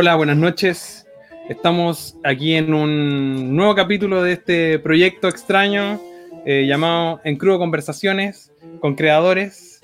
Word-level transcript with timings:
Hola, 0.00 0.14
buenas 0.14 0.36
noches. 0.36 1.08
Estamos 1.48 2.16
aquí 2.22 2.54
en 2.54 2.72
un 2.72 3.56
nuevo 3.56 3.74
capítulo 3.74 4.22
de 4.22 4.34
este 4.34 4.78
proyecto 4.78 5.26
extraño 5.26 6.00
eh, 6.46 6.66
llamado 6.68 7.20
En 7.24 7.34
Crudo 7.34 7.58
Conversaciones 7.58 8.52
con 8.78 8.94
creadores. 8.94 9.80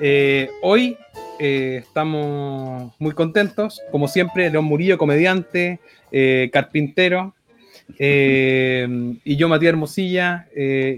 Eh, 0.00 0.48
hoy 0.62 0.96
eh, 1.38 1.82
estamos 1.82 2.94
muy 2.98 3.12
contentos, 3.12 3.82
como 3.92 4.08
siempre, 4.08 4.48
León 4.48 4.64
Murillo, 4.64 4.96
comediante, 4.96 5.80
carpintero, 6.50 7.34
y 7.98 9.36
yo, 9.36 9.50
Matías 9.50 9.68
Hermosilla, 9.68 10.48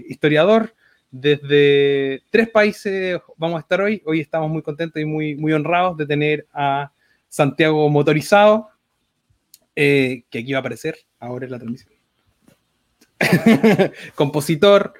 historiador. 0.07 0.73
Desde 1.11 2.23
tres 2.29 2.47
países 2.47 3.19
vamos 3.35 3.57
a 3.57 3.63
estar 3.63 3.81
hoy. 3.81 4.01
Hoy 4.05 4.21
estamos 4.21 4.49
muy 4.49 4.61
contentos 4.61 5.01
y 5.01 5.03
muy, 5.03 5.35
muy 5.35 5.51
honrados 5.51 5.97
de 5.97 6.05
tener 6.05 6.47
a 6.53 6.89
Santiago 7.31 7.89
Motorizado, 7.89 8.69
eh, 9.73 10.25
que 10.29 10.39
aquí 10.39 10.51
va 10.51 10.57
a 10.57 10.59
aparecer 10.59 10.97
ahora 11.17 11.45
en 11.45 11.51
la 11.51 11.59
transmisión. 11.59 11.93
Compositor, 14.15 14.93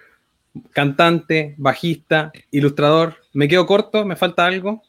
cantante, 0.72 1.56
bajista, 1.58 2.32
ilustrador. 2.52 3.18
¿Me 3.34 3.50
quedo 3.50 3.68
corto? 3.68 4.06
¿Me 4.06 4.16
falta 4.16 4.46
algo? 4.46 4.82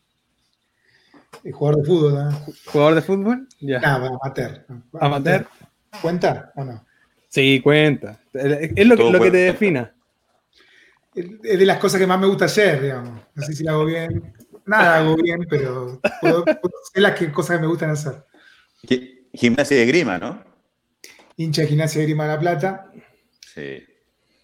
jugador 1.51 1.81
de 1.81 1.85
fútbol, 1.85 2.15
¿no? 2.15 2.31
¿Jugador 2.67 2.95
de 2.95 3.03
fútbol? 3.03 3.49
Ya. 3.59 3.81
No, 3.81 4.07
amateur. 4.07 4.65
¿Amateur? 5.01 5.47
¿Cuenta 6.01 6.53
o 6.55 6.65
no? 6.65 6.85
Sí, 7.29 7.61
cuenta. 7.61 8.21
Es 8.33 8.87
lo, 8.87 9.21
que 9.21 9.31
te 9.33 9.37
defina. 9.39 9.93
Es 11.13 11.59
de 11.59 11.67
las 11.67 11.79
cosas 11.79 11.99
que 11.99 12.07
más 12.07 12.21
me 12.21 12.29
gusta 12.29 12.45
hacer, 12.45 12.81
digamos. 12.83 13.21
No 13.35 13.43
sé 13.43 13.53
si 13.53 13.65
lo 13.65 13.73
hago 13.73 13.85
bien. 13.87 14.33
Nada 14.73 15.01
hago 15.01 15.17
bien, 15.17 15.47
pero 15.51 16.01
es 16.95 17.03
las 17.03 17.21
cosas 17.31 17.57
que 17.57 17.61
me 17.61 17.67
gustan 17.67 17.91
hacer. 17.91 18.25
Gimnasia 19.35 19.77
de 19.77 19.87
Grima, 19.87 20.17
¿no? 20.17 20.43
Hincha 21.37 21.61
de 21.61 21.69
Gimnasia 21.69 22.01
de 22.01 22.07
Grima 22.07 22.25
de 22.25 22.31
La 22.31 22.41
Plata. 22.41 22.91
Sí. 23.55 23.85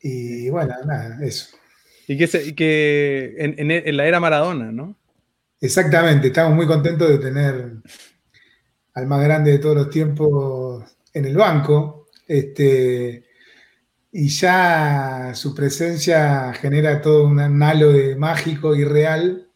Y 0.03 0.51
bueno, 0.51 0.75
nada, 0.84 1.19
eso. 1.25 1.56
Y 2.06 2.19
que, 2.55 3.37
en, 3.39 3.97
la 3.97 4.06
era 4.06 4.21
Maradona, 4.21 4.71
¿no? 4.71 4.99
Exactamente, 5.62 6.29
estamos 6.29 6.55
muy 6.55 6.67
contentos 6.67 7.09
de 7.09 7.19
tener 7.19 7.73
al 8.93 9.06
más 9.06 9.25
grande 9.25 9.53
de 9.53 9.59
todos 9.59 9.77
los 9.77 9.89
tiempos 9.89 10.84
en 11.15 11.25
el 11.25 11.39
banco. 11.39 12.06
Este, 12.27 13.25
y 14.12 14.29
ya 14.29 15.33
su 15.34 15.55
presencia 15.55 16.53
genera 16.53 17.01
todo 17.01 17.25
un 17.25 17.62
halo 17.62 17.93
de 17.93 18.15
mágico 18.15 18.75
y 18.75 18.84
real 18.84 19.48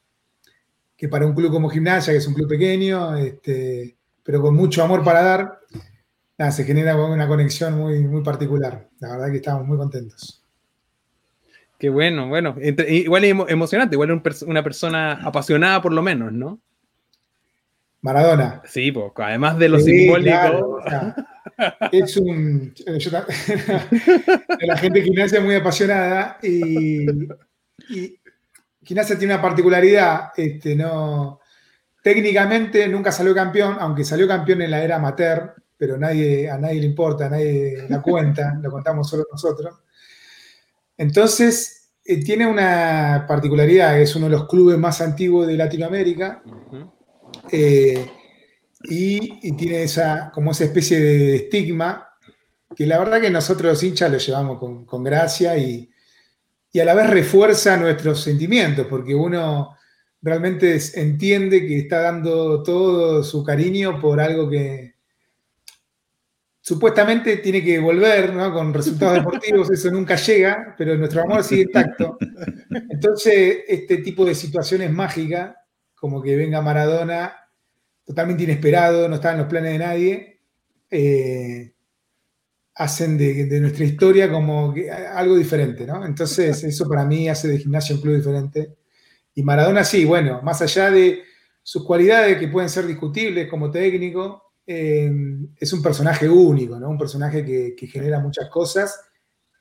que 1.02 1.08
para 1.08 1.26
un 1.26 1.34
club 1.34 1.50
como 1.50 1.68
Gimnasia, 1.68 2.12
que 2.12 2.20
es 2.20 2.26
un 2.28 2.34
club 2.34 2.48
pequeño, 2.48 3.16
este, 3.16 3.96
pero 4.22 4.40
con 4.40 4.54
mucho 4.54 4.84
amor 4.84 5.02
para 5.02 5.20
dar, 5.20 6.52
se 6.52 6.62
genera 6.62 6.94
una 6.94 7.26
conexión 7.26 7.76
muy, 7.76 8.04
muy 8.04 8.22
particular. 8.22 8.88
La 9.00 9.10
verdad 9.10 9.32
que 9.32 9.38
estamos 9.38 9.66
muy 9.66 9.76
contentos. 9.76 10.44
Qué 11.76 11.88
bueno, 11.88 12.28
bueno. 12.28 12.54
igual 12.86 13.24
es 13.24 13.34
emocionante, 13.48 13.96
igual 13.96 14.22
es 14.24 14.42
una 14.42 14.62
persona 14.62 15.14
apasionada 15.14 15.82
por 15.82 15.92
lo 15.92 16.02
menos, 16.02 16.32
¿no? 16.32 16.60
Maradona. 18.00 18.62
Sí, 18.64 18.92
pues, 18.92 19.10
además 19.16 19.58
de 19.58 19.68
lo 19.70 19.80
simbólico. 19.80 20.84
es 21.90 22.16
un. 22.16 22.72
la 24.60 24.76
gente 24.76 25.00
de 25.00 25.04
gimnasia 25.04 25.40
muy 25.40 25.56
apasionada 25.56 26.38
y, 26.44 27.10
y, 27.88 28.20
Gimnasia 28.84 29.18
tiene 29.18 29.34
una 29.34 29.42
particularidad, 29.42 30.32
este, 30.36 30.74
no, 30.74 31.40
técnicamente 32.02 32.88
nunca 32.88 33.12
salió 33.12 33.34
campeón, 33.34 33.76
aunque 33.78 34.04
salió 34.04 34.26
campeón 34.26 34.62
en 34.62 34.70
la 34.70 34.82
era 34.82 34.96
amateur, 34.96 35.54
pero 35.78 35.96
nadie, 35.96 36.50
a 36.50 36.58
nadie 36.58 36.80
le 36.80 36.86
importa, 36.86 37.26
a 37.26 37.30
nadie 37.30 37.86
la 37.88 38.02
cuenta, 38.02 38.54
lo 38.62 38.70
contamos 38.70 39.08
solo 39.08 39.24
nosotros. 39.30 39.80
Entonces, 40.96 41.90
eh, 42.04 42.22
tiene 42.22 42.46
una 42.46 43.24
particularidad, 43.28 44.00
es 44.00 44.16
uno 44.16 44.26
de 44.26 44.32
los 44.32 44.48
clubes 44.48 44.78
más 44.78 45.00
antiguos 45.00 45.46
de 45.46 45.56
Latinoamérica, 45.56 46.42
eh, 47.50 48.10
y, 48.84 49.52
tiene 49.52 49.84
esa, 49.84 50.32
como 50.34 50.50
esa 50.50 50.64
especie 50.64 50.98
de 50.98 51.36
estigma, 51.36 52.08
que 52.74 52.86
la 52.86 52.98
verdad 52.98 53.20
que 53.20 53.30
nosotros 53.30 53.72
los 53.72 53.82
hinchas 53.82 54.10
lo 54.10 54.18
llevamos 54.18 54.58
con, 54.58 54.84
con 54.84 55.04
gracia 55.04 55.56
y, 55.56 55.91
y 56.72 56.80
a 56.80 56.84
la 56.84 56.94
vez 56.94 57.10
refuerza 57.10 57.76
nuestros 57.76 58.22
sentimientos, 58.22 58.86
porque 58.88 59.14
uno 59.14 59.76
realmente 60.22 60.78
entiende 60.94 61.66
que 61.66 61.80
está 61.80 62.00
dando 62.00 62.62
todo 62.62 63.22
su 63.22 63.44
cariño 63.44 64.00
por 64.00 64.20
algo 64.20 64.48
que 64.48 64.94
supuestamente 66.60 67.38
tiene 67.38 67.62
que 67.62 67.78
volver, 67.78 68.32
¿no? 68.32 68.52
Con 68.52 68.72
resultados 68.72 69.16
deportivos, 69.16 69.70
eso 69.70 69.90
nunca 69.90 70.14
llega, 70.14 70.74
pero 70.78 70.96
nuestro 70.96 71.22
amor 71.22 71.42
sigue 71.42 71.62
intacto. 71.62 72.16
Entonces, 72.88 73.64
este 73.66 73.98
tipo 73.98 74.24
de 74.24 74.34
situaciones 74.34 74.90
mágicas, 74.90 75.56
como 75.94 76.22
que 76.22 76.36
venga 76.36 76.62
Maradona, 76.62 77.34
totalmente 78.04 78.44
inesperado, 78.44 79.08
no 79.08 79.16
está 79.16 79.32
en 79.32 79.38
los 79.38 79.48
planes 79.48 79.72
de 79.72 79.78
nadie, 79.78 80.40
eh, 80.90 81.72
hacen 82.74 83.18
de, 83.18 83.60
nuestra 83.60 83.84
historia 83.84 84.30
como 84.30 84.74
algo 85.12 85.36
diferente, 85.36 85.86
¿no? 85.86 86.04
Entonces, 86.04 86.64
eso 86.64 86.88
para 86.88 87.04
mí 87.04 87.28
hace 87.28 87.48
de 87.48 87.58
gimnasia 87.58 87.94
un 87.94 88.00
club 88.00 88.16
diferente. 88.16 88.76
Y 89.34 89.42
Maradona 89.42 89.84
sí, 89.84 90.04
bueno, 90.04 90.40
más 90.42 90.62
allá 90.62 90.90
de 90.90 91.22
sus 91.62 91.84
cualidades 91.84 92.38
que 92.38 92.48
pueden 92.48 92.68
ser 92.68 92.86
discutibles 92.86 93.48
como 93.48 93.70
técnico, 93.70 94.54
eh, 94.66 95.10
es 95.58 95.72
un 95.72 95.82
personaje 95.82 96.28
único, 96.28 96.78
¿no? 96.78 96.88
Un 96.88 96.98
personaje 96.98 97.44
que, 97.44 97.86
genera 97.86 98.20
muchas 98.20 98.48
cosas 98.48 99.00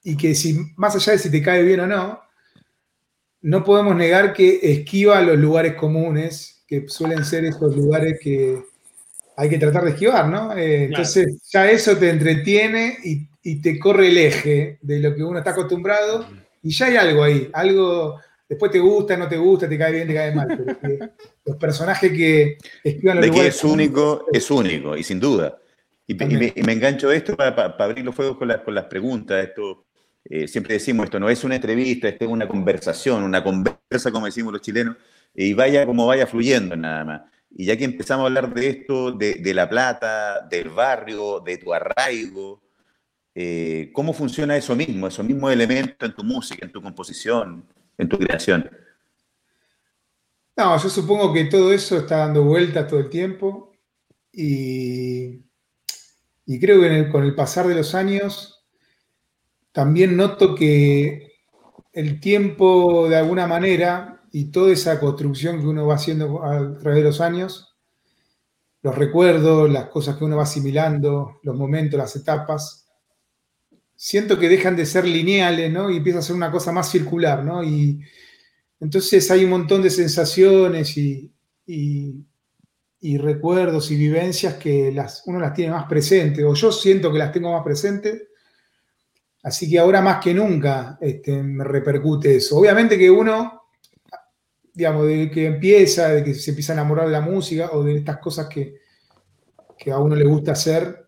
y 0.03 0.16
que 0.16 0.33
si, 0.33 0.57
más 0.78 0.95
allá 0.95 1.13
de 1.13 1.19
si 1.19 1.29
te 1.29 1.41
cae 1.41 1.63
bien 1.63 1.81
o 1.81 1.88
no, 1.88 2.19
no 3.41 3.63
podemos 3.63 3.95
negar 3.95 4.33
que 4.33 4.59
esquiva 4.61 5.22
los 5.22 5.38
lugares 5.38 5.75
comunes, 5.75 6.63
que 6.67 6.88
suelen 6.88 7.25
ser 7.25 7.45
esos 7.45 7.75
lugares 7.75 8.19
que, 8.22 8.63
hay 9.41 9.50
que 9.50 9.57
tratar 9.57 9.84
de 9.84 9.90
esquivar, 9.91 10.28
¿no? 10.29 10.56
Eh, 10.56 10.84
entonces 10.84 11.41
ya 11.52 11.69
eso 11.69 11.97
te 11.97 12.12
entretiene 12.12 12.97
y, 13.03 13.28
te 13.59 13.79
corre 13.79 14.09
el 14.09 14.18
eje 14.19 14.78
de 14.84 15.00
lo 15.00 15.16
que 15.16 15.24
uno 15.24 15.40
está 15.40 15.50
acostumbrado 15.50 16.28
y 16.62 16.69
ya 16.69 16.85
hay 16.85 16.96
algo 16.96 17.24
ahí, 17.24 17.50
algo, 17.53 18.22
después 18.47 18.72
te 18.72 18.78
gusta, 18.78 19.18
no 19.18 19.28
te 19.28 19.38
gusta, 19.38 19.68
te 19.68 19.79
cae 19.79 19.94
bien, 19.94 20.07
te 20.07 20.13
cae 20.13 20.31
mal, 20.31 20.78
pero 20.79 21.09
los 21.46 21.57
personajes 21.57 22.12
que 22.12 22.59
esquivan 22.84 23.18
los 23.18 23.25
de 23.25 23.31
que 23.31 23.47
es 23.47 23.63
único, 23.63 24.28
es 24.31 24.52
único, 24.52 24.96
y 24.96 25.02
sin 25.02 25.19
duda. 25.19 25.58
Y, 26.06 26.13
me, 26.13 26.53
engancho 26.56 27.12
esto 27.12 27.35
para, 27.35 27.66
abrir 27.79 28.06
los 28.06 28.13
fuegos 28.13 28.38
con, 28.38 28.52
con 28.63 28.75
las 28.75 28.85
preguntas, 28.85 29.44
esto... 29.44 29.85
Eh, 30.23 30.47
siempre 30.47 30.76
decimos 30.76 31.05
esto, 31.05 31.20
no 31.20 31.32
es 31.32 31.44
una 31.44 31.55
entrevista, 31.55 32.08
esto 32.08 32.26
es 32.26 32.32
una 32.32 32.47
conversación, 32.47 33.23
una 33.23 33.44
conversa, 33.44 34.11
como 34.11 34.28
decimos 34.28 34.53
los 34.53 34.61
chilenos, 34.61 34.97
y 35.34 35.53
vaya 35.53 35.84
como 35.84 36.05
vaya 36.05 36.28
fluyendo 36.28 36.76
nada 36.76 37.03
más. 37.03 37.22
Y 37.53 37.65
ya 37.65 37.77
que 37.77 37.83
empezamos 37.83 38.23
a 38.23 38.27
hablar 38.27 38.53
de 38.53 38.69
esto, 38.69 39.11
de, 39.11 39.53
La 39.53 39.69
Plata, 39.69 40.41
del 40.49 40.69
barrio, 40.69 41.39
de 41.41 41.57
tu 41.57 41.73
arraigo, 41.73 42.61
eh, 43.35 43.91
¿cómo 43.93 44.13
funciona 44.13 44.57
eso 44.57 44.75
mismo, 44.75 45.07
esos 45.07 45.25
mismos 45.25 45.51
elementos 45.51 46.09
en 46.09 46.15
tu 46.15 46.23
música, 46.23 46.65
en 46.65 46.71
tu 46.71 46.81
composición, 46.81 47.65
en 47.97 48.09
tu 48.09 48.17
creación? 48.17 48.69
No, 50.55 50.77
yo 50.77 50.89
supongo 50.89 51.33
que 51.33 51.45
todo 51.45 51.73
eso 51.73 51.97
está 51.97 52.17
dando 52.17 52.43
vueltas 52.43 52.87
todo 52.87 52.99
el 52.99 53.09
tiempo 53.09 53.71
y, 54.31 55.41
creo 56.59 56.81
que 56.81 57.09
con 57.09 57.23
el 57.23 57.35
pasar 57.35 57.67
de 57.67 57.75
los 57.75 57.95
años 57.95 58.65
también 59.71 60.17
noto 60.17 60.53
que 60.55 61.31
el 61.93 62.19
tiempo 62.19 63.09
de 63.09 63.17
alguna 63.17 63.47
manera 63.47 64.21
y 64.31 64.45
toda 64.45 64.72
esa 64.72 64.99
construcción 64.99 65.59
que 65.59 65.67
uno 65.67 65.85
va 65.85 65.95
haciendo 65.95 66.43
a 66.43 66.78
través 66.78 66.99
de 66.99 67.03
los 67.03 67.19
años, 67.19 67.75
los 68.81 68.97
recuerdos, 68.97 69.69
las 69.69 69.89
cosas 69.89 70.17
que 70.17 70.23
uno 70.23 70.37
va 70.37 70.43
asimilando, 70.43 71.39
los 71.43 71.55
momentos, 71.55 71.97
las 71.97 72.16
etapas, 72.16 72.87
siento 73.95 74.39
que 74.39 74.49
dejan 74.49 74.75
de 74.75 74.85
ser 74.85 75.05
lineales, 75.05 75.72
¿no? 75.72 75.91
Y 75.91 75.97
empieza 75.97 76.19
a 76.19 76.23
ser 76.23 76.35
una 76.35 76.51
cosa 76.51 76.72
más 76.72 76.89
circular, 76.89 77.43
¿no? 77.43 77.63
Y 77.63 78.01
entonces 78.79 79.29
hay 79.29 79.43
un 79.43 79.51
montón 79.51 79.81
de 79.83 79.91
sensaciones 79.91 80.97
y, 80.97 81.31
y, 81.67 83.17
recuerdos 83.17 83.91
y 83.91 83.97
vivencias 83.97 84.55
que 84.55 84.91
las, 84.91 85.23
uno 85.25 85.39
las 85.39 85.53
tiene 85.53 85.72
más 85.72 85.85
presentes, 85.85 86.43
o 86.43 86.53
yo 86.55 86.72
siento 86.72 87.11
que 87.11 87.19
las 87.19 87.31
tengo 87.31 87.51
más 87.51 87.63
presentes, 87.63 88.23
así 89.43 89.69
que 89.69 89.77
ahora 89.77 90.01
más 90.01 90.23
que 90.23 90.34
nunca 90.34 90.97
este, 91.01 91.43
me 91.43 91.63
repercute 91.63 92.37
eso. 92.37 92.57
Obviamente 92.57 92.97
que 92.97 93.11
uno 93.11 93.60
digamos, 94.73 95.08
de 95.08 95.29
que 95.29 95.46
empieza, 95.46 96.09
de 96.09 96.23
que 96.23 96.34
se 96.34 96.52
empieza 96.52 96.73
a 96.73 96.76
enamorar 96.76 97.06
de 97.06 97.12
la 97.12 97.22
música 97.22 97.70
o 97.73 97.84
de 97.84 97.97
estas 97.97 98.18
cosas 98.18 98.47
que, 98.47 98.79
a 99.91 99.97
uno 99.97 100.16
le 100.16 100.26
gusta 100.26 100.52
hacer, 100.52 101.08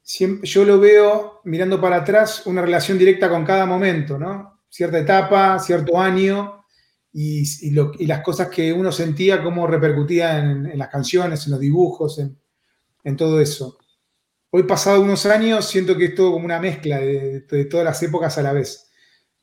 siempre, 0.00 0.48
yo 0.48 0.64
lo 0.64 0.78
veo 0.78 1.40
mirando 1.44 1.80
para 1.80 1.96
atrás 1.96 2.46
una 2.46 2.62
relación 2.62 2.98
directa 2.98 3.28
con 3.28 3.44
cada 3.44 3.66
momento, 3.66 4.18
¿no? 4.18 4.60
Cierta 4.68 4.98
etapa, 4.98 5.58
cierto 5.58 5.98
año 6.00 6.64
y, 7.12 7.70
las 8.06 8.22
cosas 8.22 8.48
que 8.48 8.72
uno 8.72 8.92
sentía, 8.92 9.42
cómo 9.42 9.66
repercutía 9.66 10.38
en, 10.38 10.78
las 10.78 10.88
canciones, 10.88 11.46
en 11.46 11.52
los 11.52 11.60
dibujos, 11.60 12.18
en, 12.18 12.38
en 13.02 13.16
todo 13.16 13.40
eso. 13.40 13.78
Hoy, 14.56 14.62
pasado 14.62 15.00
unos 15.00 15.26
años, 15.26 15.68
siento 15.68 15.96
que 15.96 16.04
es 16.04 16.14
todo 16.14 16.30
como 16.30 16.44
una 16.44 16.60
mezcla 16.60 17.00
de, 17.00 17.40
todas 17.68 17.84
las 17.84 18.00
épocas 18.04 18.38
a 18.38 18.42
la 18.42 18.52
vez. 18.52 18.88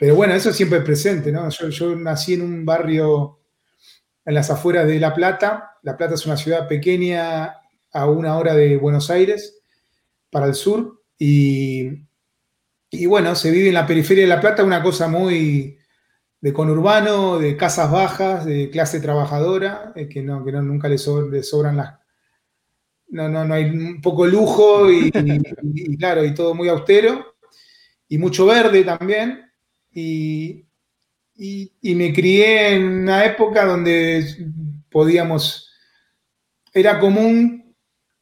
Pero 0.02 0.16
bueno, 0.16 0.34
eso 0.34 0.52
siempre 0.52 0.80
es 0.80 0.84
presente, 0.84 1.32
¿no? 1.32 1.48
Yo, 1.50 1.96
nací 1.96 2.34
en 2.34 2.42
un 2.42 2.66
barrio 2.66 3.40
en 4.26 4.34
las 4.34 4.50
afueras 4.50 4.88
de 4.88 5.00
La 5.00 5.14
Plata. 5.14 5.78
La 5.84 5.96
Plata 5.96 6.16
es 6.16 6.26
una 6.26 6.38
ciudad 6.38 6.68
pequeña 6.68 7.58
a 7.92 8.10
una 8.10 8.36
hora 8.40 8.56
de 8.56 8.78
Buenos 8.78 9.12
Aires, 9.12 9.62
para 10.32 10.48
el 10.48 10.56
sur. 10.56 11.04
Y, 11.20 12.08
y 12.90 13.06
bueno, 13.06 13.36
se 13.36 13.52
vive 13.52 13.68
en 13.68 13.76
la 13.76 13.86
periferia 13.86 14.24
de 14.24 14.30
La 14.30 14.42
Plata 14.42 14.64
una 14.64 14.82
cosa 14.82 15.08
muy 15.08 15.78
de 16.40 16.52
conurbano, 16.52 17.38
de 17.38 17.56
casas 17.56 17.92
bajas, 17.92 18.44
de 18.44 18.72
clase 18.72 19.02
trabajadora, 19.02 19.94
eh, 19.96 20.10
que, 20.10 20.24
no, 20.24 20.44
que 20.44 20.52
no, 20.52 20.64
nunca 20.64 20.90
le 20.90 20.98
sobran 20.98 21.78
las, 21.78 22.00
no, 23.10 23.30
no, 23.30 23.46
no 23.46 23.54
hay 23.54 23.66
un 23.66 24.02
poco 24.02 24.26
lujo 24.26 24.92
y, 24.92 25.12
claro, 26.00 26.26
y 26.26 26.34
todo 26.34 26.56
muy 26.56 26.70
austero, 26.70 27.36
y 28.08 28.18
mucho 28.18 28.48
verde 28.48 28.84
también, 28.84 29.51
y, 29.94 30.66
me 31.82 32.14
crié 32.14 32.76
en 32.76 32.84
una 32.84 33.26
época 33.26 33.66
donde 33.66 34.26
podíamos, 34.90 35.72
era 36.74 37.00
común, 37.00 37.76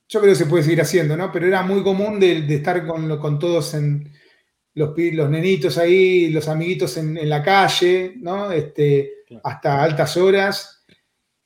yo 0.07 0.19
creo 0.19 0.31
que 0.33 0.39
se 0.39 0.45
puede 0.45 0.63
seguir 0.63 0.81
haciendo, 0.81 1.15
¿no? 1.15 1.31
Pero 1.31 1.47
era 1.47 1.61
muy 1.61 1.83
común 1.83 2.19
de, 2.19 2.37
estar 2.53 2.85
con, 2.87 3.19
con 3.19 3.37
todos 3.37 3.73
en 3.75 4.11
los, 4.73 4.93
los, 4.97 5.29
nenitos 5.29 5.77
ahí, 5.77 6.29
los 6.29 6.47
amiguitos 6.47 6.97
en, 6.97 7.29
la 7.29 7.43
calle, 7.43 8.15
¿no? 8.17 8.51
Este, 8.51 9.23
hasta 9.43 9.83
altas 9.83 10.17
horas 10.17 10.85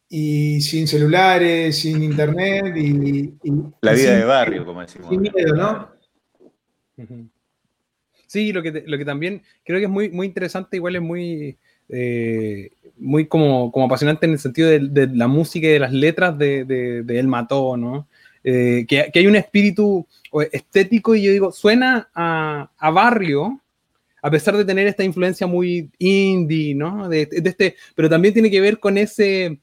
y 0.07 0.61
sin 0.61 0.87
celulares, 0.87 1.79
sin 1.79 2.03
internet 2.03 2.75
y... 2.77 3.33
la 3.81 3.93
vida 3.93 4.15
de 4.15 4.25
barrio, 4.25 4.65
como 4.65 4.81
decimos. 4.81 5.09
Sin 5.09 5.21
miedo, 5.21 5.55
¿no? 5.55 5.93
Sí, 8.33 8.51
lo 8.51 8.63
que, 8.63 8.83
lo 8.87 8.97
que 8.97 9.05
también 9.05 9.43
creo 9.63 9.77
que 9.77 9.85
es 9.85 9.91
muy, 9.91 10.09
muy 10.09 10.25
interesante, 10.25 10.77
igual 10.77 10.95
es 10.95 11.03
muy, 11.03 11.55
eh, 11.87 12.71
muy 12.97 13.27
como, 13.27 13.71
como 13.71 13.85
apasionante 13.85 14.25
en 14.25 14.31
el 14.31 14.39
sentido 14.39 14.69
de, 14.71 15.07
la 15.13 15.27
música 15.27 15.67
y 15.67 15.73
de 15.73 15.79
las 15.79 15.93
letras 15.93 16.35
de, 16.39 16.65
de, 16.65 17.19
El 17.19 17.27
Mató, 17.27 17.77
¿no? 17.77 18.07
Eh, 18.43 18.87
que, 18.87 19.11
que, 19.13 19.19
hay 19.19 19.27
un 19.27 19.35
espíritu 19.35 20.07
estético 20.51 21.13
y 21.13 21.21
yo 21.21 21.31
digo, 21.31 21.51
suena 21.51 22.09
a, 22.15 22.71
a, 22.75 22.89
barrio, 22.89 23.61
a 24.23 24.31
pesar 24.31 24.57
de 24.57 24.65
tener 24.65 24.87
esta 24.87 25.03
influencia 25.03 25.45
muy 25.45 25.91
indie, 25.99 26.73
¿no? 26.73 27.07
De, 27.09 27.27
de, 27.27 27.47
este, 27.47 27.75
pero 27.93 28.09
también 28.09 28.33
tiene 28.33 28.49
que 28.49 28.61
ver 28.61 28.79
con 28.79 28.97
ese, 28.97 29.59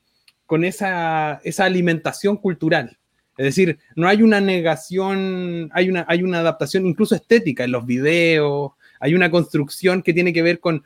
con 0.47 0.65
esa, 0.65 1.41
esa 1.43 1.65
alimentación 1.65 2.37
cultural. 2.37 3.00
Es 3.41 3.57
decir, 3.57 3.79
no 3.97 4.07
hay 4.07 4.23
una 4.23 4.39
negación, 4.39 5.71
hay 5.73 5.89
una, 5.89 6.05
hay 6.07 6.23
una 6.23 6.41
adaptación 6.41 6.85
incluso 6.85 7.15
estética 7.15 7.65
en 7.65 7.73
los 7.73 7.87
videos, 7.87 8.73
hay 9.01 9.15
una 9.15 9.31
construcción 9.31 10.03
que 10.03 10.13
tiene 10.13 10.35
que 10.35 10.43
ver 10.43 10.61
con, 10.61 10.85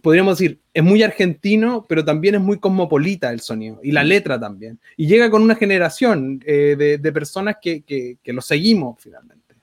podríamos 0.00 0.38
decir, 0.38 0.58
es 0.72 0.82
muy 0.82 1.02
argentino, 1.02 1.84
pero 1.86 2.02
también 2.02 2.36
es 2.36 2.40
muy 2.40 2.58
cosmopolita 2.58 3.30
el 3.30 3.40
sonido 3.40 3.78
y 3.82 3.92
la 3.92 4.04
letra 4.04 4.40
también. 4.40 4.80
Y 4.96 5.06
llega 5.06 5.28
con 5.28 5.42
una 5.42 5.54
generación 5.54 6.42
eh, 6.46 6.98
de, 6.98 7.12
personas 7.12 7.56
que, 7.60 7.82
que, 7.82 8.16
que, 8.22 8.32
lo 8.32 8.40
seguimos 8.40 8.96
finalmente. 8.98 9.54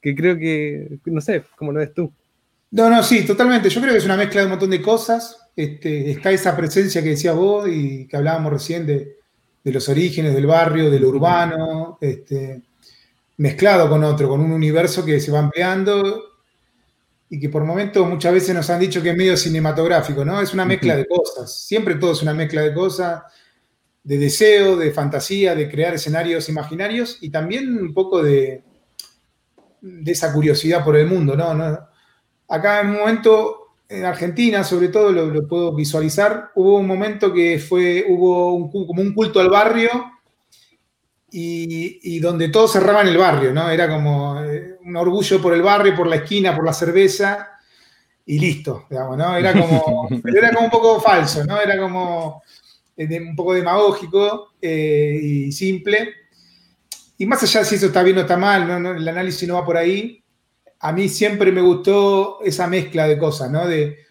Que 0.00 0.14
creo 0.14 0.38
que, 0.38 1.00
no 1.06 1.20
sé, 1.20 1.42
¿cómo 1.56 1.72
lo 1.72 1.80
ves 1.80 1.94
tú? 1.94 2.12
No, 2.70 2.88
no, 2.88 3.02
sí, 3.02 3.26
totalmente. 3.26 3.70
Yo 3.70 3.80
creo 3.80 3.92
que 3.92 3.98
es 3.98 4.04
una 4.04 4.16
mezcla 4.16 4.42
de 4.42 4.46
un 4.46 4.52
montón 4.52 4.70
de 4.70 4.80
cosas. 4.80 5.50
Este, 5.56 6.12
está 6.12 6.30
esa 6.30 6.56
presencia 6.56 7.02
que 7.02 7.08
decías 7.08 7.34
vos 7.34 7.68
y 7.68 8.06
que 8.06 8.16
hablábamos 8.16 8.52
recién 8.52 8.86
de, 8.86 9.17
los 9.72 9.88
orígenes 9.88 10.34
del 10.34 10.46
barrio, 10.46 10.90
de 10.90 11.00
lo 11.00 11.08
urbano, 11.08 11.98
este, 12.00 12.62
mezclado 13.38 13.88
con 13.88 14.04
otro, 14.04 14.28
con 14.28 14.40
un 14.40 14.52
universo 14.52 15.04
que 15.04 15.20
se 15.20 15.30
va 15.30 15.40
ampliando 15.40 16.24
y 17.30 17.38
que 17.38 17.48
por 17.48 17.64
momentos 17.64 18.08
muchas 18.08 18.32
veces 18.32 18.54
nos 18.54 18.68
han 18.70 18.80
dicho 18.80 19.02
que 19.02 19.10
es 19.10 19.16
medio 19.16 19.36
cinematográfico, 19.36 20.24
¿no? 20.24 20.40
Es 20.40 20.54
una 20.54 20.64
mezcla 20.64 20.96
de 20.96 21.06
cosas, 21.06 21.64
siempre 21.64 21.96
todo 21.96 22.12
es 22.12 22.22
una 22.22 22.34
mezcla 22.34 22.62
de 22.62 22.72
cosas, 22.72 23.22
de 24.02 24.18
deseo, 24.18 24.76
de 24.76 24.90
fantasía, 24.90 25.54
de 25.54 25.68
crear 25.68 25.94
escenarios 25.94 26.48
imaginarios 26.48 27.18
y 27.20 27.30
también 27.30 27.76
un 27.76 27.92
poco 27.92 28.22
de, 28.22 28.62
de 29.80 30.12
esa 30.12 30.32
curiosidad 30.32 30.84
por 30.84 30.96
el 30.96 31.06
mundo, 31.06 31.36
¿no? 31.36 31.88
Acá 32.48 32.80
en 32.80 32.90
un 32.90 32.96
momento 32.96 33.57
en 33.88 34.04
Argentina, 34.04 34.62
sobre 34.64 34.88
todo, 34.88 35.10
lo, 35.10 35.48
puedo 35.48 35.74
visualizar, 35.74 36.50
hubo 36.54 36.78
un 36.78 36.86
momento 36.86 37.32
que 37.32 37.58
fue, 37.58 38.04
hubo 38.06 38.54
un, 38.54 38.70
como 38.70 39.00
un 39.00 39.14
culto 39.14 39.40
al 39.40 39.48
barrio 39.48 39.88
y, 41.30 42.18
donde 42.20 42.48
todos 42.48 42.72
cerraban 42.72 43.08
el 43.08 43.16
barrio, 43.16 43.52
¿no? 43.52 43.70
Era 43.70 43.88
como 43.88 44.42
eh, 44.42 44.76
un 44.84 44.96
orgullo 44.96 45.40
por 45.40 45.54
el 45.54 45.62
barrio, 45.62 45.96
por 45.96 46.06
la 46.06 46.16
esquina, 46.16 46.54
por 46.54 46.64
la 46.64 46.72
cerveza 46.72 47.50
y 48.26 48.38
listo, 48.38 48.86
digamos, 48.90 49.16
¿no? 49.16 49.36
Era 49.36 49.52
como, 49.52 50.08
era 50.24 50.52
como 50.52 50.66
un 50.66 50.70
poco 50.70 51.00
falso, 51.00 51.44
¿no? 51.44 51.58
Era 51.60 51.78
como 51.78 52.42
eh, 52.96 53.20
un 53.20 53.36
poco 53.36 53.54
demagógico 53.54 54.52
eh, 54.60 55.18
y 55.22 55.52
simple. 55.52 56.14
Y 57.16 57.26
más 57.26 57.42
allá 57.42 57.60
de 57.60 57.66
si 57.66 57.74
eso 57.76 57.86
está 57.86 58.02
bien 58.02 58.18
o 58.18 58.20
está 58.20 58.36
mal, 58.36 58.70
el 58.70 59.08
análisis 59.08 59.48
no 59.48 59.54
va 59.54 59.64
por 59.64 59.76
ahí, 59.76 60.22
a 60.80 60.92
mí 60.92 61.08
siempre 61.08 61.52
me 61.52 61.60
gustó 61.60 62.40
esa 62.42 62.66
mezcla 62.68 63.08
de 63.08 63.18
cosas, 63.18 63.50
¿no? 63.50 63.66
De, 63.66 64.06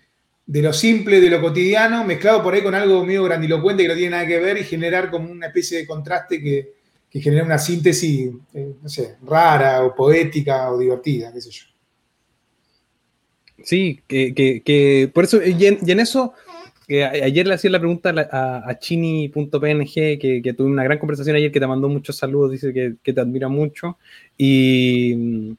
lo 0.47 0.73
simple, 0.73 1.19
de 1.19 1.29
lo 1.29 1.41
cotidiano, 1.41 2.03
mezclado 2.05 2.41
por 2.41 2.53
ahí 2.53 2.61
con 2.61 2.73
algo 2.73 3.05
medio 3.05 3.23
grandilocuente 3.23 3.83
que 3.83 3.89
no 3.89 3.95
tiene 3.95 4.11
nada 4.11 4.27
que 4.27 4.39
ver 4.39 4.57
y 4.57 4.63
generar 4.63 5.11
como 5.11 5.29
una 5.29 5.47
especie 5.47 5.79
de 5.79 5.87
contraste 5.87 6.41
que, 6.41 6.73
que 7.09 7.19
genera 7.19 7.43
una 7.43 7.57
síntesis, 7.57 8.31
eh, 8.53 8.73
no 8.81 8.89
sé, 8.89 9.17
rara 9.23 9.83
o 9.83 9.93
poética 9.93 10.71
o 10.71 10.77
divertida, 10.77 11.33
qué 11.33 11.41
sé 11.41 11.51
yo. 11.51 11.63
Sí, 13.63 14.01
que, 14.07 15.11
por 15.13 15.25
eso, 15.25 15.43
y 15.43 15.65
en, 15.65 15.99
eso, 15.99 16.33
ayer 16.87 17.47
le 17.47 17.55
hacía 17.55 17.71
la 17.71 17.79
pregunta 17.79 18.13
a, 18.31 18.79
chini.png, 18.79 20.19
que, 20.19 20.41
que, 20.43 20.53
tuve 20.53 20.69
una 20.69 20.83
gran 20.83 20.99
conversación 20.99 21.35
ayer, 21.35 21.51
que 21.51 21.59
te 21.59 21.67
mandó 21.67 21.89
muchos 21.89 22.15
saludos, 22.15 22.51
dice 22.51 22.71
que, 22.71 22.95
que 23.01 23.13
te 23.13 23.19
admira 23.19 23.49
mucho, 23.49 23.97
y 24.37 25.57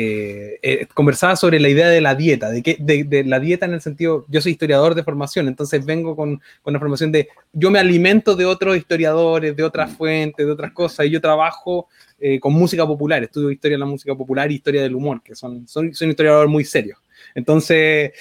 eh, 0.00 0.60
eh, 0.62 0.86
conversaba 0.94 1.34
sobre 1.34 1.58
la 1.58 1.68
idea 1.68 1.88
de 1.88 2.00
la 2.00 2.14
dieta, 2.14 2.50
de, 2.50 2.62
que, 2.62 2.76
de, 2.78 3.24
la 3.24 3.40
dieta 3.40 3.66
en 3.66 3.72
el 3.72 3.80
sentido, 3.80 4.24
yo 4.28 4.40
soy 4.40 4.52
historiador 4.52 4.94
de 4.94 5.02
formación, 5.02 5.48
entonces 5.48 5.84
vengo 5.84 6.14
con, 6.14 6.40
con 6.62 6.72
la 6.72 6.78
formación 6.78 7.10
de, 7.10 7.28
yo 7.52 7.68
me 7.72 7.80
alimento 7.80 8.36
de 8.36 8.46
otros 8.46 8.76
historiadores, 8.76 9.56
de 9.56 9.64
otras 9.64 9.90
fuentes, 9.90 10.46
de 10.46 10.52
otras 10.52 10.70
cosas, 10.70 11.04
y 11.06 11.10
yo 11.10 11.20
trabajo 11.20 11.88
eh, 12.20 12.38
con 12.38 12.52
música 12.52 12.86
popular, 12.86 13.24
estudio 13.24 13.50
historia 13.50 13.74
de 13.74 13.80
la 13.80 13.86
música 13.86 14.14
popular 14.14 14.52
y 14.52 14.54
historia 14.54 14.82
del 14.82 14.94
humor, 14.94 15.20
que 15.20 15.34
son, 15.34 15.66
son, 15.66 15.92
son 15.92 16.10
historiadores 16.10 16.48
muy 16.48 16.64
serios. 16.64 17.00
Entonces, 17.34 18.12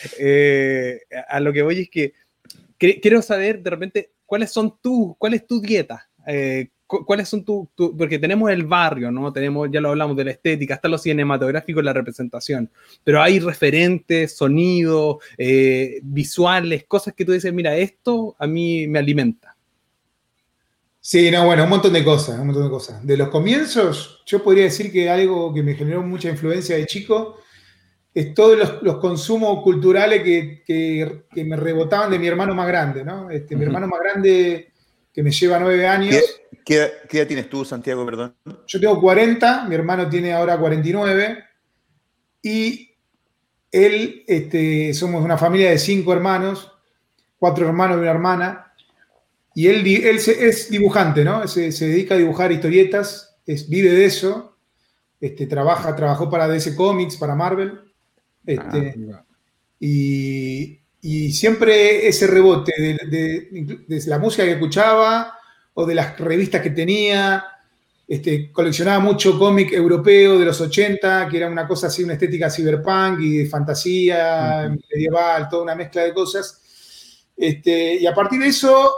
a 1.30 1.40
lo 1.40 1.54
que 1.54 1.62
voy 1.62 1.82
es 1.82 1.90
que 1.92 2.14
quiero 2.80 3.22
saber 3.22 3.62
de 3.62 3.70
repente 3.70 4.12
cuáles 4.26 4.52
son 4.52 4.80
tus, 4.82 5.16
cuál 5.20 5.36
es 5.36 5.46
tu 5.46 5.62
dieta, 5.62 6.10
¿Cuáles 6.88 7.28
son 7.28 7.44
tus, 7.44 7.68
porque 7.98 8.18
tenemos 8.18 8.50
el 8.50 8.64
barrio, 8.64 9.12
¿no? 9.12 9.34
Tenemos, 9.34 9.68
ya 9.70 9.82
lo 9.82 9.90
hablamos 9.90 10.16
de 10.16 10.24
la 10.24 10.32
estética, 10.32 10.76
hasta 10.76 10.88
lo 10.88 10.98
cinematográfico, 10.98 11.82
la 11.82 11.92
representación, 11.92 12.72
pero 13.04 13.22
hay 13.22 13.40
referentes, 13.40 14.38
sonidos, 14.38 15.18
eh, 15.38 16.00
visuales, 16.02 16.86
cosas 16.86 17.14
que 17.14 17.26
tú 17.26 17.34
dices, 17.34 17.52
mira, 17.52 17.76
esto 17.76 18.38
a 18.40 18.48
mí 18.48 18.88
me 18.88 19.00
alimenta. 19.00 19.58
Sí, 21.02 21.30
no, 21.30 21.46
bueno, 21.46 21.66
un 21.66 21.70
montón 21.70 21.94
de 21.94 22.04
cosas, 22.04 22.40
un 22.40 22.48
montón 22.48 22.64
de 22.64 22.70
cosas. 22.70 23.06
De 23.06 23.18
los 23.18 23.30
comienzos, 23.30 24.24
yo 24.26 24.42
podría 24.44 24.64
decir 24.64 24.92
que 24.92 25.10
algo 25.10 25.54
que 25.54 25.64
me 25.64 25.76
generó 25.76 26.02
mucha 26.04 26.30
influencia 26.30 26.78
de 26.78 26.86
chico 26.86 27.38
es 28.14 28.34
todos 28.34 28.82
los, 28.82 28.98
consumos 28.98 29.62
culturales 29.62 30.24
que, 30.24 31.24
me 31.46 31.56
rebotaban 31.56 32.10
de 32.10 32.18
mi 32.18 32.28
hermano 32.28 32.56
más 32.56 32.68
grande, 32.68 33.04
¿no? 33.04 33.30
Este, 33.30 33.56
Mi 33.56 33.64
hermano 33.64 33.88
más 33.88 34.00
grande, 34.00 34.72
que 35.14 35.24
me 35.24 35.32
lleva 35.32 35.60
nueve 35.60 35.88
años. 35.88 36.16
¿Qué, 36.16 36.47
edad 36.76 37.28
tienes 37.28 37.50
tú, 37.50 37.64
Santiago, 37.64 38.06
perdón? 38.06 38.36
Yo 38.68 38.80
tengo 38.80 39.00
40, 39.00 39.66
mi 39.66 39.76
hermano 39.76 40.10
tiene 40.10 40.34
ahora 40.34 40.58
49 40.58 41.44
y 42.42 42.92
él, 43.72 44.24
este, 44.28 44.94
somos 44.94 45.24
una 45.24 45.38
familia 45.38 45.70
de 45.70 45.78
cinco 45.78 46.14
hermanos, 46.14 46.72
cuatro 47.38 47.66
hermanos 47.66 47.98
y 47.98 48.02
una 48.02 48.12
hermana, 48.12 48.74
y 49.54 49.68
él, 49.68 49.86
él 49.88 50.18
es 50.18 50.70
dibujante, 50.70 51.24
¿no? 51.24 51.48
Se, 51.48 51.72
dedica 51.72 52.16
a 52.16 52.18
dibujar 52.18 52.52
historietas, 52.52 53.38
es, 53.46 53.68
vive 53.70 53.90
de 53.90 54.06
eso, 54.06 54.58
este, 55.20 55.48
trabaja, 55.48 55.96
trabajó 55.96 56.30
para 56.30 56.48
DC 56.48 56.76
Comics, 56.76 57.18
para 57.18 57.36
Marvel, 57.36 57.80
este, 58.46 58.96
ah, 59.14 59.24
y, 59.80 60.82
siempre 61.32 62.08
ese 62.08 62.28
rebote 62.28 62.74
de 62.78 64.04
la 64.08 64.20
música 64.20 64.44
que 64.44 64.54
escuchaba, 64.54 65.37
o 65.80 65.86
de 65.86 65.94
las 65.94 66.18
revistas 66.18 66.62
que 66.62 66.72
tenía. 66.72 67.46
Este, 68.08 68.52
coleccionaba 68.52 69.00
mucho 69.00 69.38
cómic 69.38 69.74
europeo 69.74 70.40
de 70.40 70.46
los 70.46 70.60
80, 70.60 71.28
que 71.30 71.38
era 71.38 71.48
una 71.50 71.68
cosa 71.68 71.86
así, 71.88 72.04
una 72.04 72.14
estética 72.14 72.50
cyberpunk 72.50 73.20
y 73.20 73.38
de 73.38 73.46
fantasía 73.46 74.76
medieval, 74.92 75.48
toda 75.50 75.64
una 75.64 75.76
mezcla 75.76 76.04
de 76.04 76.14
cosas. 76.16 76.64
Este, 77.36 77.96
y 77.96 78.08
a 78.08 78.16
partir 78.16 78.40
de 78.40 78.48
eso 78.48 78.92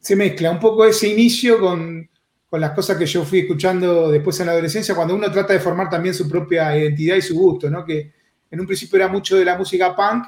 se 0.00 0.16
mezcla 0.16 0.50
un 0.50 0.58
poco 0.58 0.84
ese 0.84 1.06
inicio 1.06 1.60
con, 1.60 2.08
con 2.50 2.60
las 2.60 2.72
cosas 2.72 2.96
que 2.96 3.06
yo 3.06 3.24
fui 3.24 3.40
escuchando 3.40 4.10
después 4.10 4.40
en 4.40 4.46
la 4.46 4.52
adolescencia, 4.52 4.96
cuando 4.96 5.14
uno 5.14 5.30
trata 5.30 5.52
de 5.52 5.60
formar 5.60 5.88
también 5.88 6.14
su 6.14 6.28
propia 6.28 6.76
identidad 6.76 7.14
y 7.14 7.22
su 7.22 7.36
gusto, 7.36 7.70
¿no? 7.70 7.84
Que 7.84 8.12
en 8.50 8.58
un 8.58 8.66
principio 8.66 8.96
era 8.96 9.06
mucho 9.06 9.36
de 9.36 9.44
la 9.44 9.56
música 9.56 9.94
punk 9.94 10.24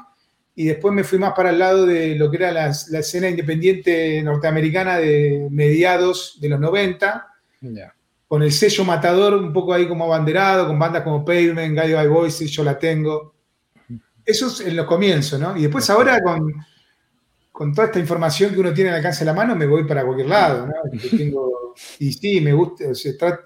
y 0.59 0.65
después 0.65 0.93
me 0.93 1.05
fui 1.05 1.21
más 1.21 1.35
para 1.35 1.51
el 1.51 1.59
lado 1.61 1.87
de 1.87 2.17
lo 2.17 2.29
que 2.29 2.39
era 2.39 2.51
la, 2.51 2.67
escena 2.71 3.29
independiente 3.29 4.21
norteamericana 4.25 4.99
de 4.99 5.47
mediados 5.53 6.37
de 6.41 6.49
los 6.49 6.59
90, 6.59 7.29
con 8.27 8.43
el 8.43 8.51
sello 8.51 8.85
Matador 8.85 9.35
un 9.35 9.53
poco 9.53 9.73
ahí 9.73 9.87
como 9.87 10.07
abanderado, 10.07 10.67
con 10.67 10.77
bandas 10.77 11.05
como 11.05 11.25
Pavement, 11.25 11.79
Guy 11.79 11.93
by 11.93 12.09
Voices, 12.09 12.51
Yo 12.51 12.65
La 12.65 12.77
Tengo. 12.77 13.37
Eso 14.25 14.49
es 14.49 14.59
en 14.63 14.75
los 14.75 14.87
comienzos, 14.87 15.39
¿no? 15.39 15.57
Y 15.57 15.63
después 15.63 15.89
ahora 15.91 16.21
con 16.21 16.53
con 17.53 17.73
toda 17.73 17.87
esta 17.87 18.01
información 18.01 18.53
que 18.53 18.59
uno 18.59 18.73
tiene 18.73 18.91
al 18.91 18.97
alcance 18.97 19.21
de 19.21 19.27
la 19.27 19.35
mano, 19.35 19.55
me 19.55 19.67
voy 19.67 19.85
para 19.85 20.05
cualquier 20.05 20.29
lado. 20.29 20.67
¿no? 20.67 20.75
y 22.01 22.13
sí, 22.13 22.41
me 22.41 22.53
gusta, 22.53 22.85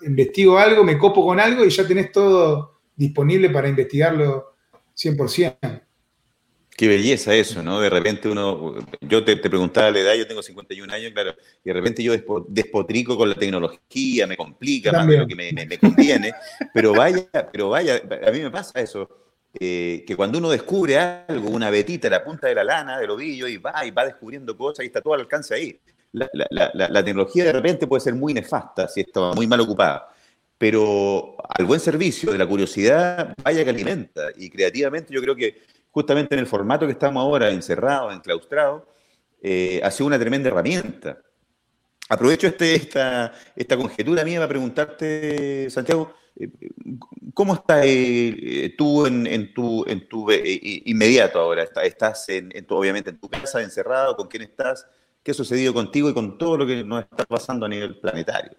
investigo 0.01 0.59
algo, 0.59 0.83
me 0.83 0.97
copo 0.97 1.27
con 1.27 1.39
algo 1.39 1.63
y 1.63 1.69
ya 1.69 1.87
tenés 1.87 2.11
todo 2.11 2.81
disponible 2.97 3.51
para 3.51 3.69
investigarlo 3.69 4.55
100%. 4.97 5.83
Qué 6.77 6.89
belleza 6.89 7.35
eso, 7.35 7.63
¿no? 7.63 7.81
De 7.81 7.91
repente 7.91 8.29
uno, 8.29 8.75
yo 9.01 9.25
te, 9.25 9.37
preguntaba 9.37 9.91
la 9.91 10.01
edad, 10.01 10.15
yo 10.15 10.27
tengo 10.27 10.43
51 10.43 10.93
años, 10.93 11.13
claro, 11.13 11.35
y 11.63 11.69
de 11.69 11.73
repente 11.75 12.03
yo 12.03 12.15
despotrico 12.49 13.17
con 13.17 13.29
la 13.29 13.35
tecnología, 13.35 14.27
me 14.27 14.37
complica 14.37 14.91
más 14.91 15.07
de 15.07 15.19
lo 15.19 15.27
que 15.27 15.35
me, 15.35 15.53
me 15.53 15.79
conviene, 15.79 16.33
pero 16.73 16.95
vaya, 16.95 17.29
pero 17.53 17.69
vaya, 17.69 18.01
a 18.27 18.31
mí 18.31 18.41
me 18.41 18.51
pasa 18.51 18.81
eso 18.81 19.23
eh, 19.61 20.05
que 20.07 20.17
cuando 20.17 20.39
uno 20.39 20.51
descubre 20.51 20.99
algo, 20.99 21.51
una 21.51 21.69
vetita 21.69 22.09
la 22.09 22.25
punta 22.25 22.47
de 22.47 22.55
la 22.55 22.65
lana, 22.65 22.99
del 22.99 23.11
ovillo, 23.11 23.47
y 23.47 23.59
va 23.59 23.85
y 23.85 23.91
va 23.91 24.07
descubriendo 24.07 24.57
cosas 24.57 24.85
y 24.85 24.87
está 24.87 25.03
todo 25.03 25.15
al 25.15 25.21
alcance 25.21 25.55
ahí. 25.55 25.79
La, 26.13 27.05
tecnología 27.05 27.45
de 27.45 27.53
repente 27.53 27.87
puede 27.87 28.01
ser 28.01 28.15
muy 28.15 28.35
nefasta 28.35 28.87
si 28.89 29.01
está 29.01 29.33
muy 29.33 29.47
mal 29.47 29.61
ocupada, 29.61 30.09
pero 30.59 31.37
al 31.49 31.65
buen 31.65 31.81
servicio 31.81 32.33
de 32.33 32.39
la 32.39 32.47
curiosidad, 32.47 33.35
vaya 33.43 33.65
que 33.65 33.71
alimenta. 33.71 34.29
Y 34.37 34.49
creativamente 34.49 35.13
yo 35.13 35.21
creo 35.21 35.37
que 35.37 35.63
justamente 35.93 36.35
en 36.35 36.41
el 36.41 36.47
formato 36.47 36.87
que 36.87 36.93
estamos 36.93 37.23
ahora, 37.23 37.51
encerrados, 37.51 38.13
enclaustrados, 38.13 38.83
eh, 39.41 39.81
ha 39.85 39.91
sido 39.91 40.09
una 40.09 40.19
tremenda 40.19 40.49
herramienta. 40.49 41.19
Aprovecho 42.09 42.49
este, 42.49 42.75
esta, 42.75 43.33
esta 43.55 43.77
conjetura 43.77 44.25
mía 44.25 44.41
para 44.41 44.49
preguntarte, 44.49 45.71
Santiago, 45.71 46.15
eh, 46.37 46.49
¿Cómo 47.35 47.55
estás 47.55 47.85
eh, 47.87 48.75
tú 48.77 49.07
en, 49.07 49.55
tu, 49.55 49.85
en 49.87 50.09
tu 50.09 50.31
inmediato 50.31 51.39
ahora? 51.39 51.67
¿Estás 51.83 52.29
en, 52.29 52.51
obviamente 52.69 53.11
en 53.11 53.19
tu 53.19 53.29
casa 53.29 53.63
encerrado? 53.63 54.17
¿Con 54.17 54.29
quién 54.29 54.43
estás? 54.43 54.87
¿Qué 55.23 55.31
ha 55.31 55.35
sucedido 55.35 55.73
contigo 55.73 56.11
y 56.11 56.15
con 56.15 56.37
todo 56.37 56.59
lo 56.59 56.67
que 56.67 56.85
nos 56.85 57.03
está 57.03 57.25
pasando 57.25 57.67
a 57.67 57.69
nivel 57.69 57.99
planetario? 58.01 58.53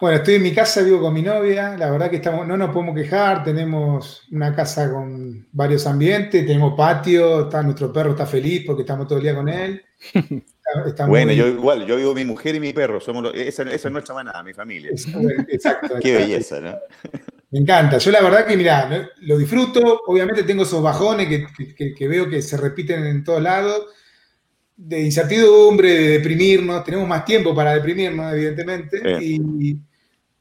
Bueno, 0.00 0.16
estoy 0.16 0.34
en 0.34 0.42
mi 0.42 0.52
casa, 0.52 0.82
vivo 0.82 1.00
con 1.00 1.14
mi 1.14 1.22
novia, 1.22 1.76
la 1.76 1.90
verdad 1.90 2.10
que 2.10 2.16
estamos, 2.16 2.46
no 2.46 2.56
nos 2.56 2.70
podemos 2.70 2.96
quejar, 2.96 3.44
tenemos 3.44 4.26
una 4.32 4.54
casa 4.54 4.90
con 4.90 5.46
varios 5.52 5.86
ambientes, 5.86 6.44
tenemos 6.44 6.74
patio, 6.76 7.44
está, 7.44 7.62
nuestro 7.62 7.92
perro 7.92 8.10
está 8.10 8.26
feliz 8.26 8.64
porque 8.66 8.82
estamos 8.82 9.06
todo 9.06 9.18
el 9.18 9.24
día 9.24 9.34
con 9.36 9.48
él. 9.48 9.82
bueno, 11.06 11.32
yo 11.32 11.46
igual, 11.46 11.86
yo 11.86 11.96
vivo 11.96 12.12
mi 12.12 12.24
mujer 12.24 12.56
y 12.56 12.60
mi 12.60 12.72
perro, 12.72 13.00
somos 13.00 13.32
esa, 13.34 13.62
es 13.62 13.90
nuestra 13.90 14.14
manada, 14.16 14.42
mi 14.42 14.52
familia. 14.52 14.90
Exacto. 15.48 15.94
Qué 16.02 16.16
belleza, 16.16 16.60
¿no? 16.60 16.76
Me 17.54 17.60
encanta. 17.60 17.98
Yo 17.98 18.10
la 18.10 18.20
verdad 18.20 18.46
que, 18.46 18.56
mira, 18.56 19.08
lo 19.20 19.38
disfruto. 19.38 20.02
Obviamente 20.08 20.42
tengo 20.42 20.64
esos 20.64 20.82
bajones 20.82 21.28
que, 21.28 22.08
veo 22.08 22.28
que 22.28 22.42
se 22.42 22.56
repiten 22.56 23.06
en 23.06 23.22
todos 23.22 23.40
lados, 23.40 23.86
de 24.76 25.02
incertidumbre, 25.02 25.90
de 25.90 26.08
deprimirnos. 26.18 26.84
Tenemos 26.84 27.08
más 27.08 27.24
tiempo 27.24 27.54
para 27.54 27.74
deprimirnos, 27.74 28.32
evidentemente. 28.32 29.00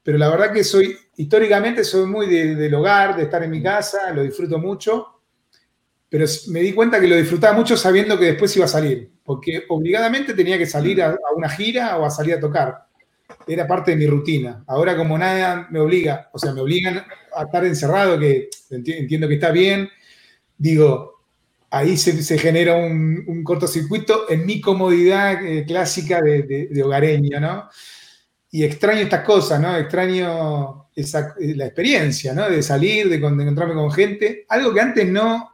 pero 0.02 0.18
la 0.18 0.30
verdad 0.30 0.52
que 0.52 0.63
soy, 0.63 0.98
históricamente 1.18 1.84
soy 1.84 2.06
muy 2.06 2.28
del 2.28 2.74
hogar, 2.74 3.16
de 3.16 3.24
estar 3.24 3.44
en 3.44 3.52
mi 3.52 3.62
casa, 3.62 4.12
lo 4.12 4.24
disfruto 4.24 4.58
mucho 4.60 5.13
pero 6.13 6.25
me 6.50 6.60
di 6.60 6.74
cuenta 6.74 7.00
que 7.02 7.08
lo 7.08 7.16
disfrutaba 7.16 7.58
mucho 7.58 7.75
sabiendo 7.75 8.20
que 8.20 8.25
después 8.25 8.56
iba 8.56 8.66
a 8.66 8.68
salir, 8.68 9.10
porque 9.24 9.63
obligadamente 9.68 10.36
tenía 10.36 10.60
que 10.60 10.68
salir 10.68 11.02
a, 11.02 11.18
una 11.36 11.50
gira 11.50 11.98
o 11.98 12.06
a 12.06 12.12
salir 12.12 12.36
a 12.36 12.40
tocar. 12.40 12.86
Era 13.48 13.66
parte 13.66 13.90
de 13.90 13.98
mi 13.98 14.06
rutina. 14.06 14.63
Ahora 14.68 14.96
como 14.96 15.18
nada 15.18 15.68
me 15.72 15.80
obliga, 15.80 16.30
o 16.32 16.38
sea, 16.38 16.54
me 16.54 16.62
obligan 16.62 17.04
a 17.36 17.44
estar 17.46 17.66
encerrado, 17.66 18.20
que 18.20 18.48
entiendo 18.70 19.28
que 19.28 19.34
está 19.34 19.50
bien, 19.50 19.90
digo, 20.56 21.23
ahí 21.74 21.98
se, 21.98 22.38
genera 22.38 22.75
un, 22.75 23.44
cortocircuito 23.44 24.30
en 24.30 24.46
mi 24.46 24.62
comodidad 24.62 25.44
eh, 25.44 25.65
clásica 25.65 26.22
de, 26.22 26.70
hogareño, 26.84 27.39
¿no? 27.39 27.68
Y 28.51 28.63
extraño 28.63 29.01
estas 29.01 29.25
cosas, 29.25 29.60
¿no? 29.60 29.75
Extraño 29.75 30.89
esa, 30.96 31.34
la 31.39 31.65
experiencia, 31.65 32.34
¿no? 32.34 32.48
De 32.48 32.62
salir, 32.62 33.10
de 33.10 33.15
encontrarme 33.15 33.74
con 33.74 33.92
gente, 33.92 34.46
algo 34.50 34.72
que 34.72 34.82
antes 34.82 35.10
no, 35.10 35.50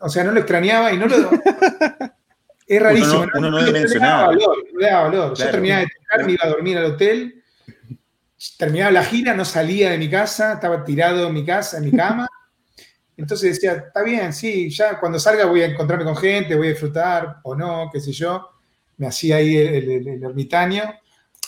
o 0.00 0.08
sea, 0.08 0.22
no 0.22 0.30
lo 0.30 0.38
extrañaba 0.38 0.92
y 0.92 0.98
no 0.98 1.06
lo. 1.06 1.16
es 2.66 2.80
rarísimo. 2.80 3.26
Uno 3.34 3.50
no, 3.50 3.60
le 3.60 3.88
daba 3.98 4.26
valor. 4.28 4.56
valor. 4.80 5.36
Yo 5.36 5.50
terminaba 5.50 5.80
de 5.80 5.88
tocar, 5.98 6.26
me 6.26 6.32
iba 6.32 6.44
a 6.44 6.48
dormir 6.48 6.78
al 6.78 6.84
hotel, 6.84 7.42
terminaba 8.56 8.92
la 8.92 9.02
gira, 9.02 9.34
no 9.34 9.44
salía 9.44 9.90
de 9.90 9.98
mi 9.98 10.08
casa, 10.08 10.52
estaba 10.52 10.84
tirado 10.84 11.26
en 11.26 11.34
mi 11.34 11.44
casa, 11.44 11.78
en 11.78 11.86
mi 11.86 11.90
cama. 11.90 12.28
Entonces 13.18 13.56
decía, 13.56 13.72
está 13.88 14.02
bien, 14.04 14.32
sí, 14.32 14.70
ya 14.70 14.98
cuando 14.98 15.18
salga 15.18 15.44
voy 15.44 15.62
a 15.62 15.66
encontrarme 15.66 16.04
con 16.04 16.16
gente, 16.16 16.54
voy 16.54 16.68
a 16.68 16.70
disfrutar 16.70 17.38
o 17.42 17.54
no, 17.54 17.90
qué 17.92 18.00
sé 18.00 18.12
yo. 18.12 18.48
Me 18.96 19.08
hacía 19.08 19.36
ahí 19.36 19.56
el, 19.56 20.22
ermitaño. 20.22 20.84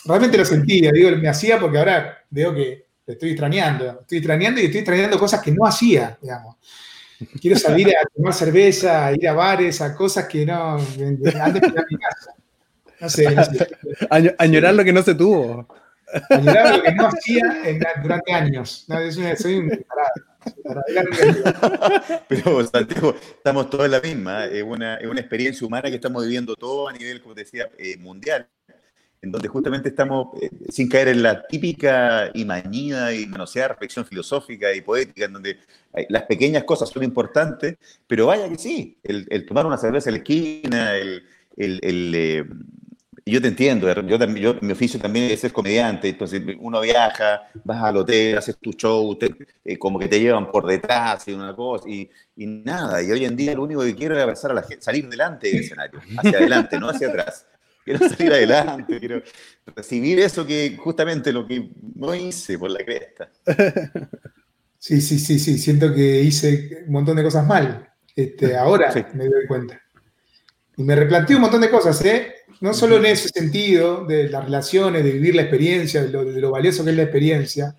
Realmente 0.04 0.36
lo 0.36 0.44
sentía, 0.44 0.90
digo, 0.90 1.10
me 1.16 1.28
hacía 1.28 1.60
porque 1.60 1.78
ahora 1.78 2.24
veo 2.28 2.52
que 2.52 2.86
estoy 3.06 3.30
extrañando. 3.30 4.00
Estoy 4.00 4.18
extrañando 4.18 4.60
y 4.60 4.64
estoy 4.64 4.80
extrañando 4.80 5.16
cosas 5.16 5.40
que 5.40 5.52
no 5.52 5.64
hacía, 5.64 6.18
digamos. 6.20 6.56
Quiero 7.40 7.56
salir 7.56 7.88
a 7.90 8.00
tomar 8.16 8.34
cerveza, 8.34 9.06
a 9.06 9.12
ir 9.12 9.28
a 9.28 9.32
bares, 9.32 9.80
a 9.80 9.94
cosas 9.94 10.26
que 10.26 10.44
no. 10.44 10.72
Antes 10.74 10.98
de 10.98 11.84
mi 11.88 11.98
casa. 11.98 12.34
No 13.00 13.08
sé, 13.08 13.30
no 13.30 13.44
sé. 13.44 13.68
Añorar 14.38 14.74
lo 14.74 14.82
que 14.82 14.92
no 14.92 15.02
se 15.02 15.14
tuvo. 15.14 15.68
Añorar 16.30 16.78
lo 16.78 16.82
que 16.82 16.94
no 16.94 17.06
hacía 17.06 17.44
durante 18.02 18.32
años. 18.32 18.86
No, 18.88 18.96
soy 19.36 19.56
un 19.58 19.70
Pero 22.28 22.60
estamos 22.60 23.70
todos 23.70 23.84
en 23.84 23.90
la 23.90 24.00
misma. 24.00 24.46
Es 24.46 24.62
una, 24.62 24.96
es 24.96 25.06
una 25.06 25.20
experiencia 25.20 25.66
humana 25.66 25.88
que 25.88 25.96
estamos 25.96 26.22
viviendo 26.24 26.56
todo 26.56 26.88
a 26.88 26.92
nivel, 26.92 27.20
como 27.20 27.34
decía, 27.34 27.68
eh, 27.78 27.96
mundial 27.98 28.48
en 29.22 29.30
donde 29.30 29.48
justamente 29.48 29.90
estamos, 29.90 30.28
eh, 30.40 30.50
sin 30.70 30.88
caer 30.88 31.08
en 31.08 31.22
la 31.22 31.46
típica 31.46 32.30
y 32.32 32.44
mañida 32.44 33.12
y 33.12 33.26
manoseada 33.26 33.68
reflexión 33.68 34.06
filosófica 34.06 34.72
y 34.72 34.80
poética, 34.80 35.26
en 35.26 35.34
donde 35.34 35.58
las 36.08 36.22
pequeñas 36.22 36.64
cosas 36.64 36.88
son 36.88 37.02
importantes, 37.02 37.76
pero 38.06 38.26
vaya 38.26 38.48
que 38.48 38.56
sí, 38.56 38.98
el, 39.02 39.44
tomar 39.46 39.66
una 39.66 39.76
cerveza 39.76 40.10
en 40.10 40.14
la 40.14 40.18
esquina, 40.18 40.96
el... 40.96 41.24
Eh, 41.56 42.44
yo 43.26 43.40
te 43.40 43.48
entiendo, 43.48 43.92
yo, 44.02 44.54
mi 44.60 44.72
oficio 44.72 44.98
también 45.00 45.30
es 45.30 45.40
ser 45.40 45.52
comediante, 45.52 46.08
entonces 46.08 46.42
uno 46.58 46.80
viaja, 46.80 47.42
vas 47.64 47.82
al 47.82 47.98
hotel, 47.98 48.38
haces 48.38 48.56
tu 48.58 48.72
show, 48.72 49.18
eh, 49.64 49.78
como 49.78 49.98
que 49.98 50.08
te 50.08 50.20
llevan 50.20 50.50
por 50.50 50.66
detrás 50.66 51.26
y 51.28 51.32
una 51.32 51.54
cosa, 51.54 51.88
y, 51.88 52.10
nada, 52.36 53.02
y 53.02 53.10
hoy 53.10 53.24
en 53.24 53.36
día 53.36 53.54
lo 53.54 53.62
único 53.62 53.82
que 53.82 53.94
quiero 53.94 54.30
es 54.30 54.44
a 54.44 54.52
la 54.52 54.62
gente, 54.62 54.82
salir 54.82 55.08
delante 55.08 55.48
del 55.48 55.60
escenario, 55.60 56.00
hacia 56.18 56.38
adelante, 56.38 56.78
no 56.78 56.88
hacia 56.88 57.08
atrás 57.08 57.46
quiero 57.84 58.08
salir 58.08 58.32
adelante, 58.32 58.98
quiero 58.98 59.22
recibir 59.74 60.20
eso 60.20 60.46
que 60.46 60.76
justamente 60.78 61.32
lo 61.32 61.46
que 61.46 61.70
no 61.94 62.14
hice 62.14 62.58
por 62.58 62.70
la 62.70 62.84
cresta. 62.84 63.30
Sí, 64.82 65.02
sí, 65.02 65.18
sí, 65.18 65.38
sí, 65.38 65.58
siento 65.58 65.92
que 65.92 66.22
hice 66.22 66.84
un 66.86 66.92
montón 66.92 67.14
de 67.14 67.22
cosas 67.22 67.46
mal. 67.46 67.86
Este, 68.16 68.56
ahora 68.56 68.90
me 69.12 69.26
doy 69.26 69.46
cuenta. 69.46 69.78
Y 70.80 70.82
me 70.82 70.96
replanteo 70.96 71.36
un 71.36 71.42
montón 71.42 71.60
de 71.60 71.68
cosas, 71.68 72.02
¿eh? 72.06 72.34
No 72.60 72.72
solo 72.72 72.96
en 72.96 73.06
ese 73.06 73.28
sentido, 73.28 74.06
de 74.06 74.30
las 74.30 74.44
relaciones, 74.44 75.04
de 75.04 75.12
vivir 75.12 75.34
la 75.34 75.42
experiencia, 75.42 76.02
de 76.02 76.40
lo, 76.40 76.50
valioso 76.50 76.82
que 76.84 76.90
es 76.90 76.96
la 76.96 77.02
experiencia. 77.02 77.76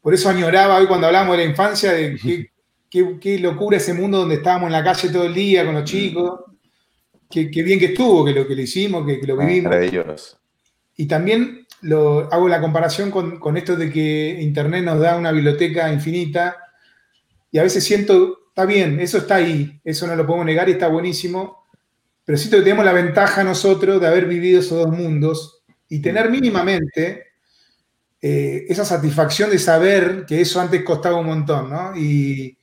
Por 0.00 0.14
eso 0.14 0.28
añoraba 0.28 0.78
hoy 0.78 0.86
cuando 0.86 1.08
hablamos 1.08 1.36
de 1.36 1.44
la 1.44 1.50
infancia, 1.50 1.92
de 1.92 2.48
qué, 2.88 3.18
qué 3.20 3.38
locura 3.40 3.78
ese 3.78 3.92
mundo 3.92 4.18
donde 4.18 4.36
estábamos 4.36 4.68
en 4.68 4.72
la 4.72 4.84
calle 4.84 5.08
todo 5.08 5.24
el 5.24 5.34
día 5.34 5.64
con 5.64 5.74
los 5.74 5.84
chicos 5.84 6.40
qué, 7.28 7.62
bien 7.62 7.78
que 7.78 7.86
estuvo, 7.86 8.24
que 8.24 8.32
lo 8.32 8.46
que 8.46 8.54
le 8.54 8.62
hicimos, 8.62 9.04
que, 9.04 9.26
lo 9.26 9.36
vivimos. 9.36 10.38
Y 10.96 11.06
también 11.06 11.66
lo, 11.80 12.32
hago 12.32 12.48
la 12.48 12.60
comparación 12.60 13.10
con, 13.10 13.56
esto 13.56 13.76
de 13.76 13.90
que 13.90 14.38
Internet 14.40 14.84
nos 14.84 15.00
da 15.00 15.16
una 15.16 15.32
biblioteca 15.32 15.92
infinita 15.92 16.56
y 17.50 17.58
a 17.58 17.62
veces 17.62 17.84
siento, 17.84 18.48
está 18.48 18.64
bien, 18.64 19.00
eso 19.00 19.18
está 19.18 19.36
ahí, 19.36 19.80
eso 19.84 20.06
no 20.06 20.14
lo 20.16 20.26
podemos 20.26 20.46
negar 20.46 20.68
y 20.68 20.72
está 20.72 20.88
buenísimo, 20.88 21.63
pero 22.24 22.38
siento 22.38 22.56
que 22.58 22.62
tenemos 22.62 22.84
la 22.84 22.92
ventaja 22.92 23.44
nosotros 23.44 24.00
de 24.00 24.06
haber 24.06 24.26
vivido 24.26 24.60
esos 24.60 24.78
dos 24.84 24.96
mundos 24.96 25.62
y 25.88 26.00
tener 26.00 26.30
mínimamente 26.30 27.24
eh, 28.20 28.64
esa 28.68 28.84
satisfacción 28.84 29.50
de 29.50 29.58
saber 29.58 30.24
que 30.26 30.40
eso 30.40 30.60
antes 30.60 30.82
costaba 30.82 31.16
un 31.16 31.26
montón, 31.26 31.70
¿no? 31.70 31.96
Y, 31.96 32.56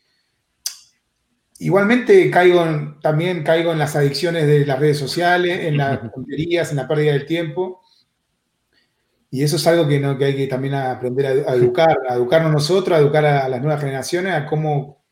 Igualmente 1.61 2.31
caigo 2.31 2.97
también 3.03 3.43
caigo 3.43 3.71
en 3.71 3.77
las 3.77 3.95
adicciones 3.95 4.47
de 4.47 4.65
las 4.65 4.79
redes 4.79 4.97
sociales, 4.97 5.59
en 5.67 5.77
las 5.77 5.99
tonterías, 6.11 6.71
en 6.71 6.77
la 6.77 6.87
pérdida 6.87 7.11
del 7.13 7.27
tiempo. 7.27 7.83
Y 9.29 9.43
eso 9.43 9.57
es 9.57 9.67
algo 9.67 9.87
que, 9.87 9.99
no, 9.99 10.17
que 10.17 10.25
hay 10.25 10.35
que 10.35 10.47
también 10.47 10.73
aprender 10.73 11.27
a, 11.47 11.53
educar, 11.53 11.99
a 12.09 12.15
educarnos 12.15 12.51
nosotros, 12.51 12.97
a 12.97 12.99
educar 12.99 13.23
a 13.25 13.47
las 13.47 13.61
nuevas 13.61 13.79
generaciones, 13.79 14.33
a 14.33 14.47
cómo, 14.47 15.03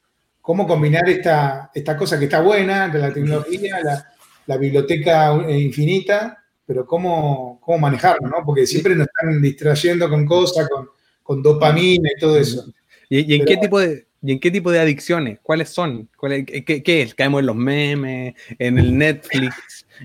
cómo 0.41 0.65
combinar 0.65 1.07
esta, 1.07 1.69
esta 1.71 1.95
cosa 1.95 2.17
que 2.17 2.25
está 2.25 2.41
buena, 2.41 2.89
de 2.89 2.97
la 2.97 3.13
tecnología, 3.13 3.79
la, 3.83 4.11
biblioteca 4.47 5.33
infinita, 5.49 6.43
pero 6.65 6.85
cómo, 6.85 7.59
cómo 7.61 7.77
manejarlo, 7.79 8.27
¿no? 8.27 8.45
Porque 8.45 8.65
siempre 8.65 8.95
nos 8.95 9.07
están 9.07 9.41
distrayendo 9.41 10.09
con 10.09 10.25
cosas, 10.25 10.67
con, 10.69 10.89
con 11.23 11.41
dopamina 11.41 12.09
y 12.15 12.19
todo 12.19 12.37
eso. 12.37 12.65
¿Y, 13.09 13.35
en 13.35 13.45
qué 13.45 13.57
tipo 13.57 13.79
de, 13.79 14.07
¿Y 14.21 14.33
en 14.33 14.39
qué 14.39 14.51
tipo 14.51 14.71
de 14.71 14.79
adicciones? 14.79 15.39
¿Cuáles 15.41 15.69
son? 15.69 16.09
qué, 16.21 16.83
qué, 16.83 17.01
es? 17.01 17.15
¿Caemos 17.15 17.39
en 17.39 17.45
los 17.45 17.55
memes? 17.55 18.35
¿En 18.57 18.77
el 18.77 18.97
Netflix? 18.97 19.85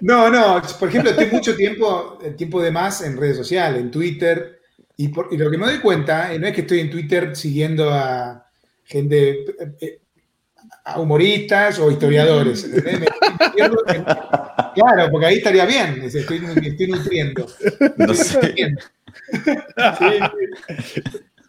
No, 0.00 0.28
no, 0.28 0.60
por 0.80 0.88
ejemplo, 0.88 1.10
estoy 1.10 1.26
mucho 1.26 1.54
tiempo, 1.54 2.18
tiempo 2.36 2.60
de 2.60 2.72
más 2.72 3.00
en 3.02 3.16
redes 3.16 3.36
sociales, 3.36 3.80
en 3.80 3.90
Twitter, 3.90 4.60
y, 4.96 5.08
lo 5.12 5.50
que 5.50 5.56
me 5.56 5.66
doy 5.66 5.78
cuenta 5.78 6.32
eh, 6.34 6.38
no 6.38 6.48
es 6.48 6.54
que 6.54 6.62
estoy 6.62 6.80
en 6.80 6.90
Twitter 6.90 7.36
siguiendo 7.36 7.88
a 7.90 8.50
gente, 8.84 9.30
eh, 9.30 9.76
eh, 9.80 10.00
humoristas 10.96 11.78
o 11.78 11.90
historiadores. 11.90 12.64
claro, 14.74 15.10
porque 15.10 15.26
ahí 15.26 15.36
estaría 15.36 15.66
bien, 15.66 16.02
estoy, 16.04 16.40
estoy 16.62 16.86
nutriendo. 16.88 17.46
No 17.96 18.14
sé. 18.14 18.54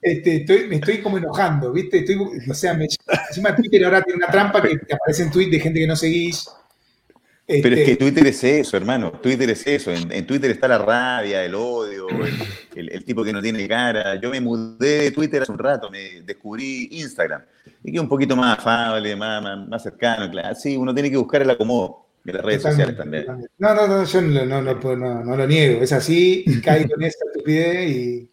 Este, 0.01 0.37
estoy, 0.37 0.67
me 0.67 0.75
estoy 0.75 1.01
como 1.01 1.17
enojando, 1.17 1.73
¿viste? 1.73 1.99
Estoy, 1.99 2.17
o 2.49 2.53
sea, 2.53 2.73
me, 2.73 2.87
encima 3.27 3.55
Twitter 3.55 3.83
ahora 3.83 4.01
tiene 4.01 4.17
una 4.17 4.31
trampa 4.31 4.61
que 4.61 4.77
te 4.77 4.95
aparecen 4.95 5.29
tweets 5.29 5.51
de 5.51 5.59
gente 5.59 5.79
que 5.81 5.87
no 5.87 5.95
seguís 5.95 6.45
pero 7.63 7.75
es 7.75 7.83
que 7.83 7.91
este, 7.93 8.05
Twitter 8.05 8.27
es 8.27 8.43
eso, 8.43 8.77
hermano. 8.77 9.11
Twitter 9.11 9.49
es 9.49 9.65
eso. 9.65 9.91
En, 9.91 10.27
Twitter 10.27 10.51
está 10.51 10.67
la 10.67 10.77
rabia, 10.77 11.43
el 11.43 11.55
odio, 11.55 12.07
el, 12.75 13.03
tipo 13.03 13.23
que 13.23 13.33
no 13.33 13.41
tiene 13.41 13.67
cara. 13.67 14.19
Yo 14.21 14.29
me 14.29 14.39
mudé 14.39 15.03
de 15.03 15.11
Twitter 15.11 15.41
hace 15.41 15.51
un 15.51 15.57
rato, 15.57 15.89
me 15.89 16.21
descubrí 16.21 16.89
Instagram. 16.91 17.41
Y 17.83 17.91
que 17.91 17.99
un 17.99 18.07
poquito 18.07 18.35
más 18.35 18.59
afable, 18.59 19.15
más, 19.15 19.67
más, 19.67 19.81
cercano. 19.81 20.29
Claro. 20.29 20.53
Sí, 20.53 20.77
uno 20.77 20.93
tiene 20.93 21.09
que 21.09 21.17
buscar 21.17 21.41
el 21.41 21.49
acomodo 21.49 22.05
de 22.23 22.33
las 22.33 22.45
redes 22.45 22.61
sociales 22.61 22.95
también. 22.95 23.25
No, 23.57 23.73
no, 23.73 23.87
no, 23.87 24.03
yo 24.03 24.21
no, 24.21 24.45
no, 24.45 24.61
no, 24.61 25.23
no 25.23 25.35
lo 25.35 25.47
niego. 25.47 25.81
Es 25.81 25.91
así, 25.91 26.45
caigo 26.63 26.93
en 26.97 27.03
esa 27.03 27.25
estupidez 27.25 27.89
y, 27.89 28.29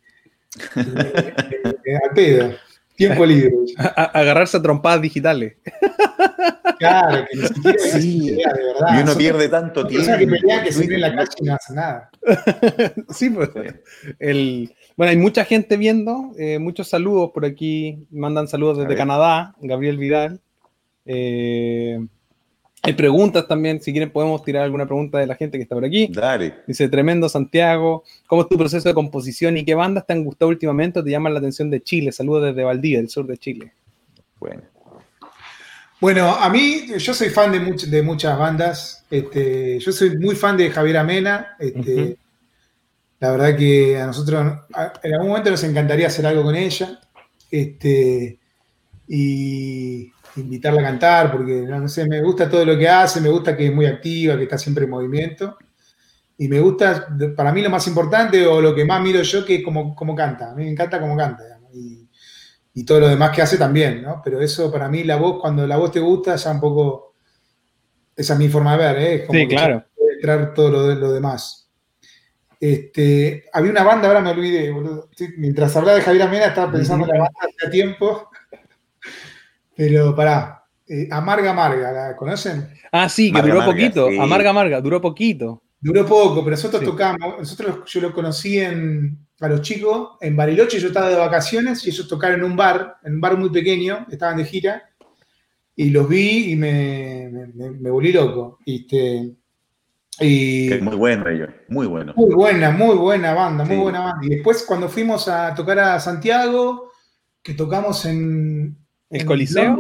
al 0.77 2.15
pedo. 2.15 2.55
Tiempo 2.97 3.27
libre. 3.27 3.53
agarrarse 3.77 4.57
a 4.57 4.63
trompadas 4.63 5.03
digitales. 5.03 5.55
Claro, 6.79 7.25
que 7.31 7.39
ni 7.39 7.47
siquiera 7.47 7.79
sí. 7.79 8.31
de 8.33 8.37
verdad. 8.37 8.99
Y 8.99 9.03
uno 9.03 9.15
pierde 9.15 9.49
tanto 9.49 9.87
tiempo. 9.87 10.13
que 10.19 10.27
pelean 10.27 10.65
que 10.65 10.73
se 10.73 10.85
en 10.85 11.01
la 11.01 11.15
calle 11.15 11.31
y 11.41 11.45
no 11.45 11.55
hace 11.55 11.75
nada. 11.75 12.11
sí, 13.09 13.31
pues. 13.31 13.49
El, 14.19 14.75
bueno, 14.97 15.11
hay 15.11 15.17
mucha 15.17 15.45
gente 15.45 15.77
viendo. 15.77 16.33
Eh, 16.39 16.59
muchos 16.59 16.89
saludos 16.89 17.31
por 17.33 17.45
aquí. 17.45 18.07
Mandan 18.11 18.49
saludos 18.49 18.79
desde 18.79 18.95
Canadá. 18.95 19.55
Gabriel 19.61 19.97
Vidal. 19.97 20.41
Eh, 21.07 22.05
hay 22.87 22.93
preguntas 22.93 23.49
también. 23.49 23.81
Si 23.81 23.91
quieren, 23.91 24.11
podemos 24.11 24.45
tirar 24.45 24.63
alguna 24.63 24.87
pregunta 24.87 25.19
de 25.19 25.27
la 25.27 25.35
gente 25.35 25.59
que 25.59 25.63
está 25.63 25.75
por 25.75 25.85
aquí. 25.85 26.09
Dale. 26.13 26.55
Dice 26.67 26.89
Tremendo 26.89 27.29
Santiago. 27.29 28.05
¿Cómo 28.27 28.43
es 28.43 28.49
tu 28.49 28.57
proceso 28.57 28.89
de 28.89 28.95
composición 28.95 29.57
y 29.57 29.65
qué 29.65 29.75
bandas 29.75 30.07
te 30.07 30.13
han 30.13 30.25
gustado 30.25 30.49
últimamente 30.49 31.01
o 31.01 31.05
te 31.05 31.11
llaman 31.11 31.35
la 31.35 31.41
atención 31.41 31.69
de 31.69 31.83
Chile? 31.83 32.13
Saludos 32.13 32.45
desde 32.45 32.63
Valdivia, 32.63 32.99
del 32.99 33.09
sur 33.09 33.27
de 33.27 33.37
Chile. 33.37 33.73
Bueno. 34.39 34.63
Bueno, 36.01 36.29
a 36.29 36.49
mí, 36.49 36.87
yo 36.99 37.13
soy 37.15 37.31
fan 37.31 37.53
de, 37.53 37.89
de 37.89 38.03
muchas 38.03 38.39
bandas. 38.39 39.05
Este, 39.11 39.79
yo 39.81 39.93
soy 39.93 40.17
muy 40.19 40.37
fan 40.37 40.57
de 40.57 40.71
Javier 40.71 40.99
Amena. 40.99 41.57
Este, 41.59 42.17
La 43.19 43.31
verdad 43.31 43.57
que 43.57 43.99
a 43.99 44.07
nosotros 44.07 44.59
en 45.03 45.15
algún 45.15 45.29
momento 45.29 45.51
nos 45.51 45.65
encantaría 45.65 46.07
hacer 46.07 46.27
algo 46.27 46.43
con 46.43 46.55
ella. 46.55 47.01
Este, 47.51 48.39
y 49.09 50.13
invitarla 50.37 50.81
a 50.81 50.85
cantar, 50.85 51.33
porque 51.33 51.63
no 51.63 51.89
sé, 51.89 52.07
me 52.07 52.21
gusta 52.23 52.49
todo 52.49 52.65
lo 52.65 52.77
que 52.79 52.89
hace, 52.89 53.21
me 53.21 53.29
gusta 53.29 53.57
que 53.57 53.67
es 53.67 53.75
muy 53.75 53.87
activa, 53.87 54.37
que 54.37 54.45
está 54.45 54.59
siempre 54.59 54.85
en 54.85 54.91
movimiento. 54.91 55.57
Y 56.39 56.49
me 56.49 56.61
gusta, 56.61 57.09
para 57.35 57.53
mí 57.53 57.63
lo 57.63 57.71
más 57.71 57.87
importante 57.89 58.47
o 58.47 58.61
lo 58.61 58.75
que 58.75 58.85
más 58.85 59.01
miro 59.03 59.23
yo, 59.23 59.45
que 59.45 59.57
es 59.57 59.65
como, 59.65 59.95
como 59.95 60.15
canta. 60.15 60.53
A 60.53 60.55
mí 60.55 60.65
me 60.65 60.71
encanta 60.71 61.01
cómo 61.01 61.17
canta 61.17 61.57
y 62.77 62.85
todo 62.85 63.01
lo 63.01 63.09
demás 63.09 63.31
que 63.31 63.41
hace 63.41 63.57
también, 63.57 64.03
¿no? 64.03 64.21
Pero 64.23 64.39
eso 64.39 64.71
para 64.71 64.87
mí, 64.87 65.03
la 65.03 65.17
voz, 65.17 65.41
cuando 65.41 65.67
la 65.67 65.79
voz 65.79 65.93
te 65.93 65.99
gusta, 65.99 66.37
ya 66.37 66.51
un 66.51 66.61
poco, 66.61 67.15
esa 68.15 68.35
es 68.35 68.39
mi 68.39 68.51
forma 68.51 68.77
de 68.77 68.79
ver, 68.79 69.03
¿eh? 69.03 69.27
como 69.27 69.39
sí, 69.39 69.49
claro. 69.49 69.83
entrar 70.15 70.53
todo 70.53 70.71
lo, 70.71 70.95
lo 70.95 71.11
demás. 71.11 71.71
Este, 72.61 73.47
había 73.51 73.71
una 73.71 73.83
banda, 73.83 74.09
ahora 74.09 74.21
me 74.21 74.29
olvidé, 74.29 74.71
boludo. 74.71 75.09
Mientras 75.39 75.75
hablaba 75.75 75.97
de 75.97 76.05
Javier 76.05 76.25
Amena, 76.25 76.47
estaba 76.49 76.71
pensando 76.71 77.07
en 77.07 77.13
la 77.13 77.19
banda 77.21 77.39
hace 77.41 77.71
tiempo. 77.71 78.29
Pero 79.77 80.15
pará, 80.17 80.65
eh, 80.89 81.09
Amarga 81.11 81.51
Amarga, 81.51 81.93
¿la 81.93 82.17
conocen? 82.17 82.69
Ah, 82.91 83.09
sí, 83.09 83.33
que 83.33 83.43
duró 83.43 83.65
poquito. 83.65 84.09
Amarga 84.21 84.51
Amarga, 84.51 84.81
duró 84.81 85.01
poquito. 85.01 85.63
Duró 85.79 86.07
poco, 86.07 86.43
pero 86.43 86.53
nosotros 86.53 86.83
tocamos, 86.83 87.39
nosotros 87.39 87.81
yo 87.87 88.01
lo 88.01 88.13
conocí 88.13 88.59
en, 88.59 89.19
a 89.41 89.49
los 89.49 89.61
chicos, 89.61 90.17
en 90.21 90.35
Bariloche 90.35 90.81
yo 90.81 90.89
estaba 90.89 91.11
de 91.11 91.17
vacaciones 91.17 91.87
y 91.87 91.91
ellos 91.91 92.09
tocaron 92.09 92.41
en 92.41 92.45
un 92.45 92.57
bar, 92.57 92.97
en 93.05 93.15
un 93.15 93.21
bar 93.21 93.37
muy 93.37 93.51
pequeño, 93.51 94.07
estaban 94.11 94.39
de 94.39 94.47
gira, 94.47 94.91
y 95.77 95.91
los 95.91 96.09
vi 96.09 96.53
y 96.53 96.57
me, 96.57 97.31
me, 97.55 97.91
volví 97.91 98.11
loco. 98.13 98.59
Y, 98.65 98.87
y, 100.21 100.71
muy 100.81 100.97
bueno 100.97 101.29
ellos, 101.29 101.51
muy 101.69 101.87
bueno. 101.87 102.15
Muy 102.17 102.35
buena, 102.35 102.71
muy 102.71 102.97
buena 102.97 103.35
banda, 103.35 103.65
muy 103.65 103.77
buena 103.77 104.01
banda. 104.01 104.27
Y 104.27 104.31
después 104.31 104.65
cuando 104.67 104.89
fuimos 104.89 105.29
a 105.29 105.55
tocar 105.55 105.79
a 105.79 106.01
Santiago, 106.01 106.91
que 107.43 107.53
tocamos 107.53 108.07
en... 108.07 108.79
¿El 109.11 109.25
Coliseo? 109.25 109.79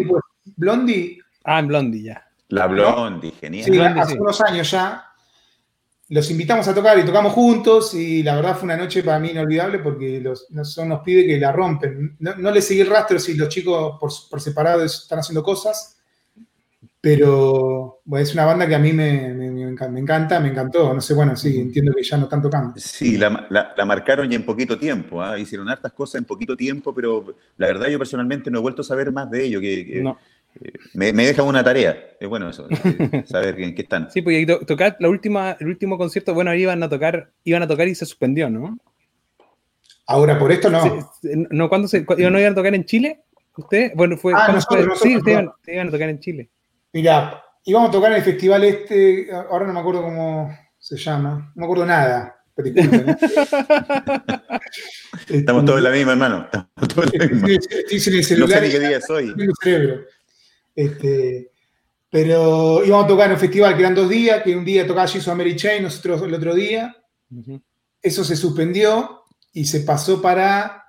Blondie, 0.56 1.18
Ah, 1.46 1.60
en 1.60 1.68
Blondie, 1.68 2.02
ya. 2.02 2.26
La 2.48 2.66
Blondie, 2.66 3.30
genial. 3.30 3.64
Sí, 3.64 3.78
hace 3.78 4.20
unos 4.20 4.40
años 4.40 4.68
ya 4.68 5.04
los 6.08 6.30
invitamos 6.30 6.66
a 6.66 6.74
tocar 6.74 6.98
y 6.98 7.04
tocamos 7.04 7.32
juntos 7.32 7.94
y 7.94 8.22
la 8.22 8.36
verdad 8.36 8.56
fue 8.56 8.64
una 8.64 8.76
noche 8.76 9.02
para 9.02 9.18
mí 9.20 9.30
inolvidable 9.30 9.78
porque 9.78 10.20
los, 10.20 10.46
son 10.62 10.88
los 10.88 11.00
pibes 11.00 11.24
que 11.26 11.38
la 11.38 11.52
rompen. 11.52 12.16
No, 12.18 12.34
no 12.36 12.50
les 12.50 12.66
seguí 12.66 12.80
el 12.80 12.90
rastro 12.90 13.18
si 13.20 13.34
los 13.34 13.48
chicos 13.48 13.96
por, 14.00 14.40
separado 14.40 14.84
están 14.84 15.20
haciendo 15.20 15.42
cosas, 15.44 15.95
pero 17.07 18.01
es 18.16 18.35
una 18.35 18.47
banda 18.47 18.66
que 18.66 18.75
a 18.75 18.81
mí 18.81 18.92
me, 18.92 19.29
encanta, 19.97 20.40
me 20.40 20.49
encantó. 20.49 20.92
No 20.92 21.01
sé, 21.01 21.14
bueno, 21.14 21.37
sí, 21.37 21.57
entiendo 21.61 21.92
que 21.95 22.03
ya 22.03 22.16
no 22.16 22.25
están 22.25 22.42
tocando. 22.42 22.75
Sí, 22.79 23.16
la, 23.16 23.31
marcaron 23.87 24.29
ya 24.29 24.35
en 24.35 24.45
poquito 24.45 24.77
tiempo, 24.77 25.23
¿ah? 25.23 25.38
hicieron 25.38 25.69
hartas 25.69 25.92
cosas 25.92 26.19
en 26.19 26.25
poquito 26.25 26.57
tiempo, 26.57 26.92
pero 26.92 27.37
la 27.59 27.69
verdad 27.69 27.87
yo 27.87 27.99
personalmente 27.99 28.51
no 28.51 28.59
he 28.59 28.61
vuelto 28.61 28.83
a 28.83 28.85
saber 28.85 29.12
más 29.12 29.31
de 29.31 29.45
ello. 29.45 29.61
Que, 29.61 30.03
me, 30.95 31.12
deja 31.12 31.45
una 31.45 31.62
tarea. 31.62 31.97
Es 32.19 32.29
bueno 32.29 32.51
eso, 32.51 32.66
saber 33.27 33.61
en 33.61 33.77
qué 33.77 33.83
están. 33.83 34.11
Sí, 34.11 34.21
porque 34.21 34.45
tocar 34.66 34.97
la 34.99 35.09
última, 35.09 35.57
el 35.61 35.69
último 35.69 35.99
concierto, 35.99 36.35
bueno, 36.35 36.53
iban 36.57 36.83
a 36.83 36.88
tocar, 36.88 37.31
iban 37.45 37.62
a 37.62 37.69
tocar 37.69 37.87
y 37.87 37.95
se 37.95 38.05
suspendió, 38.05 38.51
¿no? 38.51 38.79
Ahora 40.09 40.40
por 40.40 40.51
esto 40.51 40.71
no. 40.71 41.09
no, 41.23 41.69
¿cuándo 41.69 41.87
se, 41.87 42.01
no 42.05 42.40
iban 42.40 42.53
a 42.53 42.57
tocar 42.57 42.75
en 42.75 42.85
Chile? 42.85 43.21
¿Usted? 43.57 43.92
Bueno, 43.95 44.16
fue. 44.16 44.33
Ah, 44.35 44.61
sí, 45.01 45.16
ustedes 45.16 45.49
iban, 45.69 45.87
a 45.87 45.90
tocar 45.92 46.09
en 46.09 46.19
Chile. 46.19 46.51
Mira, 46.96 47.44
íbamos 47.62 47.90
a 47.90 47.92
tocar 47.92 48.11
en 48.11 48.16
el 48.16 48.24
festival 48.24 48.64
este, 48.64 49.28
ahora 49.30 49.66
no 49.66 49.74
me 49.74 49.80
acuerdo 49.80 50.00
cómo 50.00 50.50
se 50.78 50.96
llama, 50.96 51.52
no 51.54 51.61
me 51.61 51.64
acuerdo 51.64 51.85
nada. 51.85 52.42
Pero 52.54 52.70
¿eh? 52.70 53.16
Estamos 55.28 55.66
todos 55.66 55.76
en 55.76 55.85
la 55.85 55.90
misma, 55.90 56.12
hermano. 56.12 56.44
Estamos 56.44 56.94
todos 56.94 57.12
en 57.12 57.20
la 57.20 57.26
misma. 57.26 57.48
No 57.48 58.48
sé 58.48 58.61
ni 58.62 58.70
qué 58.70 58.80
día 58.80 58.98
soy. 59.02 59.35
Este, 60.74 61.50
pero 62.09 62.82
íbamos 62.82 63.04
a 63.04 63.09
tocar 63.09 63.26
en 63.26 63.32
un 63.32 63.40
festival 63.40 63.74
que 63.74 63.80
eran 63.80 63.94
dos 63.94 64.09
días, 64.09 64.42
que 64.42 64.56
un 64.56 64.64
día 64.64 64.87
tocaba 64.87 65.06
Jesus 65.06 65.37
Mary 65.37 65.54
Chain, 65.54 65.82
nosotros 65.82 66.22
el 66.22 66.32
otro 66.32 66.54
día. 66.54 66.96
Eso 68.00 68.24
se 68.24 68.37
suspendió 68.37 69.24
y 69.52 69.66
se 69.66 69.80
pasó 69.80 70.22
para 70.22 70.82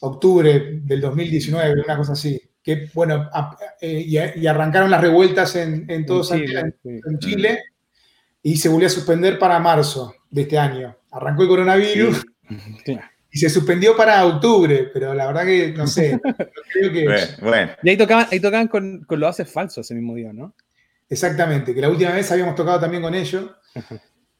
octubre 0.00 0.80
del 0.82 1.02
2019, 1.02 1.82
una 1.82 1.98
cosa 1.98 2.14
así. 2.14 2.40
Que 2.62 2.88
bueno, 2.92 3.30
eh, 3.80 4.04
y, 4.36 4.46
arrancaron 4.46 4.90
las 4.90 5.00
revueltas 5.00 5.56
en, 5.56 5.90
en 5.90 6.04
todo 6.04 6.22
Chile, 6.22 6.74
en, 6.84 7.18
Chile 7.18 7.58
y 8.42 8.56
se 8.56 8.68
volvió 8.68 8.86
a 8.86 8.90
suspender 8.90 9.38
para 9.38 9.58
marzo 9.58 10.14
de 10.30 10.42
este 10.42 10.58
año. 10.58 10.96
Arrancó 11.10 11.42
el 11.42 11.48
coronavirus. 11.48 12.26
Y 13.32 13.38
se 13.38 13.48
suspendió 13.48 13.96
para 13.96 14.26
octubre, 14.26 14.90
pero 14.92 15.14
la 15.14 15.26
verdad 15.26 15.44
que 15.44 15.72
no 15.72 15.86
sé. 15.86 16.20
creo 16.72 16.92
que... 16.92 17.06
Bueno, 17.40 17.72
Y 17.82 17.90
ahí 17.90 17.96
tocaban, 17.96 18.26
ahí 18.30 18.40
tocaban 18.40 18.68
con, 18.68 19.04
con, 19.04 19.20
los 19.20 19.30
haces 19.30 19.50
falsos 19.50 19.86
ese 19.86 19.94
mismo 19.94 20.14
día, 20.16 20.32
¿no? 20.32 20.54
Exactamente, 21.08 21.74
que 21.74 21.80
la 21.80 21.88
última 21.88 22.12
vez 22.12 22.30
habíamos 22.30 22.54
tocado 22.54 22.78
también 22.78 23.02
con 23.02 23.14
ellos. 23.14 23.50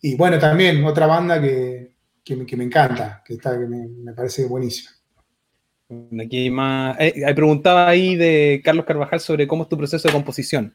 Y 0.00 0.16
bueno, 0.16 0.38
también 0.38 0.84
otra 0.84 1.06
banda 1.06 1.40
que, 1.40 1.94
que, 2.24 2.56
me 2.56 2.64
encanta, 2.64 3.22
que, 3.24 3.34
está, 3.34 3.58
que 3.58 3.66
me, 3.66 4.12
parece 4.12 4.46
buenísima. 4.46 4.90
Aquí 6.22 6.36
hay 6.38 6.50
más. 6.50 6.96
Eh, 7.00 7.22
hay 7.26 7.34
preguntaba 7.34 7.88
ahí 7.88 8.16
de 8.16 8.60
Carlos 8.64 8.84
Carvajal 8.84 9.20
sobre 9.20 9.46
cómo 9.46 9.64
es 9.64 9.68
tu 9.68 9.76
proceso 9.76 10.08
de 10.08 10.14
composición. 10.14 10.74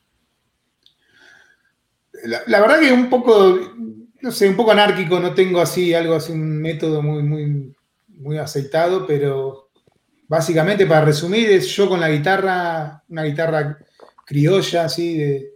La, 2.23 2.41
la 2.47 2.59
verdad 2.59 2.79
que 2.79 2.91
un 2.91 3.09
poco 3.09 3.59
no 4.25 4.31
sé, 4.31 4.49
un 4.49 4.55
poco 4.55 4.71
anárquico, 4.71 5.19
no 5.19 5.35
tengo 5.35 5.61
así 5.61 5.93
algo 5.93 6.15
así, 6.15 6.31
un 6.31 6.59
método 6.59 7.03
muy, 7.03 7.21
muy, 7.21 7.75
muy 8.07 8.39
aceitado, 8.39 9.05
pero 9.05 9.69
básicamente 10.27 10.87
para 10.87 11.05
resumir 11.05 11.47
es 11.51 11.67
yo 11.67 11.87
con 11.87 11.99
la 11.99 12.09
guitarra, 12.09 13.03
una 13.07 13.23
guitarra 13.23 13.77
criolla 14.25 14.85
así 14.85 15.19
de... 15.19 15.51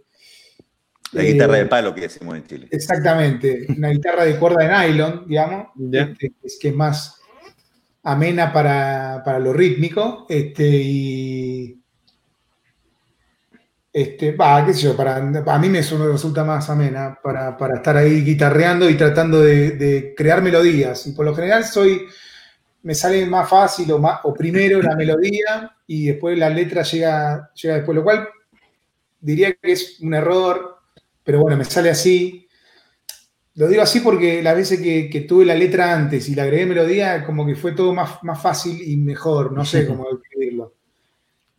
La 1.10 1.24
guitarra 1.24 1.56
de 1.56 1.66
palo 1.66 1.92
que 1.92 2.02
decimos 2.02 2.36
en 2.36 2.46
Chile. 2.46 2.68
Exactamente, 2.70 3.66
una 3.76 3.88
guitarra 3.88 4.24
de 4.24 4.36
cuerda 4.36 4.62
de 4.62 4.92
nylon, 4.92 5.26
digamos, 5.26 5.66
este, 5.92 6.32
es 6.44 6.56
que 6.60 6.68
es 6.68 6.74
más 6.76 7.19
amena 8.02 8.52
para, 8.52 9.22
para 9.24 9.38
lo 9.38 9.52
rítmico, 9.52 10.26
este, 10.28 10.66
y 10.66 11.80
este, 13.92 14.32
va, 14.32 14.64
qué 14.64 14.72
sé 14.72 14.82
yo, 14.82 14.96
para, 14.96 15.16
a 15.16 15.58
mí 15.58 15.68
me 15.68 15.82
resulta 15.82 16.44
más 16.44 16.70
amena 16.70 17.18
para, 17.22 17.56
estar 17.74 17.96
ahí 17.96 18.22
guitarreando 18.22 18.88
y 18.88 18.94
tratando 18.94 19.40
de, 19.40 20.14
crear 20.16 20.42
melodías. 20.42 21.06
Y 21.06 21.12
por 21.12 21.24
lo 21.26 21.34
general 21.34 21.64
soy, 21.64 22.06
me 22.82 22.94
sale 22.94 23.26
más 23.26 23.48
fácil 23.48 23.90
o, 23.92 23.98
más, 23.98 24.20
o 24.22 24.32
primero 24.32 24.80
la 24.80 24.94
melodía 24.94 25.76
y 25.86 26.06
después 26.06 26.38
la 26.38 26.50
letra 26.50 26.82
llega, 26.82 27.50
llega 27.54 27.74
después, 27.76 27.96
lo 27.96 28.04
cual 28.04 28.28
diría 29.20 29.52
que 29.54 29.72
es 29.72 30.00
un 30.00 30.14
error, 30.14 30.78
pero 31.24 31.40
bueno, 31.40 31.56
me 31.56 31.64
sale 31.64 31.90
así. 31.90 32.46
Lo 33.54 33.68
digo 33.68 33.82
así 33.82 34.00
porque 34.00 34.42
las 34.42 34.56
veces 34.56 34.80
que, 34.80 35.26
tuve 35.28 35.44
la 35.44 35.54
letra 35.54 35.94
antes 35.94 36.28
y 36.28 36.34
la 36.34 36.44
agregué 36.44 36.66
melodía, 36.66 37.24
como 37.24 37.44
que 37.44 37.56
fue 37.56 37.72
todo 37.72 37.92
más, 37.92 38.22
más 38.22 38.40
fácil 38.40 38.80
y 38.80 38.96
mejor, 38.96 39.52
no 39.52 39.64
sé 39.64 39.86
cómo 39.86 40.06
describirlo 40.12 40.74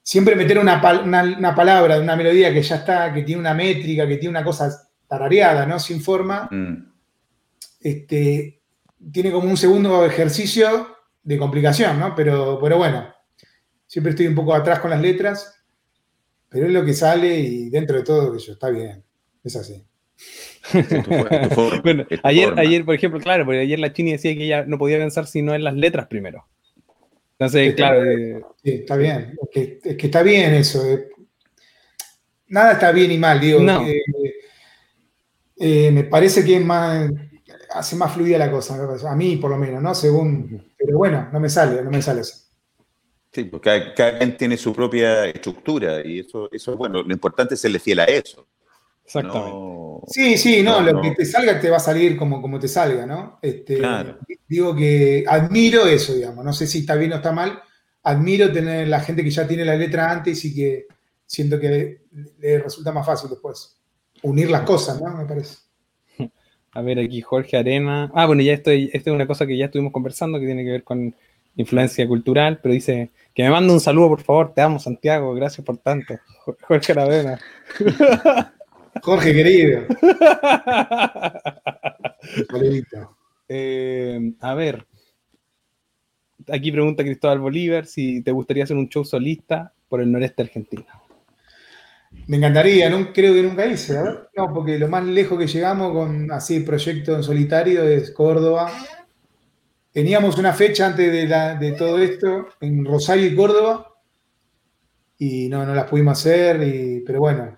siempre 0.03 0.35
meter 0.35 0.57
una, 0.57 0.81
palabra 0.81 1.95
de 1.95 2.01
una 2.01 2.15
melodía 2.15 2.53
que 2.53 2.61
ya 2.61 2.77
está, 2.77 3.13
que 3.13 3.23
tiene 3.23 3.39
una 3.39 3.53
métrica, 3.53 4.07
que 4.07 4.17
tiene 4.17 4.37
una 4.37 4.43
cosa 4.43 4.89
tarareada, 5.07 5.65
¿no? 5.65 5.79
Sin 5.79 6.01
forma, 6.01 6.49
mm. 6.51 6.93
este, 7.79 8.61
tiene 9.11 9.31
como 9.31 9.49
un 9.49 9.57
segundo 9.57 10.05
ejercicio 10.05 10.97
de 11.23 11.37
complicación, 11.37 11.99
¿no? 11.99 12.15
Pero, 12.15 12.59
pero 12.61 12.77
bueno, 12.77 13.13
siempre 13.87 14.11
estoy 14.11 14.27
un 14.27 14.35
poco 14.35 14.53
atrás 14.53 14.79
con 14.79 14.89
las 14.89 15.01
letras, 15.01 15.63
pero 16.49 16.67
es 16.67 16.73
lo 16.73 16.83
que 16.83 16.93
sale 16.93 17.39
y 17.39 17.69
dentro 17.69 17.97
de 17.97 18.03
todo, 18.03 18.33
que 18.33 18.39
yo, 18.39 18.53
está 18.53 18.69
bien, 18.69 19.03
es 19.43 19.55
así. 19.55 19.85
bueno, 21.83 22.05
ayer, 22.23 22.53
ayer, 22.57 22.85
por 22.85 22.95
ejemplo, 22.95 23.19
claro, 23.19 23.45
porque 23.45 23.61
ayer 23.61 23.79
la 23.79 23.93
Chini 23.93 24.11
decía 24.11 24.35
que 24.35 24.45
ella 24.45 24.65
no 24.65 24.77
podía 24.77 24.97
pensar 24.97 25.27
si 25.27 25.41
no 25.41 25.55
en 25.55 25.63
las 25.63 25.75
letras 25.75 26.07
primero. 26.07 26.45
Entonces, 27.33 27.73
claro. 27.73 28.03
Eh, 28.03 28.41
sí, 28.63 28.71
está 28.71 28.95
bien. 28.95 29.35
Es 29.51 29.97
que, 29.97 30.05
está 30.05 30.21
bien 30.21 30.53
eso. 30.53 30.87
Eh. 30.87 31.09
Nada 32.47 32.73
está 32.73 32.91
bien 32.91 33.11
y 33.11 33.17
mal, 33.17 33.39
digo. 33.39 33.59
Eh, 35.57 35.91
me 35.91 36.03
parece 36.03 36.43
que 36.43 36.57
es 36.57 36.65
más, 36.65 37.09
hace 37.71 37.95
más 37.95 38.13
fluida 38.13 38.37
la 38.37 38.51
cosa, 38.51 38.77
a 39.09 39.15
mí 39.15 39.37
por 39.37 39.51
lo 39.51 39.57
menos, 39.57 39.81
¿no? 39.81 39.95
Según. 39.95 40.71
Pero 40.77 40.97
bueno, 40.97 41.29
no 41.31 41.39
me 41.39 41.49
sale, 41.49 41.81
no 41.81 41.89
me 41.89 42.01
sale 42.01 42.21
eso. 42.21 42.35
Sí, 43.31 43.45
porque 43.45 43.93
cada, 43.95 44.17
quien 44.17 44.37
tiene 44.37 44.57
su 44.57 44.73
propia 44.73 45.25
estructura 45.25 46.05
y 46.05 46.19
eso, 46.19 46.49
eso 46.51 46.71
es 46.71 46.77
bueno. 46.77 47.01
Lo 47.01 47.13
importante 47.13 47.55
es 47.55 47.61
serle 47.61 47.79
fiel 47.79 47.99
a 47.99 48.05
eso. 48.05 48.47
Exactamente. 49.19 50.05
sí, 50.07 50.37
sí, 50.37 50.63
no, 50.63 50.79
lo 50.79 51.01
que 51.01 51.11
te 51.11 51.25
salga 51.25 51.59
te 51.59 51.69
va 51.69 51.77
a 51.77 51.81
salir 51.81 52.15
como, 52.15 52.41
como 52.41 52.59
te 52.59 52.67
salga, 52.67 53.05
¿no? 53.05 53.39
Este, 53.41 53.81
Digo 54.47 54.75
que 54.75 55.23
admiro 55.27 55.85
eso, 55.85 56.13
digamos, 56.13 56.43
no 56.43 56.53
sé 56.53 56.67
si 56.67 56.79
está 56.79 56.95
bien 56.95 57.13
o 57.13 57.15
está 57.15 57.31
mal, 57.31 57.61
admiro 58.03 58.51
tener 58.51 58.87
la 58.87 59.01
gente 59.01 59.23
que 59.23 59.31
ya 59.31 59.47
tiene 59.47 59.65
la 59.65 59.75
letra 59.75 60.11
antes 60.11 60.43
y 60.45 60.55
que 60.55 60.87
siento 61.25 61.59
que 61.59 62.01
le, 62.39 62.59
resulta 62.59 62.91
más 62.91 63.05
fácil 63.05 63.29
después 63.29 63.77
unir 64.23 64.49
las 64.49 64.61
cosas, 64.61 65.01
¿no? 65.01 65.15
Me 65.15 65.25
parece. 65.25 65.57
A 66.73 66.81
ver, 66.81 66.99
aquí 66.99 67.21
Jorge 67.21 67.57
Arena. 67.57 68.11
Ah, 68.13 68.25
bueno, 68.25 68.41
ya 68.41 68.53
estoy, 68.53 68.89
esta 68.93 69.09
es 69.09 69.15
una 69.15 69.27
cosa 69.27 69.45
que 69.45 69.57
ya 69.57 69.65
estuvimos 69.65 69.91
conversando 69.91 70.39
que 70.39 70.45
tiene 70.45 70.63
que 70.63 70.71
ver 70.71 70.83
con 70.83 71.13
influencia 71.57 72.07
cultural, 72.07 72.59
pero 72.61 72.73
dice 72.73 73.09
que 73.33 73.43
me 73.43 73.49
manda 73.49 73.73
un 73.73 73.81
saludo, 73.81 74.09
por 74.09 74.21
favor. 74.21 74.53
Te 74.53 74.61
amo, 74.61 74.79
Santiago. 74.79 75.33
Gracias 75.33 75.65
por 75.65 75.77
tanto. 75.77 76.15
Jorge 76.61 76.93
Arena. 76.93 77.39
Jorge, 79.01 79.33
querido. 79.33 79.81
Eh, 83.53 84.33
a 84.39 84.53
ver. 84.53 84.87
Aquí 86.49 86.71
pregunta 86.71 87.03
Cristóbal 87.03 87.39
Bolívar 87.39 87.85
si 87.85 88.21
te 88.21 88.31
gustaría 88.31 88.63
hacer 88.63 88.77
un 88.77 88.87
show 88.87 89.03
solista 89.03 89.73
por 89.89 89.99
el 89.99 90.09
noreste 90.09 90.43
argentino. 90.43 90.85
Me 92.27 92.37
encantaría, 92.37 92.89
no, 92.89 93.11
creo 93.11 93.33
que 93.33 93.43
nunca 93.43 93.65
hice, 93.65 93.99
No, 94.37 94.53
porque 94.53 94.79
lo 94.79 94.87
más 94.87 95.03
lejos 95.03 95.37
que 95.37 95.47
llegamos 95.47 95.91
con 95.91 96.31
así 96.31 96.61
proyecto 96.61 97.15
en 97.15 97.23
solitario 97.23 97.83
es 97.83 98.11
Córdoba. 98.11 98.71
Teníamos 99.91 100.37
una 100.37 100.53
fecha 100.53 100.85
antes 100.85 101.11
de, 101.11 101.27
de 101.59 101.71
todo 101.73 101.99
esto 101.99 102.47
en 102.61 102.85
Rosario 102.85 103.27
y 103.27 103.35
Córdoba 103.35 103.91
y 105.17 105.49
no, 105.49 105.63
no 105.63 105.75
las 105.75 105.87
pudimos 105.87 106.17
hacer, 106.17 107.03
pero 107.05 107.19
bueno, 107.19 107.55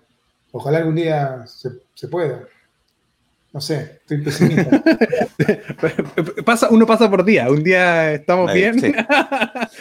Ojalá 0.56 0.78
algún 0.78 0.94
día 0.94 1.44
se, 1.46 2.06
pueda. 2.06 2.44
No 3.52 3.60
sé, 3.60 3.98
estoy 4.02 4.18
pesimista. 4.18 4.84
pasa, 6.44 6.68
uno 6.70 6.86
pasa 6.86 7.10
por 7.10 7.24
día, 7.24 7.50
un 7.50 7.64
día 7.64 8.12
estamos 8.12 8.52
bien. 8.52 8.76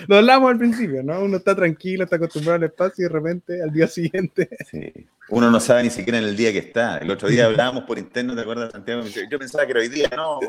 Lo 0.07 0.17
hablamos 0.17 0.51
al 0.51 0.57
principio, 0.57 1.03
¿no? 1.03 1.21
Uno 1.21 1.37
está 1.37 1.55
tranquilo, 1.55 2.05
está 2.05 2.15
acostumbrado 2.15 2.55
al 2.55 2.63
espacio 2.63 3.05
y 3.05 3.07
de 3.07 3.13
repente 3.13 3.61
al 3.61 3.71
día 3.71 3.87
siguiente. 3.87 4.49
Uno 5.29 5.51
no 5.51 5.59
sabe 5.59 5.83
ni 5.83 5.89
siquiera 5.91 6.17
en 6.17 6.25
el 6.25 6.35
día 6.35 6.51
que 6.51 6.57
está. 6.57 6.97
El 6.97 7.09
otro 7.11 7.29
día 7.29 7.45
hablábamos 7.45 7.83
por 7.83 7.97
interno, 7.99 8.35
¿te 8.35 8.41
acuerdas, 8.41 8.71
Santiago? 8.71 9.03
Yo 9.29 9.39
pensaba 9.39 9.65
que 9.65 9.71
era 9.71 9.79
hoy 9.79 9.89
día, 9.89 10.09
no. 10.15 10.39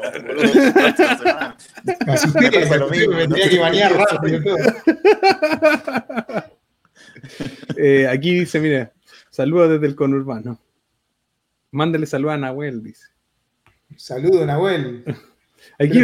Me 2.34 3.28
tenía 3.28 3.48
que 3.48 3.58
bañar 3.60 3.92
rápido. 3.92 4.56
Eh, 7.76 8.06
aquí 8.08 8.40
dice, 8.40 8.60
mire, 8.60 8.93
Saludos 9.34 9.68
desde 9.68 9.88
el 9.88 9.96
conurbano. 9.96 10.60
Mándale 11.72 12.06
saludos 12.06 12.34
a 12.34 12.38
Nahuel, 12.38 12.84
dice. 12.84 13.06
Saludos, 13.96 14.46
Nahuel. 14.46 15.04
Aquí 15.80 15.98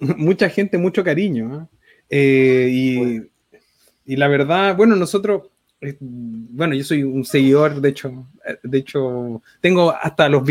mucha 0.00 0.48
gente, 0.48 0.76
mucho 0.76 1.04
cariño. 1.04 1.68
¿eh? 2.10 2.66
Eh, 2.66 3.28
y, 4.04 4.16
la 4.16 4.26
verdad, 4.26 4.76
bueno, 4.76 4.96
nosotros, 4.96 5.44
eh, 5.80 5.96
bueno, 6.00 6.74
yo 6.74 6.82
soy 6.82 7.04
un 7.04 7.24
seguidor, 7.24 7.80
de 7.80 7.90
hecho, 7.90 8.26
de 8.64 8.78
hecho, 8.78 9.40
tengo 9.60 9.92
hasta 9.92 10.28
los 10.28 10.42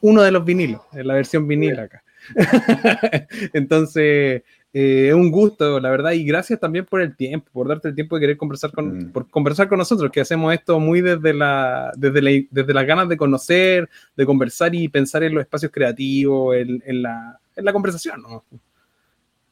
uno 0.00 0.22
de 0.22 0.32
los 0.32 0.44
vinilos, 0.44 0.80
en 0.94 1.06
la 1.06 1.14
versión 1.14 1.46
vinil 1.46 1.78
acá. 1.78 2.02
Entonces, 3.52 4.42
eh, 4.72 5.08
es 5.08 5.14
un 5.14 5.30
gusto, 5.30 5.80
la 5.80 5.90
verdad, 5.90 6.12
y 6.12 6.24
gracias 6.24 6.60
también 6.60 6.84
por 6.84 7.00
el 7.00 7.16
tiempo, 7.16 7.50
por 7.52 7.66
darte 7.66 7.88
el 7.88 7.94
tiempo 7.94 8.16
de 8.16 8.20
querer 8.20 8.36
conversar 8.36 8.70
con, 8.70 8.98
mm. 8.98 9.12
por 9.12 9.28
conversar 9.28 9.68
con 9.68 9.78
nosotros, 9.78 10.10
que 10.12 10.20
hacemos 10.20 10.54
esto 10.54 10.78
muy 10.78 11.00
desde, 11.00 11.34
la, 11.34 11.92
desde, 11.96 12.46
desde 12.50 12.74
las 12.74 12.86
ganas 12.86 13.08
de 13.08 13.16
conocer, 13.16 13.88
de 14.16 14.26
conversar 14.26 14.74
y 14.74 14.88
pensar 14.88 15.24
en 15.24 15.34
los 15.34 15.42
espacios 15.42 15.72
creativos, 15.72 16.56
en, 16.56 16.82
en, 16.86 17.02
la, 17.02 17.40
en 17.56 17.64
la, 17.64 17.72
conversación. 17.72 18.22
¿no? 18.22 18.44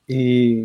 Y, 0.07 0.63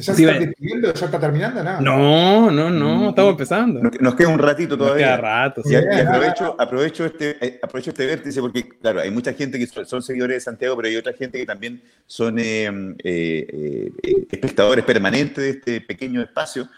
¿Ya 0.00 0.14
se 0.14 0.22
está 0.22 0.38
despidiendo? 0.38 0.92
¿Ya 0.92 1.06
está 1.06 1.20
terminando? 1.20 1.62
No, 1.80 2.50
no, 2.50 2.70
no, 2.70 2.96
mm. 2.96 3.08
estamos 3.08 3.30
empezando. 3.32 3.80
Nos, 4.00 4.14
queda 4.14 4.28
un 4.28 4.38
ratito 4.38 4.76
todavía. 4.76 5.10
Nos 5.10 5.16
queda 5.16 5.28
rato. 5.28 5.62
Y, 5.64 5.74
aprovecho, 5.74 6.56
aprovecho, 6.58 7.04
este, 7.06 7.36
eh, 7.40 7.60
aprovecho 7.62 7.90
este 7.90 8.06
vértice 8.06 8.40
porque, 8.40 8.68
claro, 8.68 9.00
hay 9.00 9.10
mucha 9.10 9.32
gente 9.32 9.58
que 9.58 9.66
son, 9.66 10.02
seguidores 10.02 10.36
de 10.36 10.40
Santiago, 10.40 10.76
pero 10.76 10.88
hay 10.88 10.96
otra 10.96 11.12
gente 11.12 11.38
que 11.38 11.46
también 11.46 11.82
son 12.06 12.38
eh, 12.38 12.70
eh, 13.02 13.90
espectadores 14.30 14.84
permanentes 14.84 15.42
de 15.42 15.50
este 15.50 15.80
pequeño 15.80 16.22
espacio. 16.22 16.68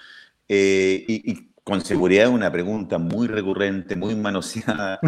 Y, 0.48 1.44
con 1.68 1.82
seguridad 1.82 2.30
una 2.30 2.50
pregunta 2.50 2.96
muy 2.96 3.28
recurrente, 3.28 3.94
muy 3.94 4.14
manoseada, 4.14 4.98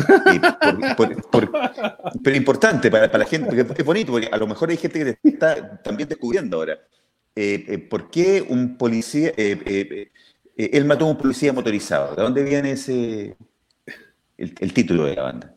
pero 2.23 2.37
importante 2.37 2.91
para, 2.91 3.11
para, 3.11 3.25
la 3.25 3.25
gente, 3.25 3.65
porque 3.65 3.81
es 3.81 3.87
bonito, 3.87 4.13
porque 4.13 4.29
a 4.31 4.37
lo 4.37 4.47
mejor 4.47 4.69
hay 4.69 4.77
gente 4.77 4.99
que 4.99 5.15
te 5.15 5.29
está 5.31 5.81
también 5.81 6.07
descubriendo 6.07 6.59
ahora. 6.59 6.79
Eh, 7.37 7.65
eh, 7.69 7.79
¿por 7.79 8.11
qué 8.11 8.45
un 8.47 8.77
policía, 8.77 9.33
eh, 9.37 10.11
él 10.57 10.85
mató 10.85 11.07
a 11.07 11.11
un 11.11 11.19
policía 11.19 11.53
motorizado? 11.53 12.15
¿De 12.15 12.23
dónde 12.23 12.43
viene 12.43 12.73
ese, 12.73 13.37
el, 14.37 14.73
título 14.73 15.05
de 15.05 15.15
la 15.15 15.23
banda? 15.23 15.55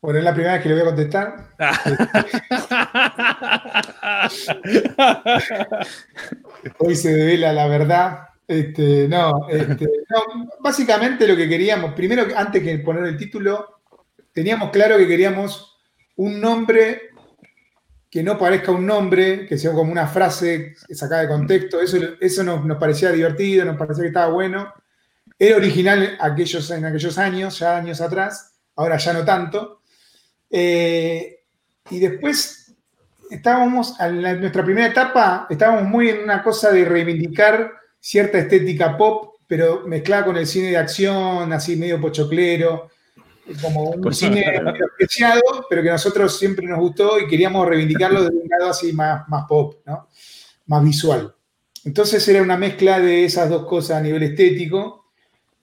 Bueno, 0.00 0.18
es 0.18 0.24
la 0.24 0.34
primera 0.34 0.54
vez 0.54 0.62
que 0.62 0.68
le 0.68 0.74
voy 0.74 0.82
a 0.82 0.86
contestar. 0.86 1.54
Hoy 6.78 6.96
se 6.96 7.14
devela 7.14 7.52
la 7.52 7.68
verdad. 7.68 8.22
Este, 8.48 9.08
este, 9.50 9.88
no, 10.08 10.48
básicamente 10.60 11.26
lo 11.26 11.36
que 11.36 11.48
queríamos, 11.48 11.94
primero, 11.94 12.26
antes 12.36 12.62
que 12.62 12.78
poner 12.78 13.04
el 13.04 13.16
título, 13.16 13.80
teníamos 14.32 14.70
claro 14.70 14.96
que 14.98 15.08
queríamos 15.08 15.76
un 16.16 16.40
nombre 16.40 17.10
que 18.16 18.22
no 18.22 18.38
parezca 18.38 18.72
un 18.72 18.86
nombre, 18.86 19.46
que 19.46 19.58
sea 19.58 19.72
como 19.72 19.92
una 19.92 20.06
frase 20.06 20.74
sacada 20.88 21.20
de 21.20 21.28
contexto, 21.28 21.82
eso, 21.82 21.98
eso 22.18 22.42
nos, 22.42 22.78
parecía 22.78 23.12
divertido, 23.12 23.62
nos 23.66 23.76
parecía 23.76 24.04
que 24.04 24.08
estaba 24.08 24.32
bueno. 24.32 24.72
Era 25.38 25.58
original 25.58 26.16
aquellos, 26.18 26.70
en 26.70 26.86
aquellos 26.86 27.18
años, 27.18 27.58
ya 27.58 27.76
años 27.76 28.00
atrás, 28.00 28.54
ahora 28.74 28.96
ya 28.96 29.12
no 29.12 29.22
tanto. 29.22 29.82
Eh, 30.48 31.40
y 31.90 31.98
después 31.98 32.74
estábamos, 33.30 34.00
en 34.00 34.40
nuestra 34.40 34.64
primera 34.64 34.86
etapa, 34.86 35.46
estábamos 35.50 35.84
muy 35.84 36.08
en 36.08 36.22
una 36.22 36.42
cosa 36.42 36.72
de 36.72 36.86
reivindicar 36.86 37.70
cierta 38.00 38.38
estética 38.38 38.96
pop, 38.96 39.34
pero 39.46 39.86
mezclada 39.86 40.24
con 40.24 40.38
el 40.38 40.46
cine 40.46 40.70
de 40.70 40.78
acción, 40.78 41.52
así 41.52 41.76
medio 41.76 42.00
pochoclero, 42.00 42.88
como 43.60 43.90
un 43.90 44.14
cine 44.14 44.44
apreciado, 44.56 45.66
pero 45.68 45.82
que 45.82 45.90
a 45.90 45.92
nosotros 45.92 46.38
siempre 46.38 46.66
nos 46.66 46.78
gustó 46.78 47.18
y 47.18 47.26
queríamos 47.26 47.66
reivindicarlo 47.66 48.24
de 48.24 48.36
un 48.36 48.48
lado 48.48 48.70
así 48.70 48.92
más, 48.92 49.28
más 49.28 49.46
pop, 49.46 49.76
¿no? 49.86 50.08
más 50.66 50.84
visual. 50.84 51.34
Entonces 51.84 52.26
era 52.28 52.42
una 52.42 52.56
mezcla 52.56 52.98
de 52.98 53.24
esas 53.24 53.48
dos 53.48 53.66
cosas 53.66 53.98
a 53.98 54.00
nivel 54.00 54.22
estético, 54.24 55.06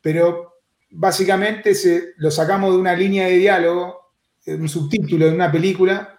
pero 0.02 0.54
básicamente 0.90 1.76
se, 1.76 2.14
lo 2.18 2.32
sacamos 2.32 2.74
de 2.74 2.80
una 2.80 2.96
línea 2.96 3.28
de 3.28 3.38
diálogo, 3.38 4.12
un 4.46 4.70
subtítulo 4.70 5.26
de 5.26 5.34
una 5.34 5.52
película, 5.52 6.13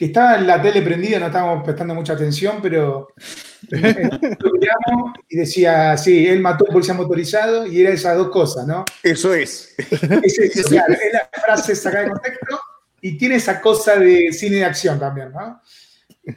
que 0.00 0.06
estaba 0.06 0.36
en 0.36 0.46
la 0.46 0.62
tele 0.62 0.80
prendida, 0.80 1.18
no 1.18 1.26
estábamos 1.26 1.62
prestando 1.62 1.94
mucha 1.94 2.14
atención, 2.14 2.60
pero 2.62 3.08
lo 3.68 4.50
miramos 4.52 5.12
y 5.28 5.36
decía, 5.36 5.94
sí, 5.98 6.26
él 6.26 6.40
mató 6.40 6.64
a 6.64 6.68
un 6.68 6.72
policía 6.72 6.94
motorizado 6.94 7.66
y 7.66 7.82
era 7.82 7.90
esas 7.90 8.16
dos 8.16 8.30
cosas, 8.30 8.66
¿no? 8.66 8.86
Eso 9.02 9.34
es. 9.34 9.74
Es, 9.76 10.38
eso, 10.38 10.70
claro, 10.70 10.94
es 10.94 11.12
la 11.12 11.28
frase 11.44 11.76
sacada 11.76 12.04
de 12.04 12.10
contexto 12.12 12.60
y 13.02 13.18
tiene 13.18 13.34
esa 13.34 13.60
cosa 13.60 13.96
de 13.96 14.32
cine 14.32 14.56
de 14.56 14.64
acción 14.64 14.98
también, 14.98 15.32
¿no? 15.32 15.60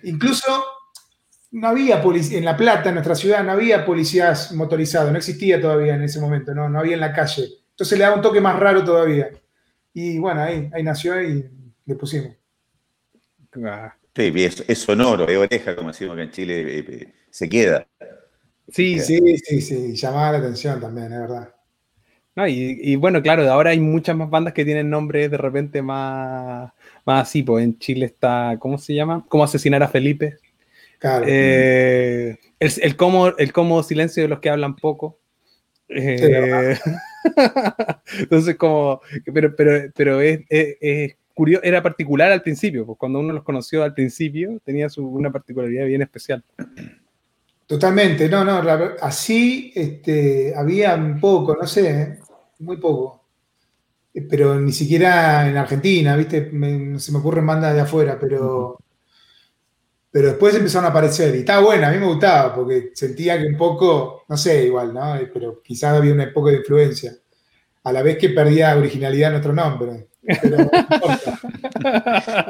Incluso 0.03 0.65
no 1.51 1.69
había 1.69 2.01
policía, 2.01 2.39
en 2.39 2.43
La 2.43 2.57
Plata, 2.57 2.89
en 2.89 2.95
nuestra 2.95 3.15
ciudad, 3.15 3.45
no 3.45 3.53
había 3.53 3.85
policías 3.85 4.51
motorizados, 4.51 5.09
no 5.09 5.17
existía 5.19 5.61
todavía 5.61 5.95
en 5.95 6.01
ese 6.01 6.19
momento, 6.19 6.53
no, 6.53 6.67
no 6.67 6.79
había 6.79 6.95
en 6.95 6.99
la 6.99 7.13
calle. 7.13 7.47
Entonces 7.69 7.97
le 7.97 8.03
daba 8.03 8.17
un 8.17 8.21
toque 8.21 8.41
más 8.41 8.59
raro 8.59 8.83
todavía. 8.83 9.29
Y 9.93 10.19
bueno, 10.19 10.41
ahí, 10.41 10.69
ahí 10.73 10.83
nació 10.83 11.21
y 11.21 11.49
le 11.85 11.95
pusimos. 11.95 12.42
Sí, 14.15 14.33
es, 14.35 14.79
sonoro, 14.79 15.27
es 15.27 15.37
oreja, 15.37 15.75
como 15.75 15.89
decimos 15.89 16.13
acá 16.13 16.23
en 16.23 16.31
Chile, 16.31 16.79
eh, 16.79 16.85
eh, 16.87 17.13
se 17.29 17.49
queda. 17.49 17.87
Sí, 18.69 18.99
sí, 18.99 19.37
sí, 19.37 19.61
sí, 19.61 19.95
llamaba 19.95 20.33
la 20.33 20.37
atención 20.37 20.79
también, 20.79 21.11
es 21.11 21.19
verdad. 21.19 21.53
y, 22.47 22.95
bueno, 22.95 23.21
claro, 23.21 23.51
ahora 23.51 23.71
hay 23.71 23.79
muchas 23.79 24.15
más 24.15 24.29
bandas 24.29 24.53
que 24.53 24.65
tienen 24.65 24.89
nombres 24.89 25.29
de 25.31 25.37
repente 25.37 25.81
más, 25.81 26.71
más 27.05 27.23
así, 27.23 27.43
pues 27.43 27.63
en 27.63 27.77
Chile 27.79 28.05
está, 28.05 28.57
¿cómo 28.59 28.77
se 28.77 28.93
llama? 28.93 29.25
¿Cómo 29.27 29.43
asesinar 29.43 29.81
a 29.83 29.87
Felipe? 29.87 30.37
Eh, 31.25 32.37
el, 32.59 32.95
cómo, 32.95 33.27
el 33.27 33.51
cómo 33.51 33.83
silencio 33.83 34.23
de 34.23 34.29
los 34.29 34.39
que 34.39 34.49
hablan 34.49 34.75
poco. 34.75 35.19
Eh, 35.89 36.77
entonces, 38.19 38.55
como, 38.55 39.01
pero, 39.33 39.55
pero, 39.55 39.91
pero 39.93 40.21
es, 40.21 40.39
curioso, 41.33 41.63
era 41.63 41.81
particular 41.81 42.31
al 42.31 42.41
principio, 42.41 42.85
pues 42.85 42.97
cuando 42.97 43.19
uno 43.19 43.33
los 43.33 43.43
conoció 43.43 43.83
al 43.83 43.93
principio, 43.93 44.59
tenía 44.63 44.89
su, 44.89 45.05
una 45.07 45.31
particularidad 45.31 45.85
bien 45.85 46.01
especial. 46.01 46.43
Totalmente, 47.65 48.29
no, 48.29 48.43
no, 48.43 48.61
así 49.01 49.71
este, 49.75 50.53
había 50.55 50.95
un 50.95 51.19
poco, 51.19 51.55
no 51.55 51.65
sé, 51.65 52.19
muy 52.59 52.77
poco. 52.77 53.21
Pero 54.29 54.59
ni 54.59 54.71
siquiera 54.71 55.49
en 55.49 55.57
Argentina, 55.57 56.15
¿viste? 56.15 56.51
se 56.99 57.11
me 57.11 57.17
ocurren 57.17 57.47
bandas 57.47 57.73
de 57.73 57.81
afuera, 57.81 58.17
pero 58.19 58.77
pero 60.13 60.27
después 60.27 60.53
empezaron 60.53 60.85
a 60.85 60.89
aparecer 60.89 61.33
y 61.33 61.39
estaba 61.39 61.63
buena, 61.63 61.87
a 61.87 61.91
mí 61.91 61.97
me 61.97 62.05
gustaba 62.05 62.53
porque 62.53 62.91
sentía 62.93 63.35
que 63.39 63.47
un 63.47 63.57
poco, 63.57 64.25
no 64.29 64.37
sé, 64.37 64.65
igual, 64.65 64.93
¿no? 64.93 65.15
Pero 65.33 65.59
quizás 65.63 65.97
había 65.97 66.13
un 66.13 66.31
poco 66.31 66.49
de 66.49 66.57
influencia, 66.57 67.15
a 67.83 67.91
la 67.91 68.03
vez 68.03 68.19
que 68.19 68.29
perdía 68.29 68.77
originalidad 68.77 69.31
nuestro 69.31 69.53
nombre. 69.53 70.09
Pero, 70.41 70.71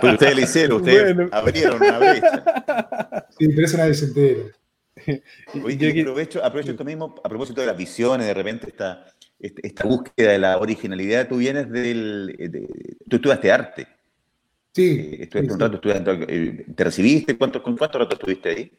pero 0.01 0.13
ustedes 0.13 0.35
lo 0.35 0.41
hicieron, 0.41 0.77
ustedes 0.77 1.29
abrieron 1.31 1.81
una 1.81 1.99
brecha. 1.99 2.43
Sí, 3.37 3.47
pero 3.47 3.65
eso 3.65 3.77
nadie 3.77 3.93
se 3.93 4.05
entera. 4.05 4.41
Oye, 5.63 6.01
aprovecho, 6.01 6.43
aprovecho 6.43 6.71
esto 6.71 6.85
mismo, 6.85 7.15
a 7.23 7.29
propósito 7.29 7.61
de 7.61 7.67
las 7.67 7.77
visiones, 7.77 8.27
de 8.27 8.33
repente 8.33 8.67
esta, 8.69 9.05
este, 9.39 9.65
esta 9.67 9.85
búsqueda 9.85 10.31
de 10.31 10.39
la 10.39 10.57
originalidad, 10.57 11.27
tú 11.27 11.37
vienes 11.37 11.69
del... 11.69 12.35
tú 13.09 13.15
estudiaste 13.15 13.51
arte. 13.51 13.87
Sí. 14.71 15.19
Eh, 15.19 15.29
un 15.49 15.59
rato 15.59 15.75
estudiando. 15.75 16.13
Eh, 16.13 16.65
¿Te 16.75 16.83
recibiste? 16.83 17.37
¿Cuánto, 17.37 17.61
¿Con 17.61 17.77
cuánto 17.77 17.99
rato 17.99 18.15
estuviste 18.15 18.49
ahí? 18.49 18.71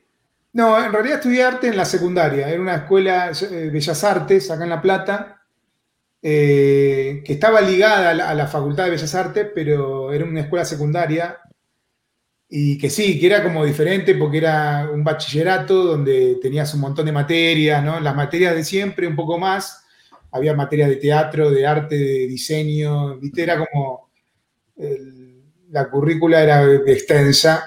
No, 0.52 0.82
en 0.82 0.92
realidad 0.92 1.16
estudié 1.16 1.44
arte 1.44 1.68
en 1.68 1.76
la 1.76 1.84
secundaria. 1.84 2.48
Era 2.48 2.60
una 2.60 2.76
escuela 2.76 3.30
de 3.32 3.70
Bellas 3.70 4.04
Artes, 4.04 4.50
acá 4.50 4.64
en 4.64 4.70
La 4.70 4.80
Plata, 4.80 5.43
eh, 6.26 7.22
que 7.22 7.34
estaba 7.34 7.60
ligada 7.60 8.10
a 8.10 8.34
la, 8.34 8.46
Facultad 8.46 8.84
de 8.84 8.92
Bellas 8.92 9.14
Artes, 9.14 9.46
pero 9.54 10.10
era 10.10 10.24
una 10.24 10.40
escuela 10.40 10.64
secundaria. 10.64 11.38
Y 12.48 12.78
que 12.78 12.88
sí, 12.88 13.20
que 13.20 13.26
era 13.26 13.42
como 13.42 13.64
diferente 13.64 14.14
porque 14.14 14.38
era 14.38 14.88
un 14.92 15.04
bachillerato 15.04 15.84
donde 15.84 16.38
tenías 16.40 16.72
un 16.74 16.80
montón 16.80 17.04
de 17.04 17.12
materias, 17.12 17.84
¿no? 17.84 18.00
Las 18.00 18.16
materias 18.16 18.54
de 18.54 18.64
siempre, 18.64 19.06
un 19.06 19.16
poco 19.16 19.38
más. 19.38 19.84
Había 20.30 20.54
materias 20.54 20.88
de 20.88 20.96
teatro, 20.96 21.50
de 21.50 21.66
arte, 21.66 21.96
de 21.96 22.26
diseño, 22.26 23.18
¿viste? 23.18 23.42
Era 23.42 23.58
como 23.58 24.10
la 25.74 25.90
currícula 25.90 26.40
era 26.40 26.72
extensa 26.86 27.66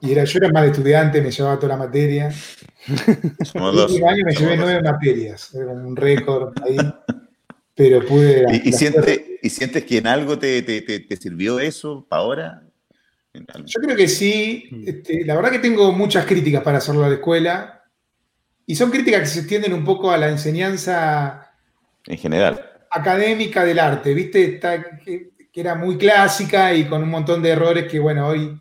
y 0.00 0.12
era, 0.12 0.24
yo 0.24 0.38
era 0.38 0.50
más 0.52 0.62
de 0.62 0.70
estudiante, 0.70 1.20
me 1.20 1.30
llevaba 1.30 1.56
toda 1.56 1.76
la 1.76 1.76
materia. 1.76 2.30
Somos 3.44 3.74
dos. 3.74 3.92
año 3.92 4.24
me 4.24 4.32
llevé 4.32 4.56
nueve 4.56 4.82
materias, 4.82 5.54
era 5.54 5.72
un 5.72 5.94
récord 5.94 6.54
ahí, 6.62 6.76
pero 7.80 8.04
pude... 8.04 8.44
¿Y, 8.52 8.68
y, 8.68 9.50
sientes 9.50 9.84
que 9.84 9.98
en 9.98 10.06
algo 10.06 10.38
te, 10.38 11.18
sirvió 11.18 11.58
eso 11.58 12.06
para 12.06 12.22
ahora? 12.22 12.62
Yo 13.32 13.80
creo 13.80 13.96
que 13.96 14.06
sí. 14.06 14.68
Mm. 14.70 14.88
Este, 14.88 15.24
la 15.24 15.34
verdad 15.34 15.50
que 15.50 15.60
tengo 15.60 15.90
muchas 15.92 16.26
críticas 16.26 16.62
para 16.62 16.78
hacerlo 16.78 17.04
a 17.04 17.08
la 17.08 17.14
escuela. 17.14 17.84
Y 18.66 18.76
son 18.76 18.90
críticas 18.90 19.20
que 19.20 19.26
se 19.26 19.38
extienden 19.40 19.72
un 19.72 19.84
poco 19.84 20.10
a 20.10 20.18
la 20.18 20.28
enseñanza. 20.28 21.54
En 22.06 22.18
general. 22.18 22.70
Académica 22.90 23.64
del 23.64 23.78
arte, 23.78 24.12
¿viste? 24.12 24.56
Está, 24.56 24.98
que 25.02 25.30
era 25.54 25.74
muy 25.74 25.96
clásica 25.96 26.74
y 26.74 26.84
con 26.84 27.02
un 27.02 27.08
montón 27.08 27.42
de 27.42 27.50
errores 27.50 27.90
que, 27.90 27.98
bueno, 27.98 28.28
hoy, 28.28 28.60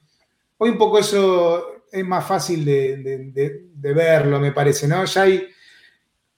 hoy 0.58 0.70
un 0.70 0.78
poco 0.78 1.00
eso 1.00 1.84
es 1.92 2.06
más 2.06 2.26
fácil 2.26 2.64
de, 2.64 3.68
verlo, 3.76 4.40
me 4.40 4.54
parece, 4.54 4.88
¿no? 4.88 5.04
Ya 5.04 5.24
hay, 5.24 5.48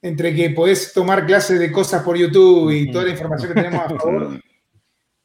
entre 0.02 0.34
que 0.34 0.50
podés 0.50 0.92
tomar 0.92 1.24
clases 1.24 1.58
de 1.58 1.72
cosas 1.72 2.02
por 2.02 2.16
YouTube 2.16 2.70
y 2.70 2.90
toda 2.90 3.04
la 3.04 3.12
información 3.12 3.48
que 3.54 3.62
tenemos 3.62 3.80
a 3.80 3.88
favor, 3.98 4.40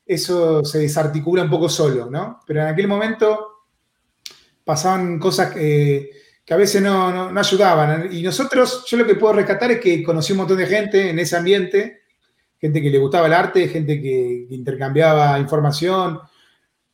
eso 0.06 0.64
se 0.64 0.80
desarticula 0.80 1.44
un 1.44 1.50
poco 1.50 1.68
solo, 1.68 2.10
¿no? 2.10 2.40
Pero 2.46 2.62
en 2.62 2.68
aquel 2.68 2.88
momento 2.88 3.66
pasaban 4.64 5.20
cosas 5.20 5.54
que, 5.54 6.12
a 6.50 6.56
veces 6.56 6.82
no, 6.82 7.32
no, 7.32 7.40
ayudaban. 7.40 8.08
Y 8.14 8.22
nosotros, 8.22 8.86
yo 8.88 8.98
lo 8.98 9.06
que 9.06 9.16
puedo 9.16 9.34
rescatar 9.34 9.72
es 9.72 9.80
que 9.82 10.02
conocí 10.04 10.32
un 10.32 10.38
montón 10.38 10.58
de 10.58 10.68
gente 10.68 11.10
en 11.10 11.20
ese 11.20 11.36
ambiente 11.36 12.04
gente 12.60 12.82
que 12.82 12.90
le 12.90 12.98
gustaba 12.98 13.28
el 13.28 13.34
arte, 13.34 13.68
gente 13.68 14.02
que, 14.02 14.48
intercambiaba 14.50 15.40
información. 15.40 16.20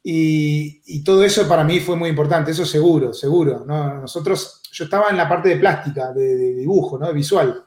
Y, 0.04 1.04
todo 1.04 1.24
eso 1.24 1.48
para 1.48 1.64
mí 1.64 1.80
fue 1.80 1.96
muy 1.96 2.10
importante, 2.10 2.52
eso 2.52 2.66
seguro, 2.66 3.14
seguro. 3.14 3.66
Nosotros, 3.66 4.62
yo 4.74 4.86
estaba 4.86 5.10
en 5.12 5.18
la 5.18 5.30
parte 5.30 5.50
de 5.50 5.58
plástica, 5.58 6.12
de, 6.12 6.56
dibujo, 6.56 6.98
¿no? 6.98 7.08
de 7.08 7.14
visual, 7.14 7.64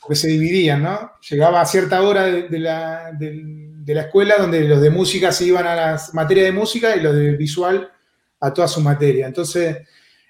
porque 0.00 0.14
se 0.14 0.28
dividían, 0.28 0.84
¿no? 0.84 1.12
Llegaba 1.28 1.60
a 1.60 1.66
cierta 1.66 2.00
hora 2.00 2.24
de, 2.26 2.58
la, 2.60 3.10
de, 3.12 3.94
la, 3.94 4.02
escuela 4.02 4.36
donde 4.38 4.60
los 4.60 4.80
de 4.80 4.90
música 4.90 5.32
se 5.32 5.46
iban 5.46 5.66
a 5.66 5.74
las 5.74 6.14
materias 6.14 6.46
de 6.46 6.52
música 6.52 6.94
y 6.94 7.00
los 7.00 7.12
de 7.12 7.36
visual 7.36 7.90
a 8.38 8.54
toda 8.54 8.68
su 8.68 8.80
materia. 8.80 9.26
Entonces, 9.26 9.78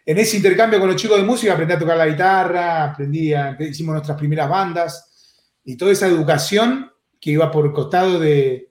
en 0.07 0.17
ese 0.17 0.39
intercambio 0.39 0.81
con 0.81 0.89
los 0.89 0.97
chicos 0.97 1.19
de 1.19 1.25
música 1.25 1.53
aprendí 1.53 1.75
a 1.75 1.79
tocar 1.79 1.99
la 1.99 2.07
guitarra, 2.07 2.85
aprendí 2.85 3.35
a, 3.35 3.55
hicimos 3.61 3.93
nuestras 3.93 4.17
primeras 4.17 4.49
bandas, 4.49 5.35
y 5.63 5.77
toda 5.77 5.93
esa 5.93 6.07
educación 6.07 6.91
que 7.21 7.33
iba 7.33 7.51
por 7.51 7.71
costado 7.75 8.19
de, 8.19 8.71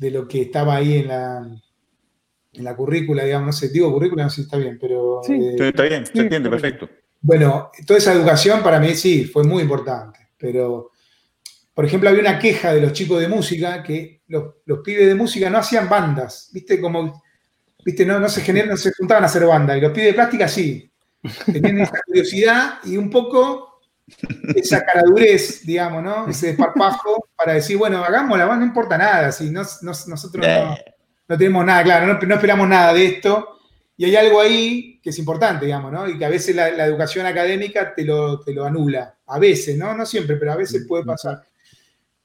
lo 0.00 0.26
que 0.26 0.42
estaba 0.42 0.74
ahí 0.74 0.98
en 0.98 1.08
la, 1.08 1.46
en 2.52 2.64
la 2.64 2.74
currícula, 2.74 3.24
digamos, 3.24 3.46
no 3.46 3.52
sé, 3.52 3.68
digo 3.68 3.92
currícula, 3.92 4.24
no 4.24 4.30
sé 4.30 4.36
si 4.36 4.42
está 4.42 4.56
bien, 4.56 4.78
pero... 4.80 5.20
Sí, 5.24 5.34
eh, 5.34 5.68
está 5.68 5.84
bien, 5.84 6.04
se 6.04 6.18
entiende, 6.18 6.50
perfecto. 6.50 6.88
Bueno, 7.20 7.70
toda 7.86 7.98
esa 7.98 8.12
educación 8.12 8.62
para 8.62 8.80
mí 8.80 8.94
sí, 8.94 9.24
fue 9.24 9.44
muy 9.44 9.62
importante, 9.62 10.30
pero, 10.38 10.90
por 11.74 11.84
ejemplo, 11.84 12.08
había 12.08 12.22
una 12.22 12.38
queja 12.38 12.72
de 12.72 12.80
los 12.80 12.92
chicos 12.92 13.20
de 13.20 13.28
música, 13.28 13.82
que 13.82 14.22
los, 14.28 14.54
pibes 14.84 15.06
de 15.06 15.14
música 15.14 15.50
no 15.50 15.58
hacían 15.58 15.88
bandas, 15.88 16.50
¿viste? 16.52 16.80
Como, 16.80 17.22
¿viste? 17.84 18.04
No, 18.04 18.18
no, 18.18 18.28
se 18.28 18.40
generan, 18.40 18.70
no 18.70 18.76
se 18.76 18.92
juntaban 18.92 19.24
a 19.24 19.26
hacer 19.26 19.44
bandas, 19.44 19.78
y 19.78 19.80
los 19.80 19.92
pibes 19.92 20.08
de 20.08 20.14
plástica 20.14 20.48
sí. 20.48 20.90
Tenían 21.52 21.80
esa 21.80 22.00
curiosidad 22.06 22.78
y 22.84 22.96
un 22.96 23.10
poco 23.10 23.80
esa 24.56 24.84
caradurez, 24.84 25.64
digamos, 25.64 26.02
¿no? 26.02 26.28
Ese 26.28 26.48
desparpajo 26.48 27.28
para 27.36 27.52
decir, 27.52 27.76
bueno, 27.76 28.02
hagámosla, 28.02 28.56
no 28.56 28.64
importa 28.64 28.96
nada, 28.98 29.30
si 29.30 29.50
nosotros 29.50 30.32
no, 30.34 30.76
tenemos 31.38 31.64
nada, 31.64 31.82
claro, 31.84 32.18
no, 32.26 32.34
esperamos 32.34 32.68
nada 32.68 32.92
de 32.92 33.06
esto. 33.06 33.58
Y 33.96 34.04
hay 34.06 34.16
algo 34.16 34.40
ahí 34.40 34.98
que 35.02 35.10
es 35.10 35.18
importante, 35.18 35.66
digamos, 35.66 35.92
¿no? 35.92 36.08
Y 36.08 36.18
que 36.18 36.24
a 36.24 36.30
veces 36.30 36.56
la, 36.56 36.68
educación 36.86 37.26
académica 37.26 37.94
te 37.94 38.04
lo, 38.04 38.40
te 38.40 38.54
lo, 38.54 38.64
anula. 38.64 39.18
A 39.26 39.38
veces, 39.38 39.76
¿no? 39.76 39.94
No 39.94 40.06
siempre, 40.06 40.36
pero 40.36 40.52
a 40.52 40.56
veces 40.56 40.86
puede 40.88 41.04
pasar. 41.04 41.42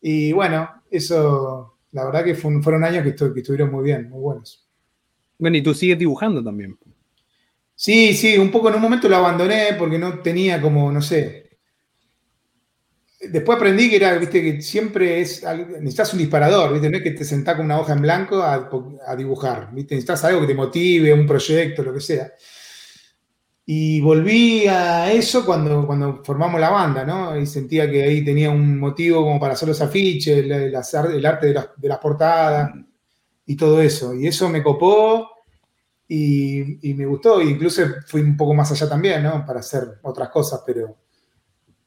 Y 0.01 0.31
bueno, 0.31 0.69
eso, 0.89 1.77
la 1.91 2.05
verdad 2.05 2.23
que 2.23 2.35
fueron 2.35 2.83
años 2.83 3.03
que, 3.03 3.09
estuvieron 3.09 3.71
muy 3.71 3.83
bien, 3.83 4.09
muy 4.09 4.21
buenos. 4.21 4.65
Bueno, 5.37 5.57
y 5.57 5.61
tú 5.61 5.73
sigues 5.73 5.99
dibujando 5.99 6.43
también. 6.43 6.77
Sí, 7.75 8.13
sí, 8.13 8.37
un 8.37 8.51
poco 8.51 8.69
en 8.69 8.75
un 8.75 8.81
momento 8.81 9.09
lo 9.09 9.17
abandoné 9.17 9.75
porque 9.77 9.99
no 9.99 10.19
tenía 10.19 10.61
como, 10.61 10.91
no 10.91 11.01
sé. 11.01 11.44
Después 13.29 13.57
aprendí 13.57 13.89
que 13.89 13.97
era, 13.97 14.17
viste, 14.17 14.41
que 14.41 14.61
siempre 14.61 15.21
es, 15.21 15.43
necesitas 15.79 16.13
un 16.13 16.19
disparador, 16.19 16.73
viste, 16.73 16.89
no 16.89 16.97
es 16.97 17.03
que 17.03 17.11
te 17.11 17.25
sentás 17.25 17.55
con 17.55 17.65
una 17.65 17.79
hoja 17.79 17.93
en 17.93 18.01
blanco 18.01 18.41
a, 18.41 18.69
a 19.07 19.15
dibujar, 19.15 19.69
viste, 19.73 19.95
necesitas 19.95 20.23
algo 20.25 20.41
que 20.41 20.47
te 20.47 20.55
motive, 20.55 21.13
un 21.13 21.25
proyecto, 21.25 21.83
lo 21.83 21.93
que 21.93 22.01
sea. 22.01 22.31
Y 23.67 23.99
volví 23.99 24.67
a 24.67 25.11
eso 25.11 25.43
cuando, 25.43 25.87
cuando 25.87 26.23
formamos 26.23 26.61
la 26.61 26.69
banda, 26.69 27.03
¿no? 27.03 27.35
Y 27.35 27.47
sentía 27.47 27.89
que 27.89 28.03
ahí 28.03 28.23
tenía 28.23 28.51
un 28.51 28.79
motivo 28.79 29.23
como 29.23 29.39
para 29.39 29.53
hacer 29.53 29.67
los 29.67 29.81
afiches, 29.81 30.37
el, 30.37 30.51
el 30.51 30.75
arte 31.25 31.47
de, 31.47 31.53
las, 31.53 31.97
portadas 31.97 32.71
y 33.43 33.55
todo 33.55 33.81
eso. 33.81 34.13
Y 34.13 34.27
eso 34.27 34.49
me 34.49 34.61
copó 34.61 35.31
y, 36.07 36.93
me 36.93 37.07
gustó. 37.07 37.41
Incluso 37.41 37.81
fui 38.05 38.21
un 38.21 38.37
poco 38.37 38.53
más 38.53 38.71
allá 38.71 38.87
también, 38.87 39.23
¿no? 39.23 39.43
Para 39.43 39.61
hacer 39.61 39.97
otras 40.03 40.29
cosas, 40.29 40.61
pero, 40.63 40.95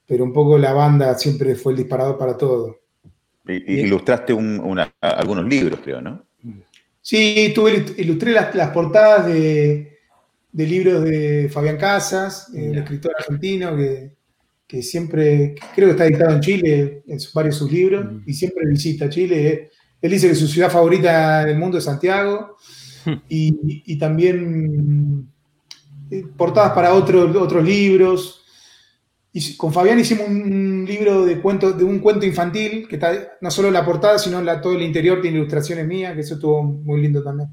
pero 0.09 0.25
un 0.25 0.33
poco 0.33 0.59
la 0.59 0.73
banda 0.73 1.17
siempre 1.17 1.55
fue 1.55 1.73
el 1.73 1.79
disparador 1.79 2.19
para 2.19 2.37
todo. 2.37 2.81
Y, 3.47 3.83
ilustraste 3.83 4.35
algunos 5.01 5.45
libros, 5.47 5.79
creo, 5.85 6.01
¿no? 6.01 6.25
Sí, 7.01 7.53
tuve, 7.55 7.85
ilustré 7.97 8.33
las 8.33 8.71
portadas 8.71 9.27
de 9.27 9.99
de 10.53 10.67
libros 10.67 11.05
de 11.05 11.49
Fabián 11.53 11.77
Casas, 11.77 12.51
el 12.55 12.79
escritor 12.79 13.13
argentino 13.19 13.77
que, 14.67 14.83
siempre, 14.83 15.55
creo 15.75 15.89
que 15.89 15.93
está 15.93 16.07
editado 16.07 16.35
en 16.35 16.41
Chile, 16.41 17.03
en 17.07 17.19
varios 17.33 17.55
de 17.55 17.59
sus 17.59 17.71
libros, 17.71 18.05
mm. 18.05 18.23
y 18.27 18.35
siempre 18.35 18.67
visita 18.67 19.09
Chile. 19.09 19.71
Él 20.01 20.11
dice 20.11 20.29
que 20.29 20.35
su 20.35 20.47
ciudad 20.47 20.71
favorita 20.71 21.45
del 21.45 21.59
mundo 21.59 21.79
es 21.79 21.85
Santiago, 21.85 22.57
hmm. 23.05 23.13
y, 23.29 23.97
también 23.99 25.29
eh, 26.11 26.25
portadas 26.37 26.73
para 26.73 26.93
otros 26.93 27.35
otros 27.37 27.65
libros. 27.65 28.38
Y 29.33 29.57
con 29.57 29.73
Fabián 29.73 29.99
hicimos 29.99 30.27
un 30.29 30.85
libro 30.87 31.25
de, 31.25 31.41
cuento, 31.41 31.73
de 31.73 31.85
un 31.85 31.99
cuento 32.01 32.27
infantil, 32.27 32.89
que 32.89 32.97
está 32.97 33.37
no 33.41 33.51
solo 33.51 33.71
la 33.71 33.85
portada, 33.85 34.19
sino 34.19 34.41
la, 34.43 34.61
todo 34.61 34.75
el 34.75 34.83
interior 34.83 35.21
tiene 35.21 35.37
ilustraciones 35.37 35.87
mías, 35.87 36.15
que 36.15 36.21
eso 36.21 36.35
estuvo 36.35 36.63
muy 36.63 37.01
lindo 37.01 37.23
también 37.23 37.51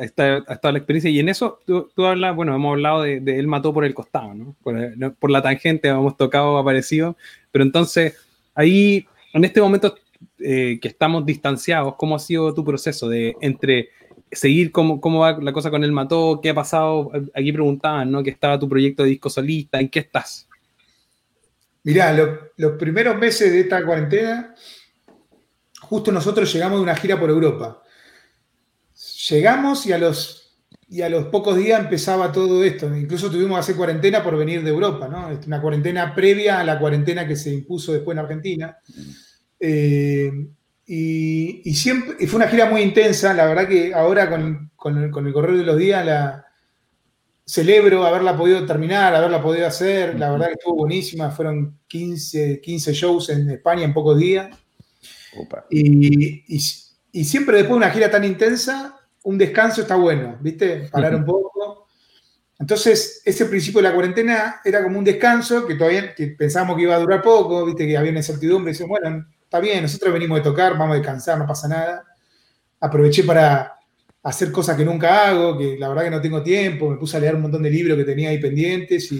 está, 0.00 0.44
toda 0.60 0.72
la 0.72 0.78
experiencia. 0.78 1.10
Y 1.10 1.18
en 1.20 1.28
eso 1.28 1.60
tú, 1.66 1.90
tú, 1.94 2.04
hablas, 2.04 2.34
bueno, 2.34 2.54
hemos 2.54 2.72
hablado 2.72 3.02
de, 3.02 3.16
Él 3.26 3.46
mató 3.46 3.72
por 3.72 3.84
el 3.84 3.94
costado, 3.94 4.34
¿no? 4.34 4.56
Por, 4.62 5.30
la 5.30 5.42
tangente 5.42 5.88
hemos 5.88 6.16
tocado, 6.16 6.58
aparecido. 6.58 7.16
Pero 7.50 7.64
entonces, 7.64 8.16
ahí, 8.54 9.06
en 9.32 9.44
este 9.44 9.60
momento 9.60 9.94
eh, 10.40 10.78
que 10.80 10.88
estamos 10.88 11.24
distanciados, 11.24 11.94
¿cómo 11.96 12.16
ha 12.16 12.18
sido 12.18 12.52
tu 12.54 12.64
proceso 12.64 13.08
de 13.08 13.36
entre 13.40 13.90
seguir 14.32 14.72
cómo, 14.72 15.00
cómo 15.00 15.20
va 15.20 15.38
la 15.40 15.52
cosa 15.52 15.70
con 15.70 15.84
Él 15.84 15.92
mató? 15.92 16.40
¿Qué 16.42 16.50
ha 16.50 16.54
pasado? 16.54 17.10
Aquí 17.34 17.52
preguntaban, 17.52 18.10
¿no? 18.10 18.22
Que 18.22 18.30
estaba 18.30 18.58
tu 18.58 18.68
proyecto 18.68 19.02
de 19.02 19.10
disco 19.10 19.30
solista, 19.30 19.80
¿en 19.80 19.88
qué 19.88 20.00
estás? 20.00 20.48
Mirá, 21.84 22.12
los 22.56 22.72
primeros 22.72 23.16
meses 23.16 23.52
de 23.52 23.60
esta 23.60 23.84
cuarentena, 23.84 24.54
justo 25.80 26.12
nosotros 26.12 26.52
llegamos 26.52 26.78
de 26.78 26.82
una 26.82 26.96
gira 26.96 27.18
por 27.18 27.30
Europa 27.30 27.82
llegamos 29.28 29.86
y 29.86 29.92
a 29.92 29.98
los, 29.98 30.56
y 30.88 31.02
a 31.02 31.08
los 31.08 31.26
pocos 31.26 31.56
días 31.56 31.80
empezaba 31.80 32.32
todo 32.32 32.64
esto. 32.64 32.94
Incluso 32.94 33.30
tuvimos 33.30 33.56
que 33.56 33.60
hacer 33.60 33.76
cuarentena 33.76 34.22
por 34.22 34.36
venir 34.36 34.62
de 34.62 34.70
Europa, 34.70 35.08
¿no? 35.08 35.28
Una 35.46 35.60
cuarentena 35.60 36.14
previa 36.14 36.60
a 36.60 36.64
la 36.64 36.78
cuarentena 36.78 37.26
que 37.26 37.36
se 37.36 37.52
impuso 37.52 37.92
después 37.92 38.14
en 38.14 38.18
Argentina. 38.20 38.78
Eh, 39.60 40.30
y, 40.90 41.74
siempre, 41.74 42.16
y 42.18 42.26
fue 42.26 42.38
una 42.38 42.48
gira 42.48 42.64
muy 42.64 42.80
intensa, 42.80 43.34
la 43.34 43.44
verdad 43.44 43.68
que 43.68 43.92
ahora 43.92 44.30
con, 44.30 44.70
el, 45.04 45.10
con 45.10 45.32
correr 45.32 45.58
de 45.58 45.64
los 45.64 45.76
días 45.76 46.04
la 46.04 46.46
celebro 47.44 48.06
haberla 48.06 48.34
podido 48.34 48.64
terminar, 48.64 49.14
haberla 49.14 49.42
podido 49.42 49.66
hacer, 49.66 50.18
la 50.18 50.30
verdad 50.30 50.46
que 50.46 50.54
estuvo 50.54 50.76
buenísima, 50.76 51.30
fueron 51.30 51.78
15, 51.88 52.62
15 52.62 52.92
shows 52.94 53.28
en 53.28 53.50
España 53.50 53.84
en 53.84 53.92
pocos 53.92 54.18
días. 54.18 54.48
Y, 55.68 56.42
y, 57.12 57.24
siempre 57.24 57.58
después 57.58 57.74
de 57.74 57.86
una 57.86 57.90
gira 57.90 58.10
tan 58.10 58.24
intensa, 58.24 58.98
un 59.24 59.36
descanso 59.36 59.82
está 59.82 59.96
bueno, 59.96 60.38
¿viste? 60.40 60.88
Parar 60.90 61.14
un 61.14 61.24
poco. 61.26 61.86
Entonces, 62.58 63.20
ese 63.26 63.44
principio 63.44 63.82
de 63.82 63.88
la 63.88 63.94
cuarentena 63.94 64.60
era 64.64 64.82
como 64.82 64.98
un 64.98 65.04
descanso 65.04 65.66
que 65.66 65.74
todavía 65.74 66.14
pensábamos 66.36 66.76
que 66.76 66.82
iba 66.82 66.96
a 66.96 67.00
durar 67.00 67.20
poco, 67.20 67.66
¿viste? 67.66 67.86
Que 67.86 67.96
había 67.96 68.10
una 68.10 68.20
incertidumbre. 68.20 68.74
Y 68.78 68.82
bueno, 68.84 69.26
está 69.48 69.60
bien, 69.60 69.80
nosotros 69.80 70.12
venimos 70.12 70.38
de 70.38 70.44
tocar, 70.44 70.76
vamos 70.76 70.92
a 70.94 70.98
descansar, 70.98 71.38
no 71.38 71.46
pasa 71.46 71.68
nada. 71.68 72.04
Aproveché 72.80 73.24
para 73.24 73.78
hacer 74.22 74.52
cosas 74.52 74.76
que 74.76 74.84
nunca 74.84 75.26
hago, 75.26 75.56
que 75.56 75.78
la 75.78 75.88
verdad 75.88 76.04
que 76.04 76.10
no 76.10 76.20
tengo 76.20 76.42
tiempo. 76.42 76.90
Me 76.90 76.98
puse 76.98 77.16
a 77.16 77.20
leer 77.20 77.34
un 77.34 77.42
montón 77.42 77.62
de 77.62 77.70
libros 77.70 77.96
que 77.96 78.04
tenía 78.04 78.28
ahí 78.28 78.38
pendientes 78.38 79.10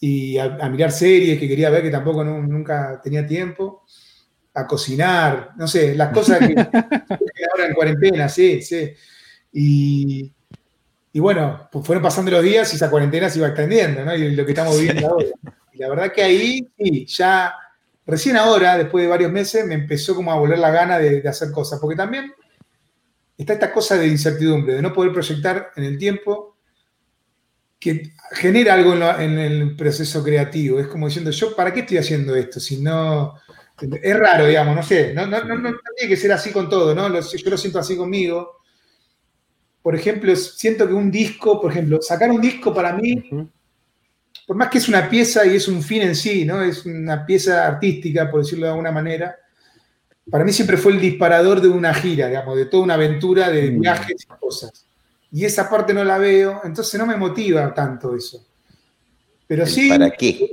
y, 0.00 0.38
a, 0.38 0.68
mirar 0.68 0.90
series 0.90 1.38
que 1.38 1.46
quería 1.46 1.70
ver 1.70 1.84
que 1.84 1.90
tampoco 1.90 2.24
nunca 2.24 3.00
tenía 3.00 3.24
tiempo 3.24 3.84
a 4.54 4.66
cocinar, 4.66 5.50
no 5.56 5.68
sé, 5.68 5.94
las 5.94 6.12
cosas 6.12 6.40
que, 6.40 6.54
ahora 7.52 7.66
en 7.68 7.74
cuarentena, 7.74 8.28
sí, 8.28 8.60
sí. 8.60 8.92
Y, 9.52 10.32
bueno, 11.20 11.68
pues 11.70 11.86
fueron 11.86 12.02
pasando 12.02 12.32
los 12.32 12.42
días 12.42 12.72
y 12.72 12.76
esa 12.76 12.90
cuarentena 12.90 13.30
se 13.30 13.38
iba 13.38 13.46
extendiendo, 13.46 14.04
¿no? 14.04 14.16
Y 14.16 14.34
lo 14.34 14.44
que 14.44 14.50
estamos 14.50 14.76
viviendo 14.76 15.10
ahora. 15.10 15.26
Y 15.72 15.78
la 15.78 15.88
verdad 15.88 16.12
que 16.12 16.22
ahí, 16.22 16.68
sí, 16.76 17.06
ya 17.06 17.54
recién 18.06 18.36
ahora, 18.36 18.76
después 18.76 19.04
de 19.04 19.10
varios 19.10 19.32
meses, 19.32 19.66
me 19.66 19.74
empezó 19.74 20.14
como 20.14 20.32
a 20.32 20.36
volver 20.36 20.58
la 20.58 20.70
gana 20.70 20.98
de, 20.98 21.26
hacer 21.28 21.50
cosas, 21.50 21.78
porque 21.80 21.96
también 21.96 22.32
está 23.36 23.54
esta 23.54 23.72
cosa 23.72 23.96
de 23.96 24.06
incertidumbre, 24.06 24.74
de 24.74 24.82
no 24.82 24.92
poder 24.92 25.12
proyectar 25.12 25.70
en 25.76 25.84
el 25.84 25.98
tiempo, 25.98 26.56
que 27.78 28.12
genera 28.32 28.74
algo 28.74 28.94
en, 28.94 29.38
el 29.38 29.74
proceso 29.74 30.22
creativo. 30.22 30.78
Es 30.78 30.86
como 30.86 31.06
diciendo, 31.06 31.32
yo, 31.32 31.56
¿para 31.56 31.72
qué 31.72 31.80
estoy 31.80 31.98
haciendo 31.98 32.36
esto? 32.36 32.60
Si 32.60 32.80
no 32.80 33.34
es 33.80 34.16
raro, 34.16 34.46
digamos, 34.46 34.76
no 34.76 34.82
sé, 34.82 35.12
no, 35.14 35.24
tiene 35.26 36.08
que 36.08 36.16
ser 36.16 36.32
así 36.32 36.52
con 36.52 36.68
todo, 36.68 36.94
¿no? 36.94 37.08
Yo 37.08 37.50
lo 37.50 37.56
siento 37.56 37.78
así 37.78 37.96
conmigo. 37.96 38.60
Por 39.82 39.96
ejemplo, 39.96 40.34
siento 40.36 40.86
que 40.86 40.94
un 40.94 41.10
disco, 41.10 41.60
por 41.60 41.72
ejemplo, 41.72 42.00
sacar 42.00 42.30
un 42.30 42.40
disco 42.40 42.72
para 42.72 42.92
mí, 42.92 43.50
por 44.46 44.56
más 44.56 44.68
que 44.68 44.78
es 44.78 44.88
una 44.88 45.08
pieza 45.08 45.46
y 45.46 45.56
es 45.56 45.68
un 45.68 45.82
fin 45.82 46.02
en 46.02 46.14
sí, 46.14 46.44
¿no? 46.44 46.62
Es 46.62 46.84
una 46.84 47.24
pieza 47.24 47.66
artística, 47.66 48.30
por 48.30 48.40
decirlo 48.40 48.66
de 48.66 48.72
alguna 48.72 48.92
manera, 48.92 49.36
para 50.30 50.44
mí 50.44 50.52
siempre 50.52 50.76
fue 50.76 50.92
el 50.92 51.00
disparador 51.00 51.60
de 51.60 51.68
una 51.68 51.92
gira, 51.94 52.28
digamos, 52.28 52.56
de 52.56 52.66
toda 52.66 52.84
una 52.84 52.94
aventura 52.94 53.50
de 53.50 53.70
mm. 53.70 53.80
viajes 53.80 54.24
y 54.24 54.40
cosas. 54.40 54.86
Y 55.30 55.44
esa 55.44 55.68
parte 55.68 55.94
no 55.94 56.04
la 56.04 56.18
veo, 56.18 56.60
entonces 56.64 56.98
no 56.98 57.06
me 57.06 57.16
motiva 57.16 57.72
tanto 57.72 58.14
eso. 58.14 58.44
Pero 59.46 59.66
sí, 59.66 59.88
¿para 59.88 60.10
qué? 60.10 60.52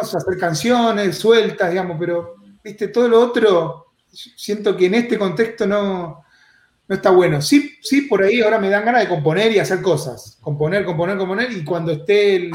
hacer 0.00 0.38
canciones 0.38 1.16
sueltas, 1.16 1.70
digamos, 1.70 1.96
pero 1.98 2.36
viste, 2.62 2.88
todo 2.88 3.08
lo 3.08 3.20
otro, 3.20 3.92
siento 4.10 4.76
que 4.76 4.86
en 4.86 4.94
este 4.94 5.18
contexto 5.18 5.66
no, 5.66 6.24
no 6.88 6.96
está 6.96 7.10
bueno. 7.10 7.42
Sí, 7.42 7.76
sí, 7.82 8.02
por 8.02 8.22
ahí 8.22 8.40
ahora 8.40 8.58
me 8.58 8.70
dan 8.70 8.84
ganas 8.84 9.02
de 9.02 9.08
componer 9.08 9.52
y 9.52 9.58
hacer 9.58 9.82
cosas. 9.82 10.38
Componer, 10.40 10.84
componer, 10.84 11.18
componer, 11.18 11.52
y 11.52 11.62
cuando 11.62 11.92
esté 11.92 12.36
el, 12.36 12.50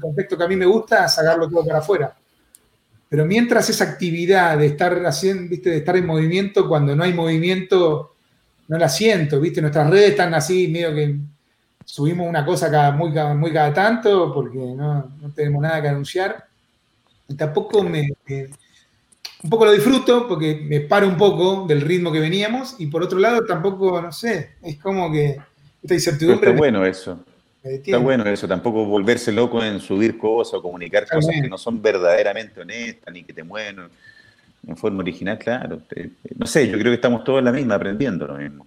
contexto 0.00 0.38
que 0.38 0.44
a 0.44 0.48
mí 0.48 0.56
me 0.56 0.66
gusta, 0.66 1.08
sacarlo 1.08 1.48
todo 1.48 1.66
para 1.66 1.80
afuera. 1.80 2.16
Pero 3.08 3.26
mientras 3.26 3.68
esa 3.68 3.84
actividad 3.84 4.56
de 4.58 4.66
estar 4.66 5.04
haciendo, 5.04 5.48
viste, 5.48 5.70
de 5.70 5.78
estar 5.78 5.96
en 5.96 6.06
movimiento, 6.06 6.68
cuando 6.68 6.94
no 6.94 7.04
hay 7.04 7.12
movimiento, 7.12 8.14
no 8.68 8.78
la 8.78 8.88
siento, 8.88 9.40
viste, 9.40 9.60
nuestras 9.60 9.90
redes 9.90 10.10
están 10.10 10.34
así, 10.34 10.68
medio 10.68 10.94
que 10.94 11.16
subimos 11.84 12.28
una 12.28 12.44
cosa 12.44 12.70
cada, 12.70 12.92
muy, 12.92 13.10
muy 13.36 13.52
cada 13.52 13.72
tanto, 13.72 14.32
porque 14.32 14.58
no, 14.58 15.12
tenemos 15.34 15.62
nada 15.62 15.82
que 15.82 15.88
anunciar. 15.88 16.44
Y 17.28 17.34
tampoco 17.34 17.82
me 17.82 18.08
un 19.44 19.50
poco 19.50 19.66
lo 19.66 19.72
disfruto 19.72 20.26
porque 20.26 20.62
me 20.64 20.80
paro 20.80 21.06
un 21.06 21.18
poco 21.18 21.66
del 21.68 21.82
ritmo 21.82 22.10
que 22.10 22.18
veníamos 22.18 22.76
y 22.78 22.86
por 22.86 23.02
otro 23.02 23.18
lado 23.18 23.44
tampoco, 23.44 24.00
no 24.00 24.10
sé, 24.10 24.52
es 24.62 24.78
como 24.78 25.12
que 25.12 25.36
esta 25.82 25.94
incertidumbre... 25.94 26.48
está 26.48 26.58
bueno 26.58 26.84
eso. 26.86 27.22
Está 27.62 27.98
bueno 27.98 28.24
eso, 28.26 28.48
tampoco 28.48 28.86
volverse 28.86 29.32
loco 29.32 29.62
en 29.62 29.80
subir 29.80 30.16
cosas 30.16 30.54
o 30.54 30.62
comunicar 30.62 31.06
cosas 31.06 31.34
que 31.40 31.48
no 31.48 31.58
son 31.58 31.80
verdaderamente 31.80 32.60
honestas 32.60 33.12
ni 33.12 33.22
que 33.22 33.34
te 33.34 33.42
mueven 33.42 33.80
en 34.66 34.76
forma 34.78 35.00
original, 35.00 35.38
claro. 35.38 35.80
No 36.36 36.46
sé, 36.46 36.66
yo 36.66 36.78
creo 36.78 36.90
que 36.90 36.96
estamos 36.96 37.22
todos 37.22 37.40
en 37.40 37.44
la 37.44 37.52
misma 37.52 37.74
aprendiendo 37.74 38.26
lo 38.26 38.34
mismo. 38.34 38.66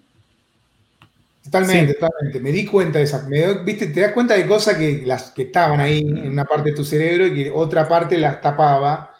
Totalmente, 1.43 1.95
totalmente. 1.95 2.39
Me 2.39 2.51
di 2.51 2.65
cuenta 2.65 2.99
de 2.99 3.05
esa. 3.05 3.27
¿viste? 3.63 3.87
Te 3.87 4.01
das 4.01 4.11
cuenta 4.11 4.35
de 4.35 4.45
cosas 4.45 4.77
que, 4.77 5.03
las, 5.05 5.31
que 5.31 5.43
estaban 5.43 5.79
ahí 5.79 5.99
en 5.99 6.31
una 6.31 6.45
parte 6.45 6.71
de 6.71 6.75
tu 6.75 6.83
cerebro 6.83 7.25
y 7.25 7.33
que 7.33 7.51
otra 7.51 7.87
parte 7.87 8.17
las 8.17 8.41
tapaba 8.41 9.16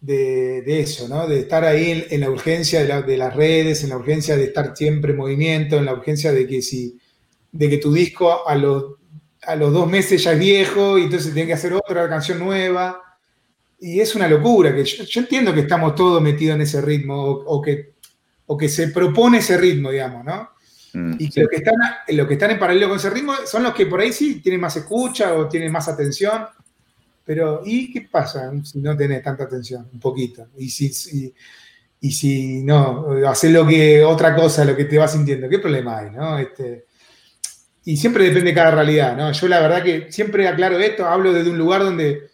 de, 0.00 0.80
eso, 0.80 1.08
¿no? 1.08 1.26
De 1.26 1.40
estar 1.40 1.64
ahí 1.64 2.06
en, 2.10 2.20
la 2.20 2.30
urgencia 2.30 2.84
de, 2.84 3.16
las 3.16 3.34
redes, 3.34 3.82
en 3.82 3.90
la 3.90 3.96
urgencia 3.96 4.36
de 4.36 4.44
estar 4.44 4.76
siempre 4.76 5.12
en 5.12 5.18
movimiento, 5.18 5.76
en 5.76 5.84
la 5.84 5.92
urgencia 5.92 6.32
de 6.32 6.46
que 6.46 6.62
si, 6.62 6.98
de 7.50 7.68
que 7.68 7.78
tu 7.78 7.92
disco 7.92 8.46
a 8.46 8.54
los, 8.54 8.94
a 9.42 9.56
los 9.56 9.72
dos 9.72 9.88
meses 9.88 10.22
ya 10.22 10.32
es 10.32 10.38
viejo 10.38 10.98
y 10.98 11.04
entonces 11.04 11.32
tiene 11.32 11.48
que 11.48 11.54
hacer 11.54 11.72
otra 11.72 12.08
canción 12.08 12.38
nueva. 12.38 13.02
y 13.80 14.00
es 14.00 14.14
una 14.14 14.28
locura, 14.28 14.74
que 14.74 14.84
yo, 14.84 15.20
entiendo 15.20 15.52
que 15.52 15.60
estamos 15.60 15.94
todos 15.94 16.22
metidos 16.22 16.56
en 16.56 16.62
ese 16.62 16.80
ritmo, 16.80 17.16
o, 17.16 17.62
que, 17.62 17.94
o 18.46 18.56
que 18.56 18.68
se 18.68 18.88
propone 18.88 19.38
ese 19.38 19.56
ritmo, 19.56 19.90
digamos, 19.90 20.24
¿no? 20.24 20.50
Mm, 20.94 21.14
y 21.18 21.28
que, 21.28 21.42
los, 21.42 21.50
que 21.50 21.56
están, 21.56 21.76
los 22.08 22.26
que 22.26 22.34
están 22.34 22.50
en 22.52 22.58
paralelo 22.58 22.88
con 22.88 22.96
ese 22.96 23.10
ritmo 23.10 23.34
son 23.44 23.62
los 23.62 23.74
que 23.74 23.86
por 23.86 24.00
ahí 24.00 24.12
sí 24.12 24.40
tienen 24.40 24.60
más 24.60 24.76
escucha 24.76 25.34
o 25.34 25.48
tienen 25.48 25.70
más 25.70 25.88
atención. 25.88 26.46
Pero, 27.28 27.60
¿y 27.62 27.92
qué 27.92 28.08
pasa 28.10 28.50
si 28.64 28.78
no 28.78 28.96
tenés 28.96 29.22
tanta 29.22 29.44
atención? 29.44 29.86
Un 29.92 30.00
poquito. 30.00 30.46
Y 30.56 30.70
si, 30.70 31.34
y 32.00 32.10
si 32.10 32.62
no, 32.62 33.06
haces 33.28 33.52
lo 33.52 33.66
que, 33.66 34.02
otra 34.02 34.34
cosa, 34.34 34.64
lo 34.64 34.74
que 34.74 34.86
te 34.86 34.96
vas 34.96 35.12
sintiendo, 35.12 35.46
¿qué 35.46 35.58
problema 35.58 35.98
hay? 35.98 36.10
¿no? 36.10 36.38
Este, 36.38 36.86
y 37.84 37.98
siempre 37.98 38.24
depende 38.24 38.52
de 38.52 38.54
cada 38.54 38.70
realidad, 38.70 39.14
¿no? 39.14 39.30
Yo 39.30 39.46
la 39.46 39.60
verdad 39.60 39.82
que 39.82 40.10
siempre 40.10 40.48
aclaro 40.48 40.78
esto, 40.78 41.04
hablo 41.04 41.34
desde 41.34 41.50
un 41.50 41.58
lugar 41.58 41.82
donde 41.82 42.30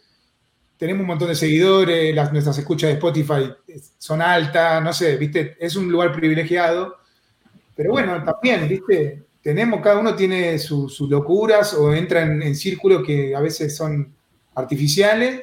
tenemos 0.76 1.01
un 1.01 1.09
montón 1.09 1.26
de 1.26 1.34
seguidores, 1.34 2.14
las, 2.14 2.32
nuestras 2.32 2.57
escuchas 2.59 2.90
de 2.90 2.95
Spotify 2.95 3.53
son 3.99 4.22
altas, 4.22 4.80
no 4.80 4.92
sé, 4.92 5.16
¿viste? 5.16 5.57
Es 5.59 5.74
un 5.74 5.90
lugar 5.90 6.12
privilegiado, 6.12 6.99
pero 7.74 7.90
bueno, 7.90 8.22
también, 8.22 8.68
¿viste? 8.68 9.24
Tenemos, 9.42 9.80
cada 9.80 9.99
uno 9.99 10.14
tiene 10.14 10.57
sus 10.61 11.01
locuras 11.01 11.74
o 11.74 11.92
entra 11.92 12.22
en, 12.22 12.40
en 12.42 12.55
círculos 12.55 13.03
que 13.05 13.34
a 13.34 13.40
veces 13.40 13.74
son 13.74 14.14
artificiales 14.55 15.42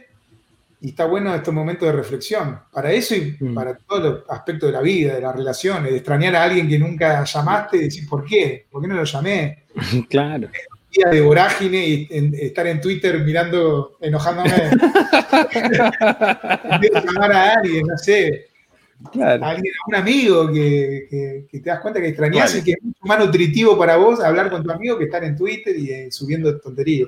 y 0.81 0.89
está 0.89 1.05
bueno 1.05 1.33
estos 1.35 1.53
momentos 1.53 1.87
de 1.87 1.93
reflexión, 1.93 2.59
para 2.71 2.91
eso 2.91 3.15
y 3.15 3.37
mm. 3.39 3.53
para 3.53 3.77
todos 3.77 4.03
los 4.03 4.23
aspectos 4.27 4.69
de 4.69 4.73
la 4.73 4.81
vida, 4.81 5.13
de 5.13 5.21
las 5.21 5.35
relaciones, 5.35 5.91
de 5.91 5.97
extrañar 5.97 6.35
a 6.35 6.43
alguien 6.43 6.67
que 6.67 6.79
nunca 6.79 7.23
llamaste 7.23 7.77
y 7.77 7.81
decir, 7.81 8.09
¿por 8.09 8.25
qué? 8.25 8.65
¿Por 8.69 8.81
qué 8.81 8.87
no 8.87 8.95
lo 8.95 9.03
llamé? 9.03 9.65
Claro. 10.09 10.49
Día 10.91 11.07
de 11.07 11.21
vorágine 11.21 11.87
y 11.87 12.09
estar 12.33 12.67
en 12.67 12.81
Twitter 12.81 13.23
mirando, 13.23 13.95
enojándome. 14.01 14.51
llamar 17.05 17.31
a 17.31 17.53
alguien, 17.53 17.87
no 17.87 17.97
sé. 17.97 18.47
Claro. 19.09 19.45
A, 19.45 19.55
un 19.87 19.95
amigo 19.95 20.51
que, 20.51 21.47
te 21.49 21.61
das 21.61 21.79
cuenta 21.79 22.01
que 22.01 22.09
extrañas 22.09 22.53
y 22.57 22.63
que 22.63 22.71
es 22.71 22.83
mucho 22.83 22.99
más 23.03 23.19
nutritivo 23.19 23.77
para 23.77 23.95
vos 23.95 24.19
hablar 24.19 24.49
con 24.49 24.63
tu 24.63 24.69
amigo 24.69 24.97
que 24.97 25.05
estar 25.05 25.23
en 25.23 25.37
Twitter 25.37 25.77
y 25.77 25.91
eh, 25.91 26.11
subiendo 26.11 26.59
tonterías. 26.59 27.07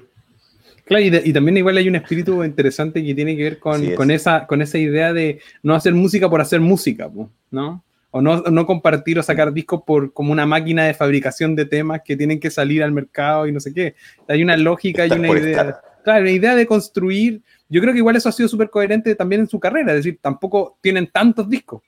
Claro, 0.86 1.04
y, 1.04 1.34
también 1.34 1.58
igual 1.58 1.78
hay 1.78 1.88
un 1.88 1.96
espíritu 1.96 2.44
interesante 2.44 3.04
que 3.04 3.16
tiene 3.16 3.38
que 3.38 3.44
ver 3.44 3.60
con, 3.60 4.12
esa, 4.12 4.46
con 4.46 4.62
esa 4.62 4.78
idea 4.78 5.14
de 5.14 5.40
no 5.62 5.76
hacer 5.76 5.94
música 5.94 6.30
por 6.30 6.42
hacer 6.42 6.60
música, 6.60 7.10
¿no? 7.52 7.84
O 8.12 8.22
no, 8.22 8.42
no, 8.42 8.66
compartir 8.66 9.18
o 9.18 9.24
sacar 9.24 9.54
discos 9.54 9.82
por 9.88 10.14
como 10.14 10.32
una 10.32 10.46
máquina 10.46 10.84
de 10.86 10.94
fabricación 10.94 11.56
de 11.56 11.66
temas 11.66 12.02
que 12.04 12.16
tienen 12.16 12.40
que 12.40 12.52
salir 12.52 12.84
al 12.84 12.92
mercado 12.92 13.48
y 13.48 13.52
no 13.52 13.60
sé 13.60 13.74
qué. 13.74 13.96
Hay 14.28 14.44
una 14.44 14.58
lógica 14.58 15.08
y 15.08 15.12
una 15.12 15.30
idea. 15.30 15.82
Claro, 16.04 16.22
una 16.22 16.32
idea 16.32 16.56
de 16.56 16.68
construir. 16.68 17.42
Yo 17.70 17.82
creo 17.82 17.94
que 17.94 18.00
igual 18.00 18.16
eso 18.16 18.30
ha 18.30 18.34
sido 18.34 18.50
súper 18.50 18.70
coherente 18.70 19.16
también 19.16 19.42
en 19.42 19.48
su 19.48 19.60
carrera, 19.60 19.94
es 19.94 20.00
decir, 20.00 20.20
tampoco 20.22 20.78
tienen 20.82 21.08
tantos 21.08 21.50
discos 21.50 21.82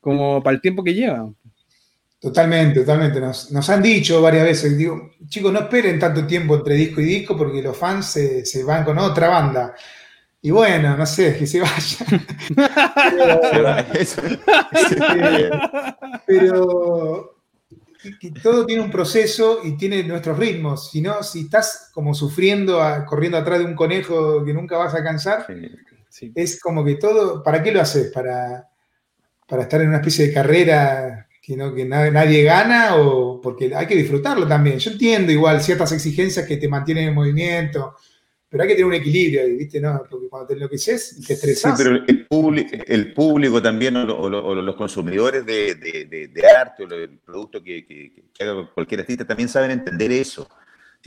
como 0.00 0.42
para 0.42 0.54
el 0.54 0.60
tiempo 0.60 0.84
que 0.84 0.94
llevan. 0.94 1.34
Totalmente, 2.20 2.80
totalmente. 2.80 3.20
Nos, 3.20 3.70
han 3.70 3.80
dicho 3.80 4.20
varias 4.20 4.44
veces, 4.44 4.76
digo, 4.76 5.12
chicos, 5.28 5.52
no 5.52 5.60
esperen 5.60 6.00
tanto 6.00 6.26
tiempo 6.26 6.56
entre 6.56 6.74
disco 6.74 7.00
y 7.00 7.04
disco 7.04 7.36
porque 7.36 7.62
los 7.62 7.76
fans 7.76 8.06
se, 8.06 8.64
van 8.64 8.84
con 8.84 8.98
otra 8.98 9.28
banda. 9.28 9.72
Y 10.42 10.50
bueno, 10.50 10.96
no 10.96 11.06
sé, 11.06 11.36
que 11.36 11.46
se 11.46 11.60
vayan. 11.60 12.26
pero, 16.26 17.36
todo 18.42 18.66
tiene 18.66 18.82
un 18.82 18.90
proceso 18.90 19.60
y 19.62 19.76
tiene 19.76 20.02
nuestros 20.02 20.36
ritmos. 20.38 20.90
Si 20.90 21.00
no, 21.00 21.22
si 21.22 21.42
estás 21.42 21.90
como 21.92 22.14
sufriendo, 22.14 22.80
corriendo 23.06 23.38
atrás 23.38 23.60
de 23.60 23.64
un 23.64 23.76
conejo 23.76 24.44
que 24.44 24.52
nunca 24.52 24.76
vas 24.76 24.94
a 24.94 25.04
cansar, 25.04 25.46
es 26.34 26.60
como 26.60 26.84
que 26.84 26.96
todo, 26.96 27.44
¿para 27.44 27.62
qué 27.62 27.70
lo 27.70 27.80
haces? 27.80 28.10
Para, 28.10 28.68
para 29.46 29.62
estar 29.62 29.80
en 29.82 29.88
una 29.88 29.98
especie 29.98 30.26
de 30.26 30.34
carrera 30.34 31.27
que, 31.48 31.74
que 31.74 31.84
nadie, 31.86 32.42
gana 32.42 32.96
o 32.96 33.40
porque 33.40 33.74
hay 33.74 33.86
que 33.86 33.96
disfrutarlo 33.96 34.46
también. 34.46 34.78
Yo 34.78 34.90
entiendo 34.90 35.32
igual 35.32 35.62
ciertas 35.62 35.92
exigencias 35.92 36.46
que 36.46 36.58
te 36.58 36.68
mantienen 36.68 37.08
en 37.08 37.14
movimiento, 37.14 37.96
pero 38.50 38.62
hay 38.62 38.68
que 38.68 38.74
tener 38.74 38.86
un 38.86 38.94
equilibrio 38.94 39.42
ahí, 39.42 39.56
¿viste? 39.56 39.80
No, 39.80 40.04
porque 40.10 40.28
cuando 40.28 40.48
te 40.48 40.54
enloqueces, 40.54 41.24
te 41.26 41.32
estresas. 41.32 41.78
Sí, 41.78 41.82
pero 41.82 42.04
el, 42.06 42.26
público, 42.26 42.76
el 42.86 43.14
público 43.14 43.62
también, 43.62 43.96
o, 43.96 44.28
los 44.28 44.76
consumidores 44.76 45.46
de, 45.46 46.30
arte 46.58 46.84
o 46.84 46.86
el 46.86 47.18
producto 47.18 47.62
que, 47.62 48.12
haga 48.38 48.70
cualquier 48.74 49.00
artista, 49.00 49.26
también 49.26 49.48
saben 49.48 49.70
entender 49.70 50.12
eso 50.12 50.46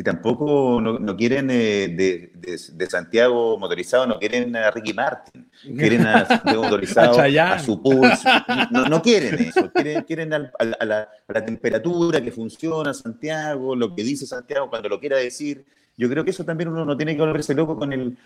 si 0.01 0.03
tampoco 0.03 0.81
no, 0.81 1.15
quieren 1.15 1.49
eh, 1.51 2.31
de, 2.33 2.89
Santiago 2.89 3.59
motorizado, 3.59 4.07
no 4.07 4.17
quieren 4.17 4.55
a 4.55 4.71
Ricky 4.71 4.93
Martin, 4.93 5.47
quieren 5.77 6.07
a 6.07 6.25
Santiago 6.27 6.63
motorizado 6.63 7.19
a, 7.19 7.59
su 7.59 7.79
pulso, 7.79 8.27
no, 8.71 8.99
quieren 9.03 9.35
eso, 9.39 9.71
quieren, 10.07 10.33
a, 10.33 10.85
la, 10.85 11.07
temperatura 11.45 12.19
que 12.19 12.31
funciona 12.31 12.95
Santiago, 12.95 13.75
lo 13.75 13.93
que 13.93 14.03
dice 14.03 14.25
Santiago 14.25 14.71
cuando 14.71 14.89
lo 14.89 14.99
quiera 14.99 15.17
decir. 15.17 15.63
Yo 15.95 16.09
creo 16.09 16.23
que 16.23 16.31
eso 16.31 16.43
también 16.43 16.69
uno 16.69 16.83
no 16.83 16.97
tiene 16.97 17.15
que 17.15 17.21
volverse 17.21 17.53
loco 17.53 17.77
con 17.77 17.93
el, 17.93 18.17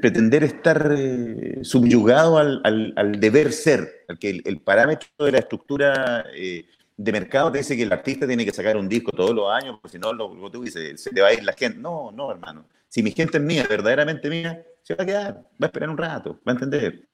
pretender 0.00 0.44
estar 0.44 0.94
eh, 0.96 1.58
subyugado 1.60 2.38
al, 2.38 3.20
deber 3.20 3.52
ser, 3.52 4.06
al 4.08 4.18
que 4.18 4.40
el, 4.42 4.60
parámetro 4.60 5.26
de 5.26 5.32
la 5.32 5.38
estructura 5.40 6.24
eh, 6.34 6.64
de 6.96 7.12
mercado 7.12 7.50
te 7.50 7.58
dice 7.58 7.76
que 7.76 7.82
el 7.82 7.92
artista 7.92 8.26
tiene 8.26 8.44
que 8.44 8.52
sacar 8.52 8.76
un 8.76 8.88
disco 8.88 9.10
todos 9.12 9.34
los 9.34 9.50
años, 9.50 9.78
porque 9.80 9.96
si 9.96 9.98
no, 9.98 10.12
lo, 10.12 10.50
tú 10.50 10.62
dices, 10.62 11.02
se 11.02 11.10
te 11.10 11.20
va 11.20 11.28
a 11.28 11.32
ir 11.34 11.42
la 11.42 11.52
gente. 11.52 11.78
No, 11.78 12.10
no, 12.12 12.30
hermano. 12.30 12.66
Si 12.88 13.02
mi 13.02 13.10
gente 13.12 13.38
es 13.38 13.42
mía, 13.42 13.66
verdaderamente 13.68 14.28
mía, 14.28 14.64
se 14.82 14.94
va 14.94 15.04
a 15.04 15.06
quedar, 15.06 15.34
va 15.34 15.62
a 15.62 15.66
esperar 15.66 15.88
un 15.88 15.98
rato, 15.98 16.40
va 16.46 16.52
a 16.52 16.54
entender. 16.54 17.08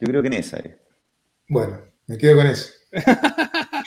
Yo 0.00 0.06
creo 0.06 0.22
que 0.22 0.28
en 0.28 0.34
esa 0.34 0.58
es. 0.58 0.76
Bueno, 1.48 1.80
me 2.06 2.18
quedo 2.18 2.36
con 2.36 2.46
eso. 2.46 2.72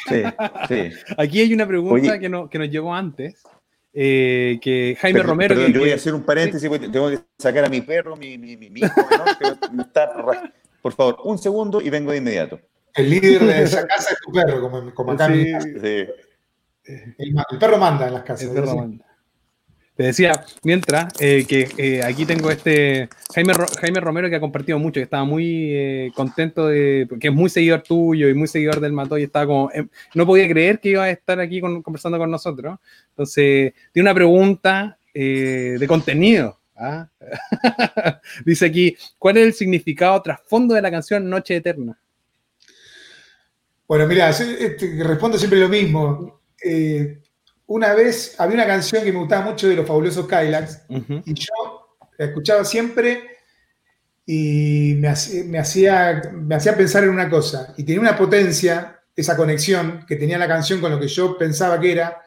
Sí, 0.08 0.24
sí. 0.68 0.92
Aquí 1.18 1.42
hay 1.42 1.54
una 1.54 1.68
pregunta 1.68 2.20
que, 2.20 2.30
no, 2.30 2.50
que 2.50 2.60
nos 2.60 2.70
llegó 2.70 2.94
antes. 2.94 3.42
Eh, 3.94 4.60
que 4.62 4.96
Jaime 5.00 5.24
Romero. 5.24 5.56
Perdón, 5.56 5.74
yo 5.74 5.80
voy 5.80 5.92
a 5.92 5.96
hacer 5.96 6.14
un 6.14 6.24
paréntesis, 6.24 6.70
tengo 6.92 7.10
que 7.10 7.20
sacar 7.38 7.66
a 7.66 7.70
mi 7.70 7.82
perro, 7.82 8.16
mi, 8.16 8.38
mi, 8.38 8.56
mi, 8.56 8.80
hijo, 8.80 9.02
¿no? 9.74 9.82
está, 9.82 10.12
por 10.82 10.94
favor, 10.94 11.18
un 11.24 11.38
segundo 11.38 11.82
y 11.82 11.90
vengo 11.90 12.12
de 12.12 12.18
inmediato. 12.18 12.60
El 12.98 13.12
líder 13.12 13.46
de 13.46 13.64
esa 13.64 13.88
casa 13.88 14.14
es 14.14 14.20
tu 14.20 14.32
perro, 14.32 14.60
como, 14.60 14.94
como 14.94 15.12
acá. 15.12 15.32
Sí, 15.32 15.52
El, 17.20 17.36
perro 17.60 17.78
manda 17.78 18.08
en 18.08 18.14
las 18.16 18.24
casas. 18.24 18.50
Te 19.96 20.04
decía, 20.04 20.46
mientras, 20.64 21.12
eh, 21.20 21.46
que 21.48 21.68
eh, 21.78 22.04
aquí 22.04 22.28
tengo 22.28 22.52
este 22.52 23.10
Jaime, 23.34 23.54
Jaime 23.82 24.00
Romero 24.00 24.30
que 24.30 24.36
ha 24.36 24.40
compartido 24.40 24.78
mucho, 24.78 25.00
que 25.00 25.06
estaba 25.06 25.24
muy 25.24 25.72
eh, 25.74 26.12
contento 26.14 26.68
de, 26.68 27.08
que 27.20 27.30
es 27.30 27.34
muy 27.34 27.50
seguidor 27.50 27.82
tuyo 27.82 28.30
y 28.30 28.36
muy 28.36 28.48
seguidor 28.48 28.80
del 28.80 28.94
Mato 28.94 29.18
y 29.18 29.24
estaba 29.24 29.48
como, 29.48 29.72
no 30.14 30.26
podía 30.28 30.48
creer 30.48 30.80
que 30.80 30.90
iba 30.90 31.04
a 31.04 31.10
estar 31.10 31.40
aquí 31.40 31.62
conversando 31.62 32.20
con 32.20 32.30
nosotros. 32.30 32.78
Entonces, 33.10 33.74
tiene 33.92 34.08
una 34.08 34.14
pregunta 34.14 35.00
de 35.14 35.86
contenido. 35.88 36.60
¿ah? 36.76 37.10
Dice 38.46 38.68
aquí, 38.68 38.96
¿cuál 39.18 39.38
es 39.38 39.48
el 39.48 39.54
significado 39.54 40.22
trasfondo 40.22 40.76
de 40.76 40.82
la 40.84 40.92
canción 40.92 41.28
Noche 41.28 41.56
Eterna? 41.56 41.98
Bueno, 43.88 44.06
mira, 44.06 44.30
este, 44.30 45.02
respondo 45.04 45.38
siempre 45.38 45.60
lo 45.60 45.70
mismo. 45.70 46.42
Eh, 46.64 47.22
una 47.68 47.94
vez 47.94 48.36
había 48.38 48.56
una 48.56 48.68
canción 48.68 49.04
que 49.04 49.12
me 49.12 49.20
gustaba 49.20 49.50
mucho 49.50 49.68
de 49.68 49.76
los 49.76 49.88
fabulosos 49.88 50.28
Kylax 50.28 50.84
y 50.90 51.34
yo 51.34 51.98
la 52.18 52.26
escuchaba 52.26 52.66
siempre 52.66 53.38
y 54.26 54.96
me 54.98 55.08
hacía, 55.08 56.22
me, 56.34 56.56
hacía, 56.56 56.76
pensar 56.76 57.04
en 57.06 57.12
una 57.12 57.30
cosa. 57.30 57.74
Y 57.78 57.84
tenía 57.84 58.02
una 58.02 58.18
potencia, 58.18 59.00
esa 59.16 59.38
conexión 59.38 60.06
que 60.06 60.18
tenía 60.18 60.38
la 60.38 60.48
canción 60.48 60.82
con 60.82 60.92
lo 60.92 61.00
que 61.00 61.08
yo 61.08 61.38
pensaba 61.38 61.80
que 61.80 61.94
era, 61.94 62.22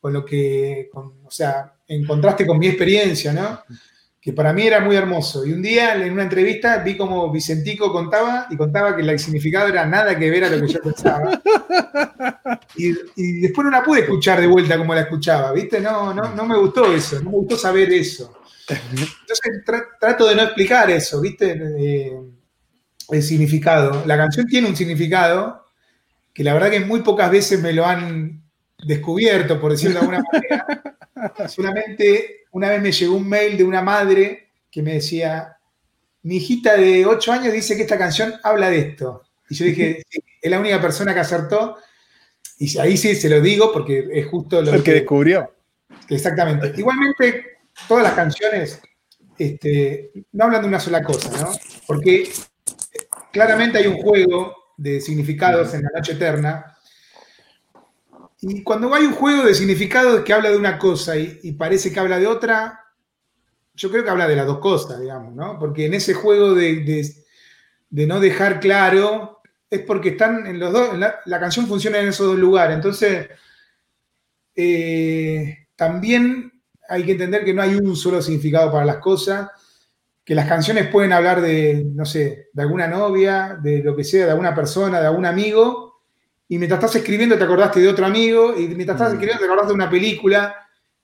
con 0.00 0.12
lo 0.12 0.24
que, 0.24 0.90
o 0.92 1.30
sea, 1.30 1.74
en 1.86 2.04
contraste 2.04 2.46
con 2.46 2.58
mi 2.58 2.66
experiencia, 2.66 3.32
¿no? 3.32 3.62
Que 4.26 4.32
para 4.32 4.52
mí 4.52 4.66
era 4.66 4.80
muy 4.80 4.96
hermoso. 4.96 5.46
Y 5.46 5.52
un 5.52 5.62
día 5.62 5.94
en 5.94 6.12
una 6.12 6.24
entrevista 6.24 6.78
vi 6.78 6.96
como 6.96 7.30
Vicentico 7.30 7.92
contaba 7.92 8.48
y 8.50 8.56
contaba 8.56 8.96
que 8.96 9.02
el 9.02 9.18
significado 9.20 9.68
era 9.68 9.86
nada 9.86 10.18
que 10.18 10.28
ver 10.28 10.42
a 10.42 10.50
lo 10.50 10.66
que 10.66 10.72
yo 10.72 10.80
pensaba. 10.80 11.40
Y, 12.76 13.40
después 13.40 13.64
no 13.64 13.70
la 13.70 13.82
pude 13.82 14.00
escuchar 14.00 14.40
de 14.40 14.46
vuelta 14.46 14.76
como 14.76 14.94
la 14.94 15.02
escuchaba, 15.02 15.52
¿viste? 15.52 15.80
No, 15.80 16.12
no, 16.12 16.34
no 16.34 16.44
me 16.44 16.58
gustó 16.58 16.92
eso, 16.92 17.16
no 17.20 17.30
me 17.30 17.36
gustó 17.36 17.56
saber 17.56 17.90
eso. 17.92 18.40
Entonces 18.68 19.64
trato 19.98 20.26
de 20.26 20.34
no 20.34 20.42
explicar 20.42 20.90
eso, 20.90 21.20
¿viste? 21.20 21.58
Eh, 21.78 22.12
el 23.10 23.22
significado. 23.22 24.02
La 24.06 24.16
canción 24.16 24.46
tiene 24.46 24.68
un 24.68 24.76
significado 24.76 25.64
que 26.34 26.44
la 26.44 26.52
verdad 26.52 26.70
que 26.70 26.80
muy 26.80 27.00
pocas 27.00 27.30
veces 27.30 27.62
me 27.62 27.72
lo 27.72 27.86
han 27.86 28.42
descubierto, 28.84 29.60
por 29.60 29.72
decirlo 29.72 29.94
de 29.94 30.00
alguna 30.00 30.22
manera. 30.32 31.48
Solamente 31.48 32.44
una 32.52 32.70
vez 32.70 32.82
me 32.82 32.92
llegó 32.92 33.16
un 33.16 33.28
mail 33.28 33.56
de 33.56 33.64
una 33.64 33.82
madre 33.82 34.50
que 34.70 34.82
me 34.82 34.94
decía, 34.94 35.56
mi 36.22 36.36
hijita 36.36 36.76
de 36.76 37.06
8 37.06 37.32
años 37.32 37.52
dice 37.52 37.76
que 37.76 37.82
esta 37.82 37.98
canción 37.98 38.34
habla 38.42 38.70
de 38.70 38.78
esto. 38.78 39.22
Y 39.48 39.54
yo 39.54 39.64
dije, 39.64 40.02
es 40.42 40.50
la 40.50 40.60
única 40.60 40.80
persona 40.80 41.14
que 41.14 41.20
acertó. 41.20 41.76
Y 42.58 42.78
ahí 42.78 42.96
sí 42.96 43.14
se 43.14 43.28
lo 43.28 43.40
digo 43.40 43.72
porque 43.72 44.08
es 44.12 44.26
justo 44.26 44.62
lo 44.62 44.72
El 44.72 44.82
que, 44.82 44.92
descubrió. 44.92 45.52
Exactamente. 46.08 46.72
Igualmente, 46.76 47.58
todas 47.86 48.04
las 48.04 48.14
canciones 48.14 48.80
este, 49.38 50.12
no 50.32 50.44
hablan 50.44 50.62
de 50.62 50.68
una 50.68 50.80
sola 50.80 51.02
cosa, 51.02 51.30
¿no? 51.40 51.52
Porque 51.86 52.30
claramente 53.32 53.78
hay 53.78 53.86
un 53.86 53.98
juego 53.98 54.54
de 54.76 55.00
significados 55.00 55.74
en 55.74 55.82
la 55.82 55.90
noche 55.94 56.12
eterna. 56.12 56.75
Y 58.40 58.62
cuando 58.62 58.94
hay 58.94 59.04
un 59.04 59.14
juego 59.14 59.44
de 59.44 59.54
significados 59.54 60.20
que 60.20 60.32
habla 60.32 60.50
de 60.50 60.58
una 60.58 60.78
cosa 60.78 61.16
y, 61.16 61.52
parece 61.52 61.92
que 61.92 62.00
habla 62.00 62.18
de 62.18 62.26
otra, 62.26 62.84
yo 63.74 63.90
creo 63.90 64.04
que 64.04 64.10
habla 64.10 64.28
de 64.28 64.36
las 64.36 64.46
dos 64.46 64.58
cosas, 64.58 65.00
digamos, 65.00 65.34
¿no? 65.34 65.58
Porque 65.58 65.86
en 65.86 65.94
ese 65.94 66.12
juego 66.12 66.54
de, 66.54 67.14
no 67.90 68.20
dejar 68.20 68.60
claro, 68.60 69.40
es 69.70 69.80
porque 69.80 70.10
están 70.10 70.46
en 70.46 70.58
los 70.58 70.72
dos, 70.72 70.98
la, 70.98 71.40
canción 71.40 71.66
funciona 71.66 71.98
en 71.98 72.08
esos 72.08 72.26
dos 72.26 72.38
lugares. 72.38 72.76
Entonces, 72.76 73.28
eh, 74.54 75.68
también 75.74 76.52
hay 76.88 77.04
que 77.04 77.12
entender 77.12 77.44
que 77.44 77.54
no 77.54 77.62
hay 77.62 77.74
un 77.74 77.96
solo 77.96 78.20
significado 78.20 78.70
para 78.70 78.84
las 78.84 78.98
cosas, 78.98 79.50
que 80.24 80.34
las 80.34 80.48
canciones 80.48 80.88
pueden 80.88 81.12
hablar 81.12 81.40
de, 81.40 81.86
no 81.94 82.04
sé, 82.04 82.48
de 82.52 82.62
alguna 82.62 82.86
novia, 82.86 83.58
de 83.62 83.82
lo 83.82 83.96
que 83.96 84.04
sea, 84.04 84.26
de 84.26 84.32
alguna 84.32 84.54
persona, 84.54 85.00
de 85.00 85.06
algún 85.06 85.24
amigo, 85.24 85.85
y 86.48 86.58
mientras 86.58 86.78
estás 86.78 86.96
escribiendo 86.96 87.36
te 87.36 87.44
acordaste 87.44 87.80
de 87.80 87.88
otro 87.88 88.06
amigo, 88.06 88.54
y 88.56 88.68
mientras 88.68 88.96
estás 88.96 89.10
mm. 89.10 89.14
escribiendo 89.14 89.40
te 89.40 89.44
acordaste 89.46 89.68
de 89.68 89.74
una 89.74 89.90
película, 89.90 90.54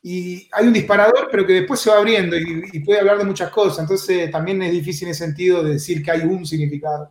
y 0.05 0.49
hay 0.53 0.66
un 0.66 0.72
disparador, 0.72 1.28
pero 1.30 1.47
que 1.47 1.53
después 1.53 1.78
se 1.80 1.90
va 1.90 1.99
abriendo 1.99 2.36
y, 2.36 2.80
puede 2.80 3.01
hablar 3.01 3.18
de 3.18 3.24
muchas 3.24 3.51
cosas, 3.51 3.80
entonces 3.80 4.30
también 4.30 4.61
es 4.62 4.72
difícil 4.72 5.07
en 5.07 5.12
ese 5.12 5.24
sentido 5.24 5.62
de 5.62 5.74
decir 5.74 6.03
que 6.03 6.11
hay 6.11 6.22
un 6.22 6.45
significado. 6.45 7.09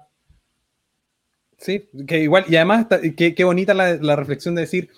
Sí, 1.57 1.89
que 2.07 2.19
igual, 2.19 2.45
y 2.47 2.55
además, 2.55 2.87
qué 3.15 3.43
bonita 3.43 3.73
la, 3.73 3.95
la 3.95 4.15
reflexión 4.15 4.55
de 4.55 4.61
decir, 4.61 4.89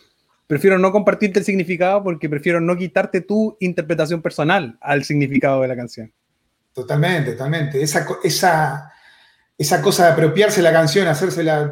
prefiero 0.47 0.77
no 0.79 0.91
compartirte 0.91 1.39
el 1.39 1.45
significado 1.45 2.03
porque 2.03 2.29
prefiero 2.29 2.61
no 2.61 2.77
quitarte 2.77 3.21
tu 3.21 3.57
interpretación 3.59 4.21
personal 4.21 4.77
al 4.81 5.03
significado 5.03 5.61
de 5.61 5.67
la 5.67 5.75
canción. 5.75 6.11
Totalmente, 6.73 7.34
totalmente. 7.34 7.81
Esa, 7.81 8.05
esa, 8.23 8.93
esa 9.57 9.81
cosa 9.81 10.07
de 10.07 10.13
apropiarse 10.13 10.61
la 10.61 10.73
canción, 10.73 11.07
hacérsela 11.07 11.71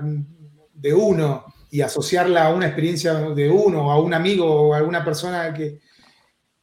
de 0.81 0.93
uno 0.93 1.45
y 1.69 1.81
asociarla 1.81 2.45
a 2.45 2.53
una 2.53 2.65
experiencia 2.65 3.13
de 3.13 3.49
uno, 3.49 3.91
a 3.91 3.99
un 3.99 4.13
amigo 4.13 4.45
o 4.45 4.73
a 4.73 4.77
alguna 4.77 5.05
persona 5.05 5.53
que, 5.53 5.79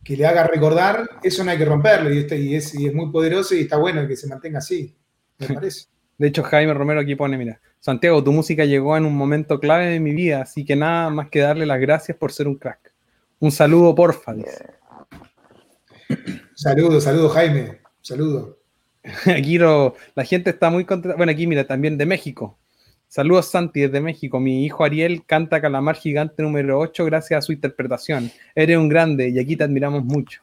que 0.05 0.17
le 0.17 0.27
haga 0.27 0.47
recordar, 0.47 1.09
eso 1.23 1.45
no 1.45 1.51
hay 1.51 1.59
que 1.59 1.65
romperlo 1.65 2.13
y, 2.13 2.19
este, 2.19 2.39
y, 2.39 2.55
es, 2.55 2.75
y 2.75 2.87
es 2.87 2.95
muy 2.95 3.11
poderoso 3.11 3.55
y 3.55 3.61
está 3.61 3.77
bueno 3.77 4.07
que 4.07 4.17
se 4.17 4.27
mantenga 4.27 4.59
así, 4.59 4.95
me 5.39 5.49
parece. 5.55 5.87
De 6.19 6.27
hecho, 6.27 6.43
Jaime 6.43 6.75
Romero 6.75 7.01
aquí 7.01 7.15
pone, 7.15 7.39
mira, 7.39 7.61
Santiago, 7.79 8.25
tu 8.25 8.33
música 8.33 8.65
llegó 8.65 8.97
en 8.97 9.05
un 9.05 9.17
momento 9.17 9.61
clave 9.61 9.87
de 9.87 10.01
mi 10.01 10.13
vida, 10.13 10.43
así 10.43 10.65
que 10.65 10.75
nada 10.75 11.11
más 11.11 11.31
que 11.31 11.39
darle 11.39 11.65
las 11.65 11.81
gracias 11.81 12.17
por 12.17 12.33
ser 12.33 12.49
un 12.49 12.57
crack. 12.57 12.93
Un 13.39 13.53
saludo, 13.53 13.95
porfa. 13.95 14.35
Saludo, 16.55 17.01
saludo, 17.01 17.29
Jaime. 17.29 17.79
Saludo. 18.01 18.59
Aquí 19.27 19.59
la 19.59 20.25
gente 20.25 20.51
está 20.51 20.71
muy 20.71 20.85
contenta. 20.85 21.17
Bueno, 21.17 21.31
aquí 21.31 21.47
mira, 21.47 21.67
también 21.67 21.97
de 21.97 22.05
México. 22.05 22.59
Saludos, 23.09 23.51
Santi, 23.51 23.81
desde 23.81 24.03
México. 24.03 24.39
Mi 24.39 24.67
hijo 24.67 24.85
Ariel 24.85 25.25
canta 25.25 25.63
Calamar 25.63 25.97
Gigante 25.97 26.43
número 26.43 26.79
8 26.79 27.07
gracias 27.07 27.39
a 27.39 27.43
su 27.43 27.53
interpretación. 27.53 28.31
Eres 28.55 28.77
un 28.77 28.91
grande 28.91 29.31
y 29.31 29.39
aquí 29.39 29.57
te 29.57 29.65
admiramos 29.65 30.05
mucho. 30.05 30.43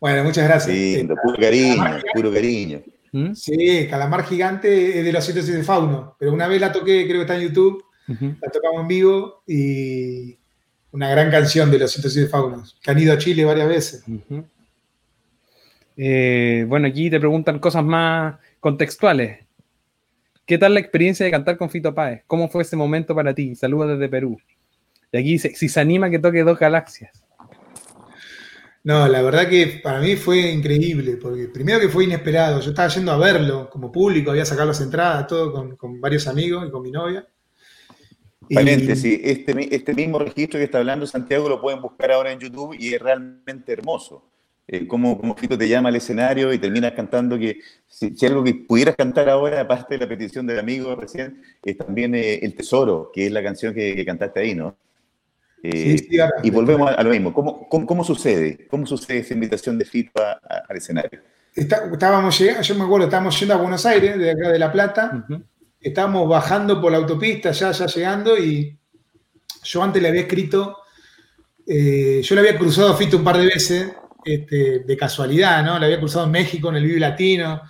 Bueno, 0.00 0.22
muchas 0.22 0.44
gracias. 0.44 0.76
Sí, 0.76 1.08
puro 1.22 1.36
cariño, 1.36 1.84
puro 2.14 2.32
cariño. 2.32 2.80
¿Mm? 3.10 3.34
Sí, 3.34 3.88
Calamar 3.90 4.24
Gigante 4.24 5.00
es 5.00 5.04
de 5.04 5.12
los 5.12 5.24
107 5.24 5.64
Fauno, 5.64 6.14
pero 6.18 6.32
una 6.32 6.46
vez 6.46 6.60
la 6.60 6.70
toqué, 6.70 7.04
creo 7.06 7.16
que 7.16 7.22
está 7.22 7.34
en 7.34 7.48
YouTube, 7.48 7.82
la 8.06 8.50
tocamos 8.52 8.82
en 8.82 8.88
vivo 8.88 9.42
y 9.48 10.38
una 10.92 11.10
gran 11.10 11.30
canción 11.30 11.72
de 11.72 11.78
los 11.80 11.90
107 11.90 12.28
Faunos, 12.28 12.78
que 12.80 12.90
han 12.90 12.98
ido 13.00 13.12
a 13.12 13.18
Chile 13.18 13.44
varias 13.44 13.68
veces. 13.68 14.04
Eh, 15.96 16.64
bueno, 16.68 16.86
aquí 16.86 17.10
te 17.10 17.18
preguntan 17.18 17.58
cosas 17.58 17.82
más 17.82 18.36
contextuales. 18.60 19.45
¿Qué 20.46 20.58
tal 20.58 20.74
la 20.74 20.80
experiencia 20.80 21.26
de 21.26 21.32
cantar 21.32 21.56
con 21.56 21.68
Fito 21.68 21.92
Páez? 21.92 22.22
¿Cómo 22.28 22.48
fue 22.48 22.62
ese 22.62 22.76
momento 22.76 23.16
para 23.16 23.34
ti? 23.34 23.56
Saludos 23.56 23.98
desde 23.98 24.08
Perú. 24.08 24.38
Y 25.10 25.18
aquí 25.18 25.32
dice, 25.32 25.56
si 25.56 25.68
se 25.68 25.80
anima 25.80 26.08
que 26.08 26.20
toque 26.20 26.44
dos 26.44 26.56
galaxias. 26.56 27.10
No, 28.84 29.08
la 29.08 29.22
verdad 29.22 29.48
que 29.48 29.80
para 29.82 30.00
mí 30.00 30.14
fue 30.14 30.52
increíble, 30.52 31.16
porque 31.16 31.48
primero 31.48 31.80
que 31.80 31.88
fue 31.88 32.04
inesperado, 32.04 32.60
yo 32.60 32.70
estaba 32.70 32.86
yendo 32.86 33.10
a 33.10 33.18
verlo 33.18 33.68
como 33.68 33.90
público, 33.90 34.30
había 34.30 34.44
sacado 34.44 34.68
las 34.68 34.80
entradas, 34.80 35.26
todo 35.26 35.76
con, 35.76 36.00
varios 36.00 36.28
amigos 36.28 36.64
y 36.68 36.70
con 36.70 36.82
mi 36.82 36.92
novia. 36.92 37.26
Paréntesis, 38.48 39.18
este, 39.24 39.74
este 39.74 39.94
mismo 39.94 40.20
registro 40.20 40.60
que 40.60 40.64
está 40.66 40.78
hablando 40.78 41.04
Santiago 41.08 41.48
lo 41.48 41.60
pueden 41.60 41.82
buscar 41.82 42.12
ahora 42.12 42.30
en 42.30 42.38
YouTube 42.38 42.76
y 42.78 42.94
es 42.94 43.02
realmente 43.02 43.72
hermoso. 43.72 44.30
Eh, 44.68 44.86
cómo, 44.86 45.18
cómo, 45.18 45.36
Fito 45.36 45.56
te 45.56 45.68
llama 45.68 45.90
al 45.90 45.96
escenario 45.96 46.52
y 46.52 46.58
terminas 46.58 46.92
cantando 46.92 47.38
que 47.38 47.60
si, 47.86 48.14
algo 48.26 48.42
que 48.42 48.54
pudieras 48.54 48.96
cantar 48.96 49.28
ahora, 49.28 49.60
aparte 49.60 49.94
de 49.94 50.00
la 50.00 50.08
petición 50.08 50.46
del 50.46 50.58
amigo 50.58 50.96
recién, 50.96 51.40
es 51.62 51.76
también 51.76 52.14
eh, 52.14 52.40
El 52.42 52.54
Tesoro, 52.54 53.10
que 53.14 53.26
es 53.26 53.32
la 53.32 53.42
canción 53.42 53.72
que 53.72 54.04
cantaste 54.04 54.40
ahí, 54.40 54.54
¿no? 54.54 54.76
Eh, 55.62 55.96
y 56.42 56.50
volvemos 56.50 56.90
a, 56.96 57.02
lo 57.02 57.10
mismo. 57.10 57.32
¿Cómo, 57.32 57.68
cómo, 57.68 58.04
sucede? 58.04 58.66
¿Cómo 58.68 58.86
sucede 58.86 59.18
esa 59.18 59.34
invitación 59.34 59.78
de 59.78 59.84
Fito 59.84 60.22
al 60.22 60.76
escenario? 60.76 61.20
estábamos 61.54 62.38
llegando, 62.38 62.62
yo 62.62 62.74
me 62.74 62.84
acuerdo, 62.84 63.06
estábamos 63.06 63.40
yendo 63.40 63.54
a 63.54 63.56
Buenos 63.56 63.86
Aires, 63.86 64.18
de 64.18 64.30
acá 64.30 64.50
de 64.50 64.58
La 64.58 64.70
Plata. 64.70 65.26
Estábamos 65.80 66.28
bajando 66.28 66.80
por 66.80 66.92
la 66.92 66.98
autopista, 66.98 67.50
ya, 67.52 67.72
ya 67.72 67.86
llegando, 67.86 68.36
y 68.36 68.78
yo 69.64 69.82
antes 69.82 70.02
le 70.02 70.08
había 70.08 70.20
escrito, 70.22 70.76
eh, 71.66 72.20
yo 72.22 72.34
le 72.34 72.40
había 72.42 72.58
cruzado 72.58 72.92
a 72.92 72.96
Fito 72.96 73.16
un 73.16 73.24
par 73.24 73.38
de 73.38 73.46
veces, 73.46 73.90
este, 74.26 74.80
de 74.80 74.96
casualidad, 74.96 75.64
¿no? 75.64 75.78
Le 75.78 75.86
había 75.86 75.98
cruzado 75.98 76.26
en 76.26 76.32
México, 76.32 76.68
en 76.68 76.76
el 76.76 76.84
Vive 76.84 77.00
Latino. 77.00 77.62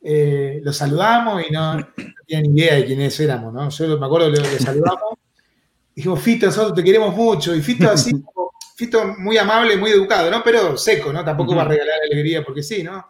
Eh, 0.00 0.60
lo 0.62 0.72
saludamos 0.72 1.42
y 1.48 1.52
no, 1.52 1.76
no 1.76 1.86
tenía 2.26 2.42
ni 2.42 2.60
idea 2.60 2.74
de 2.74 2.84
quiénes 2.86 3.18
éramos, 3.20 3.52
¿no? 3.52 3.68
Yo 3.68 3.98
me 3.98 4.06
acuerdo, 4.06 4.30
le, 4.30 4.58
saludamos 4.58 5.18
dijimos, 5.94 6.20
Fito, 6.20 6.46
nosotros 6.46 6.74
te 6.74 6.82
queremos 6.84 7.14
mucho. 7.14 7.54
Y 7.54 7.62
Fito 7.62 7.90
así, 7.90 8.12
Fito 8.76 9.14
muy 9.18 9.36
amable, 9.38 9.76
muy 9.76 9.90
educado, 9.90 10.30
¿no? 10.30 10.42
Pero 10.42 10.76
seco, 10.76 11.12
¿no? 11.12 11.24
Tampoco 11.24 11.54
va 11.54 11.62
a 11.62 11.68
regalar 11.68 12.00
alegría 12.10 12.44
porque 12.44 12.62
sí, 12.62 12.82
¿no? 12.82 13.06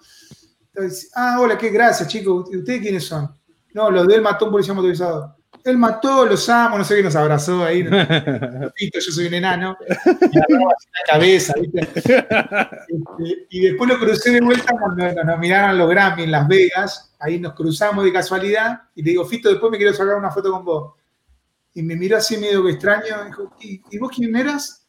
Entonces, 0.74 1.10
ah, 1.14 1.38
hola, 1.40 1.56
qué 1.56 1.70
gracias, 1.70 2.08
chicos. 2.08 2.48
¿Y 2.52 2.58
ustedes 2.58 2.82
quiénes 2.82 3.04
son? 3.04 3.34
No, 3.72 3.90
los 3.90 4.06
de 4.06 4.16
él 4.16 4.22
mató 4.22 4.46
un 4.46 4.52
policía 4.52 4.74
motorizado. 4.74 5.36
Él 5.62 5.78
mató, 5.78 6.26
los 6.26 6.48
amo, 6.48 6.76
no 6.76 6.84
sé 6.84 6.96
qué 6.96 7.02
nos 7.02 7.16
abrazó 7.16 7.64
ahí. 7.64 7.82
Fito, 8.76 8.98
yo 8.98 9.12
soy 9.12 9.26
un 9.26 9.34
enano. 9.34 9.76
Y 10.30 10.38
la 10.38 10.74
cabeza, 11.08 11.54
¿viste? 11.60 11.80
Este, 11.94 13.46
y 13.50 13.60
después 13.60 13.88
lo 13.88 13.98
crucé 13.98 14.32
de 14.32 14.40
vuelta 14.40 14.74
cuando 14.78 15.24
nos 15.24 15.38
miraron 15.38 15.78
los 15.78 15.88
Grammy 15.88 16.24
en 16.24 16.32
Las 16.32 16.48
Vegas. 16.48 17.14
Ahí 17.20 17.38
nos 17.38 17.54
cruzamos 17.54 18.04
de 18.04 18.12
casualidad. 18.12 18.82
Y 18.94 19.02
le 19.02 19.12
digo, 19.12 19.24
Fito, 19.24 19.48
después 19.48 19.70
me 19.70 19.78
quiero 19.78 19.94
sacar 19.94 20.16
una 20.16 20.30
foto 20.30 20.50
con 20.50 20.64
vos 20.64 20.94
y 21.74 21.82
me 21.82 21.96
miró 21.96 22.16
así 22.16 22.36
medio 22.38 22.64
que 22.64 22.70
extraño. 22.70 23.24
Dijo, 23.26 23.52
¿y, 23.60 23.98
vos 23.98 24.10
quién 24.14 24.34
eras? 24.36 24.86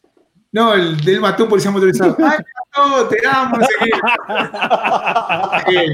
No, 0.52 0.72
el 0.72 0.96
del 1.00 1.20
mató 1.20 1.42
un 1.44 1.50
policía 1.50 1.70
motorizado. 1.72 2.16
¡Ay, 2.18 2.38
mató! 2.74 3.08
¡Te 3.08 3.18
amo! 3.26 3.58
No 3.58 3.66
sé 3.66 3.74
qué. 5.66 5.92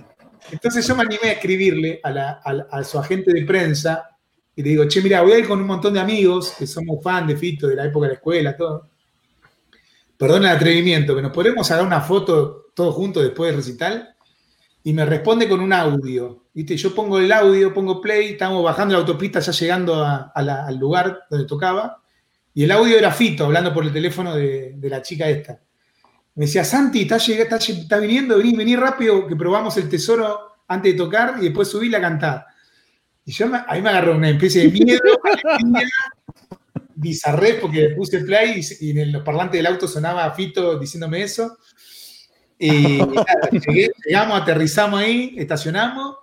Entonces 0.50 0.86
yo 0.86 0.94
me 0.94 1.02
animé 1.02 1.28
a 1.28 1.32
escribirle 1.32 2.00
a, 2.02 2.82
su 2.84 2.98
agente 2.98 3.32
de 3.32 3.44
prensa 3.44 4.10
y 4.54 4.62
le 4.62 4.70
digo, 4.70 4.84
che, 4.86 5.00
mira, 5.02 5.22
voy 5.22 5.32
a 5.32 5.38
ir 5.38 5.48
con 5.48 5.60
un 5.60 5.66
montón 5.66 5.94
de 5.94 6.00
amigos 6.00 6.54
que 6.58 6.66
somos 6.66 7.02
fan 7.02 7.26
de 7.26 7.36
Fito, 7.36 7.66
de 7.66 7.76
la 7.76 7.86
época 7.86 8.06
de 8.06 8.12
la 8.12 8.14
escuela, 8.14 8.56
todo. 8.56 8.88
Perdón 10.16 10.44
el 10.44 10.50
atrevimiento, 10.50 11.16
que 11.16 11.22
nos 11.22 11.32
podemos 11.32 11.68
hacer 11.70 11.84
una 11.84 12.00
foto 12.00 12.66
todos 12.74 12.94
juntos 12.94 13.22
después 13.22 13.48
del 13.48 13.56
recital. 13.56 14.14
Y 14.82 14.92
me 14.92 15.04
responde 15.06 15.48
con 15.48 15.60
un 15.60 15.72
audio. 15.72 16.44
¿viste? 16.52 16.76
Yo 16.76 16.94
pongo 16.94 17.18
el 17.18 17.32
audio, 17.32 17.74
pongo 17.74 18.00
play, 18.00 18.32
estamos 18.32 18.62
bajando 18.62 18.94
la 18.94 19.00
autopista 19.00 19.40
ya 19.40 19.52
llegando 19.52 20.04
al 20.04 20.76
lugar 20.78 21.24
donde 21.28 21.46
tocaba, 21.46 22.00
y 22.54 22.62
el 22.62 22.70
audio 22.70 22.96
era 22.96 23.10
Fito 23.10 23.44
hablando 23.44 23.74
por 23.74 23.84
el 23.84 23.92
teléfono 23.92 24.36
de, 24.36 24.76
la 24.82 25.02
chica 25.02 25.28
esta. 25.28 25.60
Me 26.36 26.46
decía, 26.46 26.64
Santi, 26.64 27.02
¿estás 27.02 27.28
está, 27.28 27.98
viniendo? 27.98 28.38
Vení, 28.38 28.56
vení 28.56 28.76
rápido, 28.76 29.26
que 29.26 29.36
probamos 29.36 29.76
el 29.76 29.88
tesoro 29.88 30.38
antes 30.66 30.92
de 30.92 30.98
tocar 30.98 31.36
y 31.38 31.44
después 31.44 31.68
subí 31.68 31.88
la 31.88 32.00
cantar. 32.00 32.46
Y 33.24 33.32
yo 33.32 33.46
ahí 33.68 33.80
me 33.80 33.90
agarró 33.90 34.16
una 34.16 34.30
especie 34.30 34.62
de 34.62 34.70
miedo, 34.70 35.00
bizarré 36.96 37.54
porque 37.54 37.90
puse 37.96 38.18
play 38.20 38.60
y, 38.80 38.98
en 38.98 39.12
los 39.12 39.22
parlantes 39.22 39.58
del 39.58 39.66
auto 39.66 39.86
sonaba 39.86 40.30
Fito 40.32 40.78
diciéndome 40.78 41.22
eso. 41.22 41.56
Y 42.58 42.98
llegamos, 44.06 44.40
aterrizamos 44.40 45.00
ahí, 45.00 45.34
estacionamos 45.38 46.16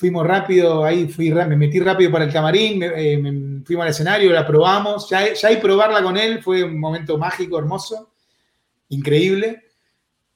fuimos 0.00 0.26
rápido, 0.26 0.82
ahí 0.82 1.08
fui, 1.08 1.30
me 1.30 1.56
metí 1.56 1.78
rápido 1.78 2.10
para 2.10 2.24
el 2.24 2.32
camarín, 2.32 2.82
eh, 2.82 3.62
fuimos 3.66 3.82
al 3.82 3.90
escenario, 3.90 4.32
la 4.32 4.46
probamos, 4.46 5.10
ya, 5.10 5.34
ya 5.34 5.48
ahí 5.48 5.58
probarla 5.58 6.02
con 6.02 6.16
él 6.16 6.42
fue 6.42 6.64
un 6.64 6.80
momento 6.80 7.18
mágico, 7.18 7.58
hermoso, 7.58 8.09
increíble. 8.90 9.64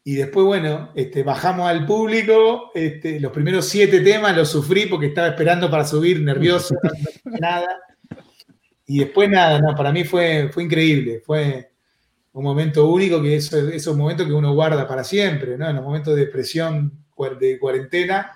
Y 0.02 0.16
después, 0.16 0.44
bueno, 0.44 0.90
este, 0.94 1.22
bajamos 1.22 1.68
al 1.68 1.86
público, 1.86 2.70
este, 2.74 3.20
los 3.20 3.32
primeros 3.32 3.66
siete 3.66 4.00
temas 4.00 4.36
los 4.36 4.50
sufrí 4.50 4.86
porque 4.86 5.06
estaba 5.06 5.28
esperando 5.28 5.70
para 5.70 5.84
subir, 5.84 6.20
nervioso, 6.20 6.74
nada. 7.24 7.68
Y 8.86 8.98
después 8.98 9.30
nada, 9.30 9.60
no, 9.60 9.74
para 9.74 9.92
mí 9.92 10.04
fue, 10.04 10.50
fue 10.52 10.64
increíble, 10.64 11.22
fue, 11.24 11.70
un 12.34 12.42
momento 12.42 12.88
único 12.88 13.22
que 13.22 13.36
es 13.36 13.52
esos 13.52 13.96
momentos 13.96 14.26
que 14.26 14.32
uno 14.32 14.52
guarda 14.54 14.88
para 14.88 15.04
siempre, 15.04 15.56
¿no? 15.56 15.68
En 15.68 15.76
los 15.76 15.84
momentos 15.84 16.14
de 16.14 16.26
depresión, 16.26 17.04
de 17.38 17.58
cuarentena, 17.60 18.32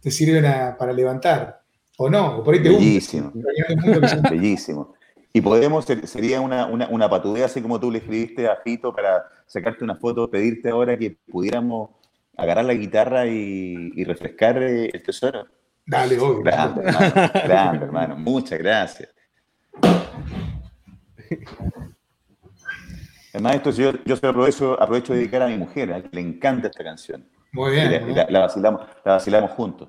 te 0.00 0.10
sirven 0.10 0.44
para 0.78 0.92
levantar. 0.92 1.62
O 1.96 2.10
no, 2.10 2.38
o 2.38 2.44
por 2.44 2.54
ahí 2.54 2.62
te 2.62 2.68
Bellísimo. 2.68 3.32
Bellísimo. 4.30 4.94
Y 5.32 5.40
podemos, 5.40 5.86
sería 6.04 6.40
una, 6.40 6.66
una, 6.66 7.08
patudea 7.08 7.46
así 7.46 7.62
como 7.62 7.80
tú 7.80 7.90
le 7.90 7.98
escribiste 7.98 8.48
a 8.48 8.56
Fito 8.56 8.94
para 8.94 9.24
sacarte 9.46 9.82
una 9.82 9.96
foto, 9.96 10.30
pedirte 10.30 10.68
ahora 10.68 10.98
que 10.98 11.16
pudiéramos 11.30 11.90
agarrar 12.36 12.66
la 12.66 12.74
guitarra 12.74 13.26
y, 13.26 14.04
refrescar 14.04 14.62
eh, 14.62 14.90
el 14.92 15.02
tesoro. 15.02 15.46
Dale, 15.86 16.18
obvio. 16.18 16.42
Grande, 16.42 16.82
hermano. 16.82 17.12
Grande, 17.32 17.84
hermano. 17.86 18.16
Muchas 18.16 18.58
gracias. 18.58 19.08
Además, 23.32 23.54
esto 23.54 23.70
yo, 23.70 23.92
yo 24.04 24.16
se 24.16 24.26
aprovecho, 24.26 24.80
aprovecho 24.80 25.14
de 25.14 25.20
dedicar 25.20 25.42
a 25.42 25.46
mi 25.48 25.56
mujer, 25.56 25.92
a 25.92 26.02
que 26.02 26.10
le 26.12 26.20
encanta 26.20 26.68
esta 26.68 26.84
canción. 26.84 27.26
Muy 27.52 27.72
bien. 27.72 28.14
La, 28.14 28.40
vacilamos, 28.40 28.82
la 29.04 29.12
vacilamos 29.12 29.50
juntos. 29.52 29.88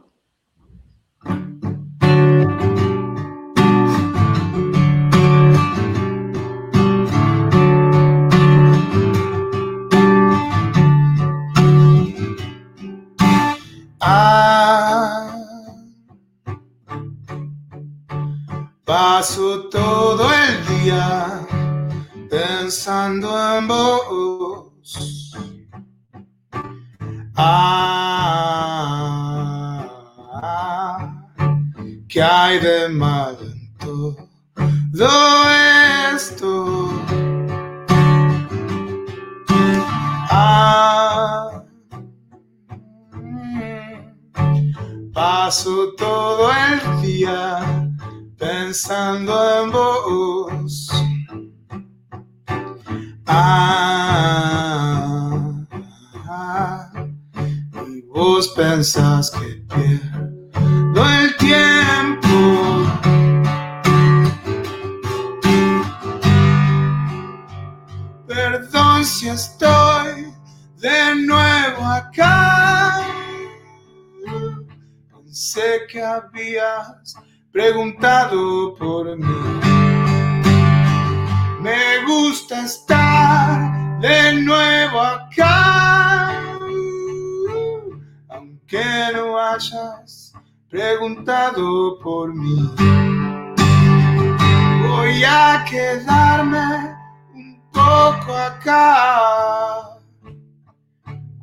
Paso 19.23 19.69
todo 19.71 20.27
el 20.33 20.83
día 20.83 21.22
preguntado 90.73 91.99
por 91.99 92.33
mí. 92.33 92.67
Voy 94.81 95.23
a 95.23 95.63
quedarme 95.69 96.95
un 97.35 97.61
poco 97.71 98.33
acá, 98.33 99.99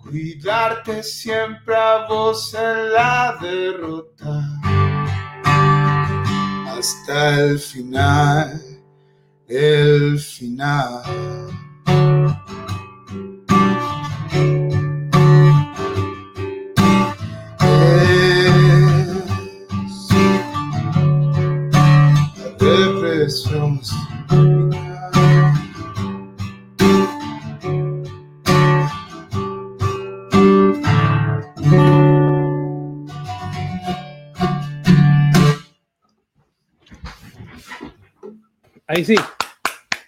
cuidarte 0.02 1.04
siempre 1.04 1.76
a 1.76 2.08
vos 2.08 2.52
en 2.54 2.92
la 2.92 3.38
derrota 3.40 4.42
hasta 6.76 7.40
el 7.40 7.58
final 7.60 8.60
el 9.46 10.18
final. 10.18 11.69
Ahí 38.86 39.04
sí. 39.04 39.14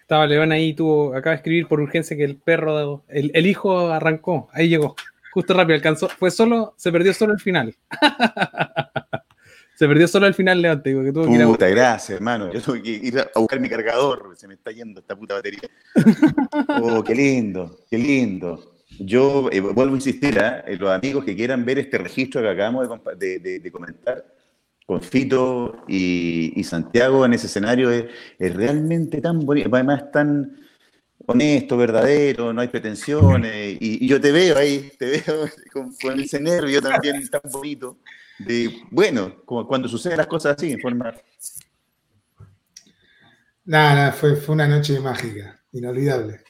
Estaba 0.01 0.27
León 0.27 0.51
ahí, 0.51 0.75
tuvo, 0.75 1.15
acaba 1.15 1.31
de 1.31 1.37
escribir 1.37 1.69
por 1.69 1.81
urgencia 1.81 2.17
que 2.17 2.25
el 2.25 2.37
perro, 2.37 3.05
el, 3.09 3.31
el 3.33 3.47
hijo 3.47 3.89
arrancó, 3.89 4.49
ahí 4.53 4.69
llegó, 4.69 4.97
justo 5.33 5.55
rápido, 5.55 5.77
alcanzó, 5.77 6.09
fue 6.09 6.33
solo, 6.33 6.75
se 6.77 6.91
perdió 6.91 7.15
solo 7.15 7.33
el 7.33 7.41
final. 7.41 7.77
se 9.83 9.89
perdió 9.89 10.07
solo 10.07 10.29
el 10.29 10.35
final, 10.35 10.63
León, 10.63 10.81
te 10.81 10.91
digo 10.91 11.03
que 11.03 11.13
tuvo 11.13 11.27
que 11.27 11.33
ir 11.33 11.43
a 11.43 11.47
Puta, 11.47 11.69
gracias, 11.69 12.11
hermano. 12.11 12.53
Yo 12.53 12.63
tuve 12.63 12.81
que 12.81 12.91
ir 12.91 13.19
a 13.19 13.29
buscar 13.35 13.59
mi 13.59 13.69
cargador, 13.69 14.33
se 14.37 14.47
me 14.47 14.55
está 14.55 14.71
yendo 14.71 15.01
esta 15.01 15.17
puta 15.17 15.35
batería. 15.35 15.69
oh, 16.81 17.03
qué 17.03 17.17
lindo, 17.17 17.81
qué 17.91 17.99
lindo. 17.99 18.77
Yo 19.01 19.49
eh, 19.51 19.59
vuelvo 19.59 19.95
a 19.95 19.97
insistir, 19.97 20.39
¿eh? 20.39 20.77
los 20.77 20.89
amigos 20.89 21.25
que 21.25 21.35
quieran 21.35 21.65
ver 21.65 21.81
este 21.81 21.99
registro 21.99 22.41
que 22.41 22.49
acabamos 22.49 22.89
de, 23.19 23.41
de, 23.41 23.59
de 23.59 23.73
comentar, 23.73 24.25
con 24.87 25.03
Fito 25.03 25.83
y, 25.89 26.63
Santiago 26.63 27.27
en 27.27 27.35
ese 27.35 27.49
escenario 27.49 27.91
es, 27.91 28.07
realmente 28.39 29.21
tan 29.21 29.41
bonito, 29.41 29.69
además 29.73 30.13
tan 30.13 30.61
honesto, 31.27 31.77
verdadero, 31.77 32.53
no 32.53 32.61
hay 32.61 32.69
pretensiones, 32.69 33.79
y, 33.81 34.07
yo 34.07 34.21
te 34.21 34.31
veo 34.31 34.57
ahí, 34.57 34.93
te 34.97 35.07
veo 35.07 35.49
con, 36.01 36.21
ese 36.21 36.39
nervio 36.39 36.81
también 36.81 37.29
tan 37.29 37.51
bonito, 37.51 37.99
de, 38.47 38.83
bueno, 38.91 39.43
como 39.45 39.67
cuando 39.67 39.89
suceden 39.89 40.19
las 40.19 40.27
cosas 40.27 40.57
así, 40.57 40.73
en 40.73 40.81
forma... 40.81 41.13
Nada, 43.65 44.13
fue, 44.13 44.37
fue 44.37 44.55
una 44.55 44.67
noche 44.67 44.99
mágica, 44.99 45.61
inolvidable. 45.73 46.41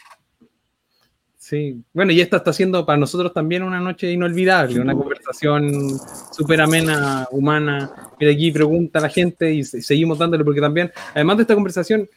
Sí, 1.36 1.84
bueno, 1.92 2.12
y 2.12 2.20
esta 2.20 2.38
está 2.38 2.52
siendo 2.52 2.86
para 2.86 2.96
nosotros 2.96 3.34
también 3.34 3.62
una 3.62 3.80
noche 3.80 4.10
inolvidable, 4.10 4.80
una 4.80 4.94
conversación 4.94 5.98
súper 6.32 6.60
amena, 6.60 7.26
humana. 7.30 7.90
Mira, 8.18 8.32
aquí 8.32 8.50
pregunta 8.52 9.00
a 9.00 9.02
la 9.02 9.08
gente 9.08 9.52
y 9.52 9.64
seguimos 9.64 10.18
dándole, 10.18 10.44
porque 10.44 10.60
también, 10.60 10.90
además 11.12 11.36
de 11.36 11.42
esta 11.42 11.54
conversación, 11.54 12.08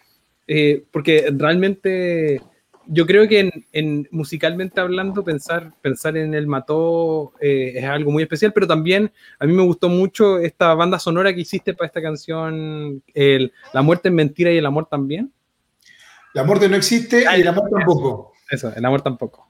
eh, 0.47 0.86
porque 0.91 1.34
realmente 1.36 2.41
yo 2.88 3.05
creo 3.05 3.27
que 3.27 3.65
en, 3.71 4.07
musicalmente 4.11 4.79
hablando, 4.79 5.23
pensar, 5.23 5.73
pensar 5.81 6.17
en 6.17 6.33
el 6.33 6.47
Mató 6.47 7.33
eh, 7.41 7.73
es 7.75 7.86
algo 7.86 8.11
muy 8.11 8.23
especial, 8.23 8.53
pero 8.53 8.67
también 8.67 9.11
a 9.39 9.45
mí 9.45 9.53
me 9.53 9.63
gustó 9.63 9.89
mucho 9.89 10.39
esta 10.39 10.73
banda 10.73 10.99
sonora 10.99 11.33
que 11.33 11.41
hiciste 11.41 11.73
para 11.73 11.88
esta 11.88 12.01
canción, 12.01 13.03
el, 13.13 13.53
La 13.73 13.81
muerte 13.81 14.09
es 14.09 14.13
mentira 14.15 14.51
y 14.51 14.57
el 14.57 14.65
amor 14.65 14.88
también. 14.89 15.31
La 16.33 16.43
muerte 16.43 16.67
no 16.67 16.75
existe 16.75 17.25
y 17.38 17.41
el 17.41 17.47
amor 17.47 17.69
tampoco. 17.69 18.33
Eso, 18.49 18.71
el 18.75 18.86
amor 18.86 19.01
tampoco. 19.01 19.49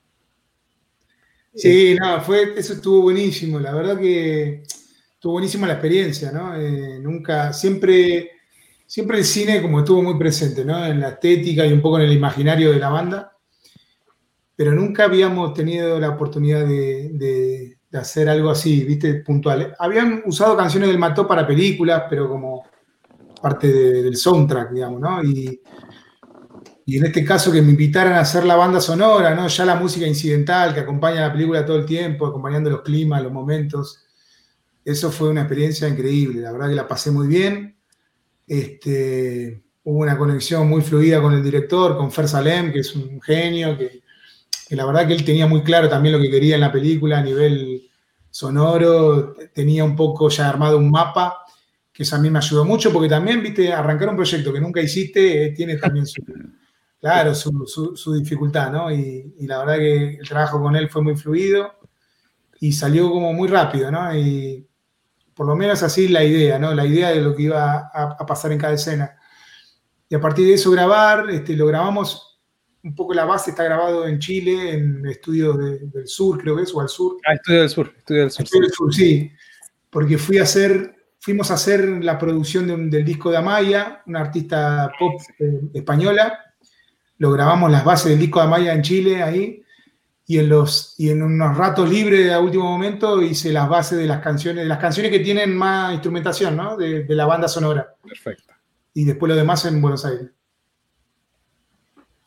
Sí, 1.56 1.96
no, 2.00 2.22
fue, 2.22 2.54
eso 2.58 2.74
estuvo 2.74 3.02
buenísimo. 3.02 3.60
La 3.60 3.74
verdad 3.74 3.98
que 3.98 4.64
estuvo 5.14 5.34
buenísima 5.34 5.68
la 5.68 5.74
experiencia, 5.74 6.32
¿no? 6.32 6.56
Eh, 6.56 7.00
nunca, 7.00 7.54
siempre, 7.54 8.35
siempre 8.86 9.18
el 9.18 9.26
cine 9.26 9.62
como 9.62 9.80
estuvo 9.80 10.02
muy 10.02 10.18
presente, 10.18 10.64
¿no? 10.64 10.86
En 10.86 11.00
la 11.00 11.10
estética 11.10 11.66
y 11.66 11.74
un 11.74 11.82
poco 11.82 11.98
en 11.98 12.06
el 12.06 12.14
imaginario 12.14 12.72
de 12.72 12.80
la 12.80 12.90
banda. 12.90 13.32
Pero 14.56 14.72
nunca 14.72 15.06
habíamos 15.06 15.54
tenido 15.54 16.00
la 16.00 16.10
oportunidad 16.10 16.66
de, 16.66 17.78
hacer 17.94 18.28
algo 18.28 18.50
así, 18.50 18.84
¿viste? 18.84 19.16
Puntual. 19.16 19.74
Habían 19.80 20.22
usado 20.26 20.58
canciones 20.58 20.90
del 20.90 21.00
Mató 21.00 21.26
para 21.26 21.48
películas, 21.48 22.04
pero 22.10 22.28
como 22.28 22.64
parte 23.42 23.72
del 23.72 24.18
soundtrack, 24.18 24.72
digamos, 24.72 25.00
¿no? 25.00 25.24
Y, 25.24 25.62
en 26.88 27.06
este 27.06 27.26
caso 27.26 27.52
que 27.52 27.62
me 27.62 27.72
invitaran 27.72 28.14
a 28.14 28.20
hacer 28.20 28.46
la 28.46 28.56
banda 28.56 28.80
sonora, 28.80 29.34
¿no? 29.34 29.48
Ya 29.48 29.66
la 29.66 29.76
música 29.76 30.06
incidental 30.06 30.74
que 30.74 30.82
acompaña 30.82 31.22
la 31.22 31.32
película 31.32 31.66
todo 31.66 31.78
el 31.78 31.86
tiempo, 31.86 32.28
acompañando 32.28 32.70
los 32.70 32.82
climas, 32.82 33.24
los 33.24 33.32
momentos. 33.32 34.06
Eso 34.84 35.10
fue 35.10 35.30
una 35.30 35.42
experiencia 35.42 35.88
increíble, 35.88 36.42
la 36.42 36.52
verdad 36.52 36.70
que 36.70 36.76
la 36.76 36.88
pasé 36.88 37.12
muy 37.12 37.28
bien. 37.28 37.75
Este, 38.48 39.64
hubo 39.84 40.00
una 40.00 40.18
conexión 40.18 40.68
muy 40.68 40.82
fluida 40.82 41.22
con 41.22 41.34
el 41.34 41.44
director, 41.44 41.98
con 41.98 42.12
Fer 42.12 42.28
Salem, 42.28 42.72
que 42.72 42.80
es 42.80 42.96
un 42.96 43.22
genio, 43.22 43.78
que, 43.78 44.02
la 44.72 44.86
verdad 44.86 45.08
que 45.08 45.14
él 45.14 45.24
tenía 45.24 45.48
muy 45.48 45.62
claro 45.62 45.88
también 45.88 46.14
lo 46.14 46.22
que 46.22 46.30
quería 46.30 46.56
en 46.56 46.62
la 46.62 46.72
película 46.72 47.20
a 47.20 47.24
nivel 47.24 47.90
sonoro, 48.30 49.36
tenía 49.54 49.84
un 49.84 49.96
poco 49.96 50.28
ya 50.30 50.50
armado 50.50 50.78
un 50.78 50.92
mapa, 50.92 51.46
que 51.94 52.04
eso 52.04 52.16
a 52.16 52.20
mí 52.20 52.30
me 52.30 52.40
ayudó 52.40 52.66
mucho, 52.66 52.92
porque 52.92 53.08
también, 53.08 53.42
viste, 53.42 53.72
arrancar 53.72 54.10
un 54.10 54.16
proyecto 54.16 54.52
que 54.52 54.60
nunca 54.60 54.82
hiciste 54.82 55.46
eh, 55.46 55.52
tiene 55.52 55.78
también 55.78 56.06
su, 56.06 56.22
claro, 57.00 57.34
su, 57.36 58.14
dificultad, 58.14 58.72
¿no? 58.72 58.92
Y, 58.92 59.34
la 59.42 59.60
verdad 59.60 59.78
que 59.78 60.16
el 60.16 60.28
trabajo 60.28 60.60
con 60.60 60.76
él 60.76 60.90
fue 60.90 61.04
muy 61.04 61.16
fluido 61.16 61.72
y 62.60 62.74
salió 62.74 63.10
como 63.10 63.32
muy 63.32 63.48
rápido, 63.48 63.92
¿no? 63.92 64.14
Y 64.18 64.68
por 65.36 65.46
lo 65.46 65.56
menos 65.56 65.84
así 65.84 66.08
la 66.08 66.24
idea, 66.24 66.58
¿no? 66.58 66.74
La 66.74 66.86
idea 66.86 67.10
de 67.10 67.22
lo 67.22 67.36
que 67.36 67.44
iba 67.44 67.92
a 67.94 68.26
pasar 68.26 68.52
en 68.52 68.58
cada 68.58 68.74
escena. 68.74 69.16
Y 70.08 70.16
a 70.16 70.22
partir 70.22 70.46
de 70.48 70.54
eso 70.54 70.72
grabar, 70.72 71.30
este, 71.30 71.56
lo 71.56 71.66
grabamos, 71.66 72.40
un 72.84 72.94
poco 72.94 73.14
la 73.14 73.26
base 73.26 73.52
está 73.52 73.64
grabado 73.64 74.08
en 74.08 74.20
Chile, 74.20 74.74
en 74.74 75.06
estudios 75.08 75.58
del 75.58 76.08
sur, 76.08 76.40
creo 76.40 76.56
que 76.56 76.64
es, 76.64 76.74
o 76.74 76.82
al 76.82 76.90
sur. 76.90 77.18
Ah, 77.28 77.34
Estudio 77.34 77.62
del 77.62 77.70
Sur, 77.70 77.94
Estudio 77.98 78.22
del 78.22 78.32
Sur. 78.32 78.44
Estudio 78.44 78.62
del 78.62 78.72
Sur, 78.72 78.94
sí. 78.94 79.32
Porque 79.90 80.18
fui 80.18 80.38
a 80.38 80.44
hacer, 80.44 81.08
fuimos 81.20 81.50
a 81.50 81.56
hacer 81.56 82.04
la 82.04 82.20
producción 82.20 82.90
del 82.90 83.04
disco 83.04 83.32
de 83.32 83.38
Amaya, 83.38 84.04
una 84.06 84.22
artista 84.22 84.92
pop 85.00 85.20
eh, 85.40 85.62
española. 85.74 86.40
Lo 87.18 87.32
grabamos 87.32 87.72
las 87.72 87.84
bases 87.84 88.12
del 88.12 88.20
disco 88.20 88.40
de 88.40 88.46
Amaya 88.46 88.74
en 88.74 88.84
Chile, 88.84 89.24
ahí. 89.24 89.64
Y 90.28 90.40
en, 90.40 90.50
los, 90.50 90.96
y 90.98 91.12
en 91.12 91.22
unos 91.22 91.56
ratos 91.56 91.88
libres 91.88 92.32
a 92.32 92.40
último 92.40 92.64
momento 92.64 93.22
hice 93.22 93.54
las 93.54 93.70
bases 93.70 94.00
de 94.00 94.08
las 94.08 94.22
canciones, 94.22 94.64
de 94.64 94.70
las 94.70 94.80
canciones 94.80 95.12
que 95.12 95.20
tienen 95.20 95.56
más 95.56 95.94
instrumentación, 95.94 96.58
¿no? 96.58 96.78
de 96.78 97.06
la 97.10 97.26
banda 97.26 97.48
sonora. 97.48 97.94
Perfecto 98.04 98.56
y 98.96 99.04
después 99.04 99.30
lo 99.30 99.36
demás 99.36 99.64
en 99.66 99.82
Buenos 99.82 100.06
Aires. 100.06 100.32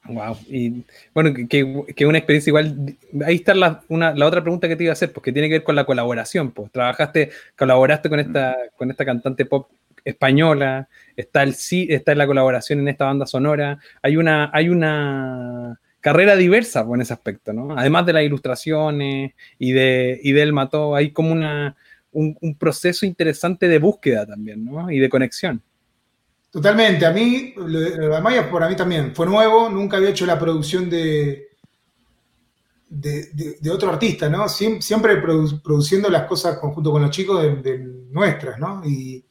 Wow, 0.05 0.37
y 0.47 0.85
bueno, 1.13 1.35
que, 1.49 2.07
una 2.07 2.19
experiencia 2.19 2.51
igual. 2.51 2.97
Ahí 3.27 3.37
está 3.37 3.55
la, 3.55 3.83
otra 3.89 4.43
pregunta 4.43 4.69
que 4.69 4.77
te 4.77 4.85
iba 4.85 4.93
a 4.93 4.93
hacer, 4.93 5.13
porque 5.13 5.33
tiene 5.33 5.49
que 5.49 5.57
ver 5.57 5.65
con 5.65 5.75
la 5.75 5.85
colaboración. 5.85 6.53
Pues 6.53 6.71
trabajaste, 6.71 7.31
colaboraste 7.57 8.09
con 8.09 8.21
esta, 8.21 8.57
con 8.77 8.91
esta 8.91 9.05
cantante 9.05 9.45
pop 9.45 9.69
española, 10.05 10.89
está, 11.17 11.43
el, 11.43 11.55
está 11.71 12.15
la 12.15 12.27
colaboración 12.27 12.81
en 12.81 12.89
esta 12.89 13.07
banda 13.07 13.27
sonora. 13.27 13.79
Hay 14.03 14.17
una, 14.17 14.51
hay 14.53 14.69
una 14.69 15.79
carrera 16.01 16.37
diversa 16.37 16.87
pues, 16.87 16.99
en 16.99 17.03
ese 17.03 17.13
aspecto, 17.13 17.53
¿no? 17.53 17.77
Además 17.77 18.07
de 18.07 18.13
las 18.13 18.23
ilustraciones 18.23 19.33
y, 19.59 19.73
de, 19.73 20.21
y 20.23 20.33
del 20.33 20.53
mató, 20.53 20.95
hay 20.95 21.11
como 21.11 21.33
una, 21.33 21.77
un, 22.13 22.37
un 22.41 22.55
proceso 22.57 23.07
interesante 23.07 23.69
de 23.69 23.79
búsqueda 23.79 24.27
también, 24.27 24.65
¿no? 24.65 24.91
Y 24.91 24.99
de 24.99 25.09
conexión. 25.09 25.63
Totalmente, 26.51 27.05
a 27.05 27.11
mí, 27.11 27.53
lo 27.57 27.79
de 27.79 28.21
Maya 28.23 28.51
por 28.51 28.63
a 28.63 28.69
mí 28.69 28.75
también, 28.75 29.15
fue 29.15 29.27
nuevo, 29.27 29.69
nunca 29.69 29.99
había 29.99 30.09
hecho 30.11 30.25
la 30.25 30.39
producción 30.39 30.89
de, 30.89 31.49
de, 32.89 33.71
otro 33.71 33.91
artista, 33.91 34.31
¿no? 34.31 34.49
siempre 34.49 35.19
produciendo 35.19 36.09
las 36.09 36.27
cosas 36.27 36.57
junto 36.59 36.91
con 36.91 37.03
los 37.03 37.11
chicos 37.11 37.43
de, 37.63 37.79
nuestras, 38.11 38.59
¿no? 38.59 38.83
Y, 38.85 39.25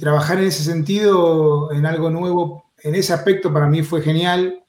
trabajar 0.00 0.38
en 0.38 0.46
ese 0.46 0.64
sentido, 0.64 1.70
en 1.70 1.86
algo 1.86 2.10
nuevo, 2.10 2.72
en 2.82 2.96
ese 2.96 3.12
aspecto 3.12 3.52
para 3.52 3.68
mí 3.68 3.84
fue 3.84 4.02
genial. 4.02 4.63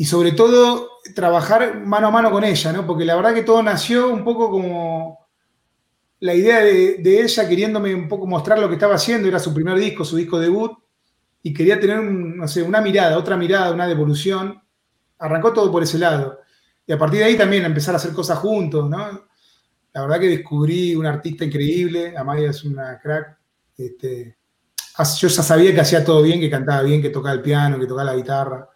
Y 0.00 0.04
sobre 0.04 0.30
todo, 0.30 1.00
trabajar 1.16 1.84
mano 1.84 2.06
a 2.06 2.10
mano 2.12 2.30
con 2.30 2.44
ella, 2.44 2.72
¿no? 2.72 2.86
Porque 2.86 3.04
la 3.04 3.16
verdad 3.16 3.34
que 3.34 3.42
todo 3.42 3.60
nació 3.64 4.08
un 4.08 4.22
poco 4.22 4.48
como 4.48 5.26
la 6.20 6.34
idea 6.34 6.60
de, 6.60 7.00
ella 7.02 7.48
queriéndome 7.48 7.92
un 7.96 8.08
poco 8.08 8.24
mostrar 8.24 8.60
lo 8.60 8.68
que 8.68 8.74
estaba 8.74 8.94
haciendo, 8.94 9.26
era 9.26 9.40
su 9.40 9.52
primer 9.52 9.76
disco, 9.76 10.04
su 10.04 10.16
disco 10.16 10.38
debut, 10.38 10.72
y 11.42 11.52
quería 11.52 11.80
tener, 11.80 12.00
no 12.00 12.46
sé, 12.46 12.62
una 12.62 12.80
mirada, 12.80 13.18
otra 13.18 13.36
mirada, 13.36 13.72
una 13.72 13.88
devolución. 13.88 14.62
Arrancó 15.18 15.52
todo 15.52 15.70
por 15.72 15.82
ese 15.82 15.98
lado. 15.98 16.38
Y 16.86 16.92
a 16.92 16.98
partir 16.98 17.18
de 17.18 17.26
ahí 17.26 17.36
también 17.36 17.64
empezar 17.64 17.92
a 17.94 17.98
hacer 17.98 18.12
cosas 18.12 18.38
juntos, 18.38 18.88
¿no? 18.88 19.26
La 19.92 20.02
verdad 20.02 20.20
que 20.20 20.28
descubrí 20.28 20.94
un 20.94 21.06
artista 21.06 21.44
increíble, 21.44 22.16
Amaya 22.16 22.50
es 22.50 22.62
una 22.62 23.00
crack. 23.00 23.36
Este, 23.76 24.36
yo 25.18 25.28
ya 25.28 25.42
sabía 25.42 25.74
que 25.74 25.80
hacía 25.80 26.04
todo 26.04 26.22
bien, 26.22 26.38
que 26.38 26.48
cantaba 26.48 26.82
bien, 26.82 27.02
que 27.02 27.10
tocaba 27.10 27.34
el 27.34 27.42
piano, 27.42 27.80
que 27.80 27.86
tocaba 27.86 28.12
la 28.12 28.16
guitarra, 28.16 28.68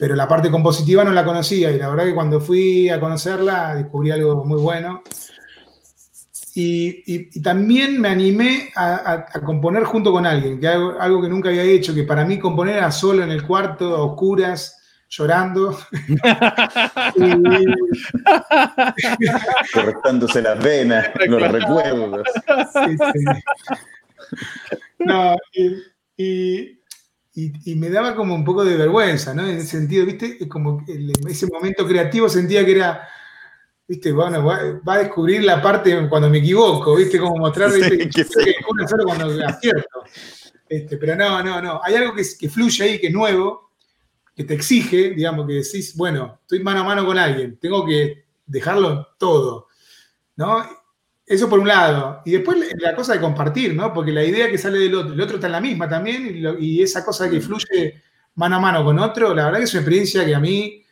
pero 0.00 0.16
la 0.16 0.26
parte 0.26 0.50
compositiva 0.50 1.04
no 1.04 1.12
la 1.12 1.26
conocía 1.26 1.70
y 1.70 1.78
la 1.78 1.90
verdad 1.90 2.06
que 2.06 2.14
cuando 2.14 2.40
fui 2.40 2.88
a 2.88 2.98
conocerla 2.98 3.74
descubrí 3.74 4.10
algo 4.10 4.46
muy 4.46 4.58
bueno 4.58 5.02
y, 6.54 7.30
también 7.40 8.00
me 8.00 8.08
animé 8.08 8.72
a, 8.74 9.26
componer 9.44 9.84
junto 9.84 10.10
con 10.10 10.24
alguien, 10.26 10.58
que 10.58 10.68
algo, 10.68 10.98
algo, 10.98 11.20
que 11.22 11.28
nunca 11.28 11.50
había 11.50 11.62
hecho, 11.62 11.94
que 11.94 12.04
para 12.04 12.24
mí 12.24 12.38
componer 12.38 12.78
era 12.78 12.90
solo 12.90 13.22
en 13.22 13.30
el 13.30 13.46
cuarto, 13.46 13.94
a 13.94 14.02
oscuras, 14.02 14.78
llorando. 15.08 15.78
Correctándose 19.72 20.42
las 20.42 20.60
venas, 20.62 21.08
los 21.26 21.52
recuerdos. 21.52 22.26
No, 24.98 25.36
y, 26.16 26.79
me 27.76 27.90
daba 27.90 28.14
como 28.14 28.34
un 28.34 28.44
poco 28.44 28.64
de 28.64 28.76
vergüenza, 28.76 29.34
¿no? 29.34 29.46
En 29.46 29.58
ese 29.58 29.78
sentido, 29.78 30.06
¿viste? 30.06 30.48
Como 30.48 30.84
ese 31.28 31.46
momento 31.46 31.86
creativo 31.86 32.28
sentía 32.28 32.64
que 32.64 32.72
era 32.72 33.08
viste, 33.90 34.12
bueno, 34.12 34.44
va, 34.44 34.94
a 34.94 34.98
descubrir 34.98 35.42
la 35.42 35.60
parte 35.60 36.08
cuando 36.08 36.30
me 36.30 36.38
equivoco, 36.38 36.94
viste, 36.94 37.18
como 37.18 37.38
mostrar, 37.38 37.72
viste, 37.72 38.08
que, 38.08 38.24
solo 38.24 39.04
cuando 39.04 39.44
acierto. 39.44 40.04
Este, 40.68 40.96
pero 40.96 41.16
no, 41.16 41.42
no, 41.42 41.60
no. 41.60 41.80
Hay 41.82 41.96
algo 41.96 42.14
que, 42.14 42.22
que, 42.38 42.48
fluye 42.48 42.84
ahí, 42.84 43.00
que 43.00 43.08
es 43.08 43.12
nuevo, 43.12 43.72
que 44.32 44.44
te 44.44 44.54
exige, 44.54 45.10
digamos, 45.10 45.44
que 45.44 45.54
decís, 45.54 45.96
bueno, 45.96 46.38
estoy 46.42 46.60
mano 46.60 46.82
a 46.82 46.84
mano 46.84 47.04
con 47.04 47.18
alguien, 47.18 47.58
tengo 47.58 47.84
que 47.84 48.26
dejarlo 48.46 49.08
todo, 49.18 49.66
¿no? 50.36 50.64
Eso 51.30 51.48
por 51.48 51.60
un 51.60 51.68
lado. 51.68 52.22
Y 52.24 52.32
después 52.32 52.58
la 52.80 52.94
cosa 52.96 53.12
de 53.12 53.20
compartir, 53.20 53.72
¿no? 53.72 53.94
Porque 53.94 54.10
la 54.10 54.24
idea 54.24 54.50
que 54.50 54.58
sale 54.58 54.80
del 54.80 54.96
otro, 54.96 55.12
el 55.12 55.20
otro 55.20 55.36
está 55.36 55.46
en 55.46 55.52
la 55.52 55.60
misma 55.60 55.88
también, 55.88 56.26
y, 56.58 56.66
y 56.66 56.82
esa 56.82 57.04
cosa 57.04 57.30
que 57.30 57.40
fluye 57.40 58.02
mano 58.34 58.56
a 58.56 58.58
mano 58.58 58.84
con 58.84 58.98
otro, 58.98 59.32
la 59.32 59.44
verdad 59.44 59.58
que 59.58 59.64
es 59.64 59.74
una 59.74 59.82
experiencia 59.82 60.24
que 60.26 60.34
a 60.34 60.40
mí 60.40 60.84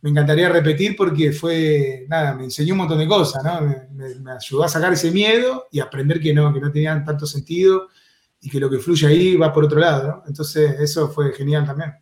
me 0.00 0.10
encantaría 0.10 0.48
repetir 0.48 0.94
porque 0.94 1.32
fue, 1.32 2.06
nada, 2.08 2.34
me 2.34 2.44
enseñó 2.44 2.74
un 2.74 2.78
montón 2.78 2.98
de 2.98 3.08
cosas, 3.08 3.42
¿no? 3.42 3.62
Me, 4.22 4.30
ayudó 4.30 4.62
a 4.62 4.68
sacar 4.68 4.92
ese 4.92 5.10
miedo 5.10 5.66
y 5.72 5.80
aprender 5.80 6.20
que 6.20 6.32
no, 6.32 6.54
que 6.54 6.60
no 6.60 6.70
tenían 6.70 7.04
tanto 7.04 7.26
sentido 7.26 7.88
y 8.40 8.50
que 8.50 8.60
lo 8.60 8.70
que 8.70 8.78
fluye 8.78 9.08
ahí 9.08 9.34
va 9.34 9.52
por 9.52 9.64
otro 9.64 9.80
lado, 9.80 10.06
¿no? 10.06 10.22
Entonces 10.28 10.78
eso 10.78 11.08
fue 11.08 11.32
genial 11.32 11.66
también. 11.66 11.94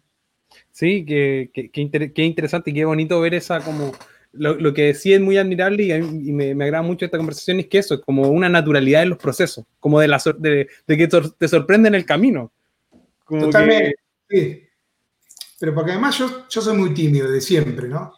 Sí, 0.70 1.06
qué 1.06 1.50
que, 1.52 2.22
interesante 2.22 2.70
y 2.70 2.74
qué 2.74 2.84
bonito 2.84 3.18
ver 3.18 3.32
esa 3.32 3.60
como... 3.60 3.92
Lo, 4.32 4.72
que 4.72 4.94
sí 4.94 5.12
es 5.12 5.20
muy 5.20 5.36
admirable 5.36 5.84
y, 5.84 6.32
me, 6.32 6.52
agrada 6.52 6.82
mucho 6.82 7.04
esta 7.04 7.18
conversación 7.18 7.60
es 7.60 7.66
que 7.66 7.78
eso, 7.78 7.94
es 7.94 8.00
como 8.00 8.28
una 8.28 8.48
naturalidad 8.48 9.02
en 9.02 9.10
los 9.10 9.18
procesos, 9.18 9.64
como 9.78 10.00
de, 10.00 10.08
la, 10.08 10.22
de, 10.38 10.68
de 10.86 10.96
que 10.96 11.06
te 11.06 11.48
sorprende 11.48 11.88
en 11.88 11.94
el 11.94 12.06
camino. 12.06 12.50
Totalmente, 13.28 13.96
sí 14.28 14.62
pero 15.62 15.76
porque 15.76 15.92
además 15.92 16.18
yo, 16.18 16.48
yo 16.48 16.60
soy 16.60 16.76
muy 16.76 16.92
tímido 16.92 17.30
de 17.30 17.40
siempre, 17.40 17.86
¿no? 17.86 18.14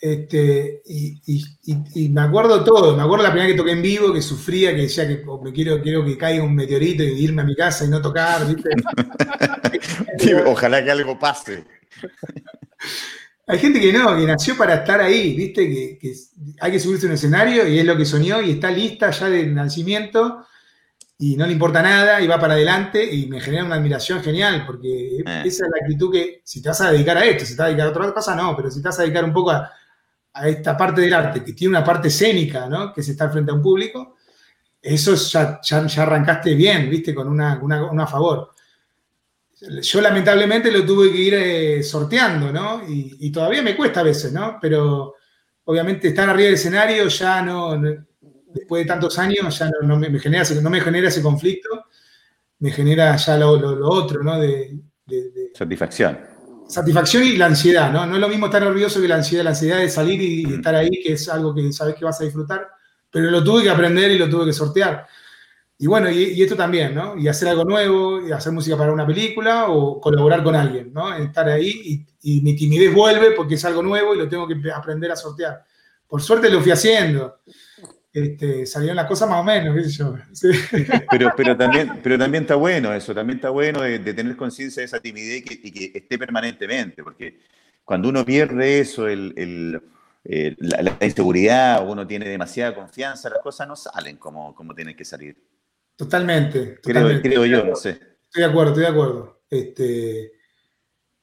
Este, 0.00 0.80
y, 0.86 2.08
me 2.08 2.20
acuerdo 2.20 2.62
todo, 2.62 2.96
me 2.96 3.02
acuerdo 3.02 3.24
la 3.24 3.32
primera 3.32 3.50
que 3.50 3.56
toqué 3.56 3.72
en 3.72 3.82
vivo, 3.82 4.12
que 4.12 4.22
sufría, 4.22 4.70
que 4.70 4.82
decía 4.82 5.08
que 5.08 5.24
oh, 5.26 5.42
me 5.42 5.52
quiero, 5.52 5.82
quiero 5.82 6.04
que 6.04 6.16
caiga 6.16 6.44
un 6.44 6.54
meteorito 6.54 7.02
y 7.02 7.24
irme 7.24 7.42
a 7.42 7.46
mi 7.46 7.56
casa 7.56 7.84
y 7.84 7.88
no 7.88 8.00
tocar, 8.00 8.46
¿viste? 8.46 8.70
ojalá 10.46 10.84
que 10.84 10.92
algo 10.92 11.18
pase. 11.18 11.64
Hay 13.50 13.58
gente 13.58 13.80
que 13.80 13.92
no, 13.92 14.16
que 14.16 14.26
nació 14.26 14.56
para 14.56 14.76
estar 14.76 15.00
ahí, 15.00 15.34
¿viste? 15.34 15.68
Que, 15.68 15.98
que, 15.98 16.14
hay 16.60 16.72
que 16.72 16.80
subirse 16.80 17.06
a 17.06 17.08
un 17.08 17.14
escenario 17.14 17.66
y 17.66 17.78
es 17.78 17.84
lo 17.84 17.96
que 17.96 18.04
soñó 18.04 18.40
y 18.40 18.52
está 18.52 18.70
lista 18.70 19.10
ya 19.10 19.28
de 19.28 19.46
nacimiento 19.46 20.46
y 21.22 21.36
no 21.36 21.46
le 21.46 21.52
importa 21.52 21.82
nada 21.82 22.18
y 22.22 22.26
va 22.26 22.40
para 22.40 22.54
adelante 22.54 23.04
y 23.04 23.26
me 23.26 23.40
genera 23.40 23.64
una 23.64 23.74
admiración 23.74 24.22
genial 24.22 24.64
porque 24.66 25.18
eh. 25.18 25.42
esa 25.44 25.66
es 25.66 25.70
la 25.70 25.82
actitud 25.82 26.10
que 26.10 26.40
si 26.44 26.62
te 26.62 26.70
vas 26.70 26.80
a 26.80 26.90
dedicar 26.90 27.18
a 27.18 27.24
esto, 27.26 27.44
si 27.44 27.54
te 27.54 27.58
vas 27.58 27.66
a 27.66 27.68
dedicar 27.68 27.86
a 27.88 27.90
otra 27.90 28.14
cosa, 28.14 28.34
no, 28.34 28.56
pero 28.56 28.70
si 28.70 28.80
te 28.80 28.88
vas 28.88 28.98
a 28.98 29.02
dedicar 29.02 29.24
un 29.24 29.32
poco 29.32 29.50
a, 29.50 29.70
esta 30.46 30.76
parte 30.76 31.02
del 31.02 31.12
arte 31.12 31.44
que 31.44 31.52
tiene 31.52 31.76
una 31.76 31.84
parte 31.84 32.08
escénica, 32.08 32.68
¿no? 32.68 32.92
Que 32.92 33.02
es 33.02 33.08
estar 33.08 33.30
frente 33.30 33.50
a 33.50 33.54
un 33.54 33.60
público, 33.60 34.16
eso 34.80 35.14
ya, 35.14 35.60
ya, 35.62 36.02
arrancaste 36.02 36.54
bien, 36.54 36.88
¿viste? 36.88 37.14
Con 37.14 37.28
una, 37.28 37.58
una, 37.60 38.06
favor. 38.06 38.52
Yo 39.82 40.00
lamentablemente 40.00 40.72
lo 40.72 40.84
tuve 40.86 41.12
que 41.12 41.18
ir 41.18 41.34
eh, 41.34 41.82
sorteando, 41.82 42.50
¿no? 42.50 42.82
Y, 42.88 43.16
y, 43.20 43.30
todavía 43.30 43.62
me 43.62 43.76
cuesta 43.76 44.00
a 44.00 44.04
veces, 44.04 44.32
¿no? 44.32 44.58
Pero 44.60 45.16
obviamente 45.64 46.08
estar 46.08 46.28
arriba 46.28 46.46
del 46.46 46.54
escenario 46.54 47.08
ya 47.08 47.42
no 47.42 47.78
después 48.52 48.82
de 48.82 48.88
tantos 48.88 49.18
años 49.18 49.58
ya 49.58 49.70
no, 49.82 49.96
me, 49.96 50.18
genera, 50.18 50.44
no 50.60 50.70
me 50.70 50.80
genera 50.80 51.08
ese 51.08 51.22
conflicto, 51.22 51.86
me 52.58 52.70
genera 52.70 53.16
ya 53.16 53.36
lo, 53.36 53.88
otro, 53.88 54.22
¿no? 54.22 54.38
De, 54.38 54.78
satisfacción. 55.54 56.18
Satisfacción 56.68 57.24
y 57.24 57.36
la 57.36 57.46
ansiedad, 57.46 57.92
¿no? 57.92 58.06
No 58.06 58.14
es 58.14 58.20
lo 58.20 58.28
mismo 58.28 58.46
estar 58.46 58.62
nervioso 58.62 59.00
que 59.00 59.08
la 59.08 59.16
ansiedad, 59.16 59.44
la 59.44 59.50
ansiedad 59.50 59.78
de 59.78 59.88
salir 59.88 60.20
y, 60.20 60.54
estar 60.54 60.74
ahí, 60.74 60.90
que 61.02 61.14
es 61.14 61.28
algo 61.28 61.54
que 61.54 61.72
sabes 61.72 61.96
que 61.96 62.04
vas 62.04 62.20
a 62.20 62.24
disfrutar, 62.24 62.68
pero 63.10 63.30
lo 63.30 63.42
tuve 63.42 63.64
que 63.64 63.70
aprender 63.70 64.10
y 64.10 64.18
lo 64.18 64.28
tuve 64.28 64.46
que 64.46 64.52
sortear. 64.52 65.06
Y 65.82 65.86
bueno, 65.86 66.10
y, 66.10 66.42
esto 66.42 66.56
también, 66.56 66.94
¿no? 66.94 67.16
Y 67.16 67.26
hacer 67.26 67.48
algo 67.48 67.64
nuevo, 67.64 68.20
y 68.20 68.32
hacer 68.32 68.52
música 68.52 68.76
para 68.76 68.92
una 68.92 69.06
película 69.06 69.70
o 69.70 69.98
colaborar 69.98 70.42
con 70.42 70.54
alguien, 70.54 70.92
¿no? 70.92 71.16
Estar 71.16 71.48
ahí 71.48 72.04
y, 72.20 72.40
mi 72.42 72.54
timidez 72.54 72.92
vuelve 72.92 73.30
porque 73.30 73.54
es 73.54 73.64
algo 73.64 73.82
nuevo 73.82 74.14
y 74.14 74.18
lo 74.18 74.28
tengo 74.28 74.46
que 74.46 74.56
aprender 74.70 75.10
a 75.10 75.16
sortear. 75.16 75.64
Por 76.06 76.20
suerte 76.20 76.50
lo 76.50 76.60
fui 76.60 76.70
haciendo. 76.70 77.40
Este, 78.12 78.66
salieron 78.66 78.94
las 78.94 79.06
cosas 79.06 79.30
más 79.30 79.40
o 79.40 79.42
menos, 79.42 79.74
qué 79.74 79.84
sé 79.84 79.90
yo. 79.90 80.14
Pero, 81.10 81.32
pero, 81.34 81.56
también, 81.56 81.98
pero 82.02 82.18
también 82.18 82.42
está 82.42 82.56
bueno 82.56 82.92
eso, 82.92 83.14
también 83.14 83.38
está 83.38 83.48
bueno 83.48 83.80
de, 83.80 84.00
tener 84.00 84.36
conciencia 84.36 84.82
de 84.82 84.84
esa 84.84 85.00
timidez 85.00 85.44
y 85.48 85.72
que, 85.72 85.98
esté 85.98 86.18
permanentemente, 86.18 87.02
porque 87.02 87.40
cuando 87.86 88.10
uno 88.10 88.22
pierde 88.26 88.80
eso, 88.80 89.08
el, 89.08 89.82
la, 90.58 90.98
inseguridad 91.00 91.80
o 91.80 91.90
uno 91.90 92.06
tiene 92.06 92.28
demasiada 92.28 92.74
confianza, 92.74 93.30
las 93.30 93.38
cosas 93.38 93.66
no 93.66 93.76
salen 93.76 94.18
como, 94.18 94.54
como 94.54 94.74
tienen 94.74 94.94
que 94.94 95.06
salir. 95.06 95.49
Totalmente. 96.00 96.80
Creo, 96.82 97.44
yo, 97.44 97.62
no 97.62 97.76
sé. 97.76 97.90
Estoy 97.90 98.42
de 98.42 98.44
acuerdo, 98.44 98.70
estoy 98.70 98.84
de 98.84 98.88
acuerdo. 98.88 99.42
Este, 99.50 100.32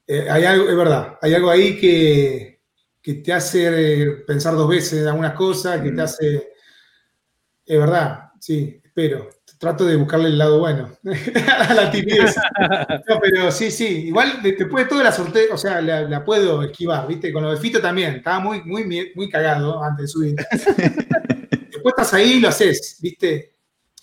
eh, 0.05 0.29
hay 0.29 0.45
algo, 0.45 0.69
es 0.69 0.77
verdad, 0.77 1.17
hay 1.19 1.33
algo 1.33 1.49
ahí 1.49 1.79
que, 1.79 2.61
que 3.01 3.15
te 3.15 3.33
hace 3.33 4.23
pensar 4.27 4.53
dos 4.53 4.69
veces 4.69 5.01
en 5.01 5.07
algunas 5.07 5.33
cosas, 5.33 5.81
que 5.81 5.89
te 5.89 5.95
mm. 5.95 5.99
hace. 5.99 6.49
Es 7.65 7.79
verdad, 7.79 8.25
sí, 8.39 8.79
espero. 8.83 9.31
Trato 9.57 9.83
de 9.83 9.95
buscarle 9.95 10.27
el 10.27 10.37
lado 10.37 10.59
bueno 10.59 10.95
a 11.67 11.73
la 11.73 11.89
timidez. 11.89 12.35
pero 13.19 13.51
sí, 13.51 13.71
sí. 13.71 14.09
Igual 14.09 14.43
después 14.43 14.85
de 14.85 14.89
todo 14.89 15.01
la 15.01 15.11
sorteo, 15.11 15.55
o 15.55 15.57
sea, 15.57 15.81
la, 15.81 16.23
puedo 16.23 16.61
esquivar, 16.61 17.07
¿viste? 17.07 17.33
Con 17.33 17.41
lo 17.41 17.49
de 17.49 17.57
Fito 17.57 17.81
también. 17.81 18.17
Estaba 18.17 18.39
muy, 18.39 18.61
muy, 18.63 19.11
muy 19.15 19.27
cagado 19.27 19.83
antes 19.83 20.03
de 20.03 20.07
subir. 20.07 20.35
después 20.51 21.95
estás 21.97 22.13
ahí 22.13 22.33
y 22.33 22.39
lo 22.41 22.49
haces, 22.49 22.99
¿viste? 23.01 23.56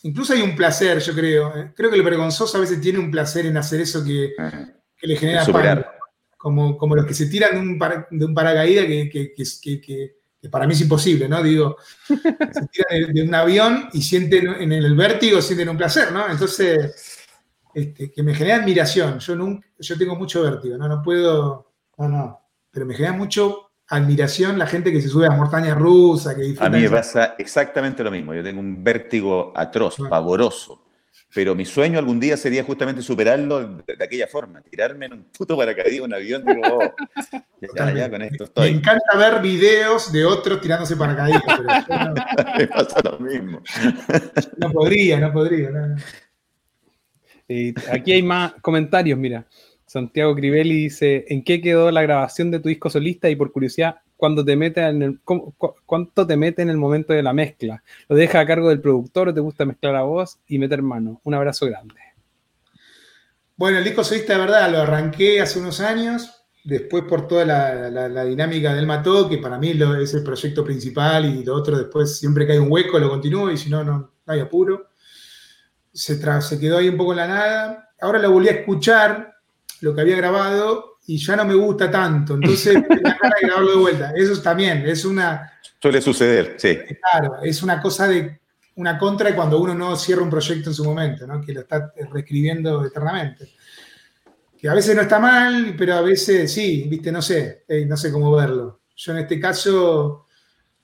Incluso 0.04 0.32
hay 0.32 0.42
un 0.42 0.54
placer, 0.54 0.98
yo 1.00 1.14
creo. 1.14 1.56
¿eh? 1.56 1.72
Creo 1.74 1.90
que 1.90 1.96
el 1.96 2.02
vergonzoso 2.02 2.56
a 2.56 2.60
veces 2.60 2.80
tiene 2.80 2.98
un 2.98 3.10
placer 3.10 3.46
en 3.46 3.56
hacer 3.56 3.80
eso 3.80 4.04
que, 4.04 4.34
le 5.02 5.16
genera 5.16 5.44
pánico. 5.44 5.90
Como, 6.38 6.76
como 6.76 6.94
los 6.94 7.06
que 7.06 7.14
se 7.14 7.26
tiran 7.26 7.52
de 7.52 7.60
un, 7.60 7.78
de 8.10 8.24
un 8.24 8.34
paracaídas 8.34 8.84
que, 8.84 10.14
para 10.50 10.66
mí 10.66 10.74
es 10.74 10.80
imposible, 10.82 11.26
¿no? 11.26 11.42
Digo, 11.42 11.76
se 12.06 12.66
tiran 12.70 13.14
de, 13.14 13.22
un 13.22 13.34
avión 13.34 13.88
y 13.94 14.02
sienten 14.02 14.48
en 14.48 14.72
el 14.72 14.94
vértigo, 14.94 15.40
sienten 15.40 15.70
un 15.70 15.78
placer, 15.78 16.12
¿no? 16.12 16.28
Entonces, 16.28 17.18
este, 17.74 18.12
que 18.12 18.22
me 18.22 18.34
genera 18.34 18.56
admiración. 18.56 19.18
Yo, 19.20 19.36
nunca, 19.36 19.66
yo 19.78 19.96
tengo 19.96 20.16
mucho 20.16 20.42
vértigo, 20.42 20.76
¿no? 20.76 20.86
No 20.86 21.02
puedo, 21.02 21.72
no, 21.96 22.08
no, 22.08 22.40
pero 22.70 22.84
me 22.84 22.94
genera 22.94 23.14
mucho 23.14 23.70
admiración 23.96 24.58
la 24.58 24.66
gente 24.66 24.92
que 24.92 25.00
se 25.00 25.08
sube 25.08 25.26
a 25.26 25.30
montaña 25.30 25.74
rusa, 25.74 26.34
que 26.34 26.54
A 26.58 26.68
mí 26.68 26.80
me 26.80 26.90
pasa 26.90 27.34
exactamente 27.38 28.02
lo 28.02 28.10
mismo. 28.10 28.34
Yo 28.34 28.42
tengo 28.42 28.60
un 28.60 28.82
vértigo 28.82 29.52
atroz, 29.54 29.96
pavoroso. 30.08 30.84
Pero 31.34 31.56
mi 31.56 31.64
sueño 31.64 31.98
algún 31.98 32.20
día 32.20 32.36
sería 32.36 32.62
justamente 32.62 33.02
superarlo 33.02 33.82
de, 33.84 34.04
aquella 34.04 34.28
forma, 34.28 34.60
tirarme 34.62 35.06
en 35.06 35.14
un 35.14 35.24
puto 35.36 35.56
paracaídas, 35.56 36.06
un 36.06 36.14
avión, 36.14 36.44
digo, 36.44 36.60
oh, 36.70 36.94
ya, 37.76 37.92
ya, 37.92 38.08
con 38.08 38.22
esto 38.22 38.44
estoy. 38.44 38.70
Me 38.70 38.78
encanta 38.78 39.16
ver 39.16 39.42
videos 39.42 40.12
de 40.12 40.24
otros 40.24 40.60
tirándose 40.60 40.96
paracaídas, 40.96 41.42
pero 41.44 41.62
no, 41.64 42.14
me 42.58 42.68
pasa 42.68 43.00
lo 43.02 43.18
mismo. 43.18 43.62
No 44.58 44.70
podría, 44.70 45.18
no 45.18 45.32
podría. 45.32 45.70
Eh, 47.48 47.74
aquí 47.90 48.12
hay 48.12 48.22
más 48.22 48.54
comentarios, 48.60 49.18
mira. 49.18 49.44
Santiago 49.94 50.34
Crivelli 50.34 50.74
dice, 50.74 51.24
¿en 51.28 51.44
qué 51.44 51.60
quedó 51.60 51.88
la 51.92 52.02
grabación 52.02 52.50
de 52.50 52.58
tu 52.58 52.68
disco 52.68 52.90
solista? 52.90 53.30
Y 53.30 53.36
por 53.36 53.52
curiosidad, 53.52 54.00
¿cuánto 54.16 54.44
te 54.44 54.56
mete 54.56 54.80
en 54.80 55.02
el, 55.02 55.20
¿cuánto 55.86 56.26
te 56.26 56.36
mete 56.36 56.62
en 56.62 56.70
el 56.70 56.78
momento 56.78 57.12
de 57.12 57.22
la 57.22 57.32
mezcla? 57.32 57.80
¿Lo 58.08 58.16
deja 58.16 58.40
a 58.40 58.46
cargo 58.46 58.70
del 58.70 58.80
productor 58.80 59.28
o 59.28 59.34
te 59.34 59.38
gusta 59.38 59.64
mezclar 59.64 59.94
a 59.94 60.02
vos 60.02 60.40
y 60.48 60.58
meter 60.58 60.82
mano? 60.82 61.20
Un 61.22 61.34
abrazo 61.34 61.66
grande. 61.66 61.94
Bueno, 63.54 63.78
el 63.78 63.84
disco 63.84 64.02
solista 64.02 64.32
de 64.32 64.40
verdad 64.40 64.68
lo 64.68 64.78
arranqué 64.78 65.40
hace 65.40 65.60
unos 65.60 65.78
años, 65.78 66.44
después 66.64 67.04
por 67.04 67.28
toda 67.28 67.44
la, 67.44 68.24
dinámica 68.24 68.74
del 68.74 68.88
Mató, 68.88 69.28
que 69.28 69.38
para 69.38 69.60
mí 69.60 69.80
es 70.02 70.12
el 70.12 70.24
proyecto 70.24 70.64
principal 70.64 71.24
y 71.24 71.44
lo 71.44 71.54
otro 71.54 71.78
después 71.78 72.18
siempre 72.18 72.44
que 72.46 72.54
hay 72.54 72.58
un 72.58 72.72
hueco 72.72 72.98
lo 72.98 73.10
continúo 73.10 73.48
y 73.48 73.56
si 73.56 73.70
no, 73.70 73.84
no, 73.84 74.10
hay 74.26 74.40
apuro. 74.40 74.88
Se, 75.92 76.16
se 76.40 76.58
quedó 76.58 76.78
ahí 76.78 76.88
un 76.88 76.96
poco 76.96 77.12
en 77.12 77.18
la 77.18 77.28
nada. 77.28 77.90
Ahora 78.00 78.18
lo 78.18 78.32
volví 78.32 78.48
a 78.48 78.54
escuchar 78.54 79.33
lo 79.84 79.94
que 79.94 80.00
había 80.00 80.16
grabado 80.16 80.98
y 81.06 81.18
ya 81.18 81.36
no 81.36 81.44
me 81.44 81.54
gusta 81.54 81.90
tanto. 81.90 82.34
Entonces, 82.34 82.74
me 82.74 83.00
da 83.00 83.18
de 83.40 83.46
grabarlo 83.46 83.70
de 83.72 83.76
vuelta. 83.76 84.12
Eso 84.16 84.40
también 84.40 84.86
es 84.86 85.04
una. 85.04 85.52
Suele 85.80 86.00
suceder, 86.00 86.54
sí. 86.56 86.78
Claro, 87.12 87.36
es 87.42 87.62
una 87.62 87.80
cosa 87.80 88.08
de 88.08 88.40
una 88.76 88.98
contra 88.98 89.34
cuando 89.36 89.60
uno 89.60 89.74
no 89.74 89.94
cierra 89.94 90.22
un 90.22 90.30
proyecto 90.30 90.70
en 90.70 90.74
su 90.74 90.84
momento, 90.84 91.26
¿no? 91.26 91.40
que 91.40 91.52
lo 91.52 91.60
está 91.60 91.92
reescribiendo 92.10 92.84
eternamente. 92.84 93.50
Que 94.58 94.68
a 94.68 94.74
veces 94.74 94.96
no 94.96 95.02
está 95.02 95.18
mal, 95.18 95.74
pero 95.76 95.94
a 95.94 96.00
veces 96.00 96.50
sí, 96.50 96.86
viste, 96.88 97.12
no 97.12 97.20
sé, 97.20 97.64
eh, 97.68 97.84
no 97.84 97.96
sé 97.96 98.10
cómo 98.10 98.32
verlo. 98.34 98.80
Yo 98.96 99.12
en 99.12 99.18
este 99.18 99.38
caso, 99.38 100.26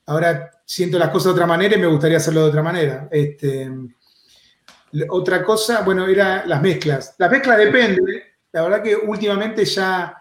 ahora 0.06 0.50
siento 0.64 0.98
las 0.98 1.08
cosas 1.08 1.26
de 1.26 1.32
otra 1.32 1.46
manera 1.46 1.76
y 1.76 1.80
me 1.80 1.86
gustaría 1.86 2.18
hacerlo 2.18 2.42
de 2.42 2.48
otra 2.48 2.62
manera. 2.62 3.08
Este, 3.10 3.70
otra 5.08 5.42
cosa, 5.42 5.82
bueno, 5.82 6.06
era 6.06 6.44
las 6.46 6.60
mezclas. 6.60 7.14
Las 7.18 7.30
mezclas 7.30 7.58
depende, 7.58 8.29
la 8.52 8.62
verdad 8.62 8.82
que 8.82 8.96
últimamente 8.96 9.64
ya 9.64 10.16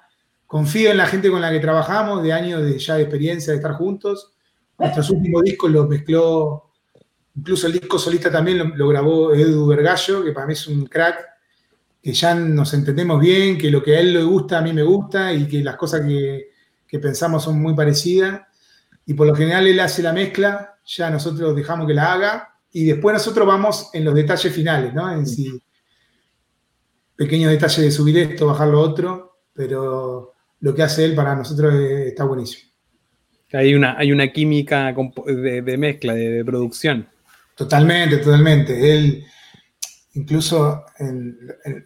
confío 0.50 0.90
en 0.90 0.98
la 0.98 1.06
gente 1.06 1.30
con 1.30 1.42
la 1.42 1.52
que 1.52 1.60
trabajamos, 1.60 2.24
de 2.24 2.34
años 2.34 2.64
de 2.64 2.80
ya 2.80 2.96
de 2.96 3.04
experiencia 3.04 3.54
de 3.54 3.58
estar 3.58 3.74
juntos. 3.74 4.34
Nuestros 4.78 5.10
últimos 5.12 5.44
discos 5.44 5.70
los 5.70 5.88
mezcló, 5.88 6.72
incluso 7.36 7.68
el 7.68 7.74
disco 7.74 8.00
solista 8.00 8.32
también 8.32 8.74
lo, 8.76 8.88
grabó 8.88 9.34
Edu 9.34 9.68
Vergallo, 9.68 10.24
que 10.24 10.32
para 10.32 10.48
mí 10.48 10.54
es 10.54 10.68
un 10.68 10.86
crack, 10.86 11.24
que 12.02 12.14
ya 12.14 12.34
nos 12.34 12.74
entendemos 12.74 13.20
bien, 13.20 13.58
que 13.58 13.70
lo 13.70 13.84
que 13.84 13.98
a 13.98 14.00
él 14.00 14.14
le 14.14 14.24
gusta 14.24 14.58
a 14.58 14.62
mí 14.62 14.74
me 14.74 14.84
gusta 14.84 15.34
y 15.34 15.48
que 15.48 15.64
las 15.64 15.76
cosas 15.76 16.02
que, 16.02 16.50
pensamos 17.00 17.44
son 17.44 17.62
muy 17.62 17.76
parecidas. 17.76 18.42
Y 19.06 19.14
por 19.14 19.28
lo 19.28 19.36
general 19.36 19.68
él 19.68 19.80
hace 19.80 20.02
la 20.02 20.14
mezcla, 20.14 20.78
ya 20.86 21.10
nosotros 21.10 21.56
dejamos 21.56 21.86
que 21.88 21.94
la 21.94 22.14
haga 22.14 22.56
y 22.72 22.86
después 22.86 23.14
nosotros 23.14 23.46
vamos 23.46 23.90
en 23.94 24.04
los 24.06 24.16
detalles 24.16 24.52
finales, 24.52 24.94
¿no? 24.94 25.12
En 25.12 25.28
si 25.28 25.62
pequeños 27.20 27.52
detalles 27.52 27.84
de 27.84 27.92
subir 27.92 28.18
esto, 28.18 28.48
bajar 28.48 28.70
lo 28.70 28.80
otro, 28.80 29.42
pero 29.54 30.36
lo 30.62 30.74
que 30.74 30.84
hace 30.84 31.04
él 31.04 31.14
para 31.16 31.36
nosotros 31.36 31.74
está 31.76 32.24
buenísimo. 32.24 32.72
Hay 33.52 33.76
una, 33.76 33.98
hay 33.98 34.14
una 34.14 34.32
química 34.32 34.96
de, 35.26 35.78
mezcla, 35.78 36.14
de, 36.14 36.46
producción. 36.46 37.10
Totalmente, 37.56 38.20
totalmente. 38.20 38.94
Él, 38.94 39.26
incluso 40.14 40.86
en, 40.98 41.38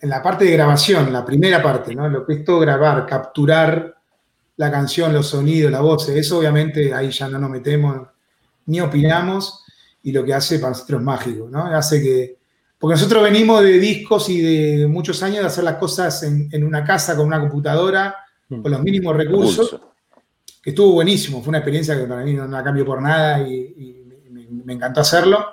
la 0.03 0.21
parte 0.21 0.45
de 0.45 0.51
grabación, 0.51 1.11
la 1.11 1.25
primera 1.25 1.63
parte, 1.63 1.95
¿no? 1.95 2.07
Lo 2.07 2.27
que 2.27 2.33
es 2.33 2.45
todo 2.45 2.59
grabar, 2.59 3.03
capturar 3.07 3.95
la 4.57 4.69
canción, 4.69 5.11
los 5.13 5.29
sonidos, 5.29 5.71
la 5.71 5.81
voz, 5.81 6.09
eso 6.09 6.37
obviamente 6.37 6.93
ahí 6.93 7.09
ya 7.09 7.27
no 7.27 7.39
nos 7.39 7.49
metemos 7.49 8.07
ni 8.67 8.81
opinamos 8.81 9.65
y 10.03 10.11
lo 10.11 10.23
que 10.23 10.35
hace 10.35 10.59
para 10.59 10.73
nosotros 10.73 10.99
es 10.99 11.05
mágico, 11.05 11.49
¿no? 11.49 11.65
Hace 11.65 12.03
que, 12.03 12.42
porque 12.83 12.95
nosotros 12.95 13.23
venimos 13.23 13.63
de 13.63 13.79
discos 13.79 14.27
y 14.27 14.41
de 14.41 14.87
muchos 14.87 15.23
años 15.23 15.39
de 15.39 15.45
hacer 15.45 15.63
las 15.63 15.75
cosas 15.75 16.21
en, 16.23 16.63
una 16.65 16.83
casa 16.83 17.15
con 17.15 17.25
una 17.25 17.39
computadora, 17.39 18.13
mm. 18.49 18.61
con 18.61 18.69
los 18.69 18.81
mínimos 18.81 19.15
recursos, 19.15 19.79
que 20.61 20.71
estuvo 20.71 20.91
buenísimo. 20.91 21.41
Fue 21.41 21.51
una 21.51 21.59
experiencia 21.59 21.97
que 21.97 22.03
para 22.03 22.25
mí 22.25 22.33
no 22.33 22.45
la 22.45 22.61
cambio 22.61 22.85
por 22.85 23.01
nada 23.01 23.39
y, 23.39 24.03
me, 24.65 24.73
encantó 24.73 24.99
hacerlo. 24.99 25.45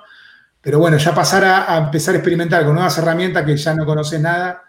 Pero 0.59 0.79
bueno, 0.79 0.97
ya 0.97 1.15
pasar 1.15 1.45
a, 1.45 1.77
empezar 1.77 2.15
a 2.15 2.17
experimentar 2.17 2.65
con 2.65 2.73
nuevas 2.73 2.97
herramientas 2.97 3.45
que 3.45 3.55
ya 3.55 3.75
no 3.75 3.85
conoces 3.85 4.19
nada, 4.19 4.63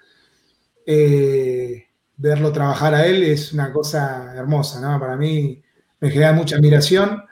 eh, 0.86 1.88
verlo 2.16 2.52
trabajar 2.52 2.94
a 2.94 3.04
él 3.04 3.24
es 3.24 3.52
una 3.52 3.72
cosa 3.72 4.34
hermosa, 4.36 4.80
¿no? 4.80 5.00
Para 5.00 5.16
mí 5.16 5.60
me 5.98 6.10
genera 6.12 6.32
mucha 6.32 6.54
admiración 6.54 7.24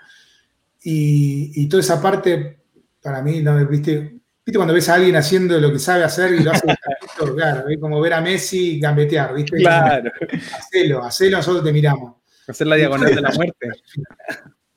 y, 0.83 1.53
y 1.55 1.69
toda 1.69 1.83
esa 1.83 2.03
parte, 2.03 2.65
para 3.01 3.23
mí, 3.23 3.43
¿no? 3.43 3.65
¿Viste? 3.69 4.20
¿Viste 4.51 4.59
cuando 4.59 4.75
ves 4.75 4.89
a 4.89 4.95
alguien 4.95 5.15
haciendo 5.15 5.61
lo 5.61 5.71
que 5.71 5.79
sabe 5.79 6.03
hacer 6.03 6.35
y 6.35 6.43
lo 6.43 6.51
hace 6.51 6.67
claro, 7.37 7.67
¿ves? 7.69 7.79
como 7.81 8.01
ver 8.01 8.15
a 8.15 8.21
Messi 8.21 8.81
gambetear, 8.81 9.33
¿viste? 9.33 9.59
Claro. 9.59 10.11
Hacelo, 10.59 11.05
hacelo, 11.05 11.37
nosotros 11.37 11.63
te 11.63 11.73
miramos. 11.73 12.17
Hacer 12.49 12.67
la 12.67 12.75
diagonal 12.75 13.15
de 13.15 13.21
la 13.21 13.31
muerte. 13.31 13.69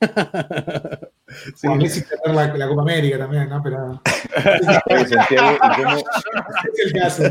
Sí. 1.56 1.68
Messi 1.68 2.04
tener 2.04 2.36
la, 2.36 2.56
la, 2.56 2.68
Copa 2.68 2.84
América 2.84 3.18
también, 3.18 3.50
¿no? 3.50 3.64
Pero. 3.64 4.00
¿cómo, 4.86 5.02
es 6.74 6.86
el 6.86 6.94
caso. 6.94 7.24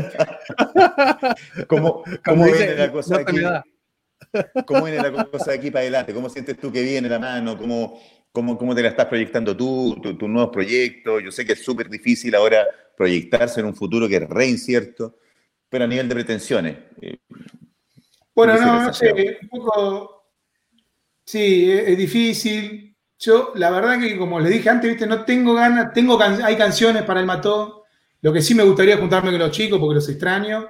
¿Cómo, 1.67 2.03
cómo 2.25 2.45
viene 2.45 2.75
la 2.75 2.91
cosa 2.91 3.19
aquí? 3.19 3.37
¿Cómo 4.65 4.83
viene 4.83 5.01
la 5.01 5.25
cosa 5.27 5.51
de 5.51 5.57
aquí 5.57 5.71
para 5.71 5.83
adelante? 5.83 6.13
¿Cómo 6.13 6.29
sientes 6.29 6.59
tú 6.59 6.69
que 6.69 6.81
viene 6.81 7.07
la 7.07 7.19
mano? 7.19 7.57
¿Cómo, 7.57 8.01
¿Cómo, 8.33 8.57
¿Cómo, 8.57 8.73
te 8.73 8.81
la 8.81 8.89
estás 8.89 9.05
proyectando 9.05 9.55
tú, 9.55 9.95
tus 10.01 10.17
tu 10.17 10.27
nuevos 10.27 10.51
proyectos? 10.51 11.21
Yo 11.23 11.31
sé 11.31 11.45
que 11.45 11.53
es 11.53 11.63
súper 11.63 11.87
difícil 11.87 12.33
ahora 12.33 12.65
proyectarse 12.97 13.59
en 13.59 13.67
un 13.67 13.75
futuro 13.75 14.09
que 14.09 14.15
es 14.15 14.27
re 14.27 14.47
incierto, 14.47 15.19
pero 15.69 15.83
a 15.83 15.87
nivel 15.87 16.09
de 16.09 16.15
pretensiones. 16.15 16.77
Eh, 16.99 17.19
bueno, 18.33 18.55
no, 18.59 18.85
no 18.85 18.93
sé, 18.93 19.37
un 19.39 19.47
poco. 19.49 20.31
Sí, 21.23 21.71
es, 21.71 21.95
difícil. 21.95 22.97
Yo, 23.19 23.51
la 23.53 23.69
verdad 23.69 23.99
que 23.99 24.17
como 24.17 24.39
les 24.39 24.51
dije 24.51 24.67
antes, 24.67 24.89
¿viste? 24.89 25.05
no 25.05 25.23
tengo 25.23 25.53
ganas, 25.53 25.93
tengo 25.93 26.19
hay 26.19 26.57
canciones 26.57 27.03
para 27.03 27.19
el 27.19 27.27
Mató, 27.27 27.83
Lo 28.21 28.33
que 28.33 28.41
sí 28.41 28.55
me 28.55 28.63
gustaría 28.63 28.97
juntarme 28.97 29.29
con 29.29 29.39
los 29.39 29.51
chicos 29.51 29.79
porque 29.79 29.95
los 29.95 30.09
extraño. 30.09 30.69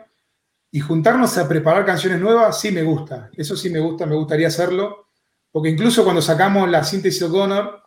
Y 0.70 0.82
juntarnos 0.82 1.38
a 1.38 1.48
preparar 1.48 1.86
canciones 1.86 2.20
nuevas, 2.20 2.60
sí 2.60 2.74
me 2.74 2.84
gusta. 2.84 3.30
Eso 3.38 3.56
sí 3.56 3.70
me 3.70 3.80
gusta, 3.80 4.06
me 4.06 4.16
gustaría 4.16 4.48
hacerlo. 4.48 5.13
Porque 5.54 5.70
incluso 5.70 6.04
cuando 6.04 6.22
sacamos 6.22 6.68
la 6.68 6.84
síntesis 6.84 7.22
O'Connor, 7.22 7.84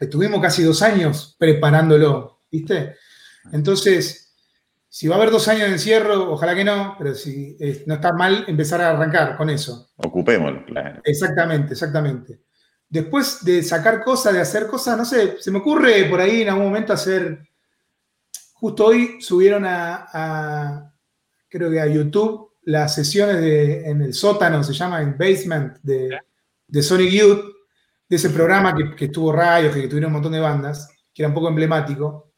estuvimos 0.00 0.42
casi 0.42 0.64
dos 0.64 0.82
años 0.82 1.36
preparándolo, 1.38 2.40
¿viste? 2.50 2.96
Entonces, 3.52 4.34
si 4.88 5.06
va 5.06 5.14
a 5.14 5.18
haber 5.18 5.30
dos 5.30 5.46
años 5.46 5.68
de 5.68 5.74
encierro, 5.74 6.32
ojalá 6.32 6.56
que 6.56 6.64
no, 6.64 6.96
pero 6.98 7.14
si 7.14 7.56
eh, 7.60 7.84
no 7.86 7.94
está 7.94 8.12
mal 8.12 8.46
empezar 8.48 8.80
a 8.80 8.90
arrancar 8.90 9.36
con 9.36 9.48
eso. 9.48 9.92
Ocupémoslo, 9.94 10.64
claro. 10.66 11.00
Exactamente, 11.04 11.74
exactamente. 11.74 12.42
Después 12.88 13.44
de 13.44 13.62
sacar 13.62 14.02
cosas, 14.02 14.34
de 14.34 14.40
hacer 14.40 14.66
cosas, 14.66 14.98
no 14.98 15.04
sé, 15.04 15.36
se 15.38 15.52
me 15.52 15.58
ocurre 15.58 16.06
por 16.06 16.20
ahí 16.20 16.42
en 16.42 16.48
algún 16.48 16.64
momento 16.64 16.92
hacer. 16.92 17.48
Justo 18.54 18.86
hoy 18.86 19.22
subieron 19.22 19.64
a, 19.66 20.92
creo 21.48 21.70
que 21.70 21.80
a 21.80 21.86
YouTube 21.86 22.50
las 22.64 22.92
sesiones 22.92 23.36
de, 23.40 23.88
en 23.88 24.02
el 24.02 24.14
sótano, 24.14 24.64
se 24.64 24.72
llama 24.72 25.00
en 25.00 25.16
Basement, 25.16 25.78
de, 25.82 26.18
de 26.72 26.82
Sonic 26.82 27.10
Youth, 27.10 27.44
de 28.08 28.16
ese 28.16 28.30
programa 28.30 28.74
que, 28.74 28.96
que 28.96 29.08
tuvo 29.08 29.30
rayos, 29.30 29.74
que, 29.74 29.86
tuvieron 29.88 30.08
un 30.08 30.14
montón 30.14 30.32
de 30.32 30.40
bandas, 30.40 30.88
que 31.12 31.22
era 31.22 31.28
un 31.28 31.34
poco 31.34 31.48
emblemático. 31.48 32.32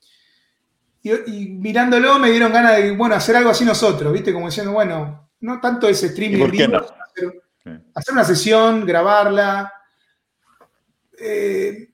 Y, 1.02 1.50
mirándolo 1.50 2.18
me 2.18 2.30
dieron 2.30 2.52
ganas 2.52 2.76
de, 2.76 2.90
bueno, 2.90 3.14
hacer 3.14 3.36
algo 3.36 3.50
así 3.50 3.64
nosotros, 3.64 4.12
¿viste? 4.12 4.32
Como 4.32 4.46
diciendo, 4.46 4.72
bueno, 4.72 5.30
no 5.40 5.60
tanto 5.60 5.86
ese 5.86 6.06
streaming 6.06 6.42
hacer, 7.94 8.12
una 8.12 8.24
sesión, 8.24 8.84
grabarla. 8.84 9.72
Eh, 11.18 11.90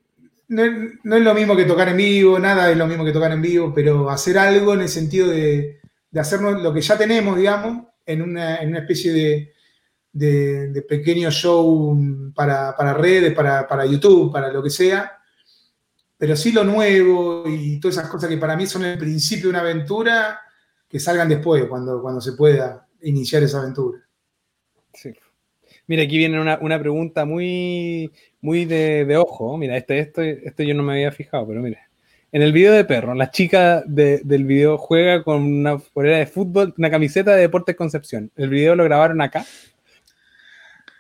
no, 0.49 0.65
es 0.65 1.23
lo 1.23 1.35
mismo 1.35 1.55
que 1.55 1.65
tocar 1.67 1.91
en 1.91 1.99
vivo, 1.99 2.39
nada 2.39 2.71
es 2.71 2.77
lo 2.77 2.87
mismo 2.87 3.05
que 3.05 3.13
tocar 3.13 3.33
en 3.33 3.43
vivo, 3.43 3.73
pero 3.75 4.09
hacer 4.09 4.39
algo 4.39 4.73
en 4.73 4.81
el 4.81 4.89
sentido 4.89 5.29
de, 5.29 5.81
de 6.11 6.21
hacernos 6.21 6.63
lo 6.63 6.73
que 6.73 6.81
ya 6.81 6.97
tenemos, 6.97 7.37
digamos, 7.37 7.87
en 8.07 8.23
una, 8.23 8.57
especie 8.57 9.13
de, 9.13 9.53
pequeño 10.13 11.31
show 11.31 11.97
para, 12.35 12.95
redes, 12.95 13.33
para, 13.35 13.67
para, 13.67 13.87
YouTube, 13.87 14.33
para 14.33 14.53
lo 14.53 14.63
que 14.63 14.71
sea, 14.71 15.19
pero 16.19 16.37
sí 16.37 16.53
lo 16.53 16.65
nuevo 16.65 17.45
y 17.47 17.81
todas 17.81 17.97
esas 17.97 18.11
cosas 18.11 18.29
que 18.29 18.37
para 18.37 18.57
mí 18.57 18.67
son 18.67 18.85
el 18.85 18.99
principio 18.99 19.45
de 19.45 19.51
una 19.51 19.61
aventura, 19.61 20.41
que 20.89 20.99
salgan 20.99 21.29
después, 21.29 21.65
cuando, 21.67 22.03
cuando 22.03 22.21
se 22.21 22.33
pueda 22.33 22.87
iniciar 23.03 23.43
esa 23.43 23.61
aventura. 23.61 24.01
Sí. 24.93 25.13
Mira, 25.87 26.03
aquí 26.03 26.19
viene 26.19 26.41
una, 26.41 26.79
pregunta 26.79 27.25
muy, 27.25 28.13
muy 28.41 28.65
de, 28.65 29.17
ojo. 29.17 29.57
Mira, 29.57 29.77
este, 29.77 29.99
esto, 29.99 30.23
esto 30.23 30.63
yo 30.63 30.75
no 30.75 30.83
me 30.83 30.95
había 30.95 31.13
fijado, 31.13 31.47
pero 31.47 31.61
mira. 31.61 31.81
En 32.33 32.43
el 32.43 32.53
video 32.53 32.73
de 32.73 32.85
perro, 32.85 33.13
la 33.15 33.33
chica 33.33 33.83
del 33.87 34.45
video 34.45 34.79
juega 34.79 35.25
con 35.25 35.43
una 35.43 35.79
polera 35.79 36.19
de 36.19 36.27
fútbol, 36.27 36.73
una 36.79 36.89
camiseta 36.89 37.35
de 37.35 37.41
Deportes 37.41 37.75
Concepción. 37.75 38.31
¿El 38.37 38.51
video 38.51 38.77
lo 38.77 38.85
grabaron 38.85 39.21
acá? 39.21 39.45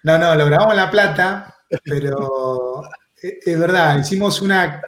No, 0.02 0.18
no, 0.18 0.34
lo 0.34 0.46
grabamos 0.46 0.72
en 0.72 0.80
La 0.80 0.90
Plata, 0.90 1.54
pero 1.84 2.82
es 3.20 3.58
verdad, 3.58 3.98
hicimos 3.98 4.40
una, 4.40 4.82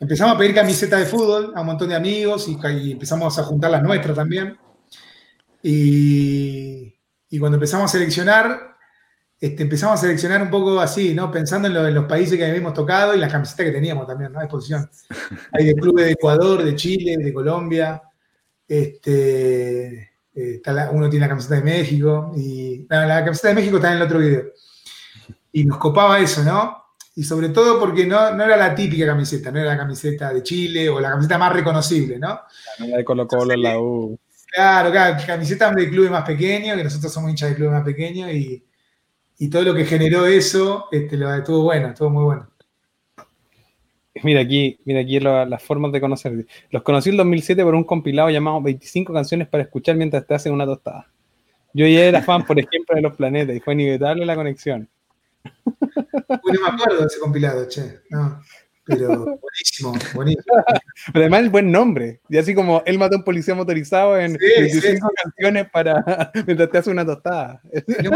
Empezamos 0.00 0.36
a 0.36 0.38
pedir 0.38 0.54
camisetas 0.54 1.00
de 1.00 1.06
fútbol 1.06 1.52
a 1.56 1.60
un 1.60 1.66
montón 1.66 1.88
de 1.88 1.96
amigos 1.96 2.48
y, 2.48 2.92
empezamos 2.92 3.38
a 3.38 3.42
juntar 3.42 3.70
las 3.70 3.82
nuestras 3.82 4.16
también. 4.16 4.56
Y, 5.62 6.94
y 7.28 7.38
cuando 7.38 7.56
empezamos 7.56 7.86
a 7.86 7.98
seleccionar, 7.98 8.76
este, 9.40 9.62
empezamos 9.62 9.98
a 9.98 10.02
seleccionar 10.02 10.42
un 10.42 10.50
poco 10.50 10.80
así, 10.80 11.14
¿no? 11.14 11.30
Pensando 11.30 11.68
en, 11.68 11.94
los 11.94 12.06
países 12.06 12.36
que 12.36 12.44
habíamos 12.44 12.74
tocado 12.74 13.14
y 13.14 13.18
las 13.18 13.30
camisetas 13.30 13.66
que 13.66 13.72
teníamos 13.72 14.06
también, 14.06 14.32
¿no? 14.32 14.40
A 14.40 14.42
disposición. 14.42 14.90
Hay 15.52 15.66
de 15.66 15.74
clubes 15.74 16.06
de 16.06 16.12
Ecuador, 16.12 16.64
de 16.64 16.74
Chile, 16.74 17.16
de 17.16 17.32
Colombia. 17.32 18.02
Este, 18.66 20.10
eh, 20.38 20.62
uno 20.92 21.08
tiene 21.10 21.26
la 21.26 21.30
camiseta 21.30 21.56
de 21.56 21.62
México 21.62 22.32
y 22.36 22.86
la, 22.88 23.24
camiseta 23.24 23.48
de 23.48 23.54
México 23.54 23.76
está 23.76 23.90
en 23.90 23.96
el 23.96 24.02
otro 24.02 24.18
video. 24.18 24.44
Y 25.52 25.64
nos 25.64 25.78
copaba 25.78 26.18
eso, 26.20 26.42
¿no? 26.42 26.84
Y 27.16 27.24
sobre 27.24 27.48
todo 27.48 27.80
porque 27.80 28.06
no, 28.06 28.32
no, 28.34 28.44
era 28.44 28.56
la 28.56 28.74
típica 28.74 29.06
camiseta, 29.06 29.50
no 29.50 29.58
era 29.58 29.70
la 29.70 29.78
camiseta 29.78 30.32
de 30.32 30.42
Chile 30.42 30.88
o 30.88 31.00
la 31.00 31.10
camiseta 31.10 31.38
más 31.38 31.52
reconocible, 31.52 32.18
¿no? 32.18 32.40
La 32.78 32.98
de 32.98 33.04
Colo 33.04 33.26
Colo 33.26 33.52
en 33.52 33.62
la 33.62 33.78
U. 33.80 34.18
Claro, 34.52 34.90
claro, 34.90 35.16
camiseta 35.26 35.72
de 35.72 35.90
clubes 35.90 36.10
más 36.10 36.24
pequeños, 36.24 36.76
que 36.76 36.84
nosotros 36.84 37.12
somos 37.12 37.30
hinchas 37.30 37.50
de 37.50 37.56
clubes 37.56 37.72
más 37.72 37.84
pequeños 37.84 38.30
y 38.30 38.64
y 39.38 39.48
todo 39.48 39.62
lo 39.62 39.74
que 39.74 39.84
generó 39.84 40.26
eso 40.26 40.86
este, 40.90 41.16
lo, 41.16 41.32
estuvo 41.32 41.62
bueno, 41.62 41.88
estuvo 41.88 42.10
muy 42.10 42.24
bueno. 42.24 42.48
Mira 44.22 44.40
aquí, 44.40 44.78
mira 44.84 45.00
aquí 45.00 45.20
las 45.20 45.62
formas 45.62 45.92
de 45.92 46.00
conocer. 46.00 46.46
Los 46.70 46.82
conocí 46.82 47.10
en 47.10 47.16
2007 47.16 47.62
por 47.62 47.74
un 47.74 47.84
compilado 47.84 48.30
llamado 48.30 48.60
25 48.62 49.12
canciones 49.12 49.48
para 49.48 49.64
escuchar 49.64 49.96
mientras 49.96 50.26
te 50.26 50.34
hacen 50.34 50.52
una 50.52 50.66
tostada. 50.66 51.10
Yo 51.72 51.86
ya 51.86 52.04
era 52.04 52.22
fan, 52.22 52.44
por 52.44 52.58
ejemplo, 52.58 52.96
de 52.96 53.02
Los 53.02 53.14
Planetas 53.14 53.54
y 53.56 53.60
fue 53.60 53.74
inevitable 53.74 54.24
la 54.24 54.34
conexión. 54.34 54.88
Uy, 55.64 56.52
no 56.52 56.60
me 56.62 56.68
acuerdo 56.68 57.00
de 57.00 57.06
ese 57.06 57.20
compilado, 57.20 57.68
che. 57.68 58.00
No, 58.10 58.40
pero 58.88 59.38
buenísimo, 59.40 59.94
buenísimo. 60.14 60.44
Pero 61.12 61.24
además 61.24 61.40
el 61.40 61.50
buen 61.50 61.70
nombre. 61.70 62.20
Y 62.28 62.38
así 62.38 62.54
como 62.54 62.82
él 62.86 62.98
mató 62.98 63.16
a 63.16 63.18
un 63.18 63.24
policía 63.24 63.54
motorizado 63.54 64.18
en 64.18 64.36
25 64.38 65.10
canciones 65.22 65.70
para 65.70 66.32
mientras 66.46 66.70
te 66.70 66.78
hace 66.78 66.90
una 66.90 67.04
tostada. 67.04 67.60
No 68.02 68.10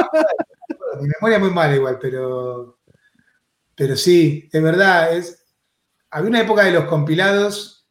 mi 1.01 1.09
memoria 1.09 1.37
es 1.37 1.41
muy 1.41 1.51
mala 1.51 1.75
igual, 1.75 1.99
pero, 2.01 2.79
pero 3.75 3.97
sí, 3.97 4.49
es 4.51 4.63
verdad. 4.63 5.15
Es, 5.15 5.42
había 6.13 6.29
una 6.29 6.41
época 6.43 6.65
de 6.65 6.73
los 6.73 6.85
compilados 6.85 7.87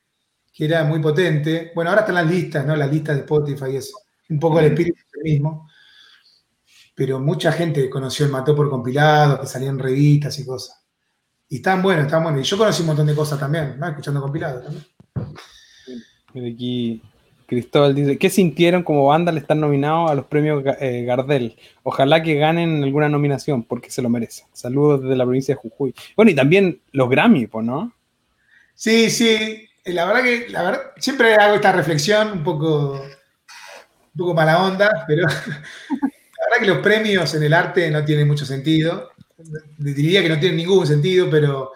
que 0.53 0.65
era 0.65 0.83
muy 0.83 0.99
potente. 0.99 1.71
Bueno, 1.73 1.89
ahora 1.89 2.01
están 2.01 2.15
las 2.15 2.27
listas, 2.27 2.65
¿no? 2.65 2.75
Las 2.75 2.91
listas 2.91 3.15
de 3.15 3.21
Spotify 3.21 3.75
es 3.75 3.93
un 4.29 4.39
poco 4.39 4.59
el 4.59 4.65
espíritu 4.65 5.01
mismo. 5.23 5.67
Pero 6.93 7.19
mucha 7.19 7.51
gente 7.51 7.89
conoció 7.89 8.25
el 8.25 8.31
Mató 8.31 8.55
por 8.55 8.69
compilado, 8.69 9.41
que 9.41 9.47
salían 9.47 9.79
revistas 9.79 10.37
y 10.39 10.45
cosas. 10.45 10.85
Y 11.49 11.57
están 11.57 11.81
buenos, 11.81 12.05
están 12.05 12.23
buenos. 12.23 12.41
Y 12.41 12.43
yo 12.43 12.57
conocí 12.57 12.81
un 12.81 12.87
montón 12.87 13.07
de 13.07 13.15
cosas 13.15 13.39
también, 13.39 13.79
¿no? 13.79 13.87
Escuchando 13.87 14.21
compilados 14.21 14.63
también. 14.63 14.85
Mira 16.33 16.47
aquí 16.47 17.01
Cristóbal 17.47 17.95
dice, 17.95 18.17
¿qué 18.17 18.29
sintieron 18.29 18.83
como 18.83 19.07
banda 19.07 19.31
al 19.31 19.37
estar 19.37 19.57
nominados 19.57 20.11
a 20.11 20.15
los 20.15 20.25
premios 20.25 20.63
eh, 20.79 21.03
Gardel? 21.05 21.57
Ojalá 21.83 22.21
que 22.23 22.35
ganen 22.35 22.83
alguna 22.83 23.09
nominación, 23.09 23.63
porque 23.63 23.89
se 23.89 24.01
lo 24.01 24.09
merecen. 24.09 24.47
Saludos 24.53 25.01
desde 25.01 25.15
la 25.15 25.25
provincia 25.25 25.55
de 25.55 25.59
Jujuy. 25.59 25.93
Bueno, 26.15 26.31
y 26.31 26.35
también 26.35 26.81
los 26.91 27.09
Grammy, 27.09 27.49
¿no? 27.63 27.91
Sí, 28.81 29.11
sí. 29.11 29.69
La 29.85 30.05
verdad 30.05 30.23
que, 30.23 30.47
siempre 30.97 31.35
hago 31.35 31.53
esta 31.53 31.71
reflexión 31.71 32.31
un 32.31 32.43
poco, 32.43 32.93
un 32.93 34.17
poco 34.17 34.33
mala 34.33 34.63
onda, 34.63 35.05
pero 35.07 35.27
la 35.27 35.35
verdad 35.35 36.59
que 36.59 36.65
los 36.65 36.77
premios 36.79 37.31
en 37.35 37.43
el 37.43 37.53
arte 37.53 37.91
no 37.91 38.03
tienen 38.03 38.27
mucho 38.27 38.43
sentido. 38.43 39.11
Diría 39.77 40.23
que 40.23 40.29
no 40.29 40.39
tienen 40.39 40.57
ningún 40.57 40.87
sentido, 40.87 41.29
pero 41.29 41.73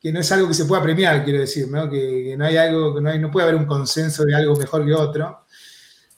que 0.00 0.12
no 0.12 0.20
es 0.20 0.30
algo 0.30 0.46
que 0.46 0.54
se 0.54 0.66
pueda 0.66 0.84
premiar, 0.84 1.24
quiero 1.24 1.40
decir, 1.40 1.66
¿no? 1.66 1.90
Que, 1.90 2.36
no 2.38 2.44
hay 2.44 2.58
algo, 2.58 2.94
que 2.94 3.00
no, 3.00 3.10
hay, 3.10 3.18
no 3.18 3.32
puede 3.32 3.48
haber 3.48 3.58
un 3.58 3.66
consenso 3.66 4.24
de 4.24 4.36
algo 4.36 4.54
mejor 4.54 4.86
que 4.86 4.94
otro. 4.94 5.46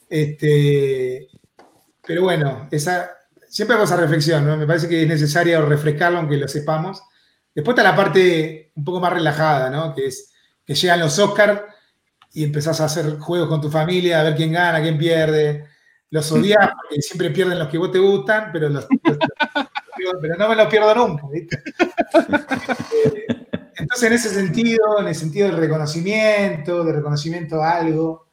Este, 0.07 1.27
pero 2.05 2.21
bueno, 2.21 2.67
esa, 2.69 3.17
siempre 3.49 3.73
hago 3.75 3.85
esa 3.85 3.97
reflexión, 3.97 4.45
¿no? 4.45 4.57
Me 4.57 4.67
parece 4.67 4.87
que 4.87 5.01
es 5.01 5.07
necesario 5.07 5.65
refrescarlo 5.65 6.19
aunque 6.19 6.37
lo 6.37 6.47
sepamos. 6.47 7.01
Después 7.57 7.75
está 7.75 7.89
la 7.89 7.95
parte 7.95 8.71
un 8.75 8.83
poco 8.83 8.99
más 8.99 9.11
relajada, 9.11 9.71
¿no? 9.71 9.95
Que 9.95 10.05
es 10.05 10.31
que 10.63 10.75
llegan 10.75 10.99
los 10.99 11.17
Oscars 11.17 11.61
y 12.31 12.43
empezás 12.43 12.79
a 12.81 12.85
hacer 12.85 13.17
juegos 13.17 13.49
con 13.49 13.59
tu 13.59 13.71
familia, 13.71 14.19
a 14.19 14.23
ver 14.25 14.35
quién 14.35 14.51
gana, 14.51 14.79
quién 14.79 14.95
pierde. 14.95 15.65
Los 16.11 16.31
odias 16.31 16.69
porque 16.79 17.01
siempre 17.01 17.31
pierden 17.31 17.57
los 17.57 17.67
que 17.67 17.79
vos 17.79 17.91
te 17.91 17.97
gustan, 17.97 18.51
pero, 18.53 18.69
pero 20.21 20.35
no 20.37 20.49
me 20.49 20.55
los 20.55 20.67
pierdo 20.67 20.93
nunca, 20.93 21.23
¿viste? 21.31 21.57
Eh, 23.03 23.25
entonces, 23.79 24.07
en 24.07 24.13
ese 24.13 24.29
sentido, 24.29 24.99
en 24.99 25.07
el 25.07 25.15
sentido 25.15 25.47
del 25.47 25.57
reconocimiento, 25.57 26.83
de 26.83 26.93
reconocimiento 26.93 27.63
a 27.63 27.77
algo, 27.77 28.27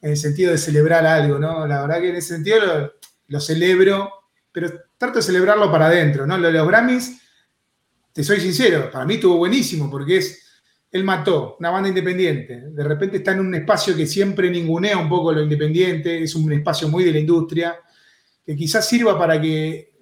en 0.00 0.12
el 0.12 0.16
sentido 0.16 0.52
de 0.52 0.58
celebrar 0.58 1.04
algo, 1.06 1.38
¿no? 1.38 1.66
La 1.66 1.82
verdad 1.82 2.00
que 2.00 2.08
en 2.08 2.16
ese 2.16 2.34
sentido 2.34 2.92
lo, 3.28 3.40
celebro, 3.40 4.10
pero 4.52 4.70
trato 4.96 5.16
de 5.16 5.22
celebrarlo 5.22 5.70
para 5.70 5.86
adentro, 5.86 6.26
¿no? 6.26 6.38
Lo 6.38 6.48
de 6.48 6.54
los 6.54 6.66
Grammys, 6.66 7.23
te 8.14 8.22
soy 8.22 8.40
sincero, 8.40 8.90
para 8.92 9.04
mí 9.04 9.14
estuvo 9.14 9.36
buenísimo 9.36 9.90
porque 9.90 10.18
es, 10.18 10.40
él 10.92 11.02
mató 11.02 11.56
una 11.58 11.70
banda 11.70 11.88
independiente, 11.88 12.70
de 12.70 12.84
repente 12.84 13.16
está 13.16 13.32
en 13.32 13.40
un 13.40 13.54
espacio 13.56 13.96
que 13.96 14.06
siempre 14.06 14.48
ningunea 14.50 14.96
un 14.96 15.08
poco 15.08 15.32
lo 15.32 15.42
independiente, 15.42 16.22
es 16.22 16.36
un 16.36 16.52
espacio 16.52 16.88
muy 16.88 17.02
de 17.02 17.10
la 17.10 17.18
industria, 17.18 17.76
que 18.46 18.54
quizás 18.54 18.88
sirva 18.88 19.18
para 19.18 19.40
que 19.40 19.94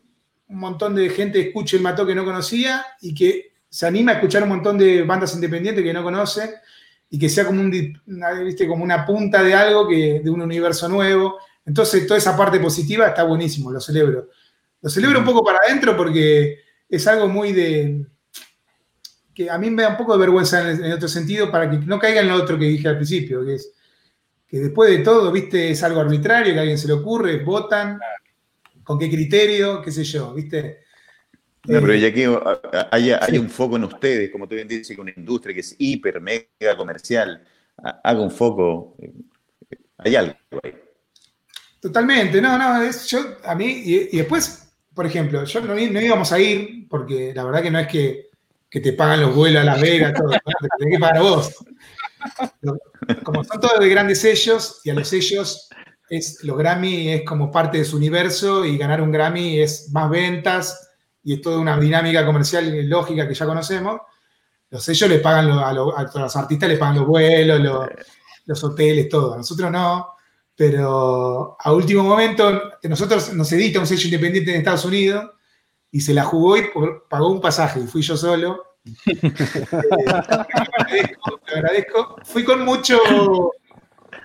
un 0.48 0.58
montón 0.58 0.94
de 0.94 1.08
gente 1.08 1.40
escuche 1.40 1.78
el 1.78 1.82
mató 1.82 2.06
que 2.06 2.14
no 2.14 2.22
conocía 2.22 2.84
y 3.00 3.14
que 3.14 3.54
se 3.66 3.86
anima 3.86 4.12
a 4.12 4.14
escuchar 4.16 4.42
un 4.42 4.50
montón 4.50 4.76
de 4.76 5.02
bandas 5.04 5.34
independientes 5.34 5.82
que 5.82 5.94
no 5.94 6.02
conoce 6.02 6.56
y 7.08 7.18
que 7.18 7.30
sea 7.30 7.46
como, 7.46 7.62
un, 7.62 8.02
una, 8.06 8.32
¿viste? 8.32 8.68
como 8.68 8.84
una 8.84 9.06
punta 9.06 9.42
de 9.42 9.54
algo, 9.54 9.88
que, 9.88 10.20
de 10.22 10.30
un 10.30 10.42
universo 10.42 10.86
nuevo. 10.90 11.38
Entonces, 11.64 12.06
toda 12.06 12.18
esa 12.18 12.36
parte 12.36 12.60
positiva 12.60 13.06
está 13.06 13.22
buenísimo, 13.22 13.72
lo 13.72 13.80
celebro. 13.80 14.28
Lo 14.82 14.90
celebro 14.90 15.20
un 15.20 15.24
poco 15.24 15.42
para 15.42 15.58
adentro 15.66 15.96
porque 15.96 16.58
es 16.92 17.06
algo 17.06 17.26
muy 17.26 17.52
de, 17.52 18.06
que 19.34 19.50
a 19.50 19.58
mí 19.58 19.70
me 19.70 19.82
da 19.82 19.90
un 19.90 19.96
poco 19.96 20.12
de 20.12 20.20
vergüenza 20.20 20.70
en, 20.70 20.92
otro 20.92 21.08
sentido 21.08 21.50
para 21.50 21.70
que 21.70 21.78
no 21.78 21.98
caiga 21.98 22.20
en 22.20 22.28
lo 22.28 22.36
otro 22.36 22.58
que 22.58 22.66
dije 22.66 22.88
al 22.88 22.96
principio, 22.96 23.44
que 23.44 23.54
es 23.54 23.72
que 24.46 24.58
después 24.58 24.90
de 24.90 24.98
todo, 24.98 25.32
viste, 25.32 25.70
es 25.70 25.82
algo 25.82 26.02
arbitrario, 26.02 26.52
que 26.52 26.58
a 26.58 26.60
alguien 26.60 26.76
se 26.76 26.86
le 26.86 26.92
ocurre, 26.92 27.42
votan, 27.42 27.98
con 28.84 28.98
qué 28.98 29.08
criterio, 29.08 29.80
qué 29.80 29.90
sé 29.90 30.04
yo, 30.04 30.34
viste. 30.34 30.80
No, 31.64 31.80
pero 31.80 31.94
ya 31.94 32.12
que 32.12 32.28
hay, 32.90 33.38
un 33.38 33.48
foco 33.48 33.76
en 33.76 33.84
ustedes, 33.84 34.30
como 34.30 34.46
tú 34.46 34.54
bien 34.54 34.68
dices, 34.68 34.94
con 34.94 35.04
una 35.04 35.14
industria 35.16 35.54
que 35.54 35.60
es 35.60 35.74
hiper, 35.78 36.20
mega 36.20 36.76
comercial, 36.76 37.42
haga 38.04 38.20
un 38.20 38.30
foco, 38.30 38.94
eh, 39.00 39.14
hay 39.96 40.16
algo 40.16 40.34
ahí. 40.62 40.74
Totalmente, 41.80 42.42
no, 42.42 42.58
no, 42.58 42.82
es, 42.82 43.06
yo, 43.06 43.38
a 43.44 43.54
mí, 43.54 43.82
y, 43.86 44.16
después, 44.18 44.71
por 44.94 45.06
ejemplo, 45.06 45.44
yo 45.44 45.60
no, 45.60 45.78
íbamos 45.78 46.32
a 46.32 46.38
ir, 46.38 46.86
porque 46.88 47.32
la 47.34 47.44
verdad 47.44 47.62
que 47.62 47.70
no 47.70 47.78
es 47.78 47.88
que, 47.88 48.30
te 48.70 48.92
pagan 48.94 49.20
los 49.20 49.34
vuelos 49.34 49.62
a 49.62 49.64
Las 49.64 49.80
Vegas, 49.80 50.14
todo, 50.14 50.30
te 50.30 50.68
tenés 50.78 50.96
que 50.96 51.00
pagar 51.00 51.22
vos. 51.22 51.54
Como 53.22 53.44
son 53.44 53.60
todos 53.60 53.80
de 53.80 53.88
grandes 53.88 54.20
sellos, 54.20 54.80
y 54.84 54.90
a 54.90 54.94
los 54.94 55.08
sellos, 55.08 55.68
es, 56.08 56.42
los 56.44 56.56
Grammy 56.56 57.10
es 57.10 57.24
como 57.24 57.50
parte 57.50 57.78
de 57.78 57.84
su 57.84 57.96
universo, 57.96 58.64
y 58.64 58.78
ganar 58.78 59.02
un 59.02 59.12
Grammy 59.12 59.60
es 59.60 59.90
más 59.92 60.08
ventas, 60.08 60.90
y 61.22 61.34
es 61.34 61.42
toda 61.42 61.58
una 61.58 61.78
dinámica 61.78 62.24
comercial 62.24 62.88
lógica 62.88 63.28
que 63.28 63.34
ya 63.34 63.46
conocemos. 63.46 64.00
Los 64.70 64.82
sellos 64.82 65.08
le 65.10 65.18
pagan 65.18 65.50
a, 65.50 65.72
los 65.72 66.36
artistas, 66.36 66.68
le 66.68 66.78
pagan 66.78 66.96
los 66.96 67.06
vuelos, 67.06 67.60
los, 67.60 67.88
los 68.46 68.64
hoteles, 68.64 69.08
todo. 69.08 69.34
A 69.34 69.36
nosotros 69.36 69.70
no 69.70 70.12
pero 70.56 71.56
a 71.58 71.72
último 71.72 72.02
momento, 72.02 72.78
nosotros 72.82 73.32
nos 73.34 73.50
edita 73.52 73.80
un 73.80 73.86
sello 73.86 74.04
independiente 74.06 74.50
en 74.50 74.58
Estados 74.58 74.84
Unidos 74.84 75.30
y 75.90 76.00
se 76.00 76.14
la 76.14 76.24
jugó 76.24 76.56
y 76.56 76.64
pagó 77.08 77.30
un 77.30 77.40
pasaje 77.40 77.80
y 77.80 77.86
fui 77.86 78.02
yo 78.02 78.16
solo. 78.16 78.76
Eh, 80.94 81.16
agradezco, 81.54 82.16
Fui 82.24 82.44
con 82.44 82.64
mucho, 82.64 82.98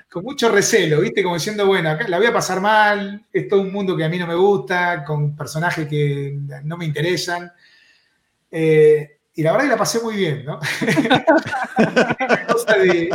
con 0.10 0.24
mucho 0.24 0.50
recelo, 0.50 1.00
¿viste? 1.00 1.24
Como 1.24 1.36
diciendo, 1.36 1.66
bueno, 1.66 1.90
acá 1.92 2.08
la 2.08 2.18
voy 2.18 2.28
a 2.28 2.34
pasar 2.34 2.60
mal, 2.60 3.26
es 3.32 3.48
todo 3.48 3.62
un 3.62 3.72
mundo 3.72 3.96
que 3.96 4.04
a 4.04 4.10
mí 4.10 4.18
no 4.18 4.28
me 4.28 4.36
gusta, 4.36 5.06
con 5.06 5.36
personajes 5.36 5.88
que 5.88 6.38
no 6.64 6.76
me 6.76 6.86
interesan. 6.86 7.52
Eh, 8.52 9.20
y 9.34 9.44
la 9.44 9.52
verdad 9.52 9.66
que 9.66 9.72
la 9.72 9.78
pasé 9.78 10.02
muy 10.02 10.16
bien, 10.16 10.44
¿no? 10.44 10.60
cosa 12.52 12.74
de, 12.78 13.10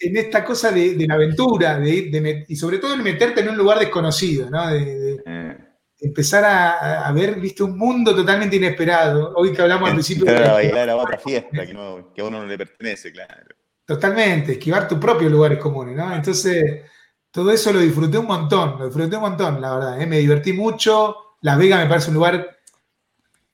en 0.00 0.16
esta 0.16 0.44
cosa 0.44 0.70
de, 0.70 1.06
la 1.06 1.14
aventura 1.14 1.78
de, 1.78 2.44
y 2.48 2.56
sobre 2.56 2.78
todo 2.78 2.94
en 2.94 3.02
meterte 3.02 3.40
en 3.40 3.48
un 3.48 3.56
lugar 3.56 3.78
desconocido, 3.78 4.48
¿no? 4.48 4.68
De, 4.68 5.22
eh. 5.26 5.56
empezar 6.00 6.44
a, 6.44 7.10
ver, 7.12 7.40
viste, 7.40 7.62
un 7.62 7.76
mundo 7.76 8.14
totalmente 8.14 8.56
inesperado. 8.56 9.32
Hoy 9.34 9.52
que 9.52 9.62
hablamos 9.62 9.88
al 9.88 9.94
principio... 9.96 10.28
a 10.30 10.52
bailar 10.52 10.90
a 10.90 10.96
otra 10.96 11.18
fiesta 11.18 11.66
que, 11.66 11.72
a 12.20 12.24
uno 12.24 12.40
no 12.40 12.46
le 12.46 12.58
pertenece, 12.58 13.12
claro. 13.12 13.54
Totalmente, 13.84 14.52
esquivar 14.52 14.86
tus 14.86 14.98
propios 14.98 15.32
lugares 15.32 15.58
comunes, 15.58 15.96
¿no? 15.96 16.14
Entonces, 16.14 16.82
todo 17.30 17.50
eso 17.50 17.72
lo 17.72 17.80
disfruté 17.80 18.18
un 18.18 18.26
montón, 18.26 18.78
lo 18.78 18.84
disfruté 18.86 19.16
un 19.16 19.22
montón, 19.22 19.60
la 19.60 19.74
verdad. 19.74 20.00
¿eh? 20.00 20.06
Me 20.06 20.18
divertí 20.18 20.52
mucho. 20.52 21.16
Las 21.40 21.56
Vegas 21.56 21.82
me 21.82 21.88
parece 21.88 22.08
un 22.08 22.14
lugar 22.14 22.58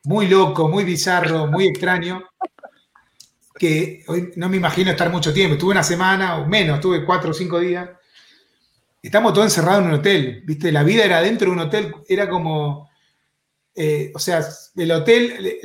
muy 0.04 0.26
loco, 0.26 0.68
muy 0.68 0.84
bizarro, 0.84 1.46
muy 1.46 1.68
extraño 1.68 2.24
que 3.58 4.02
hoy 4.08 4.32
no 4.36 4.48
me 4.48 4.56
imagino 4.56 4.90
estar 4.90 5.10
mucho 5.10 5.32
tiempo. 5.32 5.54
Estuve 5.54 5.72
una 5.72 5.82
semana 5.82 6.38
o 6.38 6.46
menos, 6.46 6.76
estuve 6.76 7.04
cuatro 7.04 7.30
o 7.30 7.34
cinco 7.34 7.60
días. 7.60 7.88
Estamos 9.02 9.32
todos 9.32 9.46
encerrados 9.46 9.82
en 9.82 9.88
un 9.88 9.94
hotel, 9.94 10.42
¿viste? 10.44 10.72
La 10.72 10.82
vida 10.82 11.04
era 11.04 11.20
dentro 11.20 11.46
de 11.46 11.52
un 11.52 11.60
hotel, 11.60 11.94
era 12.08 12.28
como, 12.28 12.90
eh, 13.74 14.10
o 14.14 14.18
sea, 14.18 14.42
el 14.76 14.90
hotel, 14.90 15.60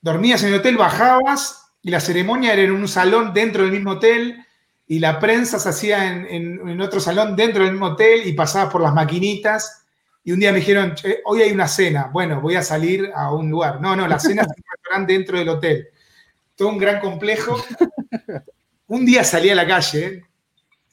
dormías 0.00 0.42
en 0.42 0.50
el 0.50 0.60
hotel, 0.60 0.76
bajabas 0.76 1.72
y 1.82 1.90
la 1.90 2.00
ceremonia 2.00 2.52
era 2.52 2.62
en 2.62 2.72
un 2.72 2.86
salón 2.86 3.32
dentro 3.32 3.62
del 3.62 3.72
mismo 3.72 3.92
hotel 3.92 4.44
y 4.86 4.98
la 4.98 5.18
prensa 5.18 5.58
se 5.58 5.70
hacía 5.70 6.06
en, 6.06 6.80
otro 6.80 7.00
salón 7.00 7.34
dentro 7.36 7.62
del 7.62 7.72
mismo 7.72 7.86
hotel 7.86 8.26
y 8.26 8.32
pasabas 8.34 8.70
por 8.70 8.82
las 8.82 8.92
maquinitas. 8.92 9.86
Y 10.22 10.32
un 10.32 10.40
día 10.40 10.52
me 10.52 10.58
dijeron, 10.58 10.94
hoy 11.24 11.40
hay 11.40 11.52
una 11.52 11.66
cena, 11.66 12.10
bueno, 12.12 12.42
voy 12.42 12.56
a 12.56 12.62
salir 12.62 13.10
a 13.14 13.32
un 13.32 13.48
lugar. 13.48 13.80
No, 13.80 13.96
no, 13.96 14.06
las 14.06 14.22
cenas 14.22 14.46
se 14.46 14.60
encuentran 14.60 15.06
dentro 15.06 15.38
del 15.38 15.48
hotel 15.48 15.88
todo 16.60 16.68
un 16.68 16.78
gran 16.78 17.00
complejo. 17.00 17.56
Un 18.88 19.06
día 19.06 19.24
salí 19.24 19.48
a 19.48 19.54
la 19.54 19.66
calle 19.66 20.24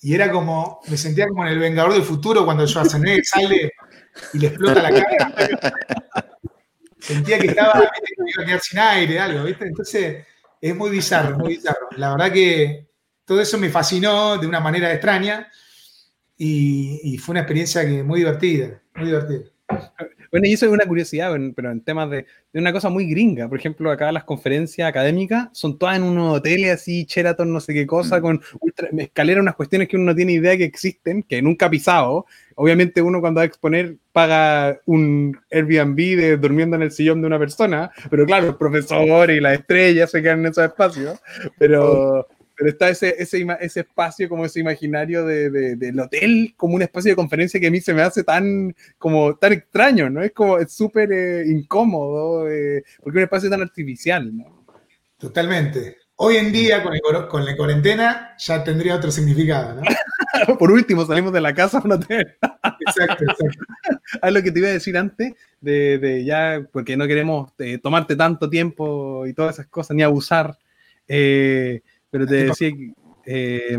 y 0.01 0.15
era 0.15 0.31
como, 0.31 0.79
me 0.87 0.95
sentía 0.95 1.27
como 1.27 1.45
en 1.45 1.51
el 1.51 1.59
Vengador 1.59 1.91
del 1.91 2.03
Futuro 2.03 2.45
cuando 2.45 2.65
Schwarzenegger 2.65 3.25
sale 3.25 3.73
y 4.31 4.39
le 4.39 4.47
explota 4.47 4.81
la 4.81 4.91
cara. 4.91 5.73
Sentía 6.97 7.37
que 7.37 7.47
estaba 7.47 7.79
iba 7.81 8.43
a 8.43 8.45
quedar 8.45 8.61
sin 8.61 8.79
aire, 8.79 9.19
algo, 9.19 9.43
¿viste? 9.43 9.65
Entonces 9.65 10.25
es 10.61 10.73
muy 10.73 10.89
bizarro, 10.89 11.37
muy 11.37 11.57
bizarro. 11.57 11.89
La 11.97 12.11
verdad 12.11 12.31
que 12.31 12.87
todo 13.25 13.41
eso 13.41 13.57
me 13.57 13.67
fascinó 13.67 14.37
de 14.37 14.47
una 14.47 14.61
manera 14.61 14.89
extraña 14.93 15.51
y, 16.37 17.01
y 17.03 17.17
fue 17.17 17.33
una 17.33 17.41
experiencia 17.41 17.85
que 17.85 18.03
muy 18.03 18.19
divertida, 18.19 18.81
muy 18.95 19.07
divertida. 19.07 19.49
Bueno, 20.37 20.49
y 20.49 20.53
eso 20.53 20.67
es 20.67 20.71
una 20.71 20.85
curiosidad, 20.85 21.35
pero 21.55 21.71
en 21.71 21.81
temas 21.81 22.11
de, 22.11 22.27
una 22.53 22.71
cosa 22.71 22.89
muy 22.89 23.09
gringa. 23.09 23.49
Por 23.49 23.57
ejemplo, 23.57 23.89
acá 23.89 24.11
las 24.11 24.23
conferencias 24.23 24.87
académicas 24.87 25.49
son 25.51 25.79
todas 25.79 25.97
en 25.97 26.03
unos 26.03 26.37
hoteles 26.37 26.75
así, 26.75 27.05
Sheraton, 27.05 27.51
no 27.51 27.59
sé 27.59 27.73
qué 27.73 27.87
cosa, 27.87 28.19
mm. 28.19 28.21
con 28.21 28.41
escalera, 28.99 29.41
unas 29.41 29.55
cuestiones 29.55 29.87
que 29.87 29.95
uno 29.95 30.05
no 30.05 30.15
tiene 30.15 30.33
idea 30.33 30.55
que 30.55 30.63
existen, 30.63 31.23
que 31.23 31.41
nunca 31.41 31.65
ha 31.65 31.69
pisado. 31.71 32.27
Obviamente 32.53 33.01
uno 33.01 33.19
cuando 33.19 33.39
va 33.39 33.43
a 33.43 33.45
exponer 33.47 33.97
paga 34.11 34.79
un 34.85 35.35
Airbnb 35.49 35.95
de 35.95 36.37
durmiendo 36.37 36.75
en 36.75 36.83
el 36.83 36.91
sillón 36.91 37.21
de 37.21 37.27
una 37.27 37.39
persona, 37.39 37.89
pero 38.11 38.23
claro, 38.27 38.49
el 38.49 38.57
profesor 38.57 39.31
y 39.31 39.39
las 39.39 39.53
estrellas 39.59 40.11
se 40.11 40.21
quedan 40.21 40.41
en 40.41 40.51
esos 40.51 40.65
espacios. 40.65 41.19
Pero, 41.57 42.27
pero 42.57 42.71
está 42.71 42.89
ese, 42.89 43.15
ese, 43.19 43.45
ese 43.59 43.79
espacio, 43.81 44.27
como 44.27 44.43
ese 44.43 44.59
imaginario 44.59 45.23
de, 45.25 45.75
del 45.75 45.99
hotel, 45.99 46.55
como 46.57 46.73
un 46.73 46.81
espacio 46.81 47.11
de 47.11 47.15
conferencia 47.15 47.59
que 47.59 47.67
a 47.67 47.71
mí 47.71 47.79
se 47.79 47.93
me 47.93 48.01
hace 48.01 48.23
tan, 48.23 48.75
como, 48.97 49.35
tan 49.35 49.53
extraño, 49.53 50.09
¿no? 50.09 50.23
Es 50.23 50.31
como, 50.31 50.57
es 50.57 50.73
súper 50.73 51.11
eh, 51.11 51.43
incómodo, 51.45 52.49
eh, 52.49 52.83
porque 53.03 53.19
es 53.19 53.21
un 53.21 53.23
espacio 53.25 53.49
tan 53.51 53.61
artificial, 53.61 54.35
¿no? 54.35 54.65
Totalmente. 55.19 55.97
Hoy 56.15 56.37
en 56.37 56.51
día, 56.51 56.81
con, 56.81 56.93
con 57.29 57.45
la 57.45 57.55
cuarentena, 57.55 58.35
ya 58.39 58.63
tendría 58.63 58.95
otro 58.95 59.11
significado, 59.11 59.75
¿no? 59.75 59.81
Por 60.57 60.71
último, 60.71 61.05
salimos 61.05 61.31
de 61.33 61.41
la 61.41 61.53
casa 61.53 61.77
a 61.77 61.81
un 61.83 61.91
hotel. 61.91 62.37
exacto, 62.79 63.23
exacto. 63.23 63.65
A 64.21 64.31
lo 64.31 64.41
que 64.41 64.51
te 64.51 64.59
iba 64.59 64.67
a 64.67 64.71
decir 64.71 64.97
antes, 64.97 65.33
de, 65.61 65.99
de 65.99 66.25
ya, 66.25 66.67
porque 66.71 66.97
no 66.97 67.05
queremos 67.05 67.51
eh, 67.59 67.77
tomarte 67.77 68.15
tanto 68.15 68.49
tiempo 68.49 69.27
y 69.27 69.33
todas 69.33 69.55
esas 69.55 69.67
cosas, 69.67 69.95
ni 69.95 70.01
abusar. 70.01 70.57
Eh, 71.07 71.81
pero 72.09 72.25
te 72.25 72.45
decía 72.45 72.71
eh, 73.25 73.77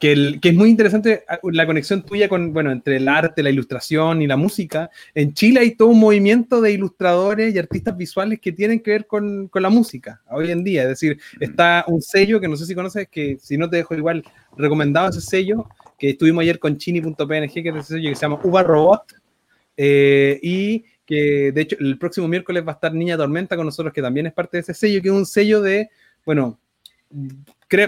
que, 0.00 0.38
que, 0.40 0.48
es 0.48 0.54
muy 0.54 0.70
interesante 0.70 1.24
ah, 1.28 1.38
la 1.42 1.66
conexión 1.66 2.02
tuya 2.02 2.28
con, 2.28 2.54
bueno, 2.54 2.72
entre 2.72 2.96
el 2.96 3.06
arte, 3.06 3.42
la 3.42 3.50
ilustración 3.50 4.22
y 4.22 4.26
la 4.26 4.38
música. 4.38 4.90
En 5.14 5.34
Chile 5.34 5.60
hay 5.60 5.76
todo 5.76 5.88
un 5.88 6.00
movimiento 6.00 6.62
de 6.62 6.72
ilustradores 6.72 7.54
y 7.54 7.58
artistas 7.58 7.96
visuales 7.96 8.40
que 8.40 8.52
tienen 8.52 8.80
que 8.80 8.92
ver 8.92 9.06
con, 9.06 9.48
con 9.48 9.62
la 9.62 9.68
música 9.68 10.22
hoy 10.30 10.50
en 10.50 10.64
día. 10.64 10.82
Es 10.84 10.88
decir, 10.88 11.20
está 11.38 11.84
un 11.86 12.00
sello 12.00 12.40
que 12.40 12.48
no 12.48 12.56
sé 12.56 12.64
si 12.64 12.74
conoces, 12.74 13.08
que 13.08 13.36
si 13.38 13.58
no 13.58 13.68
te 13.68 13.76
dejo 13.76 13.94
igual 13.94 14.24
recomendado 14.56 15.10
ese 15.10 15.20
sello, 15.20 15.68
que 15.98 16.10
estuvimos 16.10 16.42
ayer 16.42 16.58
con 16.58 16.78
chini.png, 16.78 17.52
que 17.52 17.68
es 17.68 17.76
ese 17.76 17.94
sello 17.94 18.08
que 18.08 18.16
se 18.16 18.22
llama 18.22 18.40
Uva 18.42 18.62
Robot. 18.62 19.02
Eh, 19.76 20.40
y 20.42 20.84
que 21.04 21.52
de 21.52 21.60
hecho 21.60 21.76
el 21.78 21.98
próximo 21.98 22.28
miércoles 22.28 22.64
va 22.66 22.72
a 22.72 22.74
estar 22.74 22.94
Niña 22.94 23.16
Tormenta 23.16 23.56
con 23.56 23.66
nosotros, 23.66 23.92
que 23.92 24.00
también 24.00 24.26
es 24.26 24.32
parte 24.32 24.56
de 24.56 24.60
ese 24.62 24.74
sello, 24.74 25.02
que 25.02 25.08
es 25.08 25.14
un 25.14 25.26
sello 25.26 25.60
de, 25.60 25.90
bueno, 26.24 26.58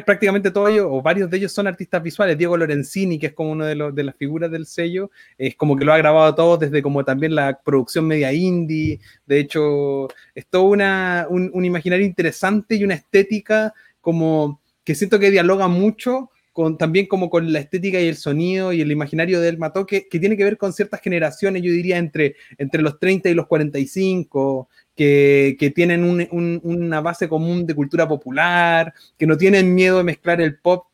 prácticamente 0.04 0.50
todos 0.50 0.70
ellos, 0.70 0.86
o 0.88 1.02
varios 1.02 1.28
de 1.28 1.36
ellos 1.36 1.52
son 1.52 1.66
artistas 1.66 2.02
visuales. 2.02 2.38
Diego 2.38 2.56
Lorenzini, 2.56 3.18
que 3.18 3.26
es 3.26 3.32
como 3.32 3.50
uno 3.52 3.64
de, 3.64 3.74
los, 3.74 3.94
de 3.94 4.04
las 4.04 4.16
figuras 4.16 4.50
del 4.50 4.66
sello, 4.66 5.10
es 5.36 5.56
como 5.56 5.76
que 5.76 5.84
lo 5.84 5.92
ha 5.92 5.98
grabado 5.98 6.34
todo 6.34 6.56
desde 6.56 6.82
como 6.82 7.04
también 7.04 7.34
la 7.34 7.60
producción 7.60 8.06
media 8.06 8.32
indie. 8.32 9.00
De 9.26 9.40
hecho, 9.40 10.08
es 10.34 10.46
todo 10.46 10.64
una, 10.64 11.26
un, 11.28 11.64
imaginario 11.64 12.06
interesante 12.06 12.76
y 12.76 12.84
una 12.84 12.94
estética 12.94 13.74
como 14.00 14.60
que 14.84 14.94
siento 14.94 15.18
que 15.18 15.30
dialoga 15.30 15.68
mucho 15.68 16.30
con, 16.52 16.76
también 16.76 17.06
como 17.06 17.30
con 17.30 17.52
la 17.52 17.60
estética 17.60 18.00
y 18.00 18.08
el 18.08 18.16
sonido 18.16 18.72
y 18.72 18.82
el 18.82 18.92
imaginario 18.92 19.40
del 19.40 19.58
Mató, 19.58 19.86
que, 19.86 20.08
que, 20.08 20.20
tiene 20.20 20.36
que 20.36 20.44
ver 20.44 20.58
con 20.58 20.72
ciertas 20.72 21.00
generaciones, 21.00 21.62
yo 21.62 21.72
diría 21.72 21.98
entre, 21.98 22.36
entre 22.58 22.82
los 22.82 22.98
30 22.98 23.30
y 23.30 23.34
los 23.34 23.46
45, 23.46 24.68
que, 24.96 25.72
tienen 25.74 26.04
una 26.62 27.00
base 27.00 27.28
común 27.28 27.66
de 27.66 27.74
cultura 27.74 28.06
popular, 28.08 28.92
que 29.18 29.26
no 29.26 29.36
tienen 29.36 29.74
miedo 29.74 29.98
de 29.98 30.04
mezclar 30.04 30.40
el 30.40 30.58
pop 30.58 30.86